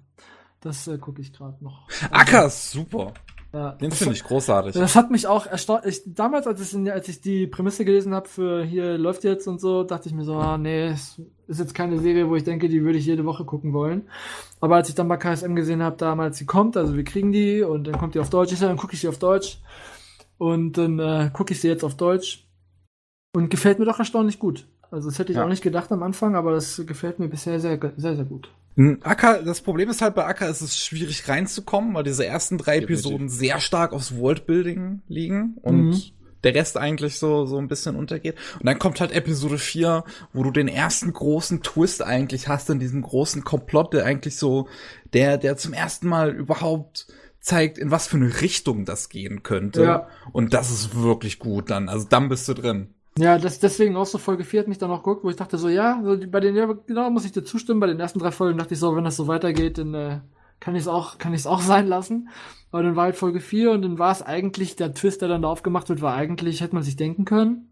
[0.60, 1.88] Das äh, gucke ich gerade noch.
[2.10, 3.14] Acker ist super.
[3.56, 4.74] Ja, Den das- finde ich großartig.
[4.74, 5.86] das hat mich auch erstaunt.
[5.86, 9.60] Ich, damals, als ich, als ich die Prämisse gelesen habe für hier läuft jetzt und
[9.62, 11.18] so, dachte ich mir so, ah, nee, es
[11.48, 14.02] ist jetzt keine Serie, wo ich denke, die würde ich jede Woche gucken wollen.
[14.60, 17.62] Aber als ich dann bei KSM gesehen habe, damals, sie kommt, also wir kriegen die
[17.62, 19.58] und dann kommt die auf Deutsch, ich dann gucke ich sie auf Deutsch
[20.36, 22.46] und dann äh, gucke ich sie jetzt auf Deutsch
[23.34, 24.66] und gefällt mir doch erstaunlich gut.
[24.90, 25.44] Also das hätte ich Ja.
[25.44, 28.50] auch nicht gedacht am Anfang, aber das gefällt mir bisher sehr, sehr, sehr gut.
[29.02, 32.78] Acker, das Problem ist halt bei Acker, ist es schwierig reinzukommen, weil diese ersten drei.
[32.78, 36.02] Episoden sehr stark aufs Worldbuilding liegen und Mhm.
[36.44, 38.36] der Rest eigentlich so, so ein bisschen untergeht.
[38.60, 42.78] Und dann kommt halt Episode 4, wo du den ersten großen Twist eigentlich hast in
[42.78, 44.68] diesem großen Komplott, der eigentlich so,
[45.14, 47.06] der, der zum ersten Mal überhaupt
[47.40, 49.82] zeigt, in was für eine Richtung das gehen könnte.
[49.84, 50.08] Ja.
[50.32, 51.88] Und das ist wirklich gut dann.
[51.88, 52.88] Also dann bist du drin.
[53.18, 55.56] Ja, das, deswegen auch so Folge 4 hat mich dann auch geguckt, wo ich dachte
[55.56, 58.30] so, ja, so bei den, ja, genau, muss ich dir zustimmen, bei den ersten drei
[58.30, 60.20] Folgen dachte ich so, wenn das so weitergeht, dann äh,
[60.60, 62.28] kann ich es auch, kann ich es auch sein lassen.
[62.72, 65.42] Aber dann war halt Folge 4 und dann war es eigentlich, der Twist, der dann
[65.42, 67.70] da aufgemacht wird, war eigentlich, hätte man sich denken können.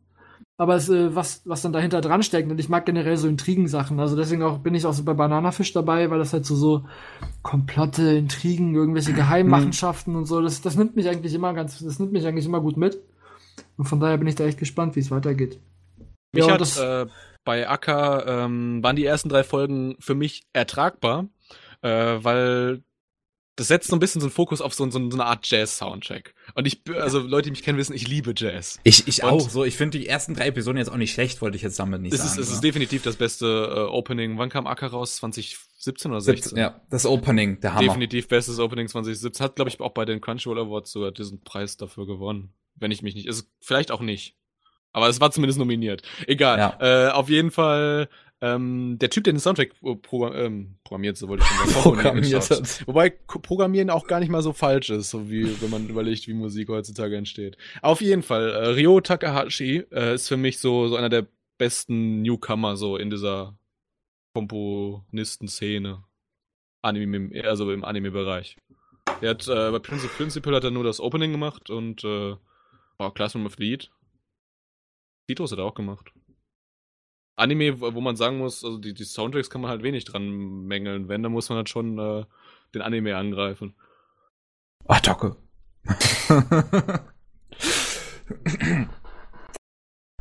[0.57, 4.01] Aber es, äh, was, was dann dahinter dran steckt, und ich mag generell so Intrigensachen,
[4.01, 6.85] also deswegen auch bin ich auch so bei Bananafisch dabei, weil das halt so, so
[7.43, 12.13] komplotte Intrigen, irgendwelche Geheimmachenschaften und so, das, das nimmt mich eigentlich immer ganz, das nimmt
[12.13, 12.99] mich eigentlich immer gut mit.
[13.77, 15.59] Und von daher bin ich da echt gespannt, wie es weitergeht.
[16.33, 17.07] Mich Ja, hat das- äh,
[17.45, 21.29] bei Acker ähm, waren die ersten drei Folgen für mich ertragbar,
[21.83, 22.83] äh, weil
[23.57, 26.35] das setzt so ein bisschen so einen Fokus auf so, so, so eine Art Jazz-Soundtrack.
[26.57, 28.81] Und ich, also Leute, die mich kennen, wissen, ich liebe Jazz.
[28.83, 29.65] Ich, ich Und- auch so.
[29.65, 32.15] Ich finde die ersten drei Episoden jetzt auch nicht schlecht, wollte ich jetzt damit nicht
[32.15, 32.43] Es ist, sagen.
[32.43, 32.61] es ist ne?
[32.63, 34.39] definitiv das beste äh, Opening.
[34.39, 35.17] Wann kam Acker raus?
[35.17, 36.43] 2017 oder 16?
[36.51, 37.87] 17, ja, das Opening, der Hammer.
[37.87, 39.45] Definitiv bestes Opening 2017.
[39.45, 42.53] Hat, glaube ich, auch bei den Crunchyroll Awards sogar diesen Preis dafür gewonnen.
[42.77, 43.27] Wenn ich mich nicht.
[43.27, 44.37] Ist vielleicht auch nicht.
[44.93, 46.03] Aber es war zumindest nominiert.
[46.27, 46.59] Egal.
[46.59, 47.09] Ja.
[47.09, 48.09] Äh, auf jeden Fall
[48.41, 49.71] Ähm, der Typ, der den Soundtrack
[50.03, 51.83] pro, ähm, programmiert, so wollte ich schon sagen.
[51.83, 52.87] Programmiert hat.
[52.87, 56.35] Wobei Programmieren auch gar nicht mal so falsch ist, so wie wenn man überlegt, wie
[56.35, 57.57] Musik heutzutage entsteht.
[57.81, 62.21] Auf jeden Fall, äh, Ryo Takahashi äh, ist für mich so, so einer der besten
[62.23, 63.57] Newcomer so in dieser
[64.35, 66.05] Komponisten-Szene.
[66.83, 68.59] Anime, also im Anime-Bereich.
[69.23, 72.35] Er hat äh, bei Principal, Principal hat er nur das Opening gemacht und äh,
[72.99, 73.91] oh, Classroom of Lead.
[75.29, 76.13] Titos hat er auch gemacht.
[77.37, 81.09] Anime, wo man sagen muss, also die, die Soundtracks kann man halt wenig dran mängeln.
[81.09, 82.25] Wenn, dann muss man halt schon äh,
[82.75, 83.75] den Anime angreifen.
[84.87, 85.37] Ach, Docke.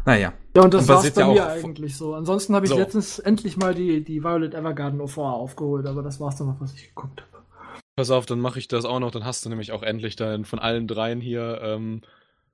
[0.06, 0.34] naja.
[0.56, 2.16] Ja, und das und war's bei ja mir eigentlich so.
[2.16, 2.77] Ansonsten habe ich so.
[2.77, 6.74] letztens endlich mal die, die Violet Evergarden OVA aufgeholt, aber das war's dann noch, was
[6.74, 7.43] ich geguckt habe.
[7.95, 10.45] Pass auf, dann mache ich das auch noch, dann hast du nämlich auch endlich dann
[10.45, 12.02] von allen dreien hier ähm,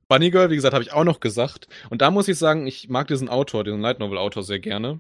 [0.10, 1.70] Bunny Girl, wie gesagt, habe ich auch noch gesagt.
[1.90, 5.00] Und da muss ich sagen, ich mag diesen Autor, diesen Light Novel Autor sehr gerne.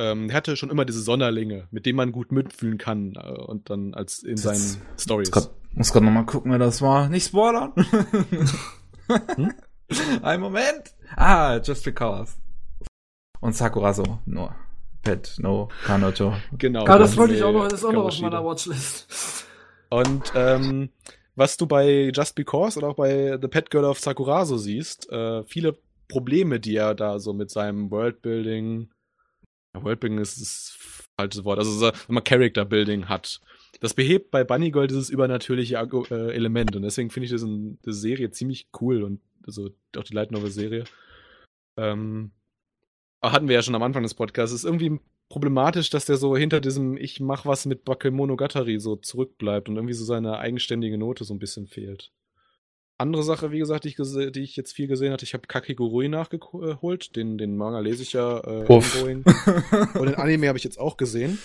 [0.00, 3.68] Ähm, er hatte schon immer diese Sonderlinge, mit denen man gut mitfühlen kann äh, und
[3.68, 5.30] dann als in seinen Stories.
[5.30, 7.08] Grad, muss gerade nochmal gucken, wer das war.
[7.10, 7.72] Nicht spoilern.
[9.36, 9.52] hm?
[10.22, 10.94] Ein Moment.
[11.14, 12.32] Ah, Just Because.
[13.40, 14.54] Und Sakura so, nur.
[15.02, 16.34] Pet, no, Kanojo.
[16.56, 16.86] Genau.
[16.86, 19.46] Ja, das wollte ich auch noch, das ist auch noch auf meiner Watchlist.
[19.90, 20.90] Und ähm,
[21.38, 25.10] was du bei Just Because oder auch bei The Pet Girl of Sakura so siehst,
[25.10, 28.90] äh, viele Probleme, die er da so mit seinem Worldbuilding,
[29.74, 30.78] Worldbuilding ist das
[31.16, 33.40] falsche Wort, also wenn man Character Building hat.
[33.80, 37.98] Das behebt bei Bunny Girl dieses übernatürliche äh, Element und deswegen finde ich diese, diese
[37.98, 40.84] Serie ziemlich cool und also auch die Light Novel Serie.
[41.76, 42.32] Ähm,
[43.22, 44.54] hatten wir ja schon am Anfang des Podcasts.
[44.54, 49.68] Ist irgendwie problematisch, dass der so hinter diesem Ich mach was mit Bakemonogatari so zurückbleibt
[49.68, 52.12] und irgendwie so seine eigenständige Note so ein bisschen fehlt.
[53.00, 56.08] Andere Sache, wie gesagt, die ich, die ich jetzt viel gesehen hatte, ich habe Kakigurui
[56.08, 57.14] nachgeholt.
[57.14, 59.22] Den, den Manga lese ich ja äh, ongoing.
[59.94, 61.38] und den Anime habe ich jetzt auch gesehen.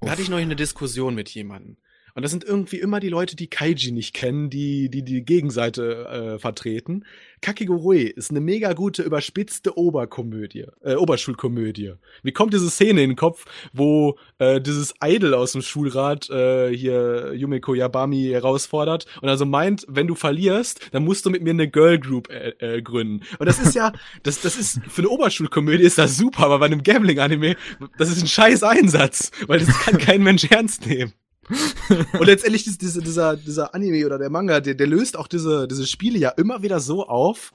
[0.00, 1.78] Da hatte ich noch eine Diskussion mit jemandem.
[2.14, 6.06] Und das sind irgendwie immer die Leute, die Kaiji nicht kennen, die die, die Gegenseite
[6.06, 7.04] äh, vertreten.
[7.40, 11.94] Kakigurui ist eine mega gute, überspitzte Oberkomödie, äh, Oberschulkomödie.
[12.22, 16.70] Mir kommt diese Szene in den Kopf, wo äh, dieses Idol aus dem Schulrat äh,
[16.74, 21.50] hier Yumiko Yabami herausfordert und also meint, wenn du verlierst, dann musst du mit mir
[21.50, 23.24] eine Girl Group äh, äh, gründen.
[23.38, 23.92] Und das ist ja,
[24.22, 27.56] das, das ist, für eine Oberschulkomödie ist das super, aber bei einem Gambling-Anime,
[27.98, 31.12] das ist ein scheiß Einsatz, weil das kann kein Mensch ernst nehmen.
[31.48, 35.66] Und letztendlich ist diese, dieser, dieser Anime oder der Manga, der, der löst auch diese,
[35.68, 37.52] diese Spiele ja immer wieder so auf,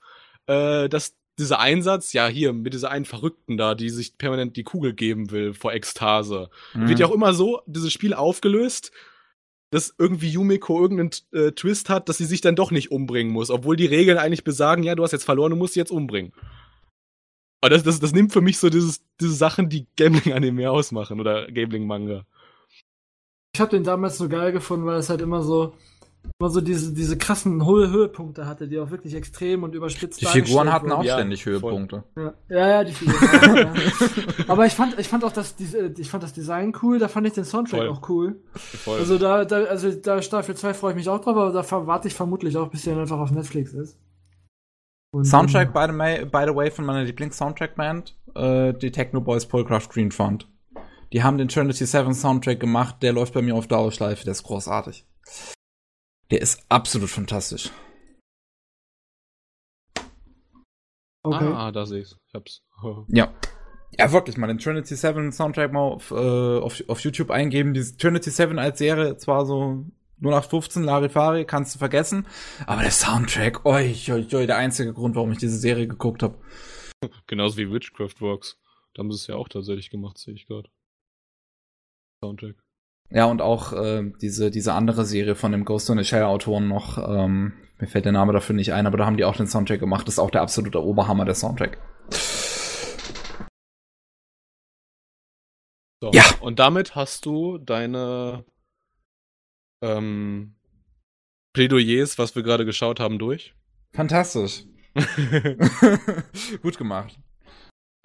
[0.47, 4.63] äh, dass dieser Einsatz, ja hier mit dieser einen Verrückten da, die sich permanent die
[4.63, 6.89] Kugel geben will vor Ekstase, mhm.
[6.89, 8.91] wird ja auch immer so dieses Spiel aufgelöst,
[9.69, 13.49] dass irgendwie Yumiko irgendeinen äh, Twist hat, dass sie sich dann doch nicht umbringen muss,
[13.49, 16.33] obwohl die Regeln eigentlich besagen, ja, du hast jetzt verloren, du musst sie jetzt umbringen.
[17.61, 21.51] Aber das, das, das nimmt für mich so dieses, diese Sachen, die Gambling-Anime ausmachen oder
[21.51, 22.25] Gambling-Manga.
[23.57, 25.73] Ich habe den damals so geil gefunden, weil es halt immer so
[26.37, 30.27] immer so diese, diese krassen Höhe Höhepunkte hatte, die auch wirklich extrem und überspitzt Die
[30.27, 32.03] Figuren hatten auch ja, ständig Höhepunkte.
[32.15, 33.55] Ja, ja, ja die Figuren.
[33.55, 33.73] ja.
[34.47, 35.55] Aber ich fand, ich fand auch das,
[35.97, 37.89] ich fand das Design cool, da fand ich den Soundtrack voll.
[37.89, 38.35] auch cool.
[38.53, 38.99] Voll.
[38.99, 42.09] Also da, da, also da Staffel 2 freue ich mich auch drauf, aber da warte
[42.09, 43.97] ich vermutlich auch, bis der einfach auf Netflix ist.
[45.09, 49.89] Und, Soundtrack, by the, by the way, von meiner Lieblings-Soundtrack-Band, äh, die Techno Boys Polcraft
[49.89, 50.47] Green Font.
[51.13, 54.43] Die haben den Trinity 7 Soundtrack gemacht, der läuft bei mir auf Dauerschleife, der ist
[54.43, 55.05] großartig.
[56.31, 57.71] Der ist absolut fantastisch.
[61.23, 61.45] Okay.
[61.53, 62.17] Ah, da sehe ich's.
[62.27, 62.61] Ich hab's.
[63.07, 63.33] ja.
[63.97, 67.73] Ja, wirklich mal den Trinity 7 Soundtrack mal auf, äh, auf, auf YouTube eingeben.
[67.73, 69.85] Die Trinity 7 als Serie zwar so
[70.19, 72.27] nur nach 15 Larifari, kannst du vergessen.
[72.65, 76.37] Aber der Soundtrack, oi, oi, oi, der einzige Grund, warum ich diese Serie geguckt habe.
[77.27, 78.57] Genauso wie Witchcraft Works.
[78.93, 80.69] Da haben sie es ja auch tatsächlich gemacht, sehe ich gerade.
[82.23, 82.55] Soundtrack.
[83.09, 86.67] Ja, und auch äh, diese, diese andere Serie von dem Ghost in the Shell Autoren
[86.67, 89.47] noch, ähm, mir fällt der Name dafür nicht ein, aber da haben die auch den
[89.47, 90.07] Soundtrack gemacht.
[90.07, 91.77] Das ist auch der absolute Oberhammer, der Soundtrack.
[96.01, 96.23] So, ja.
[96.41, 98.45] Und damit hast du deine
[99.81, 100.55] ähm,
[101.53, 103.55] Plädoyers, was wir gerade geschaut haben, durch.
[103.93, 104.65] Fantastisch.
[106.61, 107.19] Gut gemacht.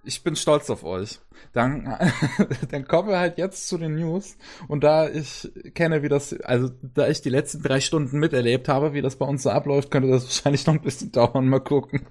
[0.04, 1.20] Ich bin stolz auf euch.
[1.52, 1.96] Dann,
[2.70, 4.36] dann kommen wir halt jetzt zu den News.
[4.68, 8.94] Und da ich kenne, wie das, also da ich die letzten drei Stunden miterlebt habe,
[8.94, 11.48] wie das bei uns so abläuft, könnte das wahrscheinlich noch ein bisschen dauern.
[11.48, 12.06] Mal gucken.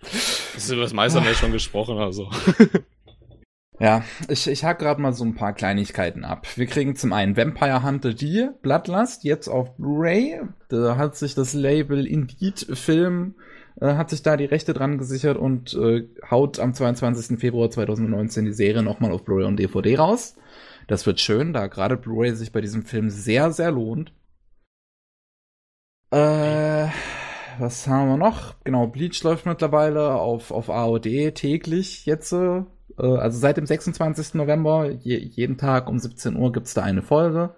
[0.00, 2.30] Das ist über das meiste haben wir schon gesprochen, also.
[3.80, 6.46] Ja, ich, ich hack gerade mal so ein paar Kleinigkeiten ab.
[6.56, 10.42] Wir kriegen zum einen Vampire Hunter D, Bloodlust, jetzt auf Blu-ray.
[10.68, 13.36] Da hat sich das Label Indeed Film
[13.80, 17.38] äh, hat sich da die Rechte dran gesichert und äh, haut am 22.
[17.38, 20.36] Februar 2019 die Serie nochmal auf Blu-ray und DVD raus.
[20.86, 24.12] Das wird schön, da gerade Blu-ray sich bei diesem Film sehr, sehr lohnt.
[26.10, 26.88] Äh,
[27.58, 28.54] was haben wir noch?
[28.64, 32.32] Genau, Bleach läuft mittlerweile auf, auf AOD täglich jetzt.
[32.32, 32.64] Äh,
[32.96, 34.34] also seit dem 26.
[34.34, 37.54] November, je, jeden Tag um 17 Uhr gibt's da eine Folge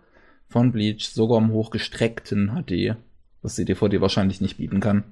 [0.49, 2.97] von Bleach, sogar im hochgestreckten HD,
[3.41, 5.05] was die DVD wahrscheinlich nicht bieten kann.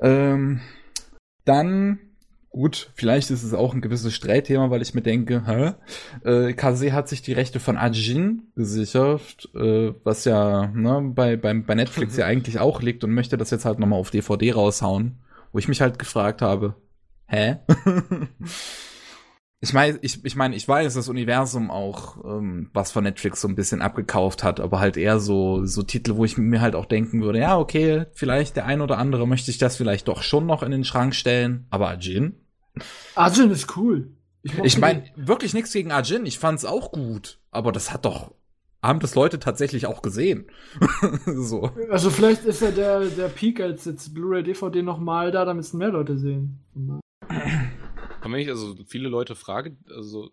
[0.00, 0.60] Ähm,
[1.44, 1.98] dann,
[2.50, 5.74] gut, vielleicht ist es auch ein gewisses Streitthema, weil ich mir denke, hä?
[6.28, 11.54] Äh, Kase hat sich die Rechte von Ajin gesichert, äh, was ja ne, bei, bei,
[11.54, 15.18] bei Netflix ja eigentlich auch liegt und möchte das jetzt halt nochmal auf DVD raushauen,
[15.52, 16.74] wo ich mich halt gefragt habe,
[17.26, 17.58] hä?
[19.60, 23.48] Ich meine, ich, ich meine, ich weiß, das Universum auch ähm, was von Netflix so
[23.48, 26.86] ein bisschen abgekauft hat, aber halt eher so so Titel, wo ich mir halt auch
[26.86, 30.46] denken würde, ja, okay, vielleicht der ein oder andere möchte ich das vielleicht doch schon
[30.46, 32.36] noch in den Schrank stellen, aber Ajin?
[33.16, 34.12] Ajin ist cool.
[34.42, 38.32] Ich, ich meine, wirklich nichts gegen Ajin, ich fand's auch gut, aber das hat doch
[38.80, 40.46] haben das Leute tatsächlich auch gesehen.
[41.26, 41.72] so.
[41.90, 45.64] Also vielleicht ist ja der der Peak als jetzt Blu-ray DVD noch mal da, damit
[45.64, 46.60] es mehr Leute sehen.
[48.20, 50.30] Aber wenn ich also viele Leute frage, also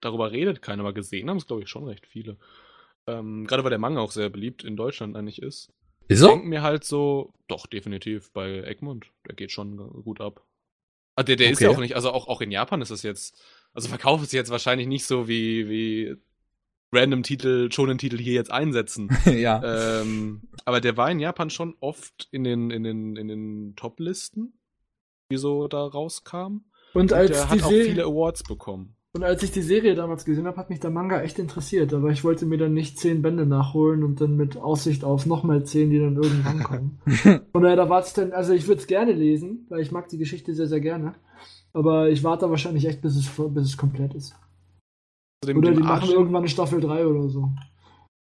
[0.00, 2.36] darüber redet keiner, aber gesehen haben es, glaube ich, schon recht viele.
[3.06, 5.72] Ähm, Gerade weil der Manga auch sehr beliebt in Deutschland eigentlich ist.
[6.08, 6.26] Ist so?
[6.26, 10.44] Ich denke mir halt so, doch, definitiv bei Egmont, der geht schon gut ab.
[11.16, 11.52] Ah, der, der okay.
[11.52, 13.42] ist ja auch nicht, also auch, auch in Japan ist es jetzt,
[13.72, 16.16] also verkauft es jetzt wahrscheinlich nicht so wie, wie
[16.92, 19.10] random Titel, schonen Titel hier jetzt einsetzen.
[19.26, 20.00] ja.
[20.00, 24.58] Ähm, aber der war in Japan schon oft in den, in den, in den Top-Listen,
[25.30, 26.67] die so da rauskamen.
[26.94, 28.94] Und als der hat auch viele Awards bekommen.
[29.14, 31.94] Und als ich die Serie damals gesehen habe, hat mich der Manga echt interessiert.
[31.94, 35.64] Aber ich wollte mir dann nicht zehn Bände nachholen und dann mit Aussicht auf nochmal
[35.64, 37.00] zehn, die dann irgendwann kommen.
[37.52, 40.18] Und daher, da war's dann, also ich würde es gerne lesen, weil ich mag die
[40.18, 41.14] Geschichte sehr, sehr gerne.
[41.72, 44.36] Aber ich warte wahrscheinlich echt, bis es, bis es komplett ist.
[45.42, 47.50] Also dem, oder die machen irgendwann eine Staffel 3 oder so.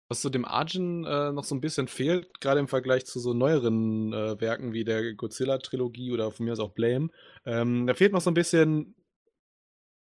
[0.09, 3.33] Was zu dem Arjun äh, noch so ein bisschen fehlt, gerade im Vergleich zu so
[3.35, 7.09] neueren äh, Werken wie der Godzilla-Trilogie oder von mir aus auch Blame,
[7.45, 8.95] ähm, da fehlt noch so ein bisschen,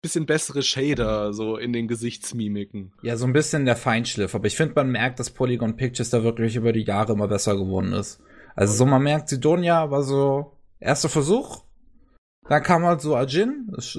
[0.01, 2.95] bisschen bessere Shader so in den Gesichtsmimiken.
[3.03, 6.23] Ja, so ein bisschen der Feinschliff, aber ich finde, man merkt, dass Polygon Pictures da
[6.23, 8.21] wirklich über die Jahre immer besser geworden ist.
[8.55, 11.65] Also so, man merkt, Sidonia war so erster Versuch,
[12.49, 13.99] dann kam halt so Ajin, das,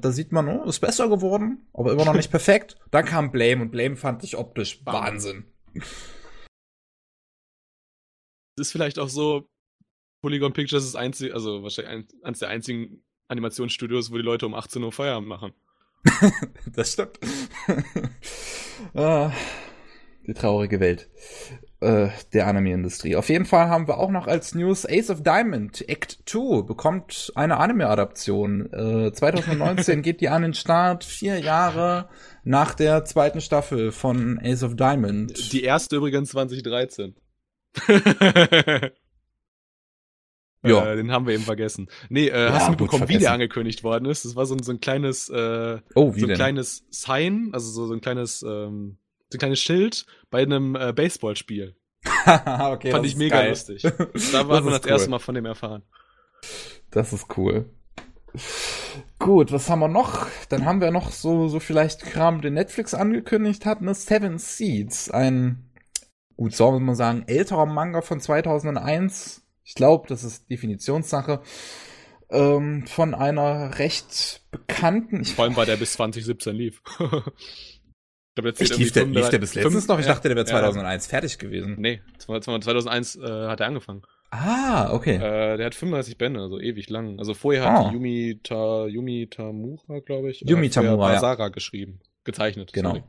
[0.00, 2.76] da sieht man, oh, ist besser geworden, aber immer noch nicht perfekt.
[2.92, 4.80] Dann kam Blame und Blame fand ich optisch.
[4.86, 5.44] Wahnsinn.
[5.74, 5.82] Es
[8.56, 9.48] ist vielleicht auch so,
[10.22, 14.82] Polygon Pictures ist einzig, also wahrscheinlich eines der einzigen Animationsstudios, wo die Leute um 18
[14.82, 15.52] Uhr Feierabend machen.
[16.72, 17.18] das stimmt.
[18.94, 19.32] ah,
[20.26, 21.10] die traurige Welt
[21.80, 23.16] äh, der Anime-Industrie.
[23.16, 27.32] Auf jeden Fall haben wir auch noch als News Ace of Diamond Act 2 bekommt
[27.34, 28.72] eine Anime-Adaption.
[28.72, 32.08] Äh, 2019 geht die an den Start, vier Jahre
[32.44, 35.52] nach der zweiten Staffel von Ace of Diamond.
[35.52, 37.14] Die erste übrigens 2013.
[40.64, 40.92] Ja.
[40.92, 41.88] Äh, den haben wir eben vergessen.
[42.08, 44.24] Nee, äh, ja, hast du mitbekommen, wie der angekündigt worden ist?
[44.24, 46.36] Das war so ein, so ein kleines, äh, oh, so ein denn?
[46.36, 48.98] kleines Sign, also so, so ein kleines, ähm,
[49.30, 51.76] so ein kleines Schild bei einem äh, Baseballspiel.
[52.04, 53.50] okay, Fand ich mega geil.
[53.50, 53.82] lustig.
[54.32, 54.90] Da hat man das cool.
[54.90, 55.82] erste Mal von dem erfahren.
[56.90, 57.68] Das ist cool.
[59.18, 60.26] Gut, was haben wir noch?
[60.48, 63.94] Dann haben wir noch so, so vielleicht Kram, den Netflix angekündigt hat, ne?
[63.94, 65.10] Seven Seeds.
[65.10, 65.70] Ein,
[66.36, 69.42] gut, soll man mal sagen, älterer Manga von 2001.
[69.64, 71.42] Ich glaube, das ist Definitionssache.
[72.30, 75.24] Ähm, von einer recht bekannten.
[75.24, 76.82] Vor allem, weil der bis 2017 lief.
[78.42, 79.98] glaube, der lief, der, lief der bis letztens noch?
[79.98, 81.10] Ich dachte, der wäre 2001 ja.
[81.10, 81.76] fertig gewesen.
[81.78, 84.02] Nee, 2001 äh, hat er angefangen.
[84.30, 85.16] Ah, okay.
[85.16, 87.18] Äh, der hat 35 Bände, also ewig lang.
[87.18, 87.92] Also vorher hat oh.
[87.92, 91.48] Yumi, Ta, Yumi Tamura, glaube ich, Yumi Tamura, Basara ja.
[91.48, 92.72] geschrieben, gezeichnet.
[92.72, 92.90] Genau.
[92.90, 93.04] Sorry.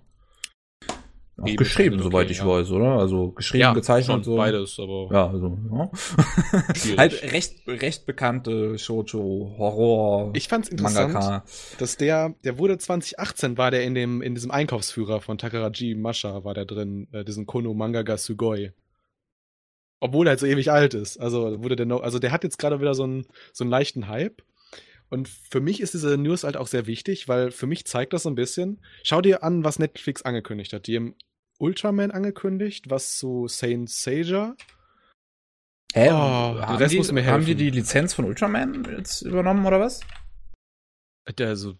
[1.41, 2.47] Auch Eben geschrieben, okay, soweit ich ja.
[2.47, 2.99] weiß, oder?
[2.99, 4.35] Also geschrieben, ja, gezeichnet und so.
[4.35, 5.07] Beides, aber.
[5.11, 5.91] Ja, also, ja.
[6.97, 10.31] halt recht, recht bekannte Shoujo, Horror.
[10.35, 11.45] Ich fand's interessant, Mangaka.
[11.77, 16.43] dass der, der wurde 2018 war der in dem, in diesem Einkaufsführer von Takaraji Masha
[16.43, 18.71] war der drin, äh, diesen Kono Mangaga Sugoi.
[20.01, 21.17] Obwohl er halt so ewig alt ist.
[21.17, 24.07] Also wurde der noch, also der hat jetzt gerade wieder so einen, so einen leichten
[24.07, 24.41] Hype.
[25.09, 28.23] Und für mich ist diese News halt auch sehr wichtig, weil für mich zeigt das
[28.23, 28.79] so ein bisschen.
[29.03, 30.87] Schau dir an, was Netflix angekündigt hat.
[30.87, 31.15] Die haben
[31.59, 34.55] Ultraman angekündigt, was zu Saint Seiya.
[35.93, 36.09] Hä?
[36.11, 37.33] Oh, haben, Rest die, muss mir helfen.
[37.33, 40.01] haben die die Lizenz von Ultraman jetzt übernommen oder was?
[41.37, 41.75] Der so.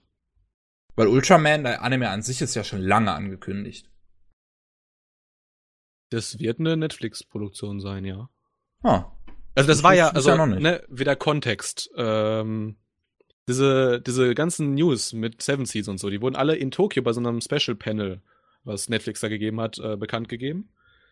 [0.96, 3.90] Weil Ultraman, der Anime an sich ist ja schon lange angekündigt.
[6.12, 8.30] Das wird eine Netflix-Produktion sein, ja.
[8.84, 9.12] Ah.
[9.56, 10.62] Also das Ich war ja, also ja noch nicht.
[10.62, 11.90] ne, wieder Kontext.
[11.96, 12.78] Ähm,
[13.48, 17.14] diese, diese ganzen News mit Seven Seas und so, die wurden alle in Tokio bei
[17.14, 18.22] so einem Special Panel,
[18.64, 20.70] was Netflix da gegeben hat, äh, bekannt gegeben.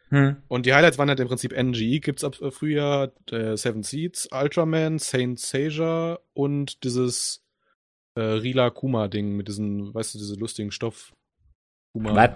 [0.09, 0.38] Hm.
[0.48, 4.30] Und die Highlights waren halt im Prinzip NG, gibt's ab äh, Frühjahr, äh, Seven Seeds,
[4.32, 7.43] Ultraman, Saint Seiya und dieses
[8.16, 11.14] äh, Rila Kuma-Ding mit diesen, weißt du, diese lustigen Stoff.
[11.92, 12.16] Kuma.
[12.16, 12.32] Was?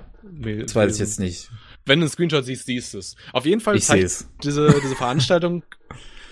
[0.64, 1.49] Das weiß ich jetzt nicht.
[1.85, 3.15] Wenn du einen Screenshot siehst, siehst du es.
[3.31, 4.30] Auf jeden Fall Ich zeigt es.
[4.43, 5.64] diese, diese Veranstaltung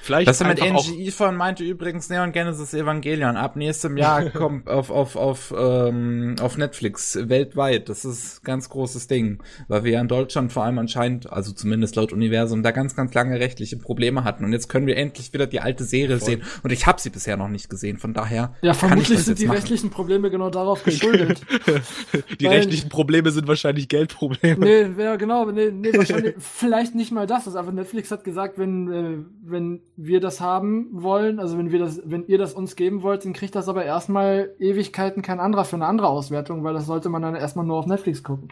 [0.09, 3.37] vielleicht Das mit NGI von meinte übrigens Neon Genesis Evangelion.
[3.37, 7.89] Ab nächstem Jahr kommt auf, auf, auf, ähm, auf Netflix weltweit.
[7.89, 9.43] Das ist ein ganz großes Ding.
[9.67, 13.13] Weil wir ja in Deutschland vor allem anscheinend, also zumindest laut Universum, da ganz, ganz
[13.13, 14.43] lange rechtliche Probleme hatten.
[14.45, 16.25] Und jetzt können wir endlich wieder die alte Serie Voll.
[16.25, 16.43] sehen.
[16.63, 17.97] Und ich habe sie bisher noch nicht gesehen.
[17.99, 19.57] Von daher Ja, kann ich vermutlich das sind jetzt die machen.
[19.57, 21.41] rechtlichen Probleme genau darauf geschuldet.
[22.39, 24.65] Die Weil- rechtlichen Probleme sind wahrscheinlich Geldprobleme.
[24.95, 27.45] nee, ja, genau, nee, nee, wahrscheinlich, vielleicht nicht mal das.
[27.47, 31.79] Also einfach Netflix hat gesagt, wenn, äh, wenn wir das haben wollen, also wenn wir
[31.79, 35.65] das, wenn ihr das uns geben wollt, dann kriegt das aber erstmal Ewigkeiten kein anderer
[35.65, 38.47] für eine andere Auswertung, weil das sollte man dann erstmal nur auf Netflix gucken.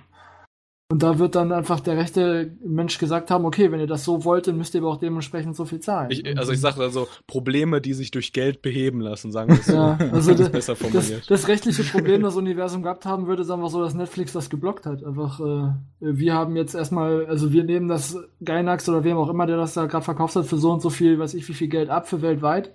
[0.90, 4.24] Und da wird dann einfach der rechte Mensch gesagt haben, okay, wenn ihr das so
[4.24, 6.12] wollt, dann müsst ihr aber auch dementsprechend so viel zahlen.
[6.12, 9.66] Ich, also ich sage also Probleme, die sich durch Geld beheben lassen, sagen wir es
[9.66, 9.74] so.
[9.74, 11.30] Ja, also das das, besser das, formuliert.
[11.30, 14.86] das rechtliche Problem, das Universum gehabt haben würde, ist einfach so, dass Netflix das geblockt
[14.86, 15.04] hat.
[15.04, 19.46] Einfach, äh, wir haben jetzt erstmal, also wir nehmen das Gainax oder wem auch immer,
[19.46, 21.68] der das da gerade verkauft hat, für so und so viel, weiß ich wie viel
[21.68, 22.72] Geld ab für weltweit.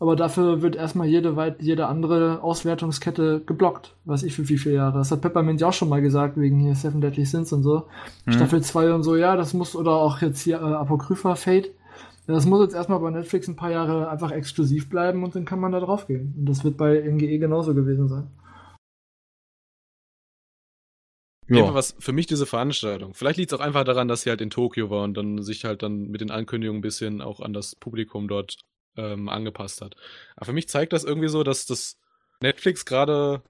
[0.00, 3.96] Aber dafür wird erstmal jede, weit, jede andere Auswertungskette geblockt.
[4.04, 4.98] Weiß ich für wie viele Jahre.
[4.98, 7.86] Das hat Peppermint ja auch schon mal gesagt, wegen hier Seven Deadly Sins und so.
[8.24, 8.32] Hm.
[8.32, 11.74] Staffel 2 und so, ja, das muss, oder auch jetzt hier äh, Apocrypha Fate.
[12.28, 15.44] Ja, das muss jetzt erstmal bei Netflix ein paar Jahre einfach exklusiv bleiben und dann
[15.44, 16.34] kann man da drauf gehen.
[16.38, 18.30] Und das wird bei NGE genauso gewesen sein.
[21.48, 21.72] Ja.
[21.72, 23.14] Was für mich diese Veranstaltung.
[23.14, 25.64] Vielleicht liegt es auch einfach daran, dass sie halt in Tokio war und dann sich
[25.64, 28.58] halt dann mit den Ankündigungen ein bisschen auch an das Publikum dort
[28.98, 29.94] ähm, angepasst hat.
[30.36, 31.96] Aber für mich zeigt das irgendwie so, dass das
[32.40, 33.42] Netflix gerade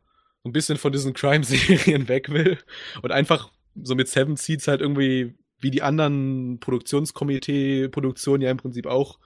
[0.45, 2.59] ein bisschen von diesen Crime-Serien weg will
[3.03, 3.51] und einfach
[3.83, 9.19] so mit Seven Seeds halt irgendwie wie die anderen Produktionskomitee-Produktionen ja im Prinzip auch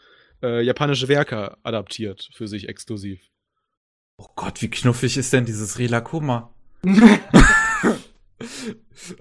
[0.43, 3.21] äh, japanische Werke adaptiert für sich exklusiv.
[4.17, 6.55] Oh Gott, wie knuffig ist denn dieses Rilakuma?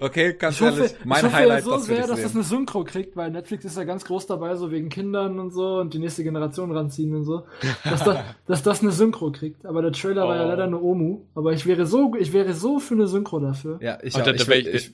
[0.00, 2.34] okay, ganz Ich hoffe, ehrlich, mein ich hoffe Highlight, ja so das sehr, dass das
[2.34, 5.78] eine Synchro kriegt, weil Netflix ist ja ganz groß dabei, so wegen Kindern und so
[5.78, 7.46] und die nächste Generation ranziehen und so.
[7.84, 9.64] Dass, da, dass das eine Synchro kriegt.
[9.66, 10.48] Aber der Trailer war ja Oh.
[10.48, 11.22] leider eine Omu.
[11.34, 13.78] Aber ich wäre so, ich wäre so für eine Synchro dafür.
[13.82, 14.88] Ja, ich, Und auch, da- ich, ich- ich,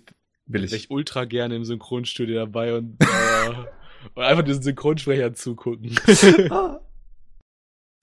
[0.47, 0.73] will Wäre ich.
[0.73, 3.07] ich ultra gerne im Synchronstudio dabei und, äh,
[4.15, 5.91] und einfach diesen Synchronsprecher zugucken.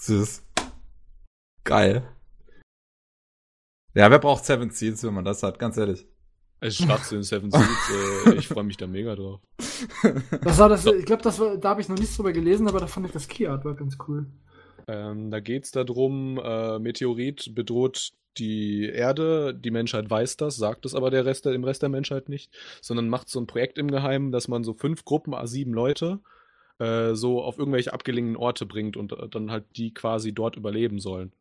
[0.01, 0.43] Süß.
[1.63, 2.03] Geil.
[3.95, 6.05] Ja, wer braucht Seven Seals, wenn man das hat, ganz ehrlich.
[6.65, 7.91] Es ist Schwachsinn, Seven Seeds.
[8.25, 9.39] Äh, ich freue mich da mega drauf.
[10.41, 12.79] Das war das, ich glaube, das war, da habe ich noch nichts drüber gelesen, aber
[12.79, 14.25] da fand ich das Key Artwork ganz cool.
[14.87, 20.95] Ähm, da geht's darum, äh, Meteorit bedroht die Erde, die Menschheit weiß das, sagt es
[20.95, 23.91] aber der Rest, der, dem Rest der Menschheit nicht, sondern macht so ein Projekt im
[23.91, 26.19] Geheimen, dass man so fünf Gruppen, a sieben Leute,
[26.79, 30.99] äh, so auf irgendwelche abgelegenen Orte bringt und äh, dann halt die quasi dort überleben
[30.99, 31.31] sollen.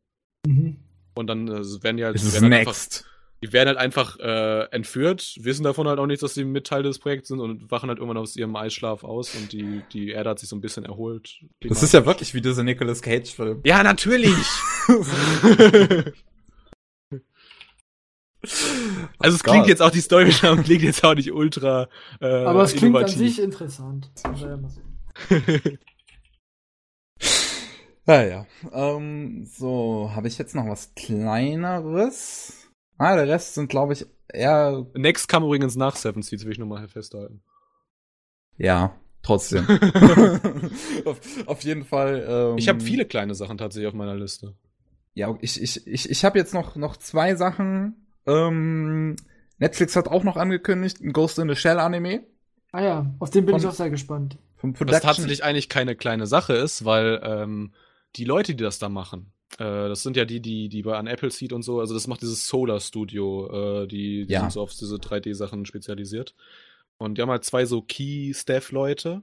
[0.46, 0.76] Mhm.
[1.14, 3.06] Und dann äh, werden die halt, Es werden halt einfach next.
[3.44, 6.82] Die werden halt einfach äh, entführt, wissen davon halt auch nichts, dass sie mit Teil
[6.82, 10.30] des Projekts sind und wachen halt irgendwann aus ihrem Eisschlaf aus und die, die Erde
[10.30, 11.44] hat sich so ein bisschen erholt.
[11.60, 13.60] Das ist ja wirklich wie dieser Nicolas Cage-Film.
[13.66, 14.46] Ja, natürlich!
[19.18, 21.90] also es Oh klingt jetzt auch, die Storybeschreibung klingt jetzt auch nicht ultra
[22.22, 24.10] äh, Aber es klingt an sich interessant.
[24.22, 25.78] Also, ja, mal sehen.
[28.06, 28.46] Ja, ja.
[28.72, 32.63] Ähm, so, habe ich jetzt noch was Kleineres?
[32.98, 34.86] Ah, der Rest sind, glaube ich, eher.
[34.94, 37.42] Next kam übrigens nach Seven Seeds, will ich nochmal festhalten.
[38.56, 39.66] Ja, trotzdem.
[41.04, 42.24] auf, auf jeden Fall.
[42.28, 44.54] Ähm, Ich habe viele kleine Sachen tatsächlich auf meiner Liste.
[45.14, 48.06] Ja, ich, ich, ich, ich habe jetzt noch, noch zwei Sachen.
[48.26, 49.16] Ähm,
[49.58, 52.24] Netflix hat auch noch angekündigt, ein Ghost in the Shell Anime.
[52.72, 54.38] Ah ja, auf den bin Von- ich auch sehr gespannt.
[54.56, 55.02] Vom Was Production.
[55.02, 57.72] tatsächlich eigentlich keine kleine Sache ist, weil ähm,
[58.16, 61.06] die Leute, die das da machen, äh, das sind ja die, die, die bei an
[61.08, 64.40] Appleseed und so, also das macht dieses Solar Studio, äh, die, die Ja.
[64.40, 66.34] sind so auf diese 3D-Sachen spezialisiert.
[66.96, 69.22] Und die haben halt zwei so Key-Staff-Leute,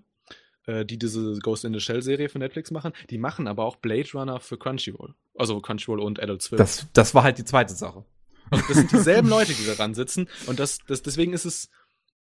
[0.67, 2.93] äh, die diese Ghost in the Shell-Serie für Netflix machen.
[3.09, 5.15] Die machen aber auch Blade Runner für Crunchyroll.
[5.35, 6.57] Also Crunchyroll und Adult Swim.
[6.57, 8.05] das, das war halt die zweite Sache.
[8.51, 10.27] Und das sind dieselben Leute, die daran sitzen.
[10.47, 11.69] Und das, das, deswegen ist es.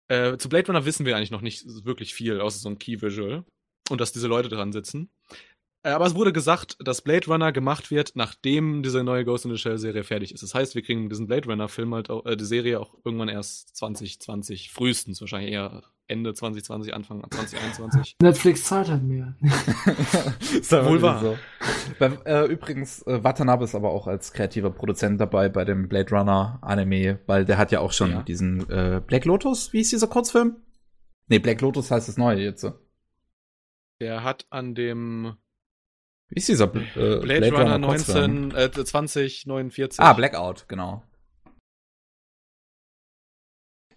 [0.09, 3.01] Äh, zu Blade Runner wissen wir eigentlich noch nicht wirklich viel, außer so ein Key
[3.03, 3.45] Visual.
[3.91, 5.11] Und dass diese Leute dran sitzen.
[5.85, 9.51] Äh, aber es wurde gesagt, dass Blade Runner gemacht wird, nachdem diese neue Ghost in
[9.51, 10.43] the Shell Serie fertig ist.
[10.43, 13.29] Das heißt, wir kriegen diesen Blade Runner Film halt auch, äh, die Serie auch irgendwann
[13.29, 18.17] erst 2020, frühestens wahrscheinlich eher Ende 2020, Anfang 2021.
[18.23, 19.35] Netflix zahlt halt mehr.
[20.61, 21.21] ist ja Wohl wahr.
[21.21, 21.39] So.
[21.99, 26.11] Bei, äh, übrigens, äh, Watanabe ist aber auch als kreativer Produzent dabei bei dem Blade
[26.15, 28.23] Runner Anime, weil der hat ja auch schon Ja.
[28.23, 30.57] diesen äh, Black Lotus, wie hieß dieser Kurzfilm?
[31.29, 32.67] Nee, Black Lotus heißt das neue jetzt.
[34.01, 35.37] Der hat an dem
[36.33, 38.49] Wie ist dieser Bl äh, Blade, Runner Kurzfilm?
[38.49, 40.01] 19, äh, 2049.
[40.01, 41.03] Ah, Blackout, genau.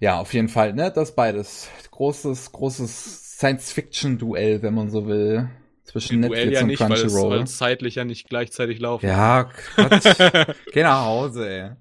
[0.01, 0.91] Ja, auf jeden Fall, ne?
[0.91, 1.69] Das beides.
[1.91, 5.49] Großes, großes Science-Fiction-Duell, wenn man so will.
[5.85, 7.29] Zwischen Duell Netflix ja und nicht, Crunchyroll.
[7.29, 9.05] weil es zeitlich ja nicht gleichzeitig laufen.
[9.05, 10.53] Ja, Quatsch.
[10.73, 11.71] Geh nach Hause, ey.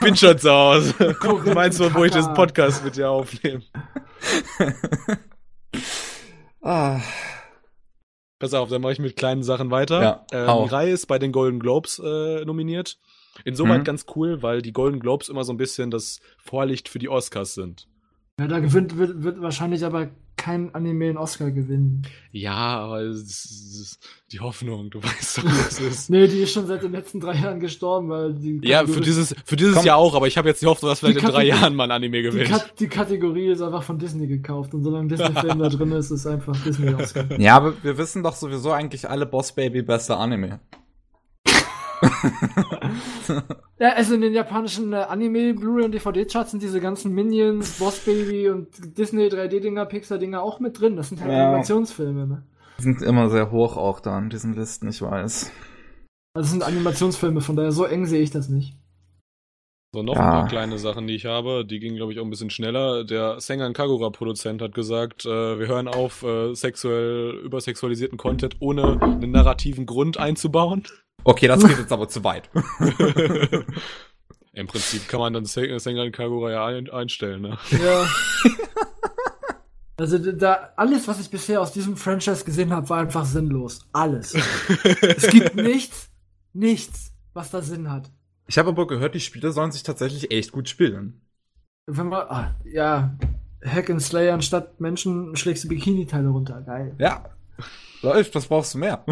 [0.00, 1.14] Bin schon zu Hause.
[1.20, 3.62] Korrekt, Meinst du, wo ich diesen Podcast mit dir aufnehme?
[6.62, 6.98] ah,
[8.38, 10.00] Pass auf, dann mache ich mit kleinen Sachen weiter.
[10.02, 10.62] Ja, ähm.
[10.64, 12.98] Mirai ist bei den Golden Globes äh, nominiert.
[13.44, 13.84] Insoweit Mhm.
[13.84, 17.54] ganz cool, weil die Golden Globes immer so ein bisschen das Vorlicht für die Oscars
[17.54, 17.86] sind.
[18.38, 22.02] Ja, da gewinnt, wird, wird wahrscheinlich aber kein Anime einen Oscar gewinnen.
[22.30, 23.98] Ja, aber es ist
[24.30, 26.10] die Hoffnung, du weißt doch, wie es ist.
[26.10, 29.34] Nee, die ist schon seit den letzten drei Jahren gestorben, weil die Ja, für dieses,
[29.44, 29.86] für dieses Komm.
[29.86, 31.84] Jahr auch, aber ich habe jetzt die Hoffnung, dass vielleicht Die in drei Jahren mal
[31.84, 32.48] ein Anime die, gewinnt.
[32.48, 36.26] Kat die Kategorie ist einfach von Disney gekauft und solange Disney-Film da drin ist, ist
[36.26, 37.24] einfach Disney Oscar.
[37.40, 40.60] ja, aber wir wissen doch sowieso eigentlich alle Boss Baby beste Anime.
[43.80, 48.00] Ja, also in den japanischen äh, Anime, Blu-ray und DVD-Charts sind diese ganzen Minions, Boss
[48.00, 48.66] Baby und
[48.98, 50.96] Disney 3D-Dinger, Pixar-Dinger auch mit drin.
[50.96, 51.46] Das sind halt Ja.
[51.48, 52.42] Animationsfilme, ne?
[52.78, 55.52] Die sind immer sehr hoch auch da an diesen Listen, ich weiß.
[56.34, 58.76] Also es sind Animationsfilme, von daher so eng sehe ich das nicht.
[59.94, 60.22] So, noch Ja.
[60.22, 61.64] ein paar kleine Sachen, die ich habe.
[61.64, 63.04] Die gingen, glaube ich, auch ein bisschen schneller.
[63.04, 69.30] Der Sengan Kagura-Produzent hat gesagt, äh, wir hören auf, äh, sexuell übersexualisierten Content ohne einen
[69.30, 70.82] narrativen Grund einzubauen.
[71.24, 72.48] Okay, das geht jetzt aber zu weit.
[74.52, 77.58] Im Prinzip kann man dann Sen- Sengan Kagura ja ein einstellen, ne?
[77.82, 78.06] Ja.
[80.00, 83.80] Also da alles, was ich bisher aus diesem Franchise gesehen habe, war einfach sinnlos.
[83.92, 84.32] Alles.
[85.02, 86.08] es gibt nichts,
[86.52, 88.08] nichts, was da Sinn hat.
[88.46, 91.20] Ich habe aber gehört, die Spiele sollen sich tatsächlich echt gut spielen.
[91.86, 93.18] Wenn man, ah, ja,
[93.64, 96.62] Hack and Slay anstatt Menschen schlägst du Bikini-Teile runter.
[96.62, 96.94] Geil.
[96.98, 97.30] Ja.
[98.00, 99.04] Läuft, was brauchst du mehr?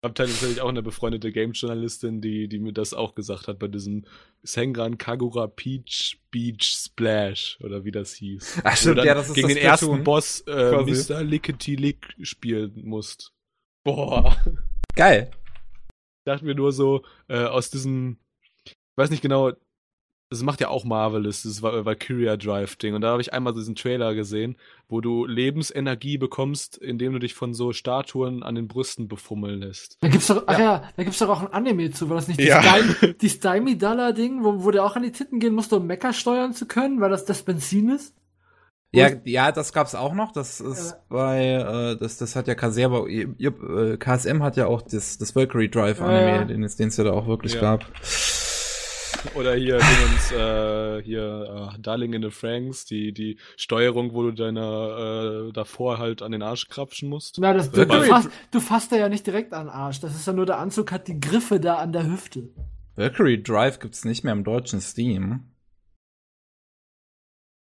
[0.00, 3.68] Ich habe tatsächlich auch eine befreundete Game-Journalistin, die, die mir das auch gesagt hat bei
[3.68, 4.06] diesem
[4.42, 8.62] Sengan Kagura Peach Beach Splash oder wie das hieß.
[8.64, 10.72] Ach stimmt, ja, das ist gegen das den ersten Splatoon, Boss äh.
[10.72, 11.22] Mr.
[11.22, 13.34] Lickety Lick spielen musst.
[13.84, 14.34] Boah.
[14.96, 15.30] Geil.
[16.24, 18.16] dachte mir nur so, äh, aus diesem,
[18.64, 19.52] ich weiß nicht genau,
[20.30, 22.94] das macht ja auch Marvelous, das Val- Valkyria Drive Ding.
[22.94, 24.56] Und da habe ich einmal diesen Trailer gesehen,
[24.88, 29.98] wo du Lebensenergie bekommst, indem du dich von so Statuen an den Brüsten befummeln lässt.
[30.00, 32.38] Da gibt's doch, ach ja, da gibt's doch auch ein Anime zu, war das nicht
[32.40, 32.62] die, Ja.
[33.20, 36.12] Die Stymie Dollar Ding, wo, wo der auch an die Titten gehen musste, um Mecha
[36.12, 38.14] steuern zu können, weil das das Benzin ist?
[38.92, 40.32] Ja, ja, das gab's auch noch.
[40.32, 40.96] Das ist Ja.
[41.08, 42.56] bei, äh, das, das hat ja
[43.38, 46.96] ihr, äh, KSM hat ja auch das, das Valkyrie Drive Anime, den es den es
[46.96, 47.60] ja da auch wirklich Ja.
[47.60, 47.84] gab.
[49.34, 54.32] Oder hier, Dingens, äh, hier, äh, Darling in the Franks, die, die Steuerung, wo du
[54.32, 57.38] deine, äh, davor halt an den Arsch krapschen musst.
[57.38, 60.00] Na, das, du, du, fasst, du fasst da ja nicht direkt an den Arsch.
[60.00, 62.48] Das ist ja nur der Anzug hat die Griffe da an der Hüfte.
[62.96, 65.50] Valkyrie Drive gibt's nicht mehr im deutschen Steam.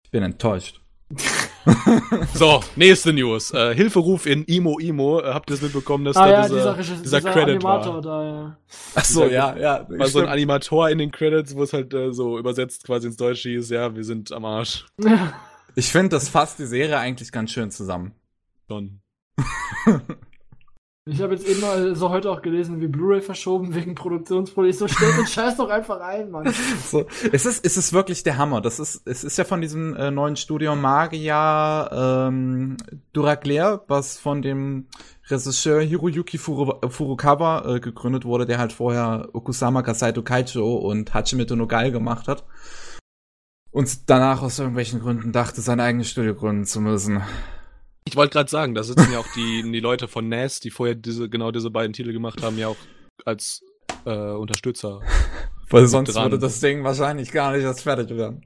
[0.04, 0.82] Ich bin enttäuscht.
[2.34, 3.52] So, nächste News.
[3.54, 5.22] Äh, Hilferuf in Imo Imo.
[5.22, 7.96] Äh, habt ihr es mitbekommen, dass ah da ja, dieser, dieser, dieser, dieser Credit Animator
[7.96, 8.02] war?
[8.02, 8.58] da, ja.
[8.96, 9.86] Ach so, ja, ja.
[9.90, 10.28] War so ein.
[10.28, 13.96] Animator in den Credits, wo es halt äh, so übersetzt quasi ins Deutsche hieß, ja,
[13.96, 14.86] wir sind am Arsch.
[15.76, 18.14] Ich finde, das fasst die Serie eigentlich ganz schön zusammen.
[18.68, 19.02] Schon.
[21.06, 24.72] Ich habe jetzt eben mal so heute auch gelesen, wie Blu-ray verschoben wegen Produktionsproblem.
[24.72, 26.54] So stell den Scheiß doch einfach ein, Mann.
[26.86, 28.62] So, es ist, es ist wirklich der Hammer.
[28.62, 32.78] Das ist, es ist ja von diesem äh, neuen Studio Magia ähm,
[33.12, 34.88] Duraclair, was von dem
[35.28, 41.58] Regisseur Hiroyuki Furu Furukawa äh, gegründet wurde, der halt vorher Okusama Kasaito Kaicho und Hachimito
[41.58, 42.46] no Gai gemacht hat.
[43.72, 47.22] Und danach aus irgendwelchen Gründen dachte, sein eigenes Studio gründen zu müssen.
[48.06, 50.96] Ich wollte gerade sagen, da sitzen ja auch die, die Leute von NAS, die vorher
[50.96, 52.78] diese, genau diese beiden Titel gemacht haben, ja auch
[53.26, 53.64] als
[54.06, 55.02] äh, Unterstützer.
[55.70, 56.26] Weil sonst dran.
[56.26, 58.46] würde das Ding wahrscheinlich gar nicht erst fertig werden.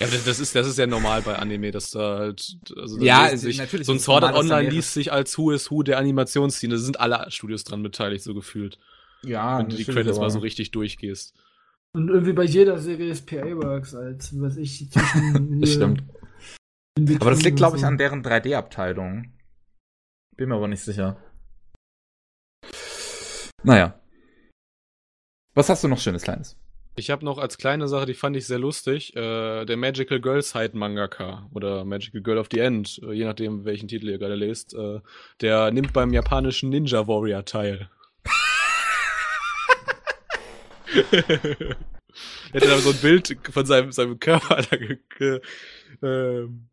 [0.00, 3.46] Ja, das, ist das ist ja normal bei Anime, dass da halt also Ja, also
[3.46, 6.74] sich, natürlich so ein Sword Art Online liest sich als Who is Who der Animationsszene.
[6.74, 8.78] Da sind alle Studios dran beteiligt, so gefühlt.
[9.22, 11.34] Ja, wenn du die Credits mal so richtig durchgehst.
[11.92, 16.02] Und irgendwie bei jeder Serie ist PA Works als, was ich, zwischen Das hier stimmt.
[16.98, 19.32] Aber das liegt, glaube ich, an deren 3D-Abteilung.
[20.36, 21.16] Bin mir aber nicht sicher.
[23.62, 23.98] Naja.
[25.54, 26.56] Was hast du noch Schönes Kleines?
[26.94, 30.42] Ich habe noch als kleine Sache, die fand ich sehr lustig, äh, der Magical Girl
[30.42, 34.34] Side Mangaka oder Magical Girl of the End, äh, je nachdem, welchen Titel ihr gerade
[34.34, 35.00] lest, äh,
[35.40, 37.88] der nimmt beim japanischen Ninja Warrior teil.
[41.12, 41.76] er
[42.52, 45.40] hat dann so ein Bild von seinem, seinem Körper da ge, ge,
[46.02, 46.68] ähm,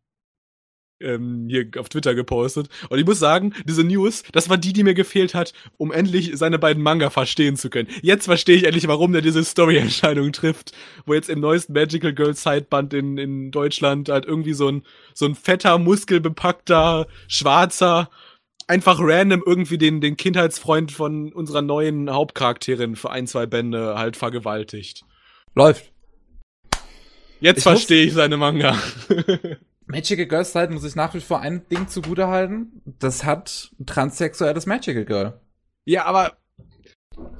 [1.00, 2.68] ähm, hier auf Twitter gepostet.
[2.88, 6.32] Und ich muss sagen, diese News, das war die, die mir gefehlt hat, um endlich
[6.34, 7.88] seine beiden Manga verstehen zu können.
[8.02, 10.72] Jetzt verstehe ich endlich, warum der diese Story-Entscheidung trifft,
[11.06, 14.82] wo jetzt im neuesten Magical Girl Sideband in, in Deutschland halt irgendwie so ein,
[15.14, 18.10] so ein fetter, muskelbepackter, schwarzer,
[18.66, 24.16] einfach random irgendwie den, den Kindheitsfreund von unserer neuen Hauptcharakterin für ein, zwei Bände halt
[24.16, 25.04] vergewaltigt.
[25.54, 25.90] Läuft.
[27.40, 28.78] Jetzt verstehe ich seine Manga.
[29.90, 32.82] Magical Girl Side muss ich nach wie vor ein Ding zugutehalten.
[32.98, 35.40] Das hat ein transsexuelles Magical Girl.
[35.84, 36.36] Ja, aber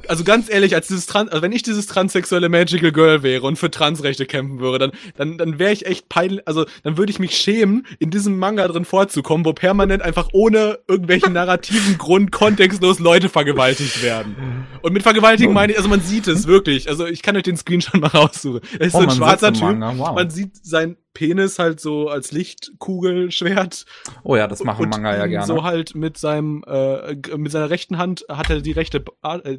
[0.09, 3.57] also ganz ehrlich, als dieses Trans, also wenn ich dieses transsexuelle Magical Girl wäre und
[3.57, 7.19] für Transrechte kämpfen würde, dann dann dann wäre ich echt peinlich, also dann würde ich
[7.19, 12.99] mich schämen, in diesem Manga drin vorzukommen, wo permanent einfach ohne irgendwelchen narrativen Grund kontextlos
[12.99, 14.67] Leute vergewaltigt werden.
[14.83, 16.89] Und mit vergewaltigen meine ich, also man sieht es wirklich.
[16.89, 18.61] Also ich kann euch den Screenshot mal raussuchen.
[18.79, 19.63] Es ist Oh, so ein schwarzer Typ.
[19.63, 20.15] Manga, wow.
[20.15, 23.85] Man sieht sein Penis halt so als Lichtkugelschwert
[24.23, 25.47] Oh ja, das machen Manga ja gerne.
[25.47, 29.59] So halt mit seinem äh, mit seiner rechten Hand hat er die rechte äh,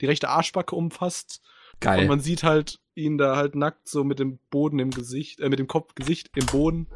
[0.00, 1.40] die rechte Arschbacke umfasst
[1.80, 2.00] Geil.
[2.00, 5.48] und man sieht halt ihn da halt nackt so mit dem Boden im Gesicht, äh,
[5.48, 6.88] mit dem Kopf Gesicht im Boden.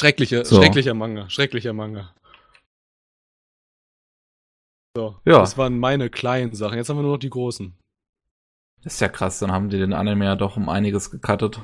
[0.00, 0.56] Schreckliche, So.
[0.56, 2.14] schrecklicher Manga, schrecklicher Manga.
[4.96, 5.38] So, Ja.
[5.38, 6.76] das waren meine kleinen Sachen.
[6.76, 7.76] Jetzt haben wir nur noch die großen.
[8.84, 11.58] Das ist ja krass, dann haben die den Anime ja doch um einiges gecuttet.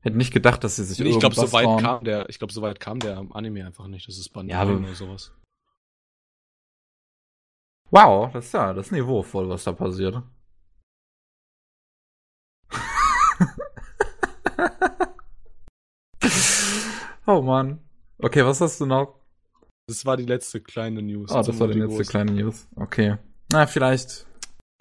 [0.00, 2.54] Hätte nicht gedacht, dass sie sich Ich glaube, so irgendwas weit kam der, ich glaube,
[2.54, 4.08] so weit kam der Anime einfach nicht.
[4.08, 5.32] Das ist Band Ja, oder sowas.
[7.90, 10.22] Wow, das ist ja das ist niveauvoll, was da passiert.
[17.26, 17.80] oh Mann.
[18.18, 19.20] Okay, was hast du noch?
[19.86, 21.30] Das war die letzte kleine News.
[21.30, 22.10] Oh, Jetzt das war die letzte großen.
[22.10, 22.66] kleine News.
[22.74, 23.18] Okay.
[23.52, 24.26] Na, vielleicht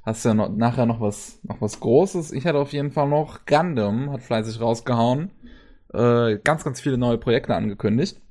[0.06, 2.32] hast ja noch, nachher noch was, noch was Großes.
[2.32, 5.32] Ich hatte auf jeden Fall noch Gundam, hat fleißig rausgehauen.
[5.94, 8.22] Äh, ganz, ganz viele neue Projekte angekündigt.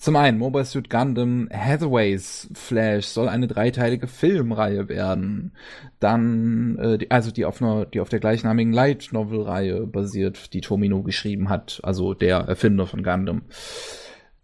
[0.00, 5.52] Zum einen, Mobile Suit Gundam Hathaways Flash soll eine dreiteilige Filmreihe werden.
[5.98, 10.54] Dann, äh, die, also die auf, einer, die auf der gleichnamigen Light Novel Reihe basiert,
[10.54, 13.42] die Tomino geschrieben hat, also der Erfinder von Gundam.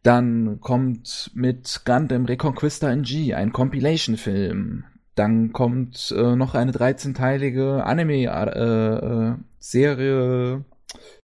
[0.03, 4.85] Dann kommt mit Gundam Reconquista NG ein Compilation-Film.
[5.17, 10.65] Dann kommt äh, noch eine 13-teilige Anime-Serie,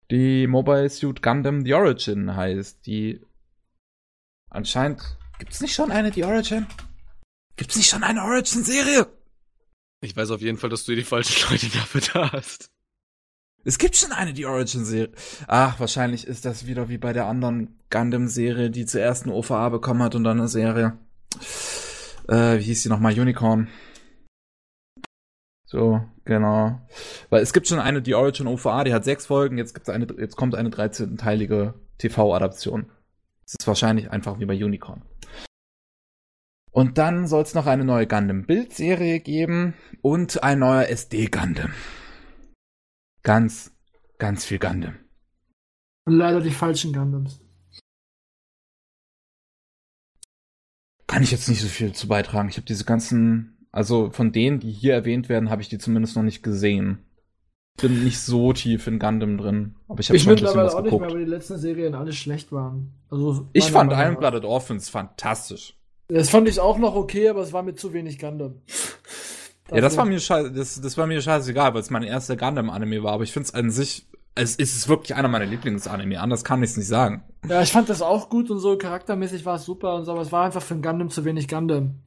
[0.09, 2.85] die Mobile Suit Gundam The Origin heißt.
[2.85, 3.19] Die
[4.49, 5.17] anscheinend.
[5.39, 6.67] Gibt's nicht schon eine The Origin?
[7.57, 9.07] Gibt's nicht schon eine Origin-Serie?
[10.01, 12.71] Ich weiß auf jeden Fall, dass du die falschen Leute dafür da hast.
[13.63, 15.11] Es gibt schon eine The Origin-Serie.
[15.47, 20.01] Ach, wahrscheinlich ist das wieder wie bei der anderen Gundam-Serie, die zuerst eine OVA bekommen
[20.01, 20.97] hat und dann eine Serie.
[22.31, 23.19] Äh, wie hieß die nochmal?
[23.19, 23.67] Unicorn.
[25.65, 26.81] So, genau.
[27.29, 30.07] Weil es gibt schon eine The Origin OVA, die hat sechs Folgen, jetzt gibt's eine,
[30.17, 32.89] jetzt kommt eine 13-teilige TV-Adaption.
[33.43, 35.03] Das ist wahrscheinlich einfach wie bei Unicorn.
[36.71, 41.73] Und dann soll es noch eine neue Gundam-Bildserie geben und ein neuer SD-Gundam.
[43.23, 43.75] Ganz,
[44.19, 44.95] ganz viel Gundam.
[46.05, 47.41] Und leider die falschen Gundams.
[51.11, 52.49] Kann ich jetzt nicht so viel zu beitragen.
[52.49, 56.15] Ich habe diese ganzen, also von denen, die hier erwähnt werden, habe ich die zumindest
[56.15, 56.99] noch nicht gesehen.
[57.81, 60.75] Bin nicht so tief in Gundam drin, aber ich habe schon ein bisschen mittlerweile was
[60.75, 62.93] auch nicht mehr, weil die letzten Serien alle schlecht waren.
[63.09, 64.17] Also Ich fand Iron.
[64.17, 65.77] Blooded Orphans fantastisch.
[66.07, 68.61] Das fand ich auch noch okay, aber es war mir zu wenig Gundam.
[69.69, 72.35] Ja, das Dafür- war mir scheiße, das, das war mir scheißegal, weil es mein erster
[72.35, 76.43] Gundam-Anime war, aber ich finde es an sich, es ist wirklich einer meiner Lieblingsanime, anders
[76.43, 77.23] kann ich es nicht sagen.
[77.47, 80.21] Ja, ich fand das auch gut und so charaktermäßig war es super und so, aber
[80.21, 81.99] es war einfach für ein Gundam zu wenig Gundam.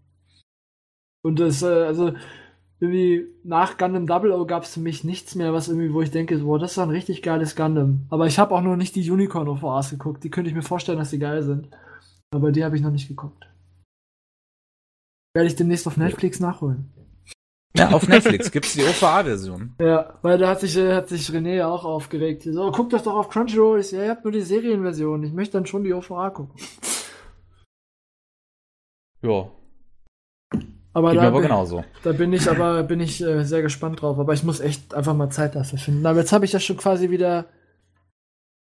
[1.23, 2.13] Und das, äh, also,
[2.81, 6.11] irgendwie nach Gundam Double O gab es für mich nichts mehr, was irgendwie, wo ich
[6.11, 8.07] denke, boah, das ist ein richtig geiles Gundam.
[8.11, 10.25] Aber ich habe auch noch nicht die Unicorn OVAs geguckt.
[10.25, 11.69] Die könnte ich mir vorstellen, dass die geil sind.
[12.35, 13.47] Aber die habe ich noch nicht geguckt.
[15.35, 16.93] Werde ich demnächst auf Netflix nachholen.
[17.77, 19.75] Ja, auf Netflix gibt's die OVA-Version.
[19.81, 22.45] Ja, weil da hat sich, äh, hat sich René auch aufgeregt.
[22.45, 23.81] So, guck das doch auf Crunchyroll.
[23.81, 25.25] Ich ja, ihr habt nur die Serienversion.
[25.25, 26.55] Ich möchte dann schon die OVA gucken.
[29.23, 29.49] Ja,
[30.93, 31.85] Aber geht da, aber bin, genauso.
[32.05, 34.19] da bin ich aber bin ich äh, sehr gespannt drauf.
[34.19, 36.07] Aber ich muss echt einfach mal Zeit dafür finden.
[36.07, 37.47] Aber jetzt habe ich ja schon quasi wieder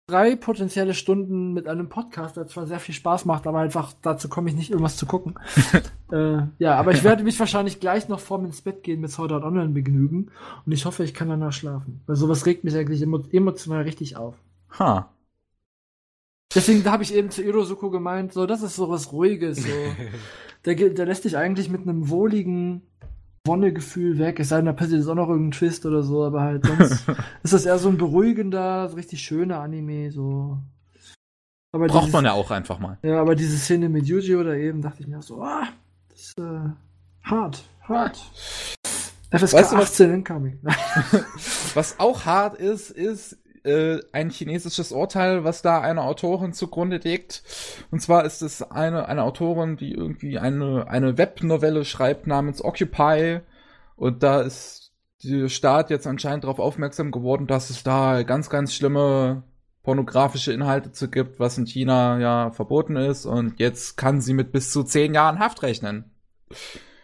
[0.08, 4.30] drei potenzielle Stunden mit einem Podcast, der zwar sehr viel Spaß macht, aber einfach dazu
[4.30, 5.36] komme ich nicht, irgendwas zu gucken.
[6.12, 9.32] äh, ja, aber ich werde mich wahrscheinlich gleich noch vorm ins Bett gehen mit Sword
[9.32, 10.32] Art Online begnügen
[10.66, 12.02] und ich hoffe, ich kann danach schlafen.
[12.06, 14.36] Weil sowas regt mich eigentlich emo emotional richtig auf.
[14.78, 15.12] Ha.
[16.54, 19.70] Deswegen habe ich eben zu Irosuko gemeint, so, das ist so was Ruhiges, so.
[20.66, 22.84] der, der lässt dich eigentlich mit einem wohligen
[23.46, 24.40] Wonnegefühl weg.
[24.40, 27.06] Es sei denn, da passiert jetzt auch noch irgendein Twist oder so, aber halt sonst
[27.44, 30.58] ist das eher so ein beruhigender, so richtig schöner Anime, so.
[31.72, 32.98] Aber Braucht dieses, man ja auch einfach mal.
[33.04, 35.68] Ja, aber diese Szene mit Yuji oder eben dachte ich mir so, ah,
[36.10, 36.70] das ist äh,
[37.24, 38.18] hart, hart.
[39.32, 40.60] FSK weißt du, 18 incoming.
[41.74, 47.44] was auch hart ist, ist äh, ein chinesisches Urteil, was da eine Autorin zugrunde legt.
[47.92, 53.42] Und zwar ist es eine, eine Autorin, die irgendwie eine, eine Webnovelle schreibt namens Occupy.
[53.96, 58.74] Und da ist der Staat jetzt anscheinend darauf aufmerksam geworden, dass es da ganz, ganz
[58.74, 59.44] schlimme
[59.84, 63.26] pornografische Inhalte zu gibt, was in China ja verboten ist.
[63.26, 66.12] Und jetzt kann sie mit bis zu zehn Jahren Haft rechnen.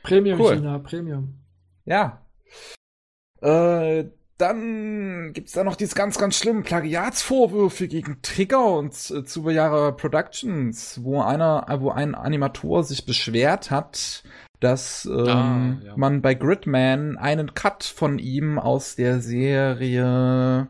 [0.04, 0.56] Premium cool.
[0.56, 1.40] China, Premium.
[1.86, 2.26] Ja.
[3.42, 4.06] Äh,
[4.42, 11.04] dann gibt's da noch diese ganz, ganz schlimmen Plagiatsvorwürfe gegen Trigger und äh, Zuberjahre Productions,
[11.04, 14.24] wo einer, äh, wo ein Animator sich beschwert hat,
[14.60, 15.94] dass ähm, ah, ja.
[15.96, 20.68] man bei Gridman einen Cut von ihm aus der Serie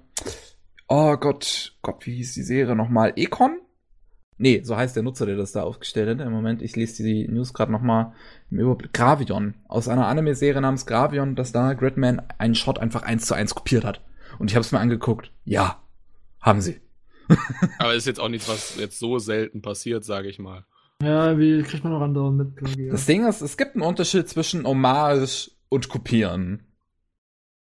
[0.94, 3.14] Oh Gott, Gott, wie hieß die Serie nochmal?
[3.16, 3.62] Econ?
[4.42, 6.26] Nee, so heißt der Nutzer, der das da aufgestellt hat.
[6.26, 8.14] Im Moment, ich lese die News gerade nochmal
[8.50, 8.92] im Überblick.
[8.92, 9.54] Gravion.
[9.68, 13.86] Aus einer Anime-Serie namens Gravion, dass da Gridman einen Shot einfach eins zu eins kopiert
[13.86, 14.02] hat.
[14.40, 15.32] Und ich habe es mir angeguckt.
[15.46, 15.84] Ja,
[16.40, 16.82] haben sie.
[17.78, 20.66] Aber ist jetzt auch nichts, was jetzt so selten passiert, sage ich mal.
[21.04, 22.54] Ja, wie kriegt man noch andere mit?
[22.92, 26.64] Das Ding ist, es gibt einen Unterschied zwischen Hommage und Kopieren.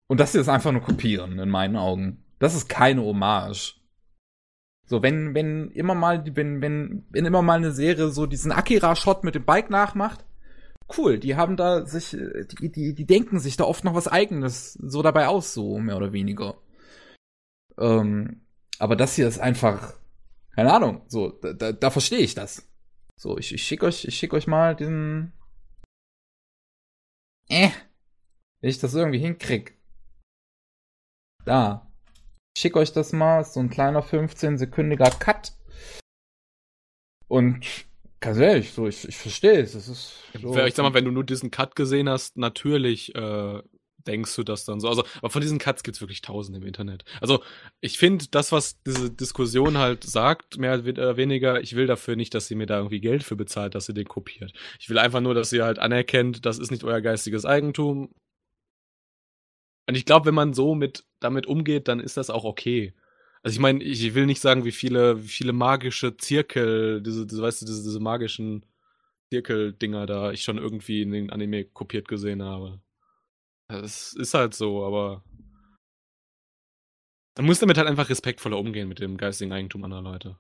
[0.08, 2.24] Und das hier ist einfach nur Kopieren, in meinen Augen.
[2.40, 3.81] Das ist keine Hommage.
[4.92, 9.24] So, wenn, wenn immer mal, wenn, wenn, wenn immer mal eine Serie so diesen Akira-Shot
[9.24, 10.26] mit dem Bike nachmacht,
[10.98, 14.74] cool, die haben da sich, die, die, die denken sich da oft noch was eigenes
[14.74, 16.58] so dabei aus, so mehr oder weniger.
[17.80, 18.42] Ähm,
[18.80, 19.94] aber das hier ist einfach,
[20.56, 22.70] keine Ahnung, so, da, da, da verstehe ich das.
[23.16, 25.32] So, ich, ich schicke euch, ich schick euch mal diesen.
[27.48, 27.70] Äh,
[28.60, 29.80] wenn ich das irgendwie hinkrieg.
[31.46, 31.91] Da.
[32.56, 35.54] Ich schick euch das mal, ist so ein kleiner 15-sekündiger Cut.
[37.28, 37.66] Und
[38.20, 39.74] ganz ehrlich, so, ich, ich verstehe es.
[39.74, 43.62] ist so, ich sag mal, wenn du nur diesen Cut gesehen hast, natürlich äh,
[44.08, 44.90] denkst du das dann so.
[44.90, 47.04] Also, aber von diesen Cuts gibt's wirklich tausend im Internet.
[47.20, 47.44] Also,
[47.80, 52.34] ich finde, das, was diese Diskussion halt sagt, mehr oder weniger, ich will dafür nicht,
[52.34, 54.54] dass sie mir da irgendwie Geld für bezahlt, dass sie den kopiert.
[54.80, 58.14] Ich will einfach nur, dass sie halt anerkennt, das ist nicht euer geistiges Eigentum.
[59.92, 62.94] Und ich glaube, wenn man so mit damit umgeht, dann ist das auch okay.
[63.44, 67.42] Also ich meine, ich will nicht sagen, wie viele, wie viele magische Zirkel, diese, diese
[67.42, 68.66] weißt du, diese, diese magischen
[69.34, 72.80] Zirkel-Dinger da ich schon irgendwie in den Anime kopiert gesehen habe.
[73.68, 75.26] Das ist halt so, aber
[77.36, 80.38] man muss damit halt einfach respektvoller umgehen mit dem geistigen Eigentum anderer Leute.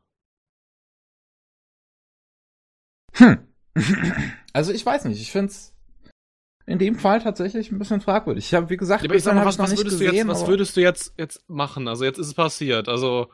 [3.15, 3.47] Hm.
[4.53, 5.75] Also ich weiß nicht, ich find's
[6.65, 8.45] in dem Fall tatsächlich ein bisschen fragwürdig.
[8.45, 10.47] Ich habe, wie gesagt, ja, ich sag mal, was, was, würdest gesehen, du jetzt, was
[10.47, 11.87] würdest du jetzt, jetzt machen?
[11.87, 12.87] Also jetzt ist es passiert.
[12.87, 13.29] Also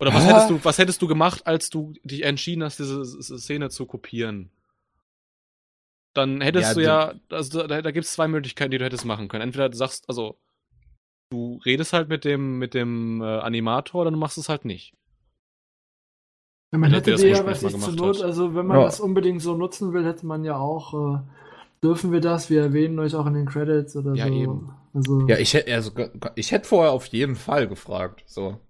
[0.00, 3.68] oder was hättest du, was hättest du gemacht, als du dich entschieden hast, diese, Szene
[3.68, 4.50] zu kopieren?
[6.14, 9.04] Dann hättest ja, du ja, also da, da gibt es zwei Möglichkeiten, die du hättest
[9.04, 9.42] machen können.
[9.42, 10.40] Entweder du sagst, also
[11.30, 14.94] du redest halt mit dem, mit dem äh, Animator, oder du machst es halt nicht.
[16.72, 18.24] Ja, man hätte die ja, was ich zur Not, hat.
[18.24, 18.84] also wenn man ja.
[18.84, 21.20] das unbedingt so nutzen will, hätte man ja auch, äh,
[21.82, 22.48] dürfen wir das?
[22.48, 24.32] Wir erwähnen euch auch in den Credits oder ja, so.
[24.32, 24.74] Eben.
[24.94, 25.92] Also, ja, ich hätte, also,
[26.36, 28.60] ich hätte vorher auf jeden Fall gefragt, so.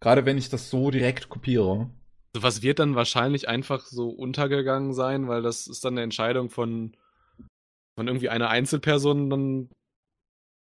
[0.00, 1.90] Gerade wenn ich das so direkt kopiere.
[2.34, 6.48] Also was wird dann wahrscheinlich einfach so untergegangen sein, weil das ist dann eine Entscheidung
[6.48, 6.96] von,
[7.98, 9.68] von irgendwie einer Einzelperson dann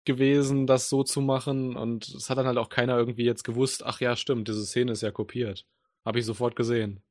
[0.04, 1.76] gewesen, das so zu machen.
[1.76, 4.92] Und es hat dann halt auch keiner irgendwie jetzt gewusst, ach ja, stimmt, diese Szene
[4.92, 5.66] ist ja kopiert.
[6.06, 7.02] Habe ich sofort gesehen,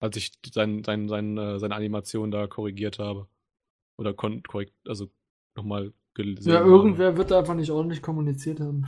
[0.00, 3.28] als ich sein, sein, sein, äh, seine Animation da korrigiert habe.
[3.96, 5.08] Oder korrekt, also
[5.56, 6.50] nochmal gelesen.
[6.50, 7.18] Ja, irgendwer habe.
[7.18, 8.86] wird da einfach nicht ordentlich kommuniziert haben.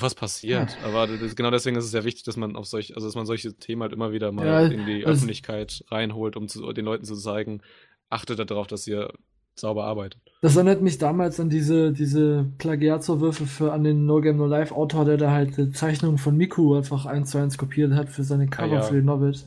[0.00, 0.86] Was passiert, ja.
[0.86, 3.26] aber das, genau deswegen ist es ja wichtig, dass man auf solch, also dass man
[3.26, 7.04] solche Themen halt immer wieder mal ja, in die Öffentlichkeit reinholt, um zu, den Leuten
[7.04, 7.62] zu zeigen,
[8.08, 9.12] achtet darauf, dass ihr
[9.60, 10.20] sauber arbeitet.
[10.40, 14.74] Das erinnert mich damals an diese, diese Plagiatsvorwürfe für an den No Game No Life
[14.74, 18.22] Autor, der da halt die Zeichnung von Miku einfach eins zu eins kopiert hat für
[18.22, 18.82] seine Cover ah, ja.
[18.82, 19.46] für die Novels.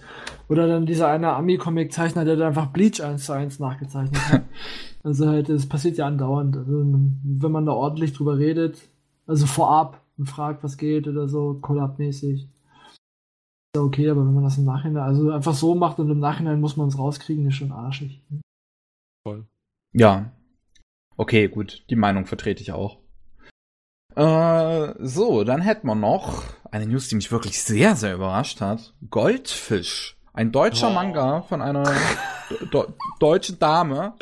[0.50, 4.44] Oder dann dieser eine Ami-Comic-Zeichner, der da einfach Bleach eins zu eins nachgezeichnet hat.
[5.04, 6.58] also halt, das passiert ja andauernd.
[6.58, 8.78] Also, wenn man da ordentlich drüber redet,
[9.28, 12.44] also vorab, und fragt, was geht oder so, Collab-mäßig.
[12.44, 12.50] Ist
[13.76, 16.62] ja okay, aber wenn man das im Nachhinein, also einfach so macht und im Nachhinein
[16.62, 18.22] muss man es rauskriegen, ist schon arschig.
[19.26, 19.46] Voll.
[19.94, 20.32] Ja.
[21.18, 21.84] Okay, gut.
[21.90, 23.00] Die Meinung vertrete ich auch.
[24.16, 28.94] Äh, so, dann hätten wir noch eine News, die mich wirklich sehr, sehr überrascht hat.
[29.10, 30.18] Goldfisch.
[30.34, 30.94] Ein deutscher Oh.
[30.94, 31.84] Manga von einer
[33.20, 34.14] deutschen Dame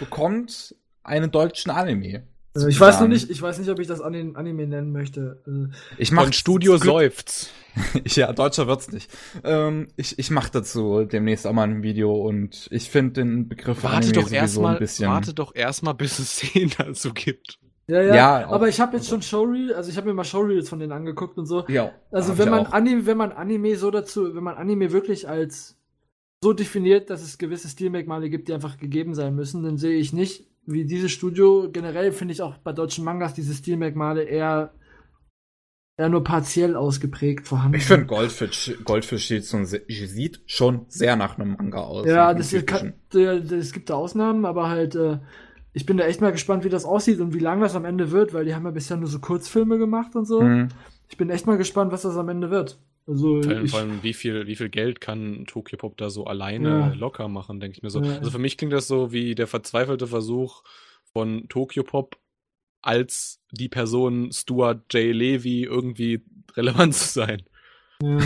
[0.00, 2.26] bekommt einen deutschen Anime.
[2.54, 5.42] Also ich weiß noch nicht, ich weiß nicht, ob ich das Ani- Anime nennen möchte.
[5.46, 7.50] Also, Ich mach Von Studio seufzt.
[8.06, 9.08] Ja, deutscher wird's nicht.
[9.44, 13.84] Ähm, ich ich mache dazu demnächst auch mal ein Video und ich finde den Begriff
[13.84, 15.08] Warte Anime doch sowieso erstmal, ein bisschen.
[15.08, 17.60] warte doch erstmal, bis es Szenen dazu gibt.
[17.86, 20.68] ja, ja, Ja, aber ich habe jetzt schon Showreel, also ich habe mir mal Showreels
[20.68, 21.68] von denen angeguckt und so.
[21.68, 21.92] Ja.
[22.10, 22.72] Also wenn man auch.
[22.72, 25.76] Anime, wenn man Anime so dazu, wenn man Anime wirklich als
[26.42, 30.12] so definiert, dass es gewisse Stilmerkmale gibt, die einfach gegeben sein müssen, dann sehe ich
[30.12, 34.74] nicht, wie dieses Studio, generell finde ich auch bei deutschen Mangas diese Stilmerkmale eher,
[35.96, 37.78] eher nur partiell ausgeprägt vorhanden.
[37.78, 42.06] Ich finde Goldfisch, Goldfisch sieht, so, sieht schon sehr nach einem Manga aus.
[42.06, 45.18] Ja, das, kann, das, es gibt da Ausnahmen, aber halt, äh,
[45.72, 48.10] ich bin da echt mal gespannt, wie das aussieht und wie lang das am Ende
[48.10, 50.42] wird, weil die haben ja bisher nur so Kurzfilme gemacht und so.
[50.42, 50.68] Hm.
[51.08, 52.78] Ich bin echt mal gespannt, was das am Ende wird.
[53.08, 56.10] Also, Vor allem, ich, vor allem wie, viel, wie viel Geld kann Tokyo Pop da
[56.10, 56.92] so alleine Ja.
[56.94, 58.02] locker machen, denke ich mir so.
[58.02, 58.18] Ja.
[58.18, 60.62] Also für mich klingt das so wie der verzweifelte Versuch
[61.12, 62.18] von Tokyo Pop
[62.82, 65.14] als die Person Stuart J.
[65.14, 66.22] Levy irgendwie
[66.54, 67.42] relevant zu sein.
[68.02, 68.18] ja.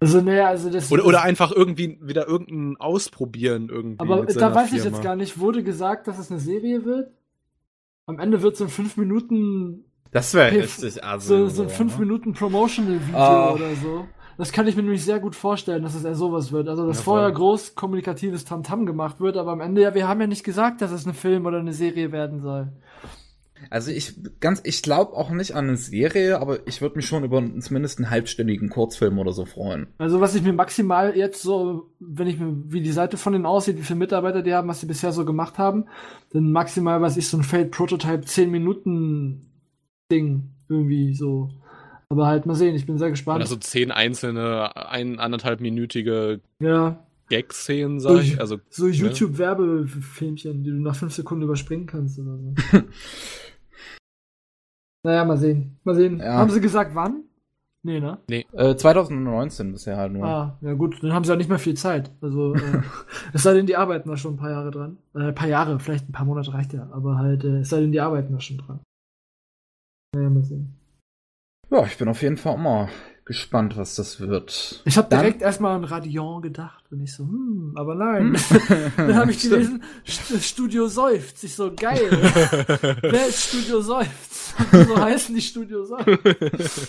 [0.00, 0.90] also, naja, also das.
[0.90, 4.00] Oder, oder einfach irgendwie wieder irgendein Ausprobieren irgendwie.
[4.00, 4.96] Aber da weiß ich Firma.
[4.96, 7.12] jetzt gar nicht, wurde gesagt, dass es eine Serie wird?
[8.06, 11.48] Am Ende wird so ein 5 Minuten, Das wäre richtig also.
[11.48, 12.18] so, so ein 5 ne?
[12.32, 13.52] Promotional-Video Ah.
[13.52, 14.06] oder so.
[14.36, 16.66] Das kann ich mir nämlich sehr gut vorstellen, dass es eher sowas wird.
[16.68, 20.20] Also, dass Ja, vorher groß kommunikatives Tamtam gemacht wird, aber am Ende, ja, wir haben
[20.20, 22.72] ja nicht gesagt, dass es ein Film oder eine Serie werden soll.
[23.68, 27.24] Also ich ganz, ich glaube auch nicht an eine Serie, aber ich würde mich schon
[27.24, 29.88] über zumindest einen halbstündigen Kurzfilm oder so freuen.
[29.98, 33.44] Also, was ich mir maximal jetzt so, wenn ich mir, wie die Seite von denen
[33.44, 35.84] aussieht, wie viele Mitarbeiter die haben, was sie bisher so gemacht haben,
[36.32, 39.49] dann maximal, was ich, so ein Fade Prototype 10 Minuten
[40.10, 41.50] Ding irgendwie so.
[42.08, 43.36] Aber halt mal sehen, ich bin sehr gespannt.
[43.36, 46.98] Oder so zehn einzelne, ein, anderthalbminütige ja,
[47.28, 48.40] Gag-Szenen, sag ich.
[48.40, 52.54] Also, so YouTube-Werbefilmchen, die du nach 5 Sekunden überspringen kannst oder so.
[55.04, 55.78] naja, mal sehen.
[55.84, 56.18] Mal sehen.
[56.18, 56.34] Ja.
[56.34, 57.24] Haben sie gesagt, wann?
[57.82, 58.18] Nee, ne?
[58.28, 60.26] Äh, 2019 bisher halt nur.
[60.26, 62.10] Ah, ja gut, dann haben sie ja nicht mehr viel Zeit.
[62.20, 62.82] Also, äh,
[63.32, 64.98] es sei denn, die arbeiten da schon ein paar Jahre dran.
[65.14, 67.80] Äh, ein paar Jahre, vielleicht ein paar Monate reicht ja, aber halt, äh, es sei
[67.80, 68.80] denn, die arbeiten da schon dran.
[70.14, 70.74] Naja, mal sehen.
[71.70, 72.88] Ja, ich bin auf jeden Fall immer
[73.24, 74.82] gespannt, was das wird.
[74.84, 78.34] Ich habe direkt erstmal an Radion gedacht und ich so, hm, aber nein.
[78.34, 78.92] Hm.
[78.96, 81.44] Dann habe ich gelesen, St- Studio Seufz.
[81.44, 82.10] Ich so, geil.
[83.02, 84.52] Wer ist Studio Seufz?
[84.72, 86.88] so heißen die Studio Seufz.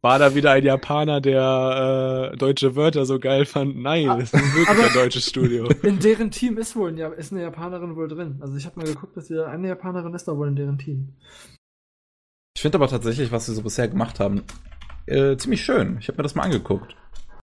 [0.00, 3.76] war da wieder ein Japaner, der äh, deutsche Wörter so geil fand?
[3.76, 5.68] Nein, Ah, das ist wirklich ein deutsches Studio.
[5.82, 8.38] In deren Team ist wohl ein, ist eine Japanerin wohl drin.
[8.40, 11.12] Also ich habe mal geguckt, dass hier eine Japanerin ist da wohl in deren Team.
[12.58, 14.42] Ich finde aber tatsächlich, was sie so bisher gemacht haben,
[15.06, 15.96] äh, ziemlich schön.
[16.00, 16.96] Ich habe mir das mal angeguckt.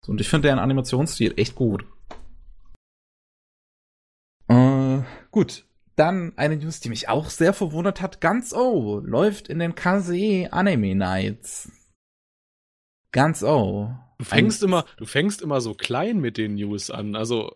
[0.03, 1.85] So, Und ich finde deren Animationsstil echt gut.
[4.49, 4.99] Äh,
[5.31, 5.63] gut.
[5.95, 8.19] Dann eine News, die mich auch sehr verwundert hat.
[8.19, 11.71] Ganz O läuft in den KSE Anime Nights.
[13.13, 13.95] Ganz O.
[14.17, 17.15] Du fängst immer, du fängst immer so klein mit den News an.
[17.15, 17.55] Also,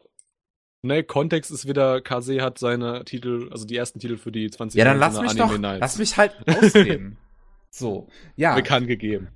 [0.84, 4.80] ne, Kontext ist wieder, KC hat seine Titel, also die ersten Titel für die 20
[4.80, 7.18] Ja, dann lass mich doch, lass mich halt ausreden.
[7.72, 8.54] so, ja.
[8.56, 9.30] bekannt gegeben.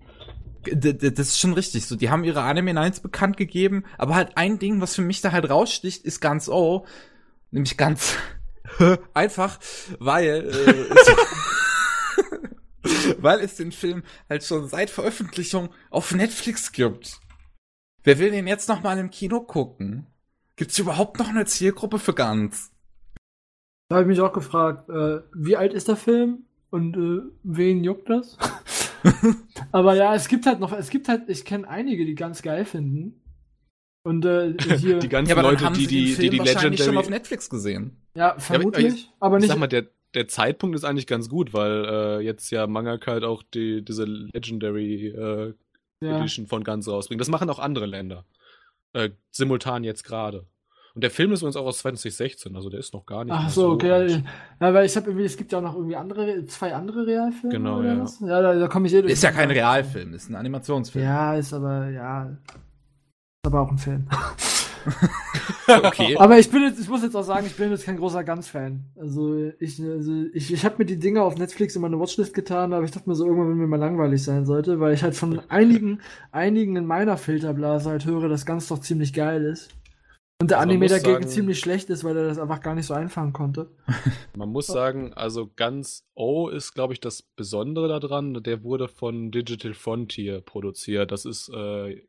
[0.67, 1.85] D d- das ist schon richtig.
[1.85, 5.21] So, die haben ihre Anime Nights bekannt gegeben, aber halt ein Ding, was für mich
[5.21, 6.85] da halt raussticht, ist ganz O.
[7.51, 8.17] Nämlich ganz
[9.13, 9.59] einfach,
[9.99, 10.71] weil, äh,
[12.83, 17.19] es, weil es den Film halt schon seit Veröffentlichung auf Netflix gibt.
[18.03, 20.07] Wer will den jetzt noch mal im Kino gucken?
[20.57, 22.71] Gibt's überhaupt noch eine Zielgruppe für ganz?
[23.87, 27.85] Da habe ich mich auch gefragt, äh, wie alt ist der Film und äh, wen
[27.85, 28.37] juckt das?
[29.71, 32.65] Aber ja, es gibt halt noch, es gibt halt, ich kenne einige, die ganz geil
[32.65, 33.21] finden.
[34.03, 36.97] Und äh, hier, Die ganzen Ja, aber Leute, die die, die, Film die wahrscheinlich schon
[36.97, 37.11] auf Legendary.
[37.11, 37.95] Netflix gesehen.
[38.13, 39.51] ja, vermutlich, aber, Ich nicht.
[39.51, 43.23] sag mal, der, der Zeitpunkt ist eigentlich ganz gut, weil äh, jetzt ja Mangaka halt
[43.23, 45.53] auch die, diese Legendary äh,
[46.01, 46.17] ja.
[46.17, 47.19] Edition von Guns rausbringen.
[47.19, 48.25] Das machen auch andere Länder.
[48.91, 50.45] Äh, simultan jetzt gerade.
[50.95, 53.35] Und der Film ist übrigens auch aus 2016, also der ist noch gar nicht.
[53.37, 53.91] Ach so, okay.
[53.91, 54.23] alt.
[54.61, 57.53] Ja, weil ich habe irgendwie, es gibt ja auch noch irgendwie andere, zwei andere Realfilme.
[57.53, 58.01] Genau, oder ja.
[58.01, 58.21] Was?
[58.21, 59.11] Ja, da, da komme ich eh durch.
[59.11, 61.03] Ist ja kein Realfilm, ist ein Animationsfilm.
[61.03, 62.29] Ja, ist aber, ja.
[62.29, 64.07] Ist aber auch ein Film.
[65.67, 66.15] okay.
[66.19, 68.83] Aber ich bin jetzt, ich muss jetzt auch sagen, ich bin jetzt kein großer Guns-Fan.
[68.95, 72.71] Also ich, also ich, ich habe mir die Dinger auf Netflix in meine Watchlist getan,
[72.71, 75.15] aber ich dachte mir so irgendwann, wenn mir mal langweilig sein sollte, weil ich halt
[75.15, 76.01] von einigen,
[76.31, 79.71] einigen in meiner Filterblase halt höre, dass Guns doch ziemlich geil ist.
[80.41, 82.85] Und der Also Anime dagegen sagen- ziemlich schlecht ist, weil er das einfach gar nicht
[82.87, 83.71] so einfangen konnte.
[84.35, 88.33] Man muss sagen, also ganz O ist, glaube ich, das Besondere daran.
[88.43, 91.11] Der wurde von Digital Frontier produziert.
[91.11, 92.01] Das ist äh,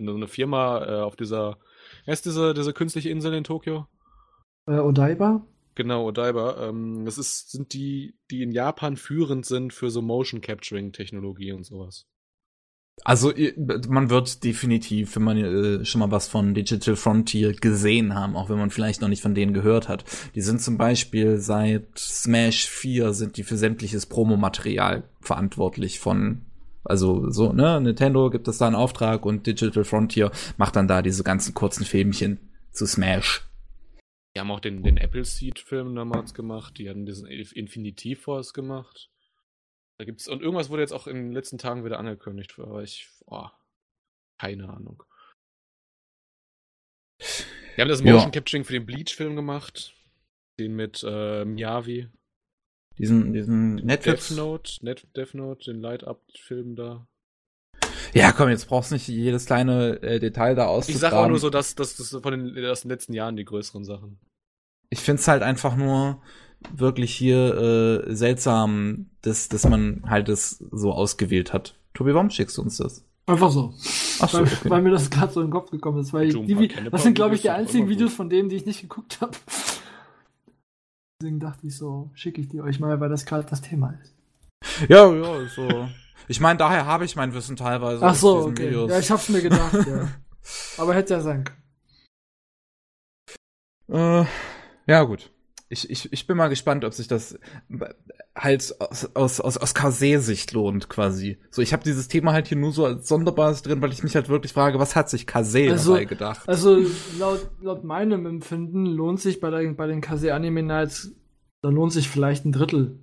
[0.00, 1.58] eine Firma äh, auf dieser,
[2.06, 3.86] ist diese, diese künstliche Insel in Tokio?
[4.66, 5.46] Äh, Odaiba?
[5.76, 6.68] Genau, Odaiba.
[6.68, 11.52] Ähm, das ist, sind die, die in Japan führend sind für so Motion Capturing Technologie
[11.52, 12.06] und sowas.
[13.04, 13.32] Also
[13.88, 18.48] man wird definitiv, wenn man äh, schon mal was von Digital Frontier gesehen haben, auch
[18.48, 20.04] wenn man vielleicht noch nicht von denen gehört hat.
[20.34, 26.42] Die sind zum Beispiel seit Smash 4 sind die für sämtliches Promomaterial verantwortlich von
[26.84, 31.00] also so, ne, Nintendo gibt es da einen Auftrag und Digital Frontier macht dann da
[31.00, 32.40] diese ganzen kurzen Filmchen
[32.72, 33.46] zu Smash.
[34.34, 36.78] Die haben auch den, den Appleseed-Film damals gemacht.
[36.78, 39.11] Die haben diesen Infinity Force gemacht.
[39.98, 43.08] Da gibt's, und irgendwas wurde jetzt auch in den letzten Tagen wieder angekündigt, aber ich,
[43.26, 43.46] oh,
[44.40, 45.02] keine Ahnung.
[47.76, 48.12] Die haben das Ja.
[48.14, 49.94] Motion Capturing für den Bleach-Film gemacht.
[50.58, 52.08] Den mit äh, Miyavi.
[52.98, 54.28] Diesen, diesen Netflix.
[54.28, 57.06] Death Note, Net Death Note, den Light-Up-Film da.
[58.12, 61.00] Ja, komm, jetzt brauchst du nicht jedes kleine äh, Detail da Ich auszugraben.
[61.00, 64.18] sage auch nur so, dass das von den, aus den letzten Jahren die größeren Sachen.
[64.90, 66.22] ich find's halt einfach nur
[66.74, 71.74] wirklich hier äh, seltsam, dass, dass man halt das so ausgewählt hat.
[71.94, 73.04] Tobi, warum schickst du uns das?
[73.26, 73.72] Einfach so.
[74.20, 74.70] Ach so, weil, okay.
[74.70, 76.12] weil mir das gerade so in den Kopf gekommen ist.
[76.12, 77.88] Weil ein die, das sind, glaube ich, die einzigen.
[77.88, 79.36] Videos von denen, die ich nicht geguckt habe.
[81.20, 84.14] Deswegen dachte ich so, schicke ich die euch mal, weil das gerade das Thema ist.
[84.88, 85.88] Ja, ja, so.
[86.28, 88.66] Ich meine, daher habe ich mein Wissen teilweise Ach aus so, diesen okay.
[88.68, 88.90] Videos.
[88.90, 90.08] Ja, ich hab's mir gedacht, ja.
[90.78, 91.62] Aber hätte ja sein können.
[93.92, 94.26] Äh,
[94.86, 95.30] ja, gut.
[95.72, 97.38] Ich, ich, ich bin mal gespannt, ob sich das
[98.36, 101.38] halt aus, aus, aus, aus Kase-Sicht lohnt, quasi.
[101.50, 104.14] So, ich habe dieses Thema halt hier nur so als Sonderbares drin, weil ich mich
[104.14, 106.46] halt wirklich frage, was hat sich Kase Also- dabei gedacht?
[106.46, 106.78] Also
[107.18, 111.12] laut, laut meinem Empfinden lohnt sich bei, der, bei den Kase Anime Nights,
[111.62, 112.98] da lohnt sich vielleicht ein Drittel.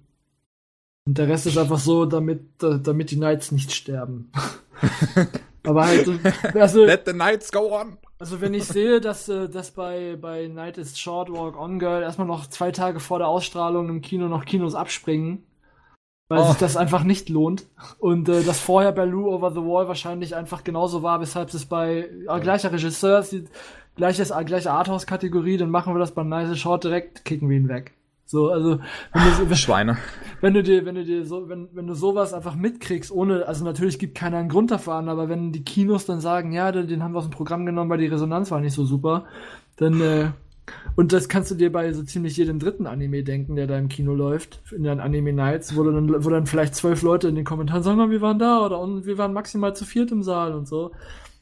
[1.08, 4.32] Und der Rest ist einfach so, damit, da- damit die Knights nicht sterben.
[5.66, 6.08] Aber halt,
[6.56, 7.98] also, Let the nights go on!
[8.18, 12.02] also wenn ich sehe, dass, äh, dass bei, bei Night is Short Walk On Girl
[12.02, 15.44] erstmal noch zwei Tage vor der Ausstrahlung im Kino noch Kinos abspringen,
[16.30, 16.48] weil Oh.
[16.50, 17.66] sich das einfach nicht lohnt.
[18.00, 21.66] Und äh, das vorher bei Lou Over the Wall wahrscheinlich einfach genauso war, weshalb es
[21.66, 23.26] bei äh, gleicher Regisseur,
[23.96, 27.68] gleiches, gleiche Arthouse-Kategorie, dann machen wir das bei Night is Short direkt, kicken wir ihn
[27.70, 27.94] weg.
[28.30, 28.80] So, also,
[29.12, 29.98] wenn du, wenn, Schweine.
[30.40, 33.66] wenn du dir, wenn du dir so, wenn, wenn du sowas einfach mitkriegst, ohne, also
[33.66, 36.86] natürlich gibt keiner einen Grund dafür an, aber wenn die Kinos dann sagen, ja, den,
[36.86, 39.26] den haben wir aus dem Programm genommen, weil die Resonanz war nicht so super,
[39.78, 40.30] dann, äh,
[40.96, 43.90] und das kannst du dir bei so ziemlich jedem dritten Anime denken, der da im
[43.90, 47.46] Kino läuft, in den Anime Nights, wo, dann, wo dann vielleicht zwölf Leute in den
[47.46, 50.54] Kommentaren sagen, "Na, wir waren da oder und wir waren maximal zu viert im Saal
[50.54, 50.92] und so.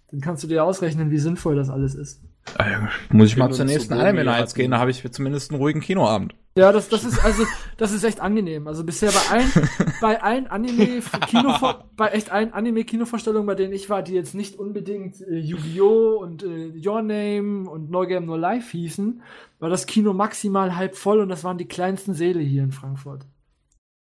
[0.09, 2.21] Dann kannst du dir ausrechnen, wie sinnvoll das alles ist.
[2.57, 2.77] Äh,
[3.11, 6.35] Muss ich mal zur nächsten Anime Nights gehen, da habe ich zumindest einen ruhigen Kinoabend.
[6.57, 7.43] Ja, das, das ist also,
[7.77, 8.67] das ist echt angenehm.
[8.67, 9.51] Also bisher bei allen,
[10.01, 11.53] bei allen Anime Kino,
[11.95, 16.17] bei echt allen Anime Kinovorstellungen, bei denen ich war, die jetzt nicht unbedingt äh, Yu-Gi-Oh
[16.19, 19.21] und äh, Your Name und No Game No Life hießen,
[19.59, 23.27] war das Kino maximal halb voll und das waren die kleinsten Säle hier in Frankfurt.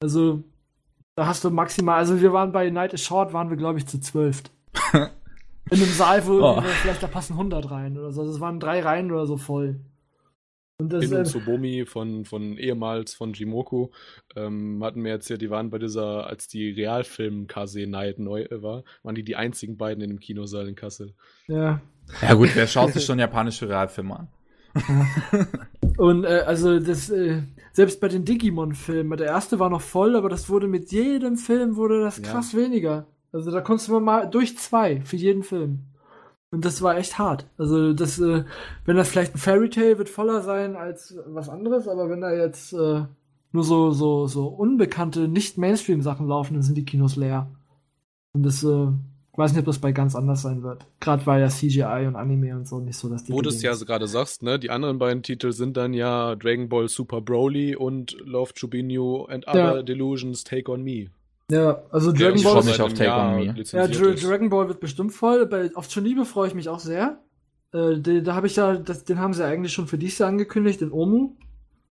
[0.03, 0.43] Also
[1.15, 3.87] da hast du maximal, also wir waren bei Night is Short, waren wir glaube ich
[3.87, 4.43] zu zwölf.
[5.71, 6.61] In einem Saal, wo Oh.
[6.63, 8.21] vielleicht da passen 100 rein oder so.
[8.23, 9.81] Also es waren drei Reihen oder so voll.
[10.79, 13.89] Und das, Hin und äh, Tsubomi von, von ehemals von Jimoku
[14.37, 18.63] ähm, hatten mir erzählt, die waren bei dieser, als die Realfilm Kase Night neu äh,
[18.63, 21.15] war, waren die die einzigen beiden in dem Kinosaal in Kassel.
[21.49, 21.81] ja.
[22.23, 24.29] Ja gut, wer schaut sich schon japanische Realfilme an?
[25.99, 30.29] Und äh, also das, äh, selbst bei den Digimon-Filmen, der erste war noch voll, aber
[30.29, 32.23] das wurde mit jedem Film wurde das Ja.
[32.25, 33.07] krass weniger.
[33.37, 35.81] Also da konntest du mal durch zwei für jeden Film.
[36.51, 37.47] Und das war echt hart.
[37.59, 38.45] Also das, äh,
[38.85, 42.33] wenn das vielleicht ein Fairy Tale wird voller sein als was anderes, aber wenn da
[42.33, 43.03] jetzt äh,
[43.53, 47.51] nur so so so unbekannte, nicht Mainstream-Sachen laufen, dann sind die Kinos leer.
[48.33, 48.87] Und das, äh,
[49.33, 50.87] ich weiß nicht, ob das bei ganz anders sein wird.
[51.01, 53.33] Gerade weil ja CGI und Anime und so nicht so, dass die.
[53.33, 54.59] Wo du es ja gerade sagst, ne?
[54.59, 59.47] Die anderen beiden Titel sind dann ja Dragon Ball Super Broly und Love Chubinho and
[59.47, 59.83] Other Ja.
[59.83, 61.11] Delusions Take on Me.
[61.51, 63.45] Ja, also Dragon ich Ball mich auf Take on Me.
[63.73, 64.25] Ja, Dra ist.
[64.27, 65.47] Dragon Ball wird bestimmt voll.
[65.47, 67.21] Bei, auf Chun-Liebe freue ich mich auch sehr.
[67.73, 70.29] Äh, den, da habe ich ja, das, den haben sie eigentlich schon für dieses Jahr
[70.29, 71.35] angekündigt, den Omu.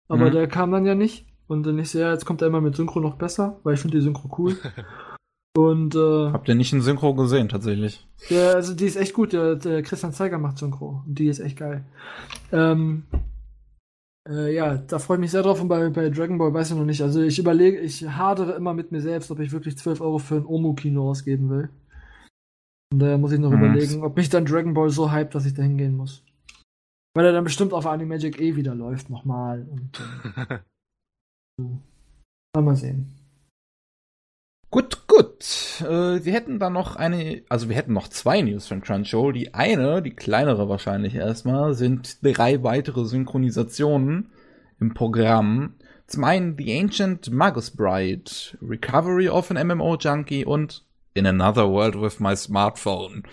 [0.10, 0.32] Aber Mhm.
[0.32, 1.28] der kam dann ja nicht.
[1.48, 3.98] Und dann ich sehe, jetzt kommt er immer mit Synchro noch besser, weil ich finde
[3.98, 4.58] die Synchro cool.
[5.58, 8.06] Und äh, Habt ihr nicht in Synchro gesehen, tatsächlich?
[8.30, 9.34] der, also die ist echt gut.
[9.34, 11.04] Der, der Christian Zeiger macht Synchro.
[11.08, 11.84] Und die ist echt geil.
[12.52, 13.04] Ähm,
[14.30, 15.62] äh, ja, da freue ich mich sehr drauf.
[15.62, 17.02] Und bei, bei Dragon Ball weiß ich noch nicht.
[17.02, 20.36] Also ich überlege, ich hadere immer mit mir selbst, ob ich wirklich 12 Euro für
[20.36, 21.70] ein Omu-Kino ausgeben will.
[22.92, 23.58] Und daher muss ich noch Mhm.
[23.64, 26.24] überlegen, ob mich dann Dragon Ball so hype, dass ich da hingehen muss.
[27.16, 29.68] Weil er dann bestimmt auf Animagic eh wieder läuft, nochmal.
[29.70, 30.60] Und äh,
[31.60, 31.80] so.
[32.56, 33.17] Mal, mal sehen.
[34.70, 35.82] Gut, gut.
[35.82, 39.32] Äh, wir hätten dann noch eine, also wir hätten noch zwei News von Crunchyroll.
[39.32, 44.32] Die eine, die kleinere wahrscheinlich erstmal, sind drei weitere Synchronisationen
[44.80, 45.76] im Programm.
[46.06, 48.30] Zum einen The Ancient Magus Bride,
[48.62, 50.84] Recovery of an MMO Junkie und
[51.18, 53.24] In Another World with My Smartphone.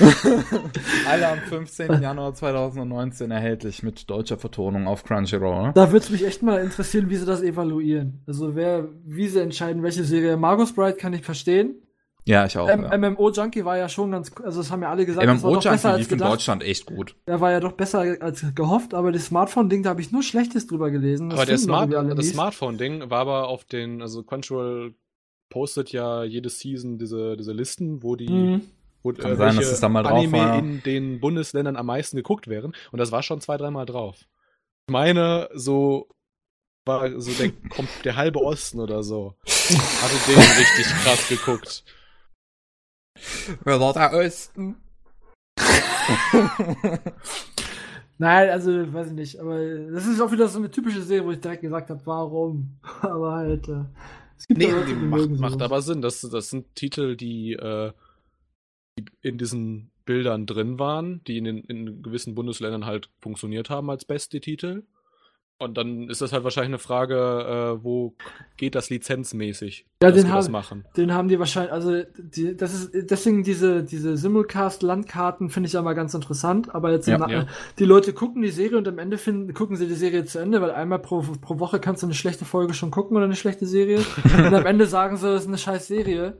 [1.06, 2.00] Alle am 15.
[2.00, 5.72] Januar 2019 erhältlich mit deutscher Vertonung auf Crunchyroll.
[5.74, 8.22] Da würde es mich echt mal interessieren, wie sie das evaluieren.
[8.26, 10.38] Also wer, wie sie entscheiden, welche Serie.
[10.38, 11.82] Margus Bride kann ich verstehen.
[12.24, 12.66] Ja, ich auch.
[12.66, 12.96] M ja.
[12.96, 15.60] MMO Junkie war ja schon ganz, also das haben ja alle gesagt, das war MMO
[15.60, 16.18] doch besser Junkie lief in.
[16.18, 17.16] Deutschland echt gut.
[17.26, 20.66] Er war ja doch besser als gehofft, aber das Smartphone-Ding, da habe ich nur Schlechtes
[20.66, 21.28] drüber gelesen.
[21.28, 22.28] Das aber der Smart, das.
[22.28, 24.94] Smartphone-Ding war aber auf den, also Crunchyroll
[25.52, 28.62] postet ja jede Season diese, diese Listen, wo die, Mhm.
[29.02, 30.58] wo Kann sein, dass es da mal drauf Anime war.
[30.58, 32.74] in den Bundesländern am meisten geguckt werden.
[32.90, 34.24] Und das war schon zwei, dreimal drauf.
[34.88, 36.08] Ich meine, so
[36.86, 39.34] war so der, kommt der halbe Osten oder so.
[39.46, 41.84] Hatte den richtig krass geguckt.
[43.64, 44.76] Wer war der Osten?
[48.18, 49.58] Nein, also, weiß ich nicht, aber
[49.90, 52.78] das ist auch wieder so eine typische Serie, wo ich direkt gesagt habe, warum?
[53.00, 53.84] aber halt, äh,
[54.48, 56.02] Nee, Leute, Macht, macht aber Sinn.
[56.02, 57.92] Das, das sind Titel, die, äh,
[58.98, 63.90] die in diesen Bildern drin waren, die in, den, in gewissen Bundesländern halt funktioniert haben
[63.90, 64.82] als beste Titel.
[65.62, 67.14] Und dann ist das halt wahrscheinlich eine Frage,
[67.80, 68.14] äh, wo
[68.56, 70.84] geht das lizenzmäßig, Ja, dass den wir das haben- machen.
[70.96, 75.82] Den haben die wahrscheinlich, also die, das ist deswegen diese diese Simulcast-Landkarten finde ich ja
[75.82, 77.46] mal ganz interessant, aber jetzt Ja, ja.
[77.78, 80.60] die Leute gucken die Serie und am Ende finden, gucken sie die Serie zu Ende,
[80.60, 83.66] weil einmal pro, pro Woche kannst du eine schlechte Folge schon gucken oder eine schlechte
[83.66, 86.38] Serie und am Ende sagen sie, das ist eine scheiß Serie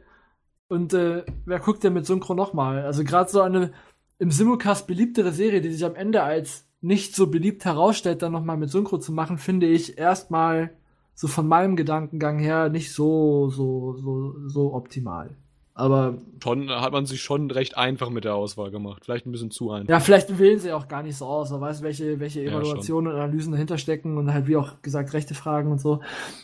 [0.68, 2.84] und äh, wer guckt denn mit Synchro nochmal?
[2.84, 3.72] Also gerade so eine
[4.18, 8.56] im Simulcast beliebtere Serie, die sich am Ende als nicht so beliebt herausstellt, dann nochmal
[8.56, 10.70] mit Synchro zu machen, finde ich erstmal
[11.14, 15.30] so von meinem Gedankengang her nicht so, so, so, so optimal.
[15.74, 19.04] Aber Schon hat man sich schon recht einfach mit der Auswahl gemacht.
[19.04, 19.88] Vielleicht ein bisschen zu einfach.
[19.88, 23.10] ja, vielleicht wählen sie auch gar nicht so aus, wer weiß, welche, welche Ja, Evaluationen
[23.10, 26.00] und Analysen dahinter stecken und halt, wie auch gesagt, rechte Fragen und so.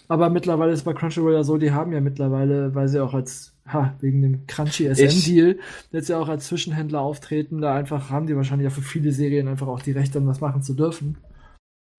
[0.09, 3.53] Aber mittlerweile ist bei Crunchyroll ja so, die haben ja mittlerweile, weil sie auch als,
[3.73, 5.59] ha, wegen dem Crunchy SM-Deal,
[5.93, 9.49] jetzt ja auch als Zwischenhändler auftreten, da einfach haben die wahrscheinlich auch für viele Serien
[9.49, 11.19] einfach auch die Rechte, um das machen zu dürfen.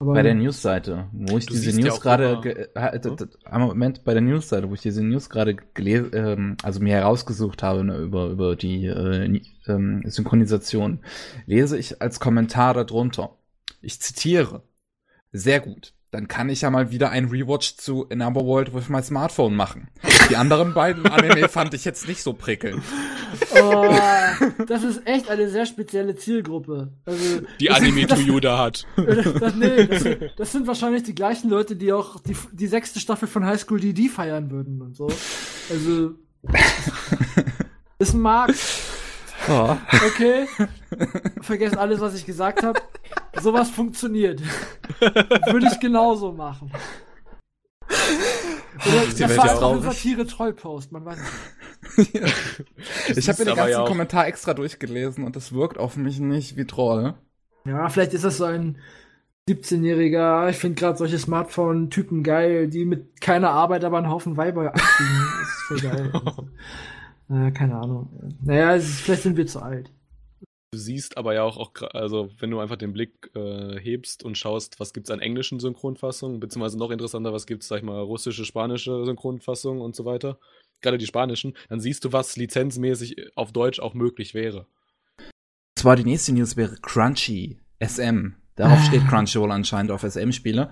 [0.02, 4.70] Aber Bei der Newsseite, wo ich diese News gerade, ge- einen Moment, bei der Newsseite,
[4.70, 8.86] wo ich diese News gerade gelesen, ähm, also mir herausgesucht habe ne, über, über die
[8.86, 11.00] äh, ähm, Synchronisation,
[11.48, 13.38] lese ich als Kommentar darunter.
[13.82, 14.64] Ich zitiere.
[15.34, 15.94] Sehr gut.
[16.12, 19.90] Dann kann ich ja mal wieder ein Rewatch zu Another World with my Smartphone machen.
[20.30, 22.82] Die anderen beiden Anime fand ich jetzt nicht so prickelnd.
[23.62, 23.96] Oh,
[24.68, 26.94] das ist echt eine sehr spezielle Zielgruppe.
[27.06, 28.88] Also, Die Anime to You da hat.
[28.96, 32.68] das, das, nee, das, sind, das sind wahrscheinlich die gleichen Leute, die auch die, die
[32.68, 35.10] sechste Staffel von High School DD feiern würden und so.
[35.70, 36.16] Also,
[38.00, 38.56] ist ein Markt,
[39.50, 39.76] Oh.
[40.08, 40.48] okay.
[41.42, 42.80] Vergesst alles, was ich gesagt habe.
[43.42, 44.42] Sowas funktioniert.
[45.00, 46.72] Würde ich genauso machen.
[47.90, 49.84] Oder ist einfach ein traurig.
[49.84, 51.18] Satire-Trollpost, man weiß
[51.98, 52.14] nicht.
[53.18, 56.20] Ich habe mir den ja ganzen auch- Kommentar extra durchgelesen und das wirkt auf mich
[56.20, 57.16] nicht wie Troll.
[57.66, 58.78] Ja, vielleicht ist das so ein
[59.50, 60.50] 17-Jähriger.
[60.50, 65.28] Ich finde gerade solche Smartphone-Typen geil, die mit keiner Arbeit aber einen Haufen Weiber abkriegen.
[65.40, 66.12] Das ist voll geil.
[67.30, 68.10] äh, keine Ahnung.
[68.44, 69.92] Naja, es ist, vielleicht sind wir zu alt.
[70.72, 74.38] Du siehst aber ja auch, auch also wenn du einfach den Blick äh, hebst und
[74.38, 78.46] schaust, was gibt's an englischen Synchronfassungen, beziehungsweise noch interessanter, was gibt's, sag ich mal, russische,
[78.46, 80.38] spanische Synchronfassungen und so weiter,
[80.82, 84.68] gerade die spanischen, dann siehst du, was lizenzmäßig auf Deutsch auch möglich wäre.
[85.76, 88.34] Zwar die nächste News wäre Crunchy, SM.
[88.56, 90.72] Darauf steht Crunchyroll anscheinend auf SM-Spiele.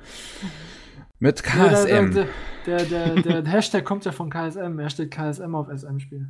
[1.20, 2.12] Mit KSM.
[2.12, 2.28] Der,
[2.66, 4.80] der, der, der, Hashtag kommt ja von KSM.
[4.80, 6.30] Er steht KSM auf SM-Spiel.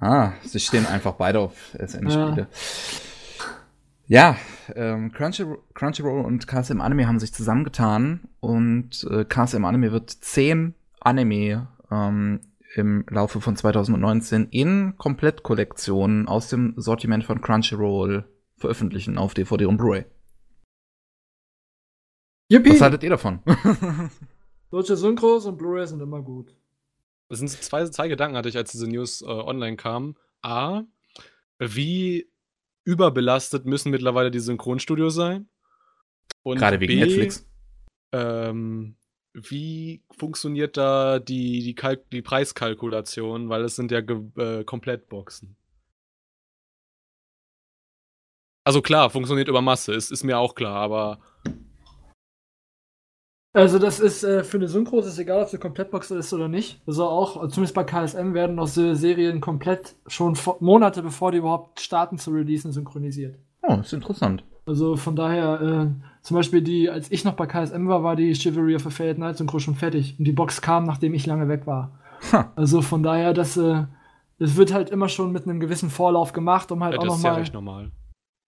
[0.00, 2.48] Ah, sie stehen einfach beide auf SM-Spiele.
[4.08, 4.36] Ja,
[4.74, 10.74] ähm, Crunchyroll, Crunchyroll und KSM Anime haben sich zusammengetan und äh, KSM Anime wird zehn
[11.00, 12.40] Anime ähm,
[12.76, 18.24] im Laufe von 2019 in Komplettkollektionen aus dem Sortiment von Crunchyroll
[18.58, 20.04] veröffentlichen auf DVD und Blu-ray.
[22.48, 22.70] Yippie!
[22.70, 23.40] Was haltet ihr davon?
[24.70, 26.54] Deutsche Synchros und Blu-ray sind immer gut.
[27.28, 30.16] Es sind zwei, zwei Gedanken hatte ich, als diese News äh, online kam.
[30.42, 30.82] A,
[31.58, 32.30] wie
[32.84, 35.48] überbelastet müssen mittlerweile die Synchronstudios sein?
[36.42, 37.48] Und Gerade wegen B, Netflix.
[38.12, 38.96] Ähm,
[39.32, 43.48] wie funktioniert da die, die, Kalk die Preiskalkulation?
[43.48, 45.56] Weil es sind ja äh, Komplettboxen.
[48.62, 51.20] Also klar, funktioniert über Masse, ist, ist mir auch klar, aber.
[53.56, 56.30] Also das ist äh, für eine Synchro ist es egal, ob es eine Komplettbox ist
[56.34, 56.78] oder nicht.
[56.86, 61.80] Also auch, zumindest bei KSM werden noch so Serien komplett schon Monate bevor die überhaupt
[61.80, 63.36] starten zu releasen, synchronisiert.
[63.62, 64.44] Oh, ist interessant.
[64.66, 65.86] Also von daher, äh,
[66.20, 69.16] zum Beispiel die, als ich noch bei KSM war, war die Chivalry of a Fated
[69.16, 70.16] Night Synchro schon fertig.
[70.18, 71.92] Und die Box kam, nachdem ich lange weg war.
[72.32, 72.52] Ha.
[72.56, 73.84] Also von daher, das, äh,
[74.38, 77.16] das wird halt immer schon mit einem gewissen Vorlauf gemacht, um halt ja, auch nochmal.
[77.16, 77.90] Das ist ja recht normal.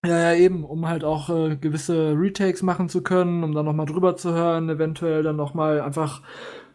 [0.05, 3.87] Ja, ja, eben, um halt auch äh, gewisse Retakes machen zu können, um dann nochmal
[3.87, 6.23] drüber zu hören, eventuell dann nochmal einfach,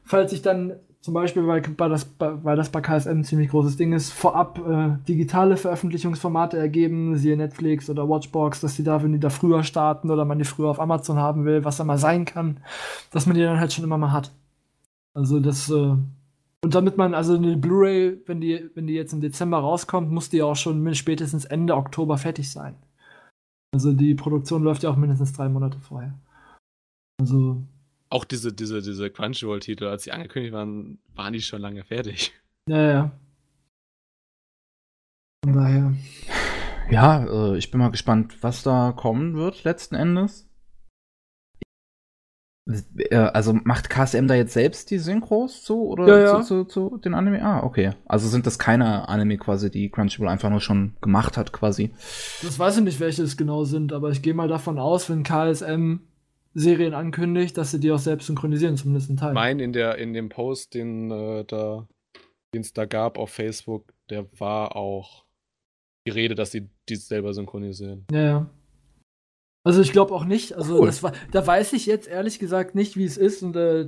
[0.03, 3.77] falls ich dann zum Beispiel, weil, weil, das, weil das bei KSM ein ziemlich großes
[3.77, 9.13] Ding ist, vorab äh, digitale Veröffentlichungsformate ergeben, siehe Netflix oder Watchbox, dass die da, wenn
[9.13, 11.97] die da früher starten oder man die früher auf Amazon haben will, was da mal
[11.97, 12.59] sein kann,
[13.11, 14.31] dass man die dann halt schon immer mal hat.
[15.13, 19.21] Also das, äh, und damit man, also eine Blu-ray, wenn die, wenn die jetzt im
[19.21, 22.75] Dezember rauskommt, muss die auch schon spätestens Ende Oktober fertig sein.
[23.73, 26.13] Also die Produktion läuft ja auch mindestens drei Monate vorher.
[27.19, 27.63] Also
[28.09, 32.31] auch diese, diese, diese Crunchyroll-Titel, als sie angekündigt waren, waren die schon lange fertig.
[32.69, 33.11] Ja, ja.
[35.43, 35.93] Von daher.
[36.89, 40.47] Ja, äh, ich bin mal gespannt, was da kommen wird letzten Endes.
[42.65, 46.41] Äh, also macht KSM da jetzt selbst die Synchros zu oder ja, ja.
[46.41, 47.43] Zu, zu, zu, den Anime?
[47.43, 47.91] Ah, okay.
[48.05, 51.91] Also sind das keine Anime quasi, die Crunchyroll einfach nur schon gemacht hat quasi?
[52.41, 55.23] Das weiß ich nicht, welche es genau sind, aber ich gehe mal davon aus, wenn
[55.23, 55.99] KSM
[56.55, 59.33] Serien ankündigt, dass sie die auch selbst synchronisieren, zumindest ein Teil.
[59.33, 61.87] Mein in der in dem Post, den äh, da
[62.53, 65.25] den es da gab auf Facebook, der war auch
[66.05, 68.05] die Rede, dass sie die selber synchronisieren.
[68.11, 68.49] Ja, ja.
[69.63, 70.53] Also ich glaube auch nicht.
[70.53, 70.85] Also cool.
[70.87, 73.87] das war, da weiß ich jetzt ehrlich gesagt nicht, wie es ist und äh,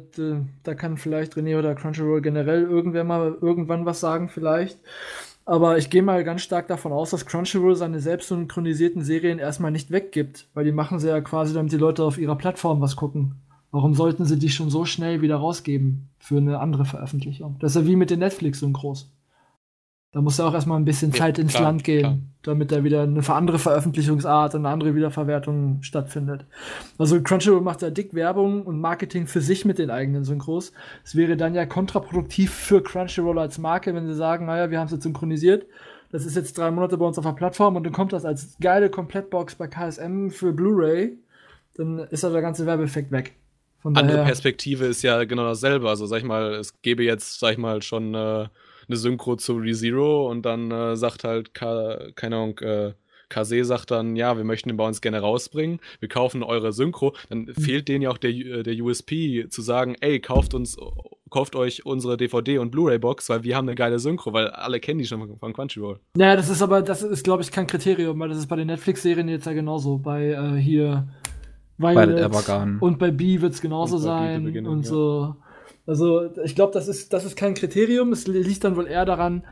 [0.63, 4.79] da kann vielleicht René oder Crunchyroll generell irgendwer mal irgendwann was sagen vielleicht.
[5.47, 9.71] Aber ich gehe mal ganz stark davon aus, dass Crunchyroll seine selbst synchronisierten Serien erstmal
[9.71, 12.95] nicht weggibt, weil die machen sie ja quasi, damit die Leute auf ihrer Plattform was
[12.95, 13.35] gucken.
[13.69, 17.57] Warum sollten sie die schon so schnell wieder rausgeben für eine andere Veröffentlichung?
[17.59, 19.11] Das ist ja wie mit den Netflix-Synchros.
[20.15, 22.17] Da muss ja auch erstmal ein bisschen Zeit ins klar, Land gehen, klar.
[22.43, 26.45] damit da wieder eine andere Veröffentlichungsart und eine andere Wiederverwertung stattfindet.
[26.97, 30.71] Also Crunchyroll macht ja dick Werbung und Marketing für sich mit den eigenen Synchros.
[31.03, 34.85] Es wäre dann ja kontraproduktiv für Crunchyroll als Marke, wenn sie sagen, naja, wir haben
[34.85, 35.65] es jetzt synchronisiert.
[36.13, 38.55] Das ist jetzt drei Monate bei uns auf der Plattform und dann kommt das als
[38.61, 41.17] geile Komplettbox bei KSM für Blu-ray.
[41.75, 43.35] Dann ist ja der ganze Werbeeffekt weg.
[43.79, 45.89] Von Andere Perspektive ist ja genau dasselbe.
[45.89, 48.47] Also sag ich mal, es gäbe jetzt, sag ich mal, schon äh
[48.87, 52.93] eine Synchro zu ReZero und dann äh, sagt halt, keine Ahnung, äh,
[53.29, 57.15] Kase sagt dann, ja, wir möchten den bei uns gerne rausbringen, wir kaufen eure Synchro,
[57.29, 57.55] dann mhm.
[57.55, 60.77] fehlt denen ja auch der, äh, der USP zu sagen, ey, kauft uns,
[61.29, 64.99] kauft euch unsere DVD und Blu-ray-Box, weil wir haben eine geile Synchro, weil alle kennen
[64.99, 65.99] die schon von Crunchyroll.
[66.15, 68.67] Naja, das ist aber, das ist, glaube ich, kein Kriterium, weil das ist bei den
[68.67, 69.97] Netflix-Serien jetzt ja genauso.
[69.97, 71.07] Bei äh, hier
[71.77, 72.31] Violet
[72.79, 75.35] und bei B wird es genauso sein und ja.
[75.85, 76.19] So.
[76.19, 78.11] Also ich glaube, das ist, das ist kein Kriterium.
[78.11, 79.43] Es liegt dann wohl eher daran,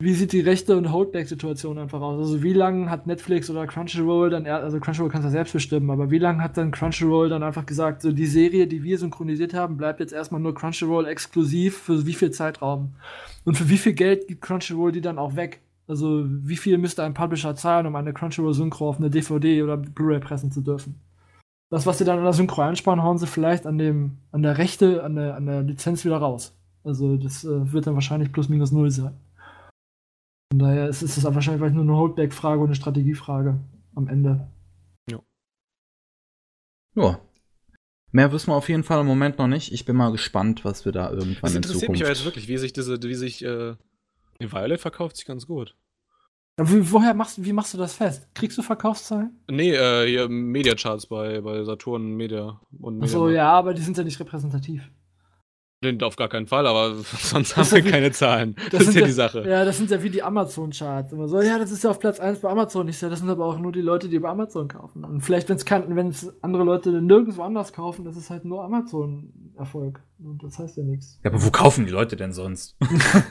[0.00, 2.18] wie sieht die Rechte- und Holdback-Situation einfach aus.
[2.18, 5.90] Also wie lange hat Netflix oder Crunchyroll dann, also Crunchyroll kann es ja selbst bestimmen,
[5.90, 9.54] aber wie lange hat dann Crunchyroll dann einfach gesagt, so die Serie, die wir synchronisiert
[9.54, 12.96] haben, bleibt jetzt erstmal nur Crunchyroll exklusiv für wie viel Zeitraum?
[13.44, 15.60] Und für wie viel Geld gibt Crunchyroll die dann auch weg?
[15.86, 20.18] Also wie viel müsste ein Publisher zahlen, um eine Crunchyroll-Synchro auf eine DVD oder Blu-ray
[20.18, 21.00] pressen zu dürfen?
[21.74, 24.58] Das, was sie dann an der Synchro einsparen, hauen sie vielleicht an dem, an der
[24.58, 26.56] Rechte, an der, an der Lizenz wieder raus.
[26.84, 29.18] Also das äh, wird dann wahrscheinlich plus minus null sein.
[30.52, 33.58] Von daher ist, ist es wahrscheinlich vielleicht nur eine Holdback-Frage und eine Strategiefrage
[33.96, 34.46] am Ende.
[35.10, 35.18] Ja.
[36.94, 37.18] Ja.
[38.12, 39.72] Mehr wissen wir auf jeden Fall im Moment noch nicht.
[39.72, 41.56] Ich bin mal gespannt, was wir da irgendwann in Zukunft...
[41.56, 43.74] Das interessiert mich aber jetzt wirklich, wie sich diese, wie sich, äh,
[44.38, 45.76] Violet verkauft sich ganz gut.
[46.56, 48.28] Wie, woher machst, wie machst du das fest?
[48.32, 49.36] Kriegst du Verkaufszahlen?
[49.50, 53.16] Nee, äh, hier Mediacharts bei, bei Saturn Media und Media.
[53.16, 54.88] Achso, ja, aber die sind ja nicht repräsentativ.
[55.92, 58.56] Nee, auf gar keinen Fall, aber sonst haben wir ja keine Zahlen.
[58.70, 59.48] Das, das ist ja, ja die Sache.
[59.48, 61.12] Ja, das sind ja wie die Amazon-Charts.
[61.12, 62.88] Immer so, ja, das ist ja auf Platz 1 bei Amazon.
[62.88, 65.04] Ich sage, das sind aber auch nur die Leute, die bei Amazon kaufen.
[65.04, 70.00] Und vielleicht, wenn es andere Leute nirgendwo anders kaufen, das ist halt nur Amazon-Erfolg.
[70.18, 71.20] Und das heißt ja nichts.
[71.22, 72.76] Ja, aber wo kaufen die Leute denn sonst?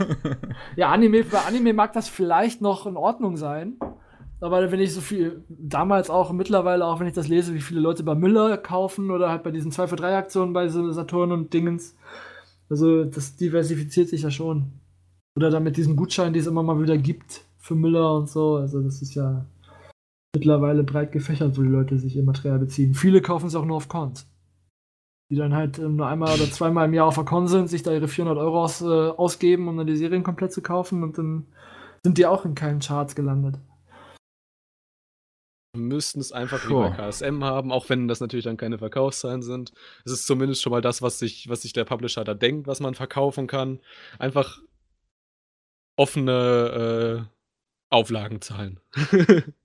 [0.75, 3.77] ja, Anime, bei Anime mag das vielleicht noch in Ordnung sein.
[4.43, 7.79] Aber wenn ich so viel, damals auch, mittlerweile auch, wenn ich das lese, wie viele
[7.79, 11.53] Leute bei Müller kaufen oder halt bei diesen 2 für 3 Aktionen bei Saturn und
[11.53, 11.95] Dingens,
[12.69, 14.71] Also das diversifiziert sich ja schon.
[15.37, 18.55] Oder dann mit diesen Gutscheinen, die es immer mal wieder gibt für Müller und so.
[18.57, 19.45] Also das ist ja
[20.35, 22.93] mittlerweile breit gefächert, wo die Leute sich ihr Material beziehen.
[22.93, 24.27] Viele kaufen es auch nur auf Cons.
[25.31, 27.83] Die dann halt ähm, nur einmal oder zweimal im Jahr auf der Con sind, sich
[27.83, 31.17] da ihre 400 Euro aus, äh, ausgeben, um dann die Serien komplett zu kaufen und
[31.17, 31.47] dann
[32.03, 33.57] sind die auch in keinen Charts gelandet.
[35.75, 36.91] Müssten es einfach wie bei.
[36.91, 39.73] KSM haben, auch wenn das natürlich dann keine Verkaufszahlen sind.
[40.05, 42.79] Es ist zumindest schon mal das, was sich, was sich der Publisher da denkt, was
[42.79, 43.79] man verkaufen kann.
[44.19, 44.59] Einfach
[45.95, 47.35] offene äh,
[47.89, 48.79] Auflagen zahlen.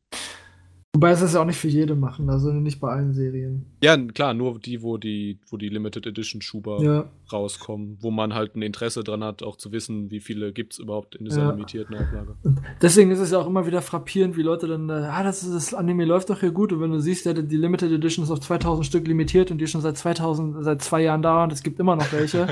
[0.94, 3.66] Wobei es das ja auch nicht für jede machen, also nicht bei allen Serien.
[3.82, 8.32] ja, klar, nur die, wo die, wo die Limited Edition Schuber Ja, rauskommen, wo man
[8.34, 11.42] halt ein Interesse dran hat, auch zu wissen, wie viele gibt es überhaupt in dieser
[11.42, 11.50] Ja.
[11.50, 12.36] limitierten Auflage.
[12.80, 15.74] deswegen ist es ja auch immer wieder frappierend, wie Leute dann, ah, das, ist, das
[15.74, 18.40] Anime läuft doch hier gut und wenn du siehst, ja, die Limited Edition ist auf
[18.40, 21.62] 2000 Stück limitiert und die ist schon seit 2000, seit zwei Jahren da und es
[21.62, 22.48] gibt immer noch welche.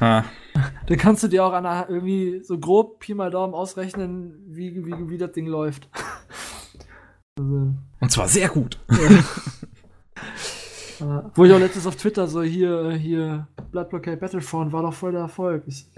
[0.00, 0.24] Ha.
[0.86, 4.84] Dann kannst du dir auch an einer, irgendwie so grob Pi mal Daumen ausrechnen, wie,
[4.84, 5.88] wie, wie das Ding läuft.
[7.38, 8.78] Also, Und zwar sehr gut.
[8.90, 8.96] ja.
[11.00, 14.82] äh, wo ich auch letztens auf Twitter so hier, äh, hier, Blood Blockade Battlefront war
[14.82, 15.64] doch voll der Erfolg.
[15.66, 15.86] Ich,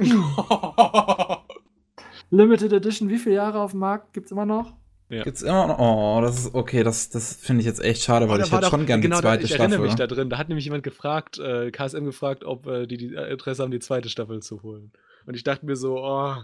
[2.31, 4.73] Limited Edition, wie viele Jahre auf dem Markt gibt's immer noch?
[5.09, 5.79] Gibt's immer noch.
[5.79, 8.63] Oh, das ist okay, das, das finde ich jetzt echt schade, weil Oh, ich hätte
[8.63, 9.87] doch- schon gern genau, die da- zweite ich erinnere Staffel.
[9.87, 10.31] mich da drin.
[10.31, 13.79] Da hat nämlich jemand gefragt, äh, KSM gefragt, ob äh, die, die Interesse haben, die
[13.79, 14.91] zweite Staffel zu holen.
[15.27, 16.35] Und ich dachte mir so, oh,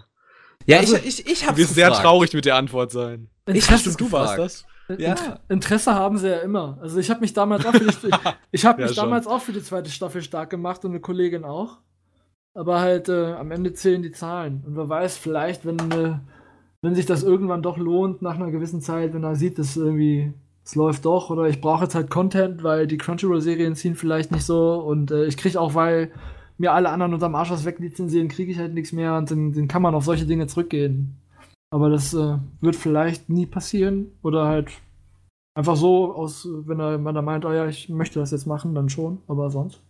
[0.65, 3.27] ja, Also, ich, ich, ich du hab's wirst sehr traurig mit der Antwort sein.
[3.47, 4.65] Ich hab's du warst das.
[4.97, 5.11] Ja.
[5.13, 6.77] Int- Interesse haben sie ja immer.
[6.81, 8.09] Also ich habe mich damals auch für die,
[8.51, 9.05] ich habe Ja, mich schon.
[9.05, 11.77] damals auch für die zweite Staffel stark gemacht und eine Kollegin auch.
[12.55, 14.63] Aber halt äh, am Ende zählen die Zahlen.
[14.65, 16.15] Und wer weiß, vielleicht, wenn, äh,
[16.81, 20.33] wenn sich das irgendwann doch lohnt, nach einer gewissen Zeit, wenn er sieht, dass irgendwie
[20.65, 24.45] es läuft doch oder ich brauche jetzt halt Content, weil die Crunchyroll-Serien ziehen vielleicht nicht
[24.45, 26.11] so und äh, ich kriege auch, weil
[26.57, 29.67] mir alle anderen unterm Arsch was weglizenzieren, kriege ich halt nichts mehr und dann, dann
[29.67, 31.17] kann man auf solche Dinge zurückgehen.
[31.73, 34.69] Aber das äh, wird vielleicht nie passieren oder halt
[35.55, 38.75] einfach so aus, wenn er, wenn er meint, oh ja, ich möchte das jetzt machen,
[38.75, 39.81] dann schon, aber sonst.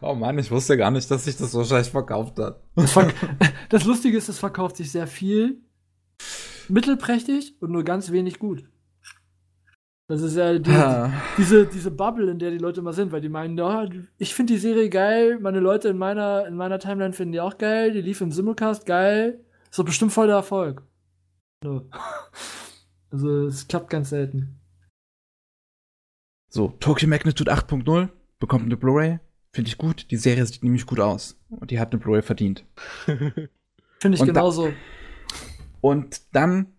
[0.00, 2.60] Oh Mann, ich wusste gar nicht, dass sich das so schlecht verkauft hat.
[2.74, 5.60] Das, Lustige ist, es verkauft sich sehr viel,
[6.68, 8.64] mittelprächtig und nur ganz wenig gut.
[10.08, 11.12] Das ist ja die, Ah.
[11.36, 14.54] diese, diese Bubble, in der die Leute immer sind, weil die meinen, ja, ich finde
[14.54, 18.00] die Serie geil, meine Leute in meiner, in meiner Timeline finden die auch geil, die
[18.00, 20.82] lief im Simulcast geil, ist doch bestimmt voll der Erfolg.
[21.64, 21.82] Nö.
[23.10, 24.60] Also es klappt ganz selten.
[26.50, 29.18] So, Tokyo Magnitude 8.0 bekommt eine Blu-ray.
[29.54, 30.10] Finde ich gut.
[30.10, 31.40] Die Serie sieht nämlich gut aus.
[31.48, 32.66] Und die hat eine Blu-ray verdient.
[33.06, 33.48] Finde
[34.02, 34.74] ich Und da- genauso.
[35.80, 36.74] Und dann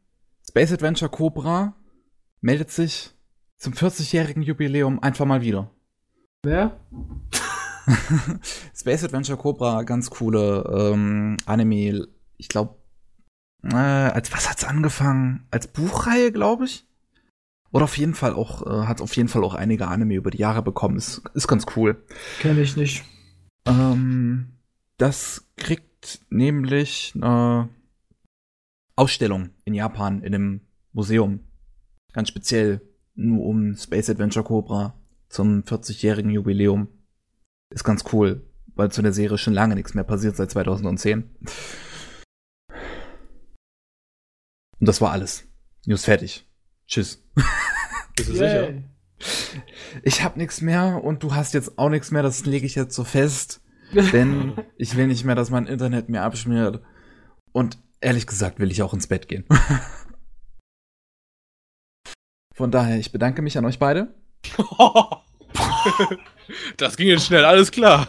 [0.47, 1.75] Space Adventure Cobra
[2.41, 3.11] meldet sich
[3.57, 5.71] zum 40-jährigen Jubiläum einfach mal wieder.
[6.43, 6.79] Wer?
[8.75, 12.07] Space Adventure Cobra, ganz coole ähm, Anime.
[12.37, 12.75] Ich glaube,
[13.63, 15.45] äh, als was hat's angefangen?
[15.51, 16.85] Als Buchreihe, glaube ich.
[17.71, 20.39] Oder auf jeden Fall auch, äh, hat auf jeden Fall auch einige Anime über die
[20.39, 20.97] Jahre bekommen.
[20.97, 22.03] Ist, ist ganz cool.
[22.39, 23.03] Kenne ich nicht.
[23.65, 24.53] Ähm,
[24.97, 27.69] das kriegt nämlich eine
[28.95, 30.61] Ausstellung in Japan in einem
[30.93, 31.41] Museum.
[32.13, 32.81] Ganz speziell
[33.15, 34.95] nur um Space Adventure Cobra
[35.29, 36.87] zum 40-jährigen Jubiläum.
[37.69, 38.41] Ist ganz cool,
[38.75, 41.29] weil zu der Serie schon lange nichts mehr passiert seit 2010.
[44.79, 45.45] Und das war alles.
[45.85, 46.45] News fertig.
[46.87, 47.23] Tschüss.
[48.15, 48.73] Bist du sicher?
[50.03, 52.95] Ich hab nichts mehr und du hast jetzt auch nichts mehr, das lege ich jetzt
[52.95, 53.61] so fest.
[53.93, 56.81] Denn ich will nicht mehr, dass mein Internet mir abschmiert.
[57.51, 59.45] Und ehrlich gesagt will ich auch ins Bett gehen.
[62.55, 64.13] Von daher, ich bedanke mich an euch beide.
[66.77, 68.07] das ging jetzt schnell, alles klar.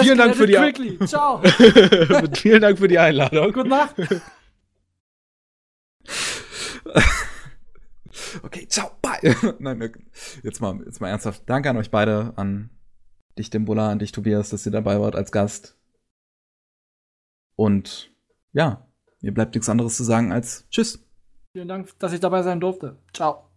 [0.00, 0.98] Vielen Dank für die- quickly.
[1.06, 1.42] Ciao.
[2.34, 3.52] Vielen Dank für die Einladung.
[3.52, 3.94] Gute Nacht.
[8.42, 9.18] Okay, ciao, bye.
[9.58, 9.92] Nein, ne,
[10.42, 11.42] jetzt mal, jetzt mal ernsthaft.
[11.46, 12.70] Danke an euch beide, an
[13.38, 15.78] dich, Dimbula, an dich, Tobias, dass ihr dabei wart als Gast.
[17.56, 18.12] Und
[18.52, 18.86] ja,
[19.20, 21.04] mir bleibt nichts anderes zu sagen als Tschüss.
[21.52, 22.98] Vielen Dank, dass ich dabei sein durfte.
[23.12, 23.51] Ciao.